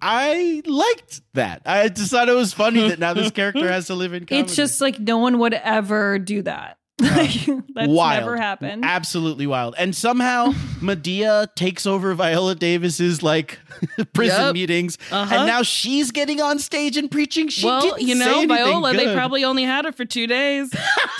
I 0.00 0.62
liked 0.66 1.20
that. 1.34 1.62
I 1.66 1.88
just 1.88 2.10
thought 2.10 2.28
it 2.28 2.34
was 2.34 2.52
funny 2.52 2.88
that 2.88 2.98
now 2.98 3.14
this 3.14 3.30
character 3.30 3.68
has 3.70 3.86
to 3.86 3.94
live 3.94 4.12
in 4.14 4.26
comedy. 4.26 4.44
It's 4.44 4.56
just 4.56 4.80
like 4.80 4.98
no 4.98 5.18
one 5.18 5.38
would 5.38 5.54
ever 5.54 6.18
do 6.18 6.42
that. 6.42 6.78
Like, 7.02 7.30
That's 7.74 7.88
wild. 7.88 8.20
never 8.20 8.36
happened. 8.36 8.84
Absolutely 8.84 9.46
wild. 9.46 9.74
And 9.78 9.94
somehow 9.94 10.46
Madea 10.80 11.54
takes 11.54 11.86
over 11.86 12.14
Viola 12.14 12.54
Davis's 12.54 13.22
like 13.22 13.58
prison 14.12 14.40
Yep. 14.46 14.54
meetings. 14.54 14.98
Uh-huh. 15.10 15.34
And 15.34 15.46
now 15.46 15.62
she's 15.62 16.10
getting 16.10 16.40
on 16.40 16.58
stage 16.58 16.96
and 16.96 17.10
preaching. 17.10 17.48
She 17.48 17.66
well, 17.66 17.80
didn't 17.82 18.02
you 18.08 18.14
say 18.14 18.24
know, 18.24 18.30
anything 18.40 18.48
Viola, 18.48 18.92
they 18.94 19.04
good. 19.06 19.16
probably 19.16 19.44
only 19.44 19.64
had 19.64 19.84
her 19.84 19.92
for 19.92 20.04
two 20.04 20.26
days. 20.26 20.72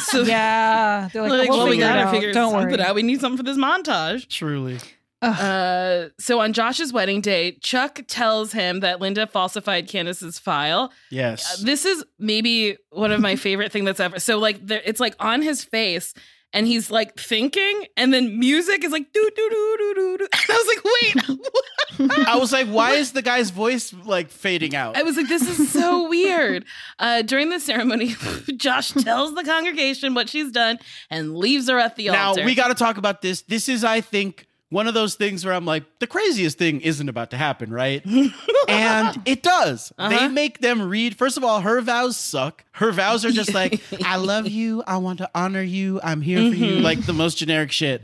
So 0.05 0.23
yeah, 0.23 1.09
they're 1.13 1.23
like, 1.23 1.31
like, 1.33 1.49
we'll, 1.49 1.59
well, 1.59 1.67
we 1.67 1.73
figure 1.73 1.87
it 1.87 1.89
gotta 1.89 2.01
out. 2.03 2.11
figure 2.13 2.33
Don't 2.33 2.53
something 2.53 2.71
worry. 2.79 2.83
out. 2.83 2.95
We 2.95 3.03
need 3.03 3.21
something 3.21 3.37
for 3.37 3.43
this 3.43 3.59
montage. 3.59 4.29
Truly. 4.29 4.79
Uh, 5.23 6.09
so 6.19 6.41
on 6.41 6.53
Josh's 6.53 6.93
wedding 6.93 7.21
day, 7.21 7.53
Chuck 7.63 8.01
tells 8.09 8.53
him 8.53 8.81
that 8.81 9.01
Linda 9.01 9.27
falsified 9.27 9.89
Candace's 9.89 10.39
file. 10.39 10.93
Yes. 11.11 11.61
Uh, 11.61 11.65
this 11.65 11.85
is 11.85 12.05
maybe 12.19 12.77
one 12.91 13.13
of 13.13 13.21
my 13.21 13.37
favorite 13.37 13.73
thing 13.73 13.85
that's 13.85 14.01
ever. 14.01 14.19
So 14.19 14.39
like, 14.39 14.67
there, 14.67 14.83
it's 14.85 15.01
like 15.01 15.15
on 15.21 15.43
his 15.43 15.65
face, 15.65 16.13
and 16.55 16.67
he's 16.67 16.91
like 16.91 17.19
thinking, 17.19 17.87
and 17.97 18.13
then 18.13 18.39
music 18.39 18.85
is 18.85 18.93
like 18.93 19.11
doo 19.13 19.31
doo 19.35 19.49
doo 19.51 19.77
doo 19.79 19.95
doo. 19.95 20.19
doo. 20.19 20.29
And 20.43 20.51
I 20.51 20.57
was 20.57 20.67
like, 20.67 22.09
wait. 22.11 22.27
I 22.29 22.37
was 22.37 22.53
like, 22.53 22.67
why 22.69 22.93
is 22.93 23.13
the 23.13 23.23
guy's 23.23 23.51
voice 23.51 23.95
like 24.05 24.29
fading 24.29 24.75
out? 24.75 24.97
I 24.97 25.03
was 25.03 25.17
like, 25.17 25.29
this 25.29 25.49
is 25.49 25.71
so 25.73 26.09
weird. 26.09 26.65
Uh, 26.99 27.23
during 27.23 27.49
the 27.51 27.61
ceremony, 27.61 28.15
Josh 28.57 28.91
tells 28.91 29.35
the 29.35 29.45
congregation 29.45 30.15
what 30.15 30.29
she's 30.29 30.53
done 30.53 30.79
and 31.11 31.37
leaves 31.37 31.71
her 31.71 31.79
at 31.79 31.97
the 31.97 32.09
now 32.09 32.29
altar. 32.29 32.41
Now, 32.41 32.47
we 32.47 32.55
got 32.55 32.69
to 32.69 32.75
talk 32.75 32.99
about 32.99 33.23
this. 33.23 33.43
This 33.43 33.69
is, 33.69 33.83
I 33.85 34.01
think, 34.01 34.47
one 34.73 34.87
of 34.89 34.95
those 34.95 35.15
things 35.15 35.45
where 35.45 35.55
I'm 35.55 35.65
like, 35.67 35.85
the 35.99 36.07
craziest 36.07 36.57
thing 36.59 36.81
isn't 36.81 37.09
about 37.09 37.31
to 37.31 37.37
happen, 37.37 37.73
right? 37.73 38.05
and 38.69 39.21
it 39.27 39.43
does. 39.43 39.93
They 39.99 40.05
Uh-huh. 40.05 40.29
make 40.31 40.59
them 40.61 40.83
read. 40.83 41.17
First 41.17 41.37
of 41.37 41.45
all, 41.45 41.61
her 41.61 41.81
vows 41.81 42.17
suck. 42.17 42.65
Her 42.73 42.91
vows 42.93 43.25
are 43.25 43.31
just 43.31 43.53
like, 43.61 43.81
I 44.05 44.17
love 44.17 44.49
you. 44.49 44.83
I 44.87 44.97
want 44.97 45.19
to 45.19 45.31
honor 45.35 45.63
you. 45.63 46.01
I'm 46.03 46.21
here 46.23 46.39
for 46.51 46.57
you. 46.57 46.77
Mhm. 46.79 46.83
Like 46.83 47.05
the 47.07 47.13
most 47.13 47.37
generic 47.39 47.71
shit. 47.73 48.03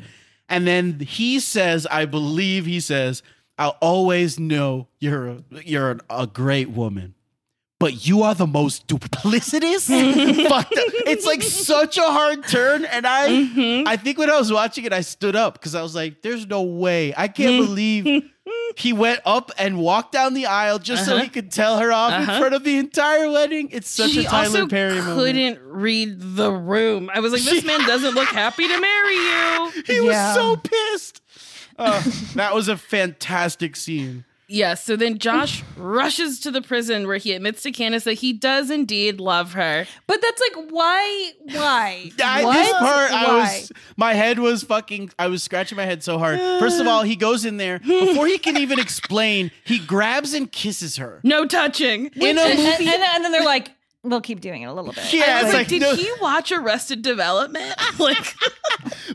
And 0.49 0.67
then 0.67 1.01
he 1.01 1.41
says, 1.41 1.87
I 1.91 2.05
believe 2.07 2.67
he 2.67 2.81
says, 2.81 3.23
I'll 3.59 3.77
always 3.81 4.39
know 4.39 4.89
you're 5.01 5.27
a, 5.29 5.43
you're 5.65 5.91
an- 5.91 6.01
a 6.09 6.27
great 6.27 6.71
woman. 6.71 7.15
But 7.81 8.07
you 8.09 8.23
are 8.25 8.35
the 8.35 8.47
most 8.47 8.89
duplicitous. 8.89 9.87
Fucked 10.49 10.73
up. 10.73 10.89
It's 11.07 11.25
like 11.25 11.43
such 11.43 11.97
a 11.97 12.03
hard 12.03 12.47
turn, 12.49 12.85
and 12.85 13.07
I, 13.07 13.29
Mm-hmm. 13.29 13.87
I 13.87 13.97
think 13.97 14.19
when 14.19 14.29
I 14.29 14.37
was 14.37 14.51
watching 14.53 14.85
it, 14.85 14.93
I 14.93 15.01
stood 15.03 15.37
up 15.37 15.55
because 15.55 15.77
I 15.77 15.83
was 15.83 15.95
like, 15.95 16.23
"There's 16.23 16.45
no 16.47 16.63
way! 16.63 17.15
I 17.17 17.29
can't 17.29 17.53
Mm-hmm. 17.53 17.65
believe 17.67 18.25
he 18.77 18.93
went 18.93 19.21
up 19.25 19.53
and 19.59 19.79
walked 19.79 20.11
down 20.13 20.35
the 20.35 20.47
aisle 20.47 20.79
just 20.81 21.05
so 21.07 21.15
Uh-huh. 21.15 21.23
he 21.23 21.29
could 21.29 21.53
tell 21.53 21.79
her 21.79 21.93
off 21.93 22.13
Uh-huh. 22.13 22.33
in 22.33 22.39
front 22.41 22.55
of 22.55 22.65
the 22.65 22.79
entire 22.79 23.31
wedding." 23.31 23.69
It's 23.71 23.89
such 23.89 24.11
she 24.11 24.21
a 24.25 24.29
Tyler 24.29 24.47
also 24.47 24.67
Perry 24.67 24.95
moment. 25.01 25.15
couldn't 25.17 25.59
read 25.63 26.17
the 26.37 26.51
room. 26.51 27.11
I 27.15 27.21
was 27.21 27.33
like, 27.33 27.43
this 27.43 27.63
man 27.71 27.81
doesn't 27.87 28.15
look 28.15 28.29
happy 28.29 28.67
to 28.67 28.81
marry 28.81 29.15
you. 29.15 29.83
He 29.87 30.01
was 30.01 30.17
so 30.35 30.57
pissed. 30.57 31.23
Uh, 31.79 32.03
that 32.35 32.57
was 32.57 32.67
a 32.67 32.77
fantastic 32.77 33.77
scene. 33.77 34.25
Yeah, 34.51 34.75
so 34.75 34.97
then 34.97 35.19
Josh 35.19 35.63
rushes 35.77 36.41
to 36.41 36.51
the 36.51 36.63
prison 36.63 37.07
where 37.07 37.19
he 37.19 37.33
admits 37.33 37.63
to 37.65 37.71
Candace 37.71 38.05
that 38.05 38.15
he 38.15 38.33
does 38.33 38.71
indeed 38.71 39.21
love 39.21 39.53
her. 39.53 39.87
But 40.07 40.23
that's 40.23 40.41
like, 40.41 40.71
why? 40.71 41.33
Why? 41.43 42.11
I, 42.25 42.45
what? 42.45 42.55
this 42.55 42.73
part, 42.73 43.11
I 43.13 43.25
Why? 43.27 43.41
was, 43.41 43.73
my 43.99 44.15
head 44.15 44.39
was 44.39 44.63
fucking, 44.63 45.11
I 45.19 45.27
was 45.27 45.43
scratching 45.43 45.77
my 45.77 45.85
head 45.85 46.03
so 46.03 46.19
hard. 46.19 46.39
First 46.39 46.81
of 46.81 46.87
all, 46.89 47.03
he 47.03 47.15
goes 47.15 47.45
in 47.45 47.59
there 47.59 47.79
before 47.87 48.27
he 48.27 48.39
can 48.39 48.57
even 48.57 48.79
explain. 48.79 49.51
He 49.65 49.79
grabs 49.79 50.33
and 50.33 50.51
kisses 50.51 50.97
her. 50.97 51.21
No 51.23 51.45
touching. 51.47 52.07
In 52.17 52.39
a 52.39 52.41
and, 52.41 52.59
movie, 52.59 52.89
and, 52.89 53.03
and 53.03 53.25
then 53.25 53.33
they're 53.33 53.45
like, 53.45 53.71
we'll 54.03 54.23
keep 54.23 54.41
doing 54.41 54.63
it 54.63 54.67
a 54.67 54.73
little 54.73 54.95
bit. 54.95 55.13
Yeah, 55.13 55.41
I 55.41 55.43
was 55.43 55.53
like, 55.53 55.61
like, 55.61 55.69
did 55.69 55.83
no- 55.83 55.95
he 55.95 56.11
watch 56.23 56.53
Arrested 56.53 57.03
Development? 57.03 57.75
like, 57.99 58.35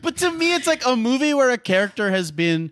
But 0.00 0.16
to 0.18 0.30
me, 0.30 0.54
it's 0.54 0.68
like 0.68 0.86
a 0.86 0.94
movie 0.94 1.34
where 1.34 1.50
a 1.50 1.58
character 1.58 2.10
has 2.10 2.30
been 2.30 2.70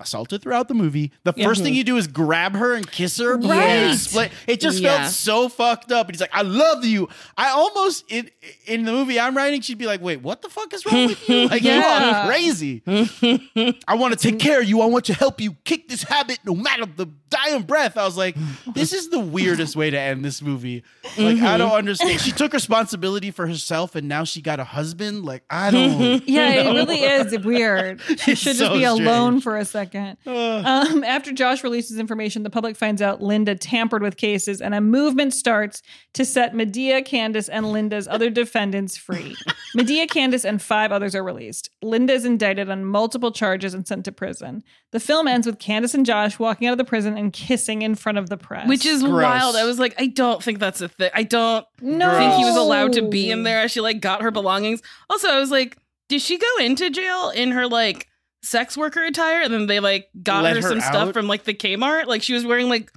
assaulted 0.00 0.42
throughout 0.42 0.68
the 0.68 0.74
movie. 0.74 1.12
The 1.24 1.32
Yeah. 1.36 1.46
first 1.46 1.62
thing 1.62 1.72
mm-hmm. 1.72 1.78
you 1.78 1.84
do 1.84 1.96
is 1.96 2.06
grab 2.06 2.54
her 2.54 2.74
and 2.74 2.88
kiss 2.90 3.18
her. 3.18 3.36
before 3.36 3.54
you 3.54 3.60
Right. 3.60 3.92
explain- 3.92 4.30
It 4.46 4.60
just 4.60 4.80
Yeah. 4.80 4.98
felt 4.98 5.12
so 5.12 5.48
fucked 5.48 5.90
up. 5.92 6.06
And 6.06 6.14
he's 6.14 6.20
like, 6.20 6.30
I 6.32 6.42
love 6.42 6.84
you. 6.84 7.08
I 7.36 7.50
almost, 7.50 8.04
in, 8.08 8.30
in 8.66 8.84
the 8.84 8.92
movie 8.92 9.18
I'm 9.18 9.36
writing, 9.36 9.60
she'd 9.60 9.78
be 9.78 9.86
like, 9.86 10.00
wait, 10.00 10.22
what 10.22 10.42
the 10.42 10.48
fuck 10.48 10.72
is 10.72 10.84
wrong 10.86 11.06
with 11.08 11.28
you? 11.28 11.48
Like, 11.48 11.62
you 11.62 11.70
Yeah. 11.70 12.24
are 12.24 12.26
crazy. 12.28 12.82
I 12.86 13.94
want 13.94 14.12
to 14.12 14.18
take 14.18 14.38
care 14.38 14.60
of 14.60 14.68
you. 14.68 14.80
I 14.82 14.86
want 14.86 15.04
to 15.06 15.14
help 15.14 15.40
you 15.40 15.52
kick 15.64 15.88
this 15.88 16.02
habit 16.02 16.38
no 16.44 16.54
matter 16.54 16.86
the 16.86 17.06
dying 17.30 17.62
breath. 17.62 17.96
I 17.96 18.04
was 18.04 18.16
like, 18.16 18.36
this 18.74 18.92
is 18.92 19.08
the 19.10 19.18
weirdest 19.18 19.76
way 19.76 19.90
to 19.90 19.98
end 19.98 20.24
this 20.24 20.40
movie. 20.42 20.82
Like, 21.16 21.38
I 21.40 21.56
don't 21.58 21.68
mm-hmm. 21.68 21.76
understand. 21.76 22.20
She 22.20 22.32
took 22.32 22.52
responsibility 22.52 23.30
for 23.30 23.46
herself 23.46 23.94
and 23.94 24.08
now 24.08 24.24
she 24.24 24.40
got 24.40 24.60
a 24.60 24.64
husband. 24.64 25.24
Like, 25.24 25.42
I 25.50 25.70
don't. 25.70 25.90
Mm-hmm. 25.90 26.24
Yeah, 26.28 26.48
it 26.50 26.74
really 26.74 27.00
is 27.00 27.38
weird. 27.44 28.00
She 28.18 28.32
It's 28.32 28.40
should 28.40 28.56
just 28.56 28.58
so 28.58 28.72
be 28.74 28.84
alone 28.84 29.40
strange. 29.40 29.42
for 29.44 29.56
a 29.56 29.64
second. 29.64 29.87
Um, 30.26 31.04
after 31.04 31.32
Josh 31.32 31.64
releases 31.64 31.98
information, 31.98 32.42
the 32.42 32.50
public 32.50 32.76
finds 32.76 33.00
out 33.02 33.22
Linda 33.22 33.54
tampered 33.54 34.02
with 34.02 34.16
cases, 34.16 34.60
and 34.60 34.74
a 34.74 34.80
movement 34.80 35.34
starts 35.34 35.82
to 36.14 36.24
set 36.24 36.54
Madea, 36.54 37.04
Candace, 37.04 37.48
and 37.48 37.72
Linda's 37.72 38.08
other 38.08 38.30
defendants 38.30 38.96
free. 38.96 39.36
Madea, 39.76 40.08
Candace, 40.08 40.44
and 40.44 40.60
five 40.60 40.92
others 40.92 41.14
are 41.14 41.22
released. 41.22 41.70
Linda 41.82 42.12
is 42.12 42.24
indicted 42.24 42.70
on 42.70 42.84
multiple 42.84 43.32
charges 43.32 43.74
and 43.74 43.86
sent 43.86 44.04
to 44.06 44.12
prison. 44.12 44.62
The 44.92 45.00
film 45.00 45.28
ends 45.28 45.46
with 45.46 45.58
Candace 45.58 45.94
and 45.94 46.06
Josh 46.06 46.38
walking 46.38 46.66
out 46.66 46.72
of 46.72 46.78
the 46.78 46.84
prison 46.84 47.16
and 47.16 47.32
kissing 47.32 47.82
in 47.82 47.94
front 47.94 48.18
of 48.18 48.28
the 48.30 48.36
press. 48.36 48.68
which 48.68 48.86
is 48.86 49.02
Gross. 49.02 49.22
wild. 49.22 49.56
I 49.56 49.64
was 49.64 49.78
like, 49.78 49.94
I 50.00 50.06
don't 50.06 50.42
think 50.42 50.58
that's 50.58 50.80
a 50.80 50.88
thing. 50.88 51.10
I 51.14 51.22
don't 51.22 51.66
no. 51.80 52.16
think 52.18 52.34
he 52.34 52.44
was 52.44 52.56
allowed 52.56 52.94
to 52.94 53.08
be 53.08 53.30
in 53.30 53.42
there 53.42 53.60
as 53.60 53.70
she 53.70 53.80
like 53.80 54.00
got 54.00 54.22
her 54.22 54.30
belongings. 54.30 54.80
Also, 55.10 55.28
I 55.28 55.38
was 55.38 55.50
like, 55.50 55.76
did 56.08 56.22
she 56.22 56.38
go 56.38 56.46
into 56.60 56.88
jail 56.90 57.30
in 57.30 57.50
her 57.50 57.66
like 57.66 58.07
sex 58.42 58.76
worker 58.76 59.04
attire 59.04 59.40
and 59.42 59.52
then 59.52 59.66
they 59.66 59.80
like 59.80 60.08
got 60.22 60.44
Let 60.44 60.56
her, 60.56 60.62
her 60.62 60.68
some 60.68 60.80
stuff 60.80 61.12
from 61.12 61.26
like 61.28 61.44
the 61.44 61.54
Kmart? 61.54 62.06
Like 62.06 62.22
she 62.22 62.32
was 62.34 62.44
wearing 62.46 62.68
like 62.68 62.92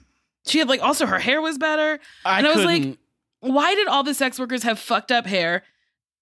she 0.46 0.60
had 0.60 0.68
like 0.70 0.82
also 0.82 1.06
her 1.06 1.20
hair 1.20 1.42
was 1.42 1.58
better. 1.58 2.00
I 2.26 2.38
and 2.39 2.48
I 2.48 2.50
was 2.56 2.66
couldn't- 2.66 2.89
like, 2.89 2.98
why 3.42 3.74
did 3.76 3.88
all 3.88 4.04
the 4.04 4.14
sex 4.14 4.39
workers 4.39 4.64
have 4.64 4.78
fucked 4.80 5.12
up 5.12 5.26
hair? 5.26 5.64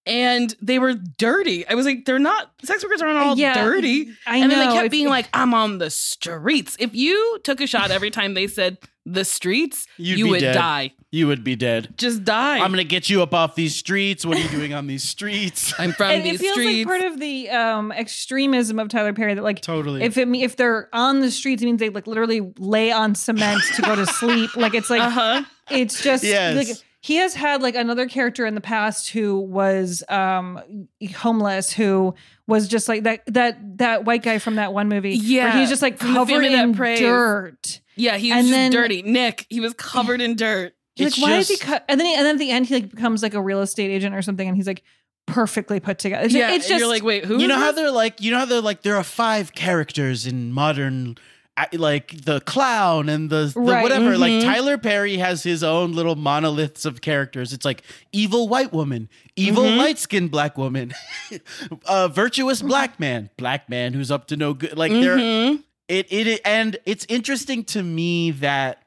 And 0.06 0.54
they 0.62 0.78
were 0.78 0.94
dirty. 0.94 1.66
I 1.68 1.74
was 1.74 1.84
like, 1.84 2.06
they're 2.06 2.18
not 2.18 2.50
sex 2.64 2.82
workers 2.82 3.02
aren't 3.02 3.18
all 3.18 3.36
Yeah, 3.36 3.52
dirty. 3.54 4.08
I 4.26 4.38
and 4.38 4.50
then 4.50 4.58
they 4.66 4.74
kept 4.74 4.86
if- 4.86 4.90
being 4.90 5.08
like, 5.08 5.28
I'm 5.34 5.52
on 5.52 5.76
the 5.78 5.90
streets. 5.90 6.76
If 6.80 6.94
you 6.94 7.38
took 7.44 7.60
a 7.60 7.66
shot 7.66 7.90
every 7.90 8.10
time 8.10 8.32
they 8.34 8.46
said 8.46 8.78
the 9.04 9.24
streets, 9.26 9.86
You'd 9.98 10.18
you 10.18 10.28
would 10.28 10.40
dead. 10.40 10.54
die. 10.54 10.92
You 11.12 11.26
would 11.26 11.42
be 11.42 11.56
dead. 11.56 11.92
Just 11.96 12.22
die. 12.22 12.58
I'm 12.60 12.70
gonna 12.70 12.84
get 12.84 13.10
you 13.10 13.20
up 13.22 13.34
off 13.34 13.56
these 13.56 13.74
streets. 13.74 14.24
What 14.24 14.36
are 14.38 14.40
you 14.40 14.48
doing 14.58 14.72
on 14.74 14.86
these 14.86 15.02
streets? 15.02 15.74
I'm 15.78 15.92
from 15.92 16.10
and 16.12 16.24
these 16.24 16.34
it 16.34 16.38
feels 16.40 16.52
streets. 16.54 16.88
like 16.88 17.00
part 17.00 17.12
of 17.12 17.18
the 17.18 17.50
um, 17.50 17.90
extremism 17.92 18.78
of 18.78 18.88
Tyler 18.90 19.12
Perry 19.12 19.34
that 19.34 19.42
like 19.42 19.60
Totally. 19.60 20.02
if 20.02 20.16
it 20.16 20.28
me- 20.28 20.44
if 20.44 20.54
they're 20.56 20.88
on 20.92 21.18
the 21.20 21.30
streets 21.32 21.62
it 21.62 21.66
means 21.66 21.80
they 21.80 21.88
like 21.88 22.06
literally 22.06 22.52
lay 22.58 22.92
on 22.92 23.14
cement 23.16 23.60
to 23.74 23.82
go 23.82 23.96
to 23.96 24.06
sleep 24.20 24.54
like 24.56 24.74
it's 24.74 24.88
like 24.88 25.00
uh-huh. 25.02 25.42
it's 25.70 26.00
just 26.02 26.22
Yes. 26.22 26.54
like 26.56 26.76
he 27.02 27.16
has 27.16 27.34
had 27.34 27.60
like 27.62 27.74
another 27.74 28.06
character 28.06 28.46
in 28.46 28.54
the 28.54 28.60
past 28.60 29.10
who 29.10 29.40
was 29.40 30.04
um 30.08 30.86
homeless 31.16 31.72
who 31.72 32.14
was 32.46 32.68
just 32.68 32.88
like 32.88 33.02
that 33.02 33.22
that 33.26 33.78
that 33.78 34.04
white 34.04 34.22
guy 34.22 34.38
from 34.38 34.56
that 34.56 34.72
one 34.72 34.88
movie 34.88 35.16
where 35.16 35.26
Yeah, 35.26 35.58
he's 35.58 35.70
just 35.70 35.82
like 35.82 35.98
from 35.98 36.08
the 36.12 36.20
covered 36.20 36.32
family 36.34 36.48
that 36.50 36.62
in 36.64 36.74
prays. 36.74 37.00
dirt 37.00 37.80
Yeah, 37.96 38.16
he 38.16 38.30
was 38.30 38.38
And 38.38 38.46
just 38.46 38.52
then- 38.56 38.70
dirty. 38.70 39.02
Nick, 39.02 39.46
he 39.48 39.58
was 39.60 39.74
covered 39.74 40.20
in 40.20 40.36
dirt. 40.36 40.74
He's 40.96 41.08
It's 41.08 41.18
like 41.18 41.30
why 41.30 41.36
is 41.38 41.48
he 41.48 41.56
cut 41.56 41.84
and 41.88 41.98
then 42.00 42.06
he, 42.06 42.14
and 42.14 42.24
then 42.26 42.34
at 42.34 42.38
the 42.38 42.50
end 42.50 42.66
he 42.66 42.74
like 42.74 42.90
becomes 42.90 43.22
like 43.22 43.34
a 43.34 43.40
real 43.42 43.60
estate 43.62 43.90
agent 43.90 44.14
or 44.14 44.22
something 44.22 44.46
and 44.48 44.56
he's 44.56 44.66
like 44.66 44.82
perfectly 45.26 45.78
put 45.80 45.98
together 45.98 46.24
it's, 46.24 46.34
Yeah, 46.34 46.50
it's 46.52 46.66
just 46.68 46.80
you're 46.80 46.88
like, 46.88 47.04
wait, 47.04 47.24
who? 47.24 47.34
you 47.34 47.42
is 47.42 47.48
know 47.48 47.54
how 47.58 47.66
this? 47.72 47.76
they're 47.76 47.90
like 47.92 48.20
you 48.20 48.30
know 48.32 48.38
how 48.38 48.44
they're 48.46 48.60
like 48.60 48.82
there 48.82 48.96
are 48.96 49.04
five 49.04 49.52
characters 49.54 50.26
in 50.26 50.52
modern 50.52 51.16
like 51.74 52.24
the 52.24 52.40
clown 52.40 53.08
and 53.10 53.28
the, 53.28 53.52
the 53.54 53.60
Right. 53.60 53.82
whatever 53.82 54.16
like 54.16 54.32
Mhm. 54.32 54.42
tyler 54.42 54.78
perry 54.78 55.18
has 55.18 55.42
his 55.42 55.62
own 55.62 55.92
little 55.92 56.16
monoliths 56.16 56.84
of 56.86 57.02
characters 57.02 57.52
it's 57.52 57.64
like 57.66 57.82
evil 58.12 58.48
white 58.48 58.72
woman 58.72 59.08
evil 59.36 59.64
Mhm. 59.64 59.76
light-skinned 59.76 60.30
black 60.30 60.56
woman 60.56 60.92
a 61.86 62.08
virtuous 62.08 62.62
black 62.62 62.98
man 62.98 63.28
black 63.36 63.68
man 63.68 63.92
who's 63.92 64.10
up 64.10 64.26
to 64.28 64.36
no 64.36 64.54
good 64.54 64.76
like 64.76 64.90
they're 64.90 65.18
Mhm. 65.18 65.62
it, 65.88 66.10
it 66.10 66.40
and 66.46 66.78
it's 66.86 67.04
interesting 67.10 67.62
to 67.64 67.82
me 67.82 68.30
that 68.30 68.82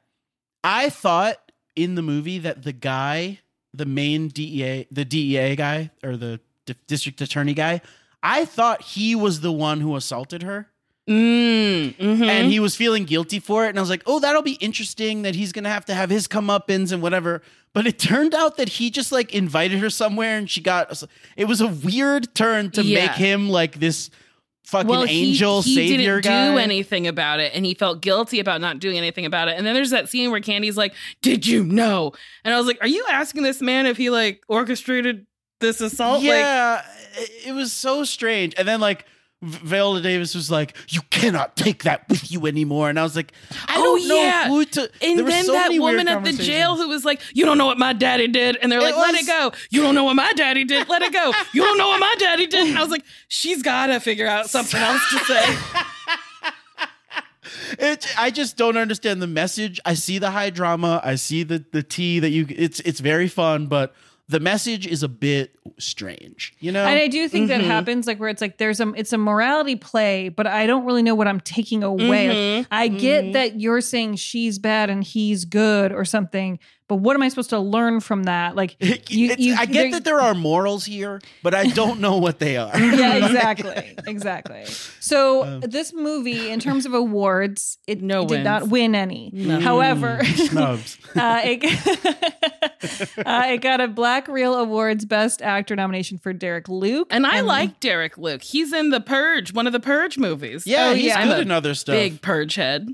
I 0.64 0.88
thought 0.88 1.43
in 1.76 1.94
the 1.94 2.02
movie 2.02 2.38
that 2.38 2.62
the 2.62 2.72
guy, 2.72 3.40
the 3.72 3.86
main 3.86 4.28
DEA, 4.28 4.86
the 4.90 5.04
DEA 5.04 5.56
guy 5.56 5.90
or 6.02 6.16
the 6.16 6.40
di- 6.66 6.74
district 6.86 7.20
attorney 7.20 7.54
guy, 7.54 7.80
I 8.22 8.44
thought 8.44 8.82
he 8.82 9.14
was 9.14 9.40
the 9.40 9.52
one 9.52 9.80
who 9.80 9.96
assaulted 9.96 10.42
her. 10.42 10.68
Mm, 11.08 11.94
mhm. 11.96 12.26
And 12.28 12.50
he 12.50 12.58
was 12.60 12.74
feeling 12.76 13.04
guilty 13.04 13.38
for 13.38 13.66
it. 13.66 13.68
And 13.70 13.78
I 13.78 13.82
was 13.82 13.90
like, 13.90 14.02
oh, 14.06 14.20
that'll 14.20 14.40
be 14.42 14.52
interesting 14.54 15.22
that 15.22 15.34
he's 15.34 15.52
going 15.52 15.64
to 15.64 15.70
have 15.70 15.84
to 15.86 15.94
have 15.94 16.08
his 16.08 16.26
comeuppance 16.26 16.92
and 16.92 17.02
whatever. 17.02 17.42
But 17.74 17.86
it 17.86 17.98
turned 17.98 18.34
out 18.34 18.56
that 18.56 18.68
he 18.70 18.88
just 18.90 19.12
like 19.12 19.34
invited 19.34 19.80
her 19.80 19.90
somewhere 19.90 20.38
and 20.38 20.48
she 20.48 20.62
got, 20.62 21.02
it 21.36 21.44
was 21.44 21.60
a 21.60 21.66
weird 21.68 22.34
turn 22.34 22.70
to 22.70 22.82
Yeah. 22.82 23.06
make 23.06 23.16
him 23.16 23.50
like 23.50 23.80
this 23.80 24.08
fucking 24.64 24.88
well, 24.88 25.04
he- 25.04 25.30
angel 25.30 25.62
he, 25.62 25.74
savior 25.74 26.20
didn't 26.20 26.24
guy. 26.24 26.52
do 26.52 26.58
anything 26.58 27.06
about 27.06 27.40
it, 27.40 27.52
and 27.54 27.64
he 27.64 27.74
felt 27.74 28.00
guilty 28.00 28.40
about 28.40 28.60
not 28.60 28.78
doing 28.78 28.96
anything 28.98 29.26
about 29.26 29.48
it. 29.48 29.56
And 29.56 29.66
then 29.66 29.74
there's 29.74 29.90
that 29.90 30.08
scene 30.08 30.30
where 30.30 30.40
Candy's 30.40 30.76
like, 30.76 30.94
"Did 31.22 31.46
you 31.46 31.64
know?" 31.64 32.12
And 32.44 32.52
I 32.54 32.58
was 32.58 32.66
like, 32.66 32.78
"Are 32.80 32.88
you 32.88 33.04
asking 33.10 33.42
this 33.42 33.60
man 33.60 33.86
if 33.86 33.96
he 33.96 34.10
like 34.10 34.42
orchestrated 34.48 35.26
this 35.60 35.80
assault?" 35.80 36.18
Like, 36.22 36.28
Yeah, 36.30 36.82
it- 37.18 37.48
it 37.48 37.52
was 37.52 37.72
so 37.72 38.04
strange. 38.04 38.54
And 38.58 38.66
then 38.66 38.80
like 38.80 39.06
Viola 39.44 40.00
Davis 40.00 40.34
was 40.34 40.50
like, 40.50 40.76
"You 40.88 41.00
cannot 41.10 41.56
take 41.56 41.84
that 41.84 42.08
with 42.08 42.30
you 42.32 42.46
anymore," 42.46 42.88
and 42.88 42.98
I 42.98 43.02
was 43.02 43.14
like, 43.14 43.32
"I 43.68 43.76
oh 43.76 43.82
don't 43.82 44.08
know 44.08 44.16
yeah. 44.16 44.48
who 44.48 44.64
to." 44.64 44.90
and 45.02 45.18
there 45.18 45.26
then 45.26 45.44
so 45.44 45.52
that 45.52 45.70
woman 45.72 46.08
at 46.08 46.24
the 46.24 46.32
jail 46.32 46.76
who 46.76 46.88
was 46.88 47.04
like, 47.04 47.20
"You 47.32 47.44
don't 47.44 47.58
know 47.58 47.66
what 47.66 47.78
my 47.78 47.92
daddy 47.92 48.28
did," 48.28 48.56
and 48.56 48.70
they're 48.72 48.80
It 48.80 48.84
like, 48.84 48.96
"Let 48.96 49.12
was- 49.12 49.22
it 49.22 49.26
go." 49.26 49.52
You 49.70 49.82
don't 49.82 49.94
know 49.94 50.04
what 50.04 50.16
my 50.16 50.32
daddy 50.32 50.64
did. 50.64 50.88
Let 50.88 51.02
it 51.02 51.12
go. 51.12 51.32
You 51.52 51.62
don't 51.62 51.78
know 51.78 51.88
what 51.88 52.00
my 52.00 52.14
daddy 52.18 52.46
did. 52.46 52.68
And 52.68 52.78
I 52.78 52.82
was 52.82 52.90
like, 52.90 53.04
"She's 53.28 53.62
got 53.62 53.86
to 53.88 54.00
figure 54.00 54.26
out 54.26 54.48
something 54.50 54.80
else 54.80 55.02
to 55.10 55.18
say." 55.20 55.56
It, 57.78 58.06
I 58.18 58.30
just 58.30 58.56
don't 58.56 58.76
understand 58.76 59.20
the 59.20 59.26
message. 59.26 59.78
I 59.84 59.94
see 59.94 60.18
the 60.18 60.30
high 60.30 60.50
drama. 60.50 61.00
I 61.04 61.16
see 61.16 61.42
the 61.42 61.64
the 61.72 61.82
tea 61.82 62.18
that 62.20 62.30
you. 62.30 62.46
It's 62.48 62.80
it's 62.80 63.00
very 63.00 63.28
fun, 63.28 63.66
but 63.66 63.94
the 64.28 64.40
message 64.40 64.86
is 64.86 65.02
a 65.02 65.08
bit 65.08 65.54
strange. 65.78 66.54
You 66.58 66.72
know, 66.72 66.84
And 66.84 66.98
I 66.98 67.08
do 67.08 67.28
think 67.28 67.48
that 67.48 67.60
Mhm. 67.60 67.64
happens 67.66 68.06
like 68.06 68.18
where 68.18 68.30
it's 68.30 68.40
like 68.40 68.56
there's 68.58 68.80
a 68.80 68.88
it's 68.96 69.12
a 69.12 69.18
morality 69.18 69.76
play, 69.76 70.30
but 70.30 70.46
I 70.46 70.66
don't 70.66 70.84
really 70.86 71.02
know 71.02 71.14
what 71.14 71.28
I'm 71.28 71.40
taking 71.40 71.82
away. 71.82 72.28
Like, 72.28 72.36
Mhm. 72.36 72.66
I 72.70 72.88
get 72.88 73.24
Mhm. 73.26 73.32
that 73.34 73.60
you're 73.60 73.80
saying 73.82 74.16
she's 74.16 74.58
bad 74.58 74.88
and 74.88 75.04
he's 75.04 75.44
good 75.44 75.92
or 75.92 76.04
something, 76.06 76.58
but 76.88 76.96
what 76.96 77.16
am 77.16 77.22
I 77.22 77.28
supposed 77.28 77.50
to 77.50 77.58
learn 77.58 78.00
from 78.00 78.24
that? 78.24 78.56
Like 78.56 78.76
you, 79.10 79.34
you 79.38 79.54
I 79.54 79.66
get 79.66 79.92
that 79.92 80.04
there 80.04 80.20
are 80.20 80.34
morals 80.34 80.84
here, 80.84 81.20
but 81.42 81.54
I 81.54 81.64
don't 81.68 82.00
know 82.00 82.18
what 82.18 82.38
they 82.38 82.56
are. 82.56 82.76
yeah, 82.78 83.14
exactly, 83.26 83.96
exactly. 84.06 84.64
So 85.00 85.44
Um, 85.44 85.60
this 85.60 85.92
movie, 85.92 86.50
in 86.50 86.60
terms 86.60 86.86
of 86.86 86.94
awards, 86.94 87.78
it 87.86 88.02
No 88.02 88.22
did 88.22 88.30
wins. 88.30 88.44
not 88.44 88.68
win 88.68 88.94
any. 88.94 89.30
No. 89.32 89.60
However, 89.60 90.18
Mm, 90.22 90.48
snubs. 90.48 90.98
uh, 91.16 91.40
it, 91.44 93.18
uh, 93.26 93.42
it 93.48 93.58
got 93.58 93.80
a 93.80 93.88
Black 93.88 94.28
Reel 94.28 94.54
Awards 94.54 95.04
Best 95.04 95.42
Actor 95.42 95.76
nomination 95.76 96.18
for 96.18 96.32
Derek 96.32 96.68
Luke, 96.68 97.08
And 97.10 97.26
I 97.26 97.40
like 97.40 97.80
Derek 97.80 98.18
Luke. 98.18 98.42
He's 98.42 98.72
in 98.72 98.90
the 98.90 99.00
Purge, 99.00 99.52
one 99.52 99.66
of 99.66 99.72
the 99.72 99.80
Purge 99.80 100.18
movies. 100.18 100.66
Yeah, 100.66 100.90
Oh, 100.90 100.94
he's 100.94 101.06
yeah. 101.06 101.22
good 101.24 101.32
I'm 101.32 101.38
a 101.38 101.42
in 101.42 101.50
other 101.50 101.74
stuff. 101.74 101.94
Big 101.94 102.20
Purge 102.22 102.54
head. 102.56 102.88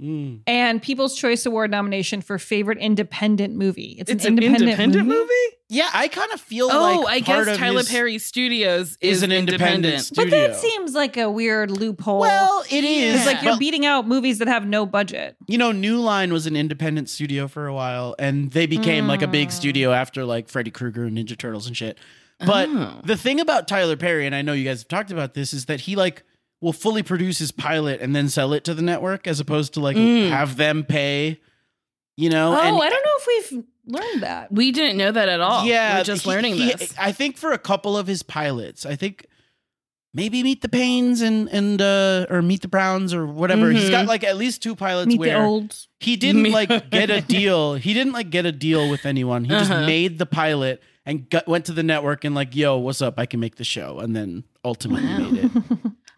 Mm. 0.00 0.40
and 0.46 0.80
People's 0.80 1.14
Choice 1.14 1.44
Award 1.44 1.70
nomination 1.70 2.22
for 2.22 2.38
favorite 2.38 2.78
independent 2.78 3.54
movie. 3.54 3.96
It's, 3.98 4.10
It's 4.10 4.24
an 4.24 4.38
independent, 4.42 5.06
movie. 5.06 5.30
Yeah, 5.68 5.88
I 5.92 6.08
kind 6.08 6.32
of 6.32 6.40
feel 6.40 6.68
like 6.68 6.76
Oh, 6.98 7.00
like 7.02 7.16
I 7.28 7.44
guess 7.44 7.56
Tyler 7.58 7.78
his- 7.78 7.88
Perry 7.90 8.18
Studios 8.18 8.96
is 9.00 9.18
is, 9.18 9.22
an 9.22 9.30
independent 9.30 9.84
independent. 9.84 10.04
studio. 10.04 10.24
But 10.24 10.30
that 10.30 10.56
seems 10.56 10.94
like 10.94 11.16
a 11.16 11.30
weird 11.30 11.70
loophole. 11.70 12.20
Well, 12.20 12.64
it 12.70 12.82
is. 12.82 13.16
It's 13.16 13.26
like 13.26 13.42
you're 13.42 13.52
but- 13.52 13.58
beating 13.60 13.84
out 13.86 14.08
movies 14.08 14.38
that 14.38 14.48
have 14.48 14.66
no 14.66 14.86
budget. 14.86 15.36
You 15.46 15.58
know, 15.58 15.70
New 15.70 16.00
Line 16.00 16.32
was 16.32 16.46
an 16.46 16.56
independent 16.56 17.08
studio 17.08 17.46
for 17.46 17.66
a 17.66 17.74
while, 17.74 18.14
and 18.18 18.50
they 18.52 18.66
became 18.66 19.06
like 19.06 19.22
a 19.22 19.26
Mm. 19.26 19.32
big 19.32 19.52
studio 19.52 19.92
after 19.92 20.24
like 20.24 20.48
Freddy 20.48 20.70
Krueger 20.70 21.04
and 21.04 21.16
Ninja 21.18 21.36
Turtles 21.38 21.66
and 21.66 21.76
shit. 21.76 21.98
But 22.44 22.68
Oh. 22.70 23.00
the 23.04 23.16
thing 23.18 23.38
about 23.38 23.68
Tyler 23.68 23.96
Perry, 23.96 24.24
and 24.26 24.34
I 24.34 24.40
know 24.42 24.54
you 24.54 24.64
guys 24.64 24.80
have 24.80 24.88
talked 24.88 25.10
about 25.10 25.34
this, 25.34 25.52
is 25.52 25.66
that 25.66 25.82
he 25.82 25.94
like 25.94 26.22
will 26.60 26.72
fully 26.72 27.02
produce 27.02 27.38
his 27.38 27.50
pilot 27.52 28.00
and 28.00 28.14
then 28.14 28.28
sell 28.28 28.52
it 28.52 28.64
to 28.64 28.74
the 28.74 28.82
network, 28.82 29.26
as 29.26 29.40
opposed 29.40 29.74
to 29.74 29.80
like 29.80 29.96
Mm. 29.96 30.28
have 30.30 30.56
them 30.56 30.84
pay. 30.84 31.40
You 32.16 32.28
know, 32.28 32.52
Oh, 32.54 32.60
and 32.60 32.76
I 32.76 32.90
don't 32.90 33.04
know 33.04 33.16
if 33.18 33.26
we've 33.52 33.64
learned 33.86 34.22
that. 34.22 34.52
We 34.52 34.72
didn't 34.72 34.98
know 34.98 35.10
that 35.10 35.28
at 35.30 35.40
all. 35.40 35.64
yeah, 35.64 35.98
We're 35.98 36.04
just 36.04 36.24
he- 36.24 36.28
learning 36.28 36.54
he- 36.56 36.72
this. 36.72 36.94
I 36.98 37.12
think 37.12 37.38
for 37.38 37.52
a 37.52 37.58
couple 37.58 37.96
of 37.96 38.06
his 38.06 38.22
pilots, 38.22 38.84
I 38.84 38.94
think 38.94 39.24
maybe 40.12 40.42
Meet 40.42 40.60
the 40.60 40.68
Pains 40.68 41.22
and 41.22 41.48
and 41.48 41.80
uh, 41.80 42.26
or 42.28 42.42
Meet 42.42 42.60
the 42.62 42.68
Browns 42.68 43.14
or 43.14 43.26
whatever. 43.26 43.70
He's 43.70 43.84
Mhm. 43.84 43.90
got 43.92 44.06
like 44.06 44.22
at 44.24 44.36
least 44.36 44.62
two 44.62 44.76
pilots 44.76 45.06
Meet 45.08 45.14
the 45.14 45.28
where 45.28 45.42
Olds. 45.42 45.88
he 45.98 46.16
didn't 46.16 46.50
like 46.52 46.90
get 46.90 47.08
a 47.08 47.20
deal. 47.36 47.74
He 47.76 47.94
didn't 47.94 48.12
like 48.12 48.28
get 48.28 48.44
a 48.44 48.52
deal 48.52 48.90
with 48.90 49.06
anyone. 49.06 49.44
He 49.44 49.50
just 49.50 49.70
Uh-huh. 49.70 49.86
made 49.86 50.18
the 50.18 50.26
pilot 50.26 50.82
and 51.06 51.30
got, 51.30 51.48
went 51.48 51.64
to 51.66 51.72
the 51.72 51.82
network 51.82 52.24
and 52.24 52.34
like, 52.34 52.54
yo, 52.54 52.76
what's 52.76 53.00
up? 53.00 53.14
I 53.18 53.24
can 53.24 53.40
make 53.40 53.56
the 53.56 53.64
show, 53.64 53.98
and 54.00 54.14
then 54.14 54.44
ultimately 54.62 55.08
made 55.30 55.44
it. 55.44 55.59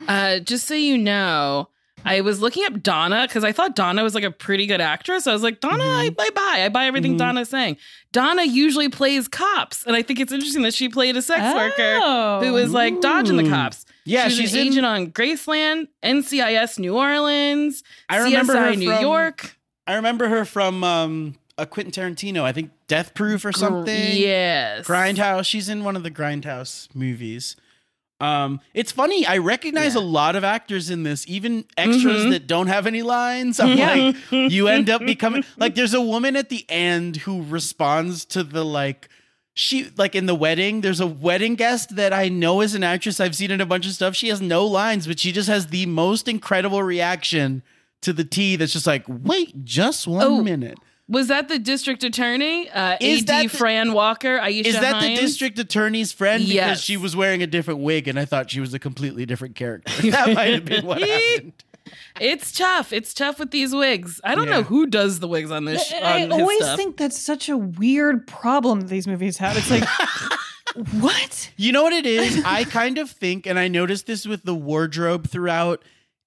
Uh, 0.09 0.39
just 0.41 0.67
so 0.67 0.75
you 0.75 0.99
know, 0.99 1.69
I 2.05 2.21
was 2.21 2.41
looking 2.41 2.65
up 2.65 2.83
Donna 2.83 3.27
because 3.29 3.45
I 3.45 3.53
thought 3.53 3.77
Donna 3.77 4.03
was 4.03 4.15
like 4.15 4.25
a 4.25 4.31
pretty 4.31 4.67
good 4.67 4.81
actress. 4.81 5.27
I 5.27 5.33
was 5.33 5.43
like, 5.43 5.61
Donna, 5.61 5.85
I, 5.85 6.11
I 6.19 6.31
buy. 6.31 6.63
I 6.65 6.69
buy 6.69 6.87
everything 6.87 7.15
Mhm. 7.15 7.19
Donna's 7.19 7.49
saying. 7.49 7.77
Donna 8.11 8.43
usually 8.43 8.89
plays 8.89 9.29
cops. 9.29 9.85
And 9.87 9.95
I 9.95 10.03
think 10.03 10.19
it's 10.19 10.33
interesting 10.33 10.63
that 10.63 10.75
she 10.75 10.89
played 10.89 11.17
a 11.17 11.23
sex 11.23 11.41
Oh. 11.45 11.57
worker 11.57 12.45
who 12.45 12.53
was 12.53 12.73
like 12.73 13.01
dodging 13.01 13.37
the 13.37 13.49
cops. 13.49 13.87
Yeah, 14.05 14.27
she's, 14.29 14.39
she's 14.39 14.55
an 14.55 14.61
in- 14.61 14.67
agent 14.69 14.87
on 14.87 15.07
Graceland, 15.13 15.87
NCIS 16.03 16.81
New 16.81 16.97
Orleans, 16.97 17.85
I 18.09 18.19
remember 18.19 18.55
CSI 18.55 18.71
her 18.71 18.77
New 18.77 18.91
from- 18.91 19.01
York. 19.01 19.57
I 19.87 19.95
remember 19.95 20.29
her 20.29 20.45
from 20.45 20.83
um, 20.83 21.37
a 21.57 21.67
Quentin 21.67 21.93
Tarantino. 21.93 22.43
I 22.43 22.51
think 22.53 22.71
Death 22.89 23.15
Proof 23.15 23.45
or 23.45 23.53
something. 23.53 24.17
yes. 24.17 24.87
Grindhouse. 24.87 25.45
She's 25.47 25.69
in 25.69 25.85
one 25.85 25.95
of 25.97 26.03
the 26.03 26.11
Grindhouse 26.11 26.89
movies. 26.95 27.55
Um, 28.23 28.61
it's 28.73 28.93
funny. 28.93 29.27
I 29.27 29.39
recognize 29.39 29.95
a 29.97 30.01
lot 30.01 30.37
of 30.37 30.45
actors 30.45 30.91
in 30.91 31.03
this, 31.03 31.25
even 31.29 31.65
extras 31.77 32.25
Mhm. 32.27 32.31
that 32.31 32.47
don't 32.47 32.69
have 32.69 32.87
any 32.87 33.03
lines. 33.03 33.59
I'm 33.59 33.77
Yeah. 33.77 34.13
like, 34.31 34.51
you 34.53 34.69
end 34.69 34.89
up 34.89 35.05
becoming 35.07 35.45
like. 35.59 35.75
There's 35.75 35.93
a 35.95 36.01
woman 36.01 36.37
at 36.37 36.49
the 36.49 36.65
end 36.69 37.17
who 37.19 37.43
responds 37.43 38.25
to 38.27 38.45
the 38.45 38.65
like. 38.65 39.09
She 39.55 39.89
like 39.99 40.15
in 40.15 40.27
the 40.27 40.35
wedding. 40.35 40.81
There's 40.81 41.01
a 41.01 41.07
wedding 41.07 41.57
guest 41.57 41.97
that 41.97 42.13
I 42.13 42.29
know 42.29 42.61
is 42.63 42.75
an 42.75 42.83
actress. 42.85 43.21
I've 43.21 43.35
seen 43.37 43.51
in 43.51 43.61
a 43.61 43.67
bunch 43.67 43.87
of 43.87 43.93
stuff. 43.93 44.15
She 44.17 44.29
has 44.29 44.41
no 44.41 44.65
lines, 44.65 45.07
but 45.07 45.19
she 45.19 45.31
just 45.33 45.49
has 45.49 45.67
the 45.67 45.85
most 45.87 46.27
incredible 46.29 46.83
reaction 46.83 47.63
to 48.03 48.13
the 48.13 48.25
tea. 48.25 48.57
That's 48.57 48.73
just 48.73 48.87
like, 48.87 49.05
wait, 49.09 49.65
just 49.65 50.07
one 50.07 50.25
Oh, 50.25 50.43
minute. 50.43 50.79
Was 51.09 51.29
that 51.29 51.49
the 51.49 51.59
district 51.59 52.05
attorney? 52.05 52.71
Uh, 52.71 52.97
Is 53.01 53.23
AD 53.23 53.27
that 53.29 53.43
the- 53.43 53.49
Fran 53.59 53.93
Walker? 53.93 54.39
Aisha 54.39 54.65
Is 54.67 54.75
that 54.81 54.95
Hines? 54.95 55.19
the 55.19 55.27
district 55.27 55.59
attorney's 55.59 56.13
friend? 56.13 56.41
Because 56.43 56.55
Yes. 56.55 56.81
she 56.81 56.97
was 56.97 57.15
wearing 57.17 57.43
a 57.43 57.47
different 57.47 57.81
wig, 57.81 58.09
and 58.09 58.19
I 58.19 58.25
thought 58.25 58.51
she 58.51 58.61
was 58.61 58.73
a 58.73 58.79
completely 58.79 59.27
different 59.27 59.55
character. 59.57 59.93
That 60.11 60.33
might 60.35 60.55
have 60.55 60.65
been 60.65 60.87
what 60.87 61.03
happened. 61.03 61.53
It's 62.21 62.53
tough. 62.53 62.93
It's 62.93 63.13
tough 63.13 63.39
with 63.41 63.51
these 63.51 63.75
wigs. 63.75 64.21
I 64.25 64.35
don't 64.37 64.47
Yeah. 64.47 64.59
know 64.59 64.63
who 64.63 64.87
does 64.87 65.19
the 65.19 65.27
wigs 65.29 65.51
on 65.51 65.65
this. 65.65 65.87
Show. 65.89 65.97
I 65.99 66.23
on 66.23 66.31
his 66.31 66.41
always 66.41 66.59
stuff. 66.63 66.77
think 66.79 66.97
that's 66.97 67.19
such 67.19 67.49
a 67.49 67.57
weird 67.59 68.27
problem 68.27 68.83
that 68.83 68.89
these 68.89 69.07
movies 69.09 69.37
have. 69.39 69.57
It's 69.59 69.71
like, 69.71 69.85
what? 71.01 71.51
You 71.57 71.73
know 71.73 71.83
what 71.83 71.93
it 71.93 72.07
is? 72.07 72.43
I 72.45 72.65
kind 72.65 72.99
of 72.99 73.11
think, 73.11 73.47
and 73.47 73.59
I 73.59 73.69
noticed 73.69 74.07
this 74.07 74.25
with 74.27 74.45
the 74.45 74.55
wardrobe 74.55 75.29
throughout. 75.29 75.83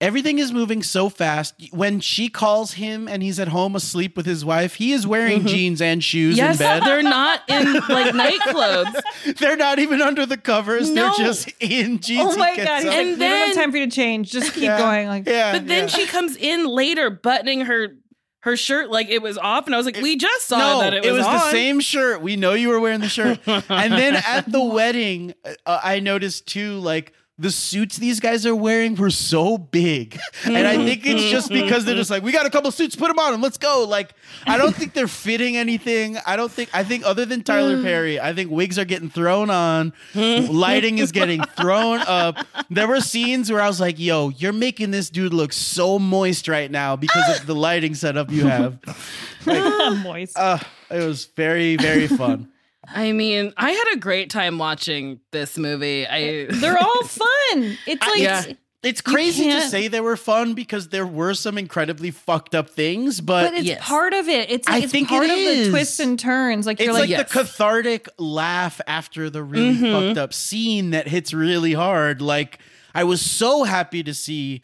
Everything 0.06 0.40
is 0.40 0.52
moving 0.52 0.84
so 0.84 1.10
fast. 1.10 1.56
When 1.72 2.00
she 2.00 2.30
calls 2.30 2.74
him 2.74 3.08
and 3.08 3.24
he's 3.24 3.40
at 3.40 3.48
home 3.50 3.76
asleep 3.76 4.16
with 4.16 4.26
his 4.26 4.46
wife, 4.46 4.76
he 4.76 4.92
is 4.94 5.08
wearing 5.08 5.42
Mhm. 5.42 5.48
jeans 5.48 5.82
and 5.82 6.04
shoes 6.04 6.38
Yes, 6.38 6.60
in 6.60 6.66
bed. 6.66 6.84
they're 6.84 7.02
not 7.04 7.42
in 7.48 7.74
like 7.90 8.14
night 8.14 8.40
clothes. 8.42 8.96
They're 9.40 9.58
not 9.58 9.80
even 9.80 10.02
under 10.02 10.26
the 10.26 10.38
covers. 10.38 10.90
No. 10.90 11.12
They're 11.18 11.26
just 11.28 11.50
in 11.60 12.00
jeans. 12.00 12.36
Oh 12.36 12.38
my 12.38 12.56
god! 12.56 12.84
He's 12.84 12.86
up. 12.86 12.92
like, 12.92 12.98
And 12.98 13.10
we 13.10 13.16
don't 13.16 13.30
have 13.32 13.48
then- 13.48 13.56
time 13.56 13.72
for 13.72 13.78
you 13.78 13.86
to 13.88 13.92
change. 13.92 14.32
Just 14.32 14.54
keep 14.54 14.64
Yeah. 14.64 14.78
going. 14.78 15.08
Like, 15.08 15.28
yeah, 15.28 15.54
But 15.54 15.68
then 15.68 15.84
yeah. 15.84 15.88
she 15.88 16.06
comes 16.06 16.36
in 16.38 16.66
later, 16.68 17.10
buttoning 17.10 17.62
her 17.62 17.96
her 18.42 18.56
shirt 18.56 18.92
like 18.92 19.10
it 19.10 19.24
was 19.24 19.40
off, 19.40 19.66
and 19.66 19.74
I 19.74 19.78
was 19.78 19.88
like, 19.88 19.98
"We 20.04 20.18
just 20.18 20.46
saw 20.46 20.60
no, 20.60 20.80
that 20.82 20.94
it 20.94 21.12
was, 21.12 21.24
the 21.26 21.28
on. 21.32 21.50
same 21.52 21.80
shirt. 21.80 22.22
We 22.22 22.36
know 22.36 22.54
you 22.54 22.70
were 22.70 22.80
wearing 22.80 23.00
the 23.02 23.10
shirt. 23.10 23.40
and 23.48 23.92
then 23.94 24.16
at 24.18 24.52
the 24.52 24.62
wedding, 24.62 25.34
uh, 25.66 25.80
I 25.84 26.00
noticed 26.00 26.46
too, 26.46 26.74
like 26.78 27.12
the 27.38 27.52
suits 27.52 27.98
these 27.98 28.22
guys 28.22 28.46
are 28.46 28.56
wearing 28.56 28.96
were 28.96 29.10
so 29.10 29.58
big, 29.58 30.18
and 30.46 30.56
I 30.56 30.76
mm-hmm. 30.76 30.86
think 30.86 31.06
it's 31.06 31.24
just 31.24 31.50
because 31.50 31.84
they're 31.84 31.96
just 31.96 32.10
like, 32.10 32.24
we 32.24 32.32
got 32.32 32.46
a 32.46 32.50
couple 32.50 32.72
suits, 32.72 32.96
put 32.96 33.10
them 33.10 33.20
on, 33.20 33.34
and 33.34 33.44
let's 33.44 33.58
go. 33.58 33.86
Like, 33.88 34.14
I 34.48 34.58
don't 34.58 34.74
think 34.74 34.94
they're 34.94 35.08
fitting 35.08 35.58
anything. 35.58 36.18
I 36.26 36.38
don't 36.38 36.52
think. 36.52 36.70
I 36.74 36.84
think 36.84 37.06
other 37.06 37.26
than 37.26 37.44
Tyler 37.44 37.78
mm. 37.78 37.84
Perry, 37.84 38.20
I 38.20 38.34
think 38.34 38.52
wigs 38.52 38.80
are 38.80 38.86
getting 38.86 39.10
thrown 39.10 39.50
on, 39.50 39.92
mm-hmm. 40.14 40.54
lighting 40.54 41.00
is 41.00 41.12
getting 41.12 41.44
thrown 41.58 42.00
up. 42.08 42.38
There 42.70 42.88
were 42.88 43.02
scenes 43.02 43.52
where 43.52 43.62
I 43.62 43.68
was 43.68 43.82
like, 43.82 44.00
yo, 44.00 44.30
you're 44.30 44.54
making 44.54 44.92
this 44.92 45.10
dude 45.10 45.34
look 45.34 45.52
so 45.52 46.00
moist 46.00 46.48
right 46.48 46.72
now 46.72 46.96
because 46.96 47.40
of 47.40 47.46
the 47.46 47.56
lighting 47.56 47.96
setup 47.96 48.32
you 48.32 48.48
have. 48.48 48.80
moist. 50.04 50.38
Uh, 50.38 50.60
it 50.90 51.06
was 51.06 51.26
very, 51.26 51.76
very 51.76 52.08
fun. 52.08 52.50
I 52.88 53.12
mean, 53.12 53.54
I 53.58 53.72
had 53.72 53.94
a 53.94 53.98
great 53.98 54.30
time 54.30 54.58
watching 54.58 55.20
this 55.32 55.58
movie. 55.58 56.06
I 56.08 56.46
they're 56.50 56.78
all 56.78 57.04
fun. 57.04 57.78
It's 57.88 58.06
like 58.08 58.20
Yeah. 58.22 58.44
It's 58.84 59.02
crazy 59.02 59.46
to 59.50 59.62
say 59.62 59.88
they 59.88 60.00
were 60.00 60.16
fun 60.16 60.54
because 60.54 60.90
there 60.90 61.08
were 61.08 61.34
some 61.34 61.58
incredibly 61.58 62.12
fucked 62.12 62.54
up 62.54 62.70
things, 62.70 63.20
but, 63.20 63.46
but 63.50 63.54
it's 63.56 63.66
yes. 63.66 63.82
part 63.84 64.14
of 64.14 64.30
it. 64.30 64.52
It's 64.52 64.68
I 64.68 64.78
it's 64.82 64.92
think 64.92 65.10
part 65.10 65.24
it 65.26 65.32
of 65.32 65.38
is. 65.40 65.66
the 65.66 65.72
twists 65.72 66.00
and 66.00 66.20
turns. 66.20 66.68
Like 66.68 66.80
it's 66.80 66.86
you're 66.86 66.94
like, 66.94 67.02
like, 67.02 67.10
yes. 67.10 67.28
the 67.34 67.40
cathartic 67.40 68.08
laugh 68.20 68.80
after 68.86 69.32
the 69.32 69.42
really 69.42 69.74
Mhm. 69.74 69.92
fucked 70.10 70.18
up 70.20 70.34
scene 70.36 70.92
that 70.92 71.08
hits 71.08 71.34
really 71.34 71.74
hard. 71.74 72.22
Like 72.22 72.60
I 72.94 73.06
was 73.06 73.22
so 73.22 73.64
happy 73.64 74.04
to 74.04 74.14
see 74.14 74.62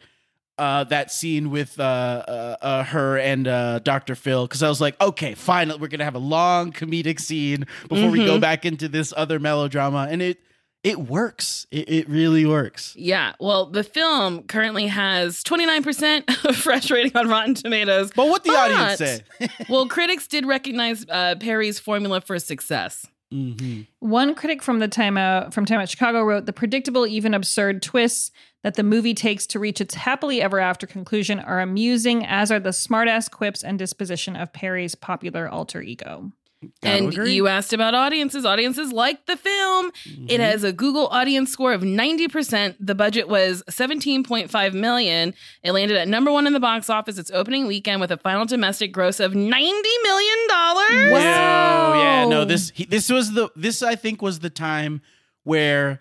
uh, 0.62 0.84
that 0.84 1.10
scene 1.10 1.50
with 1.50 1.78
uh, 1.80 1.82
uh, 1.82 2.56
uh, 2.62 2.84
her 2.84 3.18
and 3.18 3.48
uh, 3.48 3.78
Dr. 3.80 4.14
Phil 4.14 4.46
because 4.46 4.62
I 4.62 4.68
was 4.68 4.80
like, 4.80 4.94
okay, 5.00 5.34
finally, 5.34 5.78
we're 5.80 5.88
gonna 5.88 6.04
have 6.04 6.14
a 6.14 6.26
long 6.38 6.72
comedic 6.72 7.18
scene 7.20 7.66
before 7.88 8.10
we 8.10 8.24
go 8.24 8.36
Mhm. 8.38 8.40
back 8.40 8.64
into 8.64 8.88
this 8.88 9.12
other 9.16 9.38
melodrama, 9.38 10.06
and 10.10 10.22
it 10.22 10.38
it 10.84 10.98
works. 10.98 11.66
It, 11.70 11.88
it 11.88 12.08
really 12.08 12.44
works. 12.44 12.94
Yeah, 12.96 13.34
well, 13.38 13.66
the 13.66 13.84
film 13.84 14.42
currently 14.44 14.88
has 14.88 15.42
29% 15.44 16.28
fresh 16.56 16.90
rating 16.90 17.16
on 17.16 17.28
Rotten 17.28 17.54
Tomatoes. 17.54 18.10
But 18.16 18.26
what 18.28 18.42
the 18.42 18.50
But- 18.50 18.72
audience 18.72 18.98
say? 18.98 19.20
well, 19.68 19.86
critics 19.86 20.26
did 20.26 20.44
recognize 20.44 21.06
uh, 21.08 21.36
Perry's 21.38 21.78
formula 21.78 22.20
for 22.20 22.36
success. 22.40 23.06
Mhm. 23.32 23.86
One 24.00 24.34
critic 24.34 24.62
from 24.62 24.78
the 24.80 24.88
Time 24.88 25.16
Out 25.16 25.54
from 25.54 25.64
Time 25.66 25.80
Out 25.80 25.88
Chicago 25.88 26.22
wrote 26.22 26.46
the 26.46 26.52
predictable, 26.52 27.06
even 27.06 27.32
absurd 27.32 27.80
twists 27.82 28.30
that 28.62 28.74
the 28.74 28.82
movie 28.82 29.14
takes 29.14 29.46
to 29.48 29.58
reach 29.58 29.80
its 29.80 29.94
happily 29.94 30.40
ever 30.40 30.60
after 30.60 30.86
conclusion 30.86 31.40
are 31.40 31.60
amusing, 31.60 32.24
as 32.24 32.50
are 32.50 32.60
the 32.60 32.70
smartass 32.70 33.30
quips 33.30 33.62
and 33.62 33.78
disposition 33.78 34.36
of 34.36 34.52
Perry's 34.52 34.94
popular 34.94 35.48
alter 35.48 35.82
ego. 35.82 36.32
Gotta 36.80 36.96
and 36.96 37.12
agree. 37.12 37.34
you 37.34 37.48
asked 37.48 37.72
about 37.72 37.94
audiences. 37.94 38.44
Audiences 38.44 38.92
like 38.92 39.26
the 39.26 39.36
film. 39.36 39.90
Mm-hmm. 39.90 40.26
It 40.28 40.40
has 40.40 40.62
a 40.62 40.72
Google 40.72 41.08
audience 41.08 41.50
score 41.50 41.72
of 41.72 41.82
90%. 41.82 42.76
The 42.78 42.94
budget 42.94 43.28
was 43.28 43.62
17.5 43.68 44.72
million. 44.72 45.34
It 45.62 45.72
landed 45.72 45.96
at 45.96 46.08
number 46.08 46.30
1 46.30 46.46
in 46.46 46.52
the 46.52 46.60
box 46.60 46.88
office 46.88 47.18
its 47.18 47.30
opening 47.32 47.66
weekend 47.66 48.00
with 48.00 48.10
a 48.12 48.16
final 48.16 48.46
domestic 48.46 48.92
gross 48.92 49.18
of 49.18 49.34
90 49.34 49.88
million 50.02 50.36
dollars. 50.48 51.12
Wow. 51.12 51.94
yeah, 51.94 52.28
no, 52.28 52.44
this 52.44 52.70
he, 52.74 52.84
this 52.84 53.10
was 53.10 53.32
the 53.32 53.50
this 53.56 53.82
I 53.82 53.96
think 53.96 54.22
was 54.22 54.38
the 54.38 54.50
time 54.50 55.02
where 55.44 55.98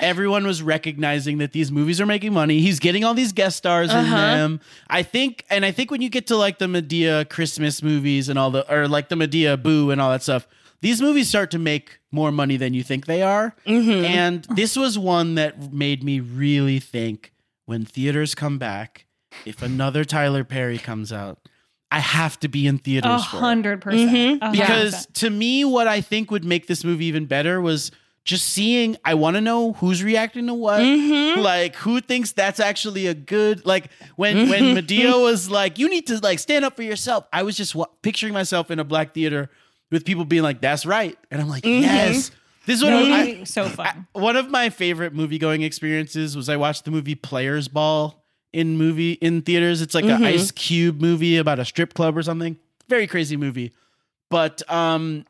everyone 0.00 0.46
was 0.46 0.62
recognizing 0.62 1.38
that 1.38 1.52
these 1.52 1.72
movies 1.72 2.00
are 2.00 2.06
making 2.06 2.32
money. 2.32 2.60
He's 2.60 2.78
getting 2.78 3.04
all 3.04 3.14
these 3.14 3.32
guest 3.32 3.56
stars 3.56 3.90
in 3.90 3.96
Uh-huh. 3.96 4.16
them. 4.16 4.60
I 4.88 5.02
think 5.02 5.44
and 5.50 5.64
I 5.64 5.70
think 5.72 5.90
when 5.90 6.02
you 6.02 6.08
get 6.08 6.26
to 6.28 6.36
like 6.36 6.58
the 6.58 6.66
Madea 6.66 7.28
Christmas 7.28 7.82
movies 7.82 8.28
and 8.28 8.38
all 8.38 8.50
the 8.50 8.70
or 8.72 8.86
like 8.88 9.08
the 9.08 9.16
Madea 9.16 9.60
Boo 9.62 9.90
and 9.90 10.00
all 10.00 10.10
that 10.10 10.22
stuff, 10.22 10.46
these 10.80 11.02
movies 11.02 11.28
start 11.28 11.50
to 11.50 11.58
make 11.58 11.98
more 12.12 12.30
money 12.30 12.56
than 12.56 12.74
you 12.74 12.82
think 12.82 13.06
they 13.06 13.22
are. 13.22 13.54
Mhm. 13.66 14.04
And 14.04 14.46
this 14.54 14.76
was 14.76 14.98
one 14.98 15.34
that 15.34 15.72
made 15.72 16.02
me 16.04 16.20
really 16.20 16.78
think 16.78 17.32
when 17.66 17.84
theaters 17.84 18.34
come 18.34 18.56
back, 18.58 19.06
if 19.44 19.60
another 19.62 20.04
Tyler 20.04 20.44
Perry 20.44 20.78
comes 20.78 21.12
out, 21.12 21.38
I 21.90 21.98
have 22.00 22.38
to 22.40 22.48
be 22.48 22.66
in 22.66 22.78
theaters 22.78 23.10
A 23.10 23.18
hundred 23.18 23.80
percent. 23.80 24.10
Mhm. 24.10 24.38
A 24.40 24.46
hundred 24.46 24.60
because 24.60 25.06
to 25.14 25.30
me 25.30 25.64
what 25.64 25.88
i 25.88 26.00
think 26.02 26.30
would 26.30 26.44
make 26.44 26.66
this 26.66 26.84
movie 26.84 27.06
even 27.06 27.24
better 27.24 27.60
was 27.62 27.90
just 28.24 28.44
seeing 28.48 28.96
i 29.04 29.14
want 29.14 29.34
to 29.36 29.40
know 29.40 29.72
who's 29.74 30.02
reacting 30.02 30.46
to 30.46 30.54
what 30.54 30.80
Mhm. 30.80 31.36
like 31.38 31.76
who 31.76 32.00
thinks 32.00 32.32
that's 32.32 32.60
actually 32.60 33.06
a 33.06 33.14
good 33.14 33.64
like 33.64 33.90
when 34.16 34.48
when 34.50 34.74
madea 34.74 35.20
was 35.20 35.50
like 35.50 35.78
you 35.78 35.88
need 35.88 36.06
to 36.08 36.18
like 36.22 36.38
stand 36.38 36.64
up 36.64 36.76
for 36.76 36.82
yourself 36.82 37.26
i 37.32 37.42
was 37.42 37.56
just 37.56 37.74
wa- 37.74 37.86
picturing 38.02 38.32
myself 38.34 38.70
in 38.70 38.78
a 38.78 38.84
black 38.84 39.14
theater 39.14 39.48
with 39.90 40.04
people 40.04 40.24
being 40.26 40.42
like 40.42 40.60
that's 40.60 40.84
right 40.84 41.16
and 41.30 41.40
i'm 41.40 41.48
like 41.48 41.62
Mhm. 41.64 41.82
yes 41.82 42.30
this 42.66 42.76
is 42.78 42.84
what 42.84 42.90
That 42.90 43.02
would 43.02 43.12
I, 43.40 43.44
so 43.44 43.66
fun. 43.66 44.06
one 44.12 44.36
of 44.36 44.50
my 44.50 44.68
favorite 44.68 45.14
movie 45.14 45.38
going 45.38 45.62
experiences 45.62 46.36
was 46.36 46.50
I 46.50 46.56
watched 46.56 46.84
the 46.84 46.90
movie 46.90 47.14
Players 47.14 47.66
Ball 47.66 48.22
in 48.52 48.76
movie 48.76 49.12
in 49.12 49.40
theaters. 49.40 49.80
It's 49.80 49.94
like 49.94 50.04
an 50.04 50.22
Ice 50.22 50.50
Cube 50.50 51.00
movie 51.00 51.38
about 51.38 51.58
a 51.58 51.64
strip 51.64 51.94
club 51.94 52.14
or 52.14 52.22
something. 52.22 52.58
Very 52.86 53.06
crazy 53.06 53.38
movie. 53.38 53.72
But 54.28 54.60
um 54.70 55.24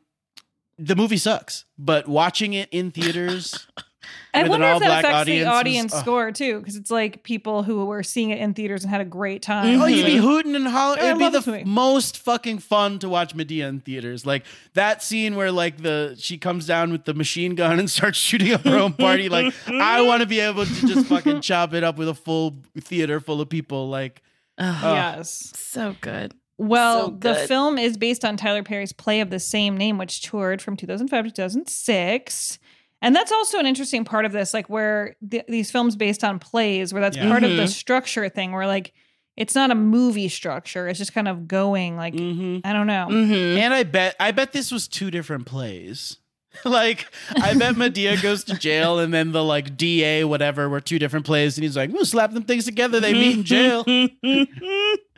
the 0.79 0.95
movie 0.95 1.17
sucks. 1.17 1.65
But 1.77 2.07
watching 2.07 2.53
it 2.53 2.69
in 2.71 2.91
theaters 2.91 3.67
I 4.33 4.43
with 4.43 4.51
an 4.53 4.61
wonder 4.61 4.67
if 4.67 4.79
that 4.79 4.83
all-black 4.83 5.03
affects 5.03 5.15
audience 5.21 5.43
the 5.43 5.49
was- 5.49 5.59
audience 5.59 5.93
ugh. 5.93 6.01
score 6.01 6.31
too, 6.31 6.59
because 6.59 6.75
it's 6.75 6.91
like 6.91 7.23
people 7.23 7.63
who 7.63 7.85
were 7.85 8.03
seeing 8.03 8.29
it 8.29 8.39
in 8.39 8.53
theaters 8.53 8.83
and 8.83 8.89
had 8.91 9.01
a 9.01 9.05
great 9.05 9.41
time. 9.41 9.79
Oh, 9.81 9.85
you'd 9.87 10.05
be 10.05 10.17
hooting 10.17 10.55
and 10.55 10.67
hollering. 10.67 11.01
I 11.03 11.07
It'd 11.07 11.19
be 11.19 11.29
the 11.29 11.59
f- 11.59 11.65
most 11.65 12.17
fucking 12.17 12.59
fun 12.59 12.99
to 12.99 13.09
watch 13.09 13.35
Madea 13.35 13.67
in 13.67 13.81
theaters. 13.81 14.25
Like 14.25 14.45
that 14.73 15.03
scene 15.03 15.35
where 15.35 15.51
like 15.51 15.77
the 15.81 16.15
she 16.17 16.37
comes 16.37 16.65
down 16.65 16.91
with 16.91 17.05
the 17.05 17.13
machine 17.13 17.55
gun 17.55 17.79
and 17.79 17.89
starts 17.91 18.17
shooting 18.17 18.53
up 18.53 18.61
her 18.65 18.77
own 18.77 18.93
party. 18.93 19.29
Like 19.29 19.53
I 19.67 20.01
want 20.07 20.21
to 20.21 20.27
be 20.27 20.39
able 20.39 20.65
to 20.65 20.87
just 20.87 21.07
fucking 21.07 21.41
chop 21.41 21.73
it 21.73 21.83
up 21.83 21.97
with 21.97 22.07
a 22.09 22.15
full 22.15 22.57
theater 22.79 23.19
full 23.19 23.41
of 23.41 23.49
people. 23.49 23.89
Like 23.89 24.21
oh. 24.57 24.93
yes. 24.93 25.51
So 25.55 25.95
good. 26.01 26.33
Well, 26.59 27.07
So 27.07 27.15
the 27.19 27.35
film 27.47 27.77
is 27.77 27.97
based 27.97 28.23
on 28.25 28.37
Tyler 28.37 28.63
Perry's 28.63 28.91
play 28.93 29.21
of 29.21 29.29
the 29.29 29.39
same 29.39 29.75
name, 29.77 29.97
which 29.97 30.21
toured 30.21 30.61
from 30.61 30.75
2005 30.77 31.25
to 31.25 31.31
2006. 31.31 32.59
And 33.01 33.15
that's 33.15 33.31
also 33.31 33.59
an 33.59 33.65
interesting 33.65 34.03
part 34.03 34.25
of 34.25 34.33
this, 34.33 34.53
like 34.53 34.69
where 34.69 35.15
th- 35.31 35.45
these 35.47 35.71
films 35.71 35.95
based 35.95 36.23
on 36.23 36.37
plays, 36.37 36.91
where 36.93 37.01
that's 37.01 37.15
Yeah. 37.15 37.29
part 37.29 37.43
of 37.45 37.51
the 37.55 37.63
Mhm. 37.63 37.69
structure 37.69 38.27
thing, 38.27 38.51
where 38.51 38.67
like 38.67 38.93
it's 39.37 39.55
not 39.55 39.71
a 39.71 39.75
movie 39.75 40.27
structure; 40.27 40.89
it's 40.89 40.99
just 40.99 41.13
kind 41.13 41.29
of 41.29 41.47
going. 41.47 41.95
Like 41.95 42.13
I 42.13 42.73
don't 42.73 42.87
know. 42.87 43.07
Mm-hmm. 43.09 43.57
And 43.57 43.73
I 43.73 43.83
bet 43.83 44.17
I 44.19 44.31
bet 44.31 44.51
this 44.51 44.69
was 44.69 44.85
two 44.89 45.09
different 45.11 45.45
plays. 45.45 46.17
like 46.65 47.05
I 47.37 47.53
bet 47.53 47.75
Madea 47.75 48.21
goes 48.21 48.43
to 48.45 48.55
jail 48.57 48.99
and 48.99 49.13
then 49.13 49.31
the 49.31 49.43
like 49.45 49.77
DA 49.77 50.25
whatever 50.25 50.67
were 50.67 50.81
two 50.81 50.99
different 50.99 51.25
plays 51.25 51.57
and 51.57 51.63
he's 51.63 51.77
like, 51.77 51.91
we'll 51.93 52.03
slap 52.03 52.33
them 52.33 52.43
things 52.43 52.65
together. 52.65 52.99
They 52.99 53.13
meet 53.13 53.37
in 53.37 53.43
jail. 53.45 53.85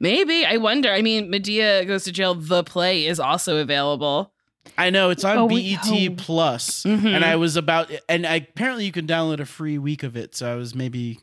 Maybe. 0.00 0.44
I 0.46 0.56
wonder. 0.56 0.90
I 0.90 1.02
mean, 1.02 1.30
Madea 1.30 1.86
Goes 1.86 2.04
to 2.04 2.12
Jail, 2.12 2.34
the 2.34 2.64
play 2.64 3.06
is 3.06 3.20
also 3.20 3.58
available. 3.58 4.32
I 4.78 4.90
know 4.90 5.10
it's 5.10 5.24
on 5.24 5.36
Oh, 5.38 5.44
we- 5.46 5.76
BET 5.76 6.10
oh. 6.10 6.14
Plus, 6.16 6.82
Mhm. 6.84 7.14
and 7.14 7.24
I 7.24 7.36
was 7.36 7.56
about, 7.56 7.90
and 8.08 8.26
I, 8.26 8.36
apparently 8.36 8.84
you 8.86 8.92
can 8.92 9.06
download 9.06 9.40
a 9.40 9.46
free 9.46 9.78
week 9.78 10.02
of 10.02 10.16
it. 10.16 10.34
So 10.34 10.50
I 10.50 10.54
was 10.54 10.74
maybe 10.74 11.18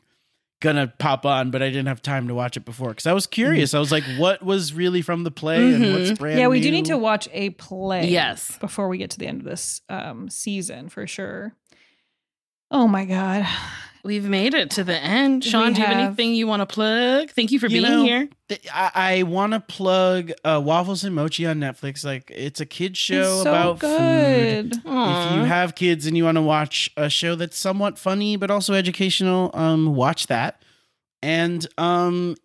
gonna 0.60 0.88
pop 0.98 1.24
on, 1.24 1.50
but 1.52 1.62
I 1.62 1.68
didn't 1.68 1.86
have 1.86 2.02
time 2.02 2.26
to 2.28 2.34
watch 2.34 2.56
it 2.56 2.64
before 2.64 2.88
because 2.90 3.06
I 3.06 3.12
was 3.12 3.26
curious. 3.28 3.74
I 3.74 3.78
was 3.78 3.92
like, 3.92 4.02
what 4.16 4.42
was 4.42 4.74
really 4.74 5.02
from 5.02 5.22
the 5.22 5.30
play 5.30 5.56
and 5.72 5.92
what's 5.92 6.18
brand 6.18 6.34
Mm-hmm. 6.34 6.38
Yeah, 6.40 6.48
we 6.48 6.60
do 6.60 6.70
need 6.72 6.86
to 6.86 6.98
watch 6.98 7.28
a 7.32 7.50
play. 7.50 8.08
Yes. 8.08 8.58
Before 8.58 8.88
we 8.88 8.98
get 8.98 9.10
to 9.10 9.18
the 9.18 9.28
end 9.28 9.40
of 9.40 9.44
this 9.46 9.82
um, 9.88 10.28
season, 10.28 10.88
for 10.88 11.06
sure. 11.06 11.54
Oh 12.72 12.88
my 12.88 13.04
god. 13.04 13.46
We've 14.04 14.24
made 14.24 14.54
it 14.54 14.70
to 14.72 14.84
the 14.84 14.96
end. 14.96 15.44
Shaun, 15.44 15.68
We 15.68 15.74
do 15.74 15.80
you 15.80 15.86
have 15.86 15.96
anything 15.98 16.34
you 16.34 16.46
want 16.46 16.60
to 16.60 16.66
plug? 16.66 17.30
Thank 17.30 17.50
you 17.50 17.58
for 17.58 17.66
You 17.66 17.82
being 17.82 17.92
know, 17.92 18.04
here. 18.04 18.28
th- 18.48 18.66
I, 18.72 18.90
I 18.94 19.22
want 19.24 19.52
to 19.54 19.60
plug 19.60 20.32
uh, 20.44 20.60
Waffles 20.64 21.04
and 21.04 21.14
Mochi 21.14 21.46
on 21.46 21.58
Netflix. 21.58 22.04
Like 22.04 22.30
it's 22.34 22.60
a 22.60 22.66
kids 22.66 22.98
show 22.98 23.42
so 23.42 23.50
about 23.50 23.78
good. 23.80 24.74
food. 24.76 24.82
If 24.84 25.32
you 25.34 25.44
have 25.44 25.74
kids 25.74 26.06
and 26.06 26.16
you 26.16 26.24
want 26.24 26.36
to 26.36 26.42
watch 26.42 26.90
a 26.96 27.10
show 27.10 27.34
that's 27.34 27.58
somewhat 27.58 27.98
funny 27.98 28.36
but 28.36 28.50
also 28.50 28.74
educational, 28.74 29.50
um, 29.54 29.94
watch 29.94 30.28
that. 30.28 30.62
And 31.22 31.66
um, 31.76 32.36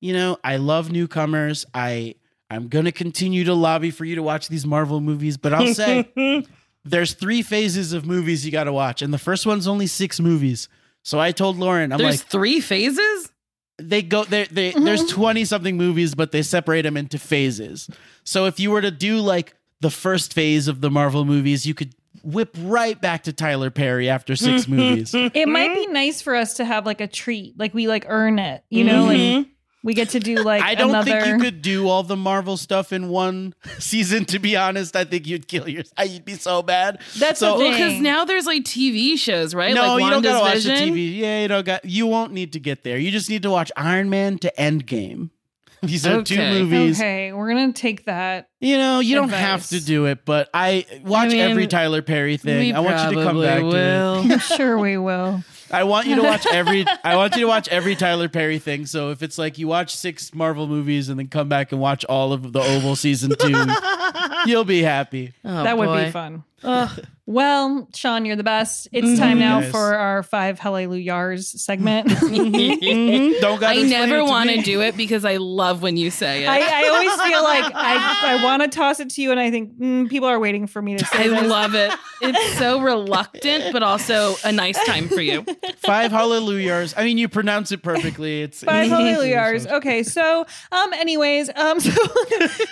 you 0.00 0.12
know, 0.12 0.38
I 0.42 0.56
love 0.56 0.90
newcomers. 0.90 1.66
I 1.74 2.14
I'm 2.50 2.68
gonna 2.68 2.92
continue 2.92 3.44
to 3.44 3.54
lobby 3.54 3.90
for 3.90 4.04
you 4.04 4.14
to 4.16 4.22
watch 4.22 4.48
these 4.48 4.66
Marvel 4.66 5.00
movies, 5.00 5.36
but 5.36 5.52
I'll 5.52 5.74
say 5.74 6.10
there's 6.84 7.14
three 7.14 7.42
phases 7.42 7.92
of 7.92 8.06
movies 8.06 8.44
you 8.44 8.50
got 8.52 8.64
to 8.64 8.72
watch, 8.72 9.02
and 9.02 9.12
the 9.12 9.18
first 9.18 9.46
one's 9.46 9.66
only 9.68 9.86
six 9.86 10.18
movies. 10.20 10.68
So 11.02 11.18
I 11.18 11.32
told 11.32 11.58
Lauren, 11.58 11.92
I'm 11.92 11.98
like. 11.98 12.08
There's 12.08 12.20
like, 12.20 12.28
three 12.28 12.60
phases? 12.60 13.32
they 13.78 14.02
go 14.02 14.24
they 14.24 14.44
they 14.44 14.70
there's 14.72 15.04
20 15.06 15.44
something 15.44 15.76
movies 15.76 16.14
but 16.14 16.30
they 16.30 16.42
separate 16.42 16.82
them 16.82 16.96
into 16.96 17.18
phases. 17.18 17.88
So 18.24 18.46
if 18.46 18.60
you 18.60 18.70
were 18.70 18.80
to 18.80 18.90
do 18.90 19.18
like 19.18 19.54
the 19.80 19.90
first 19.90 20.32
phase 20.32 20.68
of 20.68 20.80
the 20.80 20.90
marvel 20.90 21.24
movies 21.24 21.66
you 21.66 21.74
could 21.74 21.94
whip 22.22 22.54
right 22.60 23.00
back 23.00 23.24
to 23.24 23.32
tyler 23.32 23.70
perry 23.70 24.08
after 24.08 24.36
six 24.36 24.68
movies. 24.68 25.12
Mm-hmm. 25.12 25.36
It 25.36 25.48
might 25.48 25.74
be 25.74 25.86
nice 25.86 26.22
for 26.22 26.34
us 26.34 26.54
to 26.54 26.64
have 26.64 26.86
like 26.86 27.00
a 27.00 27.06
treat, 27.06 27.58
like 27.58 27.74
we 27.74 27.88
like 27.88 28.04
earn 28.08 28.38
it, 28.38 28.64
you 28.70 28.84
know, 28.84 29.06
like 29.06 29.18
mm-hmm. 29.18 29.50
We 29.82 29.94
get 29.94 30.10
to 30.10 30.20
do 30.20 30.36
like 30.36 30.62
i 30.62 30.74
don't 30.74 30.90
another. 30.90 31.10
think 31.10 31.26
you 31.26 31.38
could 31.38 31.60
do 31.62 31.88
all 31.88 32.02
the 32.02 32.16
marvel 32.16 32.56
stuff 32.56 32.92
in 32.92 33.08
one 33.08 33.54
season 33.78 34.24
to 34.24 34.38
be 34.38 34.56
honest 34.56 34.94
i 34.96 35.04
think 35.04 35.26
you'd 35.26 35.48
kill 35.48 35.68
yourself 35.68 36.08
you'd 36.10 36.24
be 36.24 36.34
so 36.34 36.62
bad 36.62 37.00
That's 37.18 37.40
so 37.40 37.58
the 37.58 37.70
Because 37.70 38.00
now 38.00 38.24
there's 38.24 38.46
like 38.46 38.62
TV 38.64 39.18
shows, 39.18 39.54
right? 39.54 39.74
no, 39.74 39.94
like 39.94 40.04
you 40.04 40.10
don't 40.10 40.22
gotta 40.22 40.40
watch 40.40 40.64
the 40.64 40.70
TV. 40.70 41.16
Yeah, 41.16 41.42
you 41.42 41.48
don't 41.48 41.64
got. 41.66 41.84
You 41.84 42.06
won't 42.06 42.32
need 42.32 42.52
to 42.54 42.60
get 42.60 42.84
there. 42.84 42.96
You 42.98 43.10
just 43.10 43.28
need 43.30 43.42
to 43.42 43.50
watch 43.50 43.70
Iron 43.76 44.10
Man 44.10 44.38
to 44.38 44.52
Endgame. 44.58 45.30
These 45.82 46.06
are 46.06 46.22
two 46.22 46.36
movies. 46.36 47.00
Okay, 47.00 47.32
we're 47.32 47.48
gonna 47.48 47.72
take 47.72 48.04
that. 48.04 48.48
You 48.60 48.78
know, 48.78 49.00
you 49.00 49.16
don't 49.16 49.30
have 49.30 49.66
to 49.68 49.80
do 49.80 50.06
it, 50.06 50.24
but 50.24 50.48
I 50.54 50.86
watch 51.04 51.26
I 51.26 51.28
mean, 51.28 51.40
every 51.40 51.66
Tyler 51.66 52.02
Perry 52.02 52.36
thing. 52.36 52.74
I 52.74 52.80
want 52.80 52.98
you 53.00 53.16
to 53.16 53.24
come 53.24 53.24
probably 53.24 53.46
back 53.46 53.62
will. 53.62 54.22
to 54.22 54.34
I'm 54.34 54.38
sure 54.38 54.78
we 54.78 54.96
will. 54.96 55.42
It. 55.72 55.76
I 55.76 55.84
want 55.84 56.06
you 56.06 56.16
to 56.16 56.22
watch 56.22 56.46
every 56.52 56.84
I 57.04 57.16
want 57.16 57.34
you 57.34 57.42
to 57.42 57.46
watch 57.46 57.68
every 57.68 57.96
Tyler 57.96 58.28
Perry 58.28 58.58
thing. 58.58 58.86
So 58.86 59.10
if 59.10 59.22
it's 59.22 59.38
like 59.38 59.58
you 59.58 59.68
watch 59.68 59.96
six 59.96 60.34
Marvel 60.34 60.66
movies 60.66 61.08
and 61.08 61.18
then 61.18 61.28
come 61.28 61.48
back 61.48 61.72
and 61.72 61.80
watch 61.80 62.04
all 62.04 62.32
of 62.32 62.52
the 62.52 62.60
Oval 62.60 62.96
season 62.96 63.32
2, 63.38 63.66
you'll 64.46 64.64
be 64.64 64.82
happy. 64.82 65.32
Oh, 65.44 65.64
that 65.64 65.78
would 65.78 66.04
be 66.04 66.10
fun. 66.10 66.44
Well, 67.24 67.88
Shaun, 67.94 68.24
you're 68.24 68.34
the 68.34 68.42
best. 68.42 68.88
It's 68.90 69.16
time 69.16 69.38
now 69.38 69.60
Yes. 69.60 69.70
for 69.70 69.94
our 69.94 70.24
five 70.24 70.58
hallelujahs 70.58 71.62
segment. 71.62 72.08
Don't 72.20 73.60
gotta 73.60 73.78
I 73.78 73.82
never 73.82 74.24
want 74.24 74.50
to 74.50 74.60
do 74.62 74.80
it 74.80 74.96
because 74.96 75.24
I 75.24 75.36
love 75.36 75.82
when 75.82 75.96
you 75.96 76.10
say 76.10 76.42
it. 76.44 76.48
I, 76.48 76.58
I 76.58 76.88
always 76.88 77.12
feel 77.22 77.42
like 77.44 77.72
I, 77.74 78.38
I 78.38 78.44
want 78.44 78.62
to 78.62 78.68
toss 78.68 78.98
it 78.98 79.10
to 79.10 79.22
you, 79.22 79.30
and 79.30 79.38
I 79.38 79.52
think 79.52 79.78
mm, 79.78 80.10
people 80.10 80.28
are 80.28 80.40
waiting 80.40 80.66
for 80.66 80.82
me 80.82 80.96
to 80.96 81.04
say 81.04 81.26
it. 81.26 81.32
I 81.32 81.40
this. 81.42 81.48
love 81.50 81.74
it. 81.76 81.92
It's 82.22 82.58
so 82.58 82.80
reluctant, 82.82 83.72
but 83.72 83.84
also 83.84 84.34
a 84.44 84.50
nice 84.50 84.82
time 84.84 85.08
for 85.08 85.20
you. 85.20 85.44
Five 85.78 86.10
hallelujahs. 86.10 86.92
I 86.96 87.04
mean, 87.04 87.18
you 87.18 87.28
pronounce 87.28 87.70
it 87.70 87.84
perfectly. 87.84 88.42
It's 88.42 88.64
Five 88.64 88.88
hallelujahs. 88.90 89.66
Okay, 89.68 90.02
so 90.02 90.44
um, 90.72 90.92
anyways, 90.94 91.50
um, 91.54 91.78
so 91.78 91.90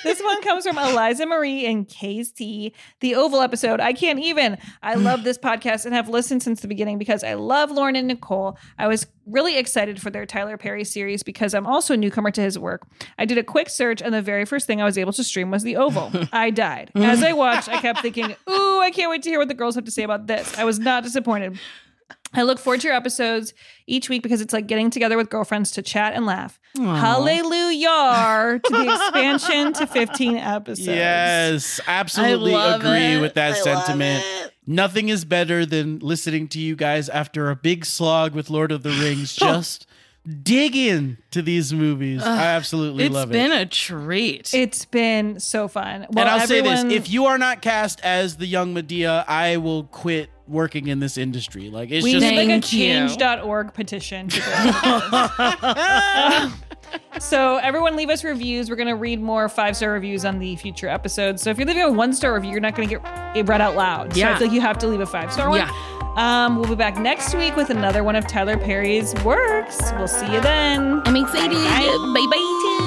this 0.02 0.20
one 0.20 0.42
comes 0.42 0.66
from 0.66 0.76
Eliza 0.76 1.24
Marie 1.26 1.66
and 1.66 1.86
KC, 1.86 2.72
the 2.98 3.14
Oval 3.14 3.40
episode. 3.42 3.78
I 3.78 3.92
can't 3.92 4.18
even. 4.18 4.49
I 4.82 4.94
love 4.96 5.24
this 5.24 5.38
podcast 5.38 5.84
and 5.84 5.94
have 5.94 6.08
listened 6.08 6.42
since 6.42 6.60
the 6.60 6.68
beginning 6.68 6.98
because 6.98 7.24
I 7.24 7.34
love 7.34 7.70
Lauren 7.70 7.96
and 7.96 8.08
Nicole. 8.08 8.58
I 8.78 8.88
was 8.88 9.06
really 9.26 9.58
excited 9.58 10.00
for 10.00 10.10
their 10.10 10.26
Tyler 10.26 10.56
Perry 10.56 10.84
series 10.84 11.22
because 11.22 11.54
I'm 11.54 11.66
also 11.66 11.94
a 11.94 11.96
newcomer 11.96 12.30
to 12.32 12.40
his 12.40 12.58
work. 12.58 12.86
I 13.18 13.24
did 13.24 13.38
a 13.38 13.44
quick 13.44 13.68
search, 13.68 14.02
and 14.02 14.12
the 14.12 14.22
very 14.22 14.44
first 14.44 14.66
thing 14.66 14.80
I 14.80 14.84
was 14.84 14.98
able 14.98 15.12
to 15.12 15.24
stream 15.24 15.50
was 15.50 15.62
the 15.62 15.76
Oval. 15.76 16.10
I 16.32 16.50
died 16.50 16.90
as 16.94 17.22
I 17.22 17.32
watched. 17.32 17.68
I 17.68 17.80
kept 17.80 18.00
thinking, 18.00 18.34
"Ooh, 18.50 18.80
I 18.80 18.90
can't 18.92 19.10
wait 19.10 19.22
to 19.22 19.30
hear 19.30 19.38
what 19.38 19.48
the 19.48 19.54
girls 19.54 19.74
have 19.74 19.84
to 19.84 19.90
say 19.90 20.02
about 20.02 20.26
this." 20.26 20.56
I 20.58 20.64
was 20.64 20.78
not 20.78 21.02
disappointed. 21.02 21.58
I 22.32 22.42
look 22.42 22.58
forward 22.58 22.80
to 22.82 22.88
your 22.88 22.96
episodes 22.96 23.54
each 23.86 24.08
week 24.08 24.22
because 24.22 24.40
it's 24.40 24.52
like 24.52 24.66
getting 24.66 24.90
together 24.90 25.16
with 25.16 25.30
girlfriends 25.30 25.72
to 25.72 25.82
chat 25.82 26.14
and 26.14 26.26
laugh. 26.26 26.60
Hallelujah 26.76 28.60
to 28.64 28.72
the 28.72 28.92
expansion 28.92 29.72
to 29.74 29.86
15 29.86 30.36
episodes. 30.36 30.86
Yes, 30.86 31.80
absolutely 31.86 32.54
agree 32.54 33.16
it. 33.16 33.20
with 33.20 33.34
that 33.34 33.52
I 33.52 33.60
sentiment. 33.60 34.24
Nothing 34.66 35.08
is 35.08 35.24
better 35.24 35.66
than 35.66 35.98
listening 35.98 36.46
to 36.48 36.60
you 36.60 36.76
guys 36.76 37.08
after 37.08 37.50
a 37.50 37.56
big 37.56 37.84
slog 37.84 38.34
with 38.34 38.50
Lord 38.50 38.70
of 38.70 38.84
the 38.84 38.90
Rings. 38.90 39.34
Just 39.34 39.86
dig 40.42 40.76
in 40.76 41.18
to 41.32 41.42
these 41.42 41.72
movies. 41.72 42.22
I 42.22 42.36
absolutely 42.54 43.04
It's 43.04 43.14
love 43.14 43.30
been 43.30 43.52
It's 43.52 43.80
been 43.82 44.02
a 44.02 44.06
treat. 44.06 44.54
It's 44.54 44.84
been 44.84 45.40
so 45.40 45.66
fun. 45.66 46.06
Well, 46.10 46.26
and 46.26 46.28
I'll 46.28 46.46
say 46.46 46.60
this: 46.60 46.84
if 46.84 47.10
you 47.10 47.26
are 47.26 47.38
not 47.38 47.62
cast 47.62 48.00
as 48.02 48.36
the 48.36 48.46
young 48.46 48.74
Madea, 48.74 49.24
I 49.26 49.56
will 49.56 49.84
quit 49.84 50.30
working 50.50 50.88
in 50.88 50.98
this 51.00 51.16
industry. 51.16 51.70
Like 51.70 51.90
it's 51.90 52.04
we 52.04 52.12
just 52.12 52.24
like 52.26 52.34
a 52.34 52.46
Thank 52.46 52.72
you. 52.72 52.80
change.org 52.88 53.72
petition. 53.74 54.28
So 57.20 57.58
everyone 57.58 57.94
leave 57.96 58.08
us 58.10 58.24
reviews. 58.24 58.68
We're 58.70 58.76
going 58.76 58.88
to 58.88 58.94
read 58.96 59.20
more 59.20 59.48
five-star 59.48 59.92
reviews 59.92 60.24
on 60.24 60.38
the 60.40 60.56
future 60.56 60.88
episodes. 60.88 61.40
So 61.42 61.50
if 61.50 61.58
you're 61.58 61.66
leaving 61.66 61.82
a 61.82 61.92
one-star 61.92 62.34
review, 62.34 62.50
you're 62.50 62.60
not 62.60 62.74
going 62.74 62.88
to 62.88 62.96
get 62.98 63.36
it 63.36 63.46
read 63.46 63.60
out 63.60 63.76
loud. 63.76 64.14
So 64.14 64.18
I 64.20 64.22
Yeah. 64.30 64.38
feel 64.38 64.46
like 64.48 64.54
you 64.54 64.60
have 64.60 64.78
to 64.78 64.86
leave 64.88 65.00
a 65.00 65.06
five-star 65.06 65.48
one. 65.50 65.58
Yeah. 65.60 65.70
Um, 66.16 66.56
we'll 66.56 66.68
be 66.68 66.74
back 66.74 66.96
next 66.98 67.34
week 67.34 67.54
with 67.56 67.70
another 67.70 68.02
one 68.02 68.16
of 68.16 68.26
Tyler 68.26 68.56
Perry's 68.56 69.14
works. 69.22 69.78
We'll 69.98 70.08
see 70.08 70.32
you 70.32 70.40
then. 70.40 71.02
I'm 71.04 71.14
excited. 71.16 71.52
Bye 71.58 72.26
bye. 72.30 72.86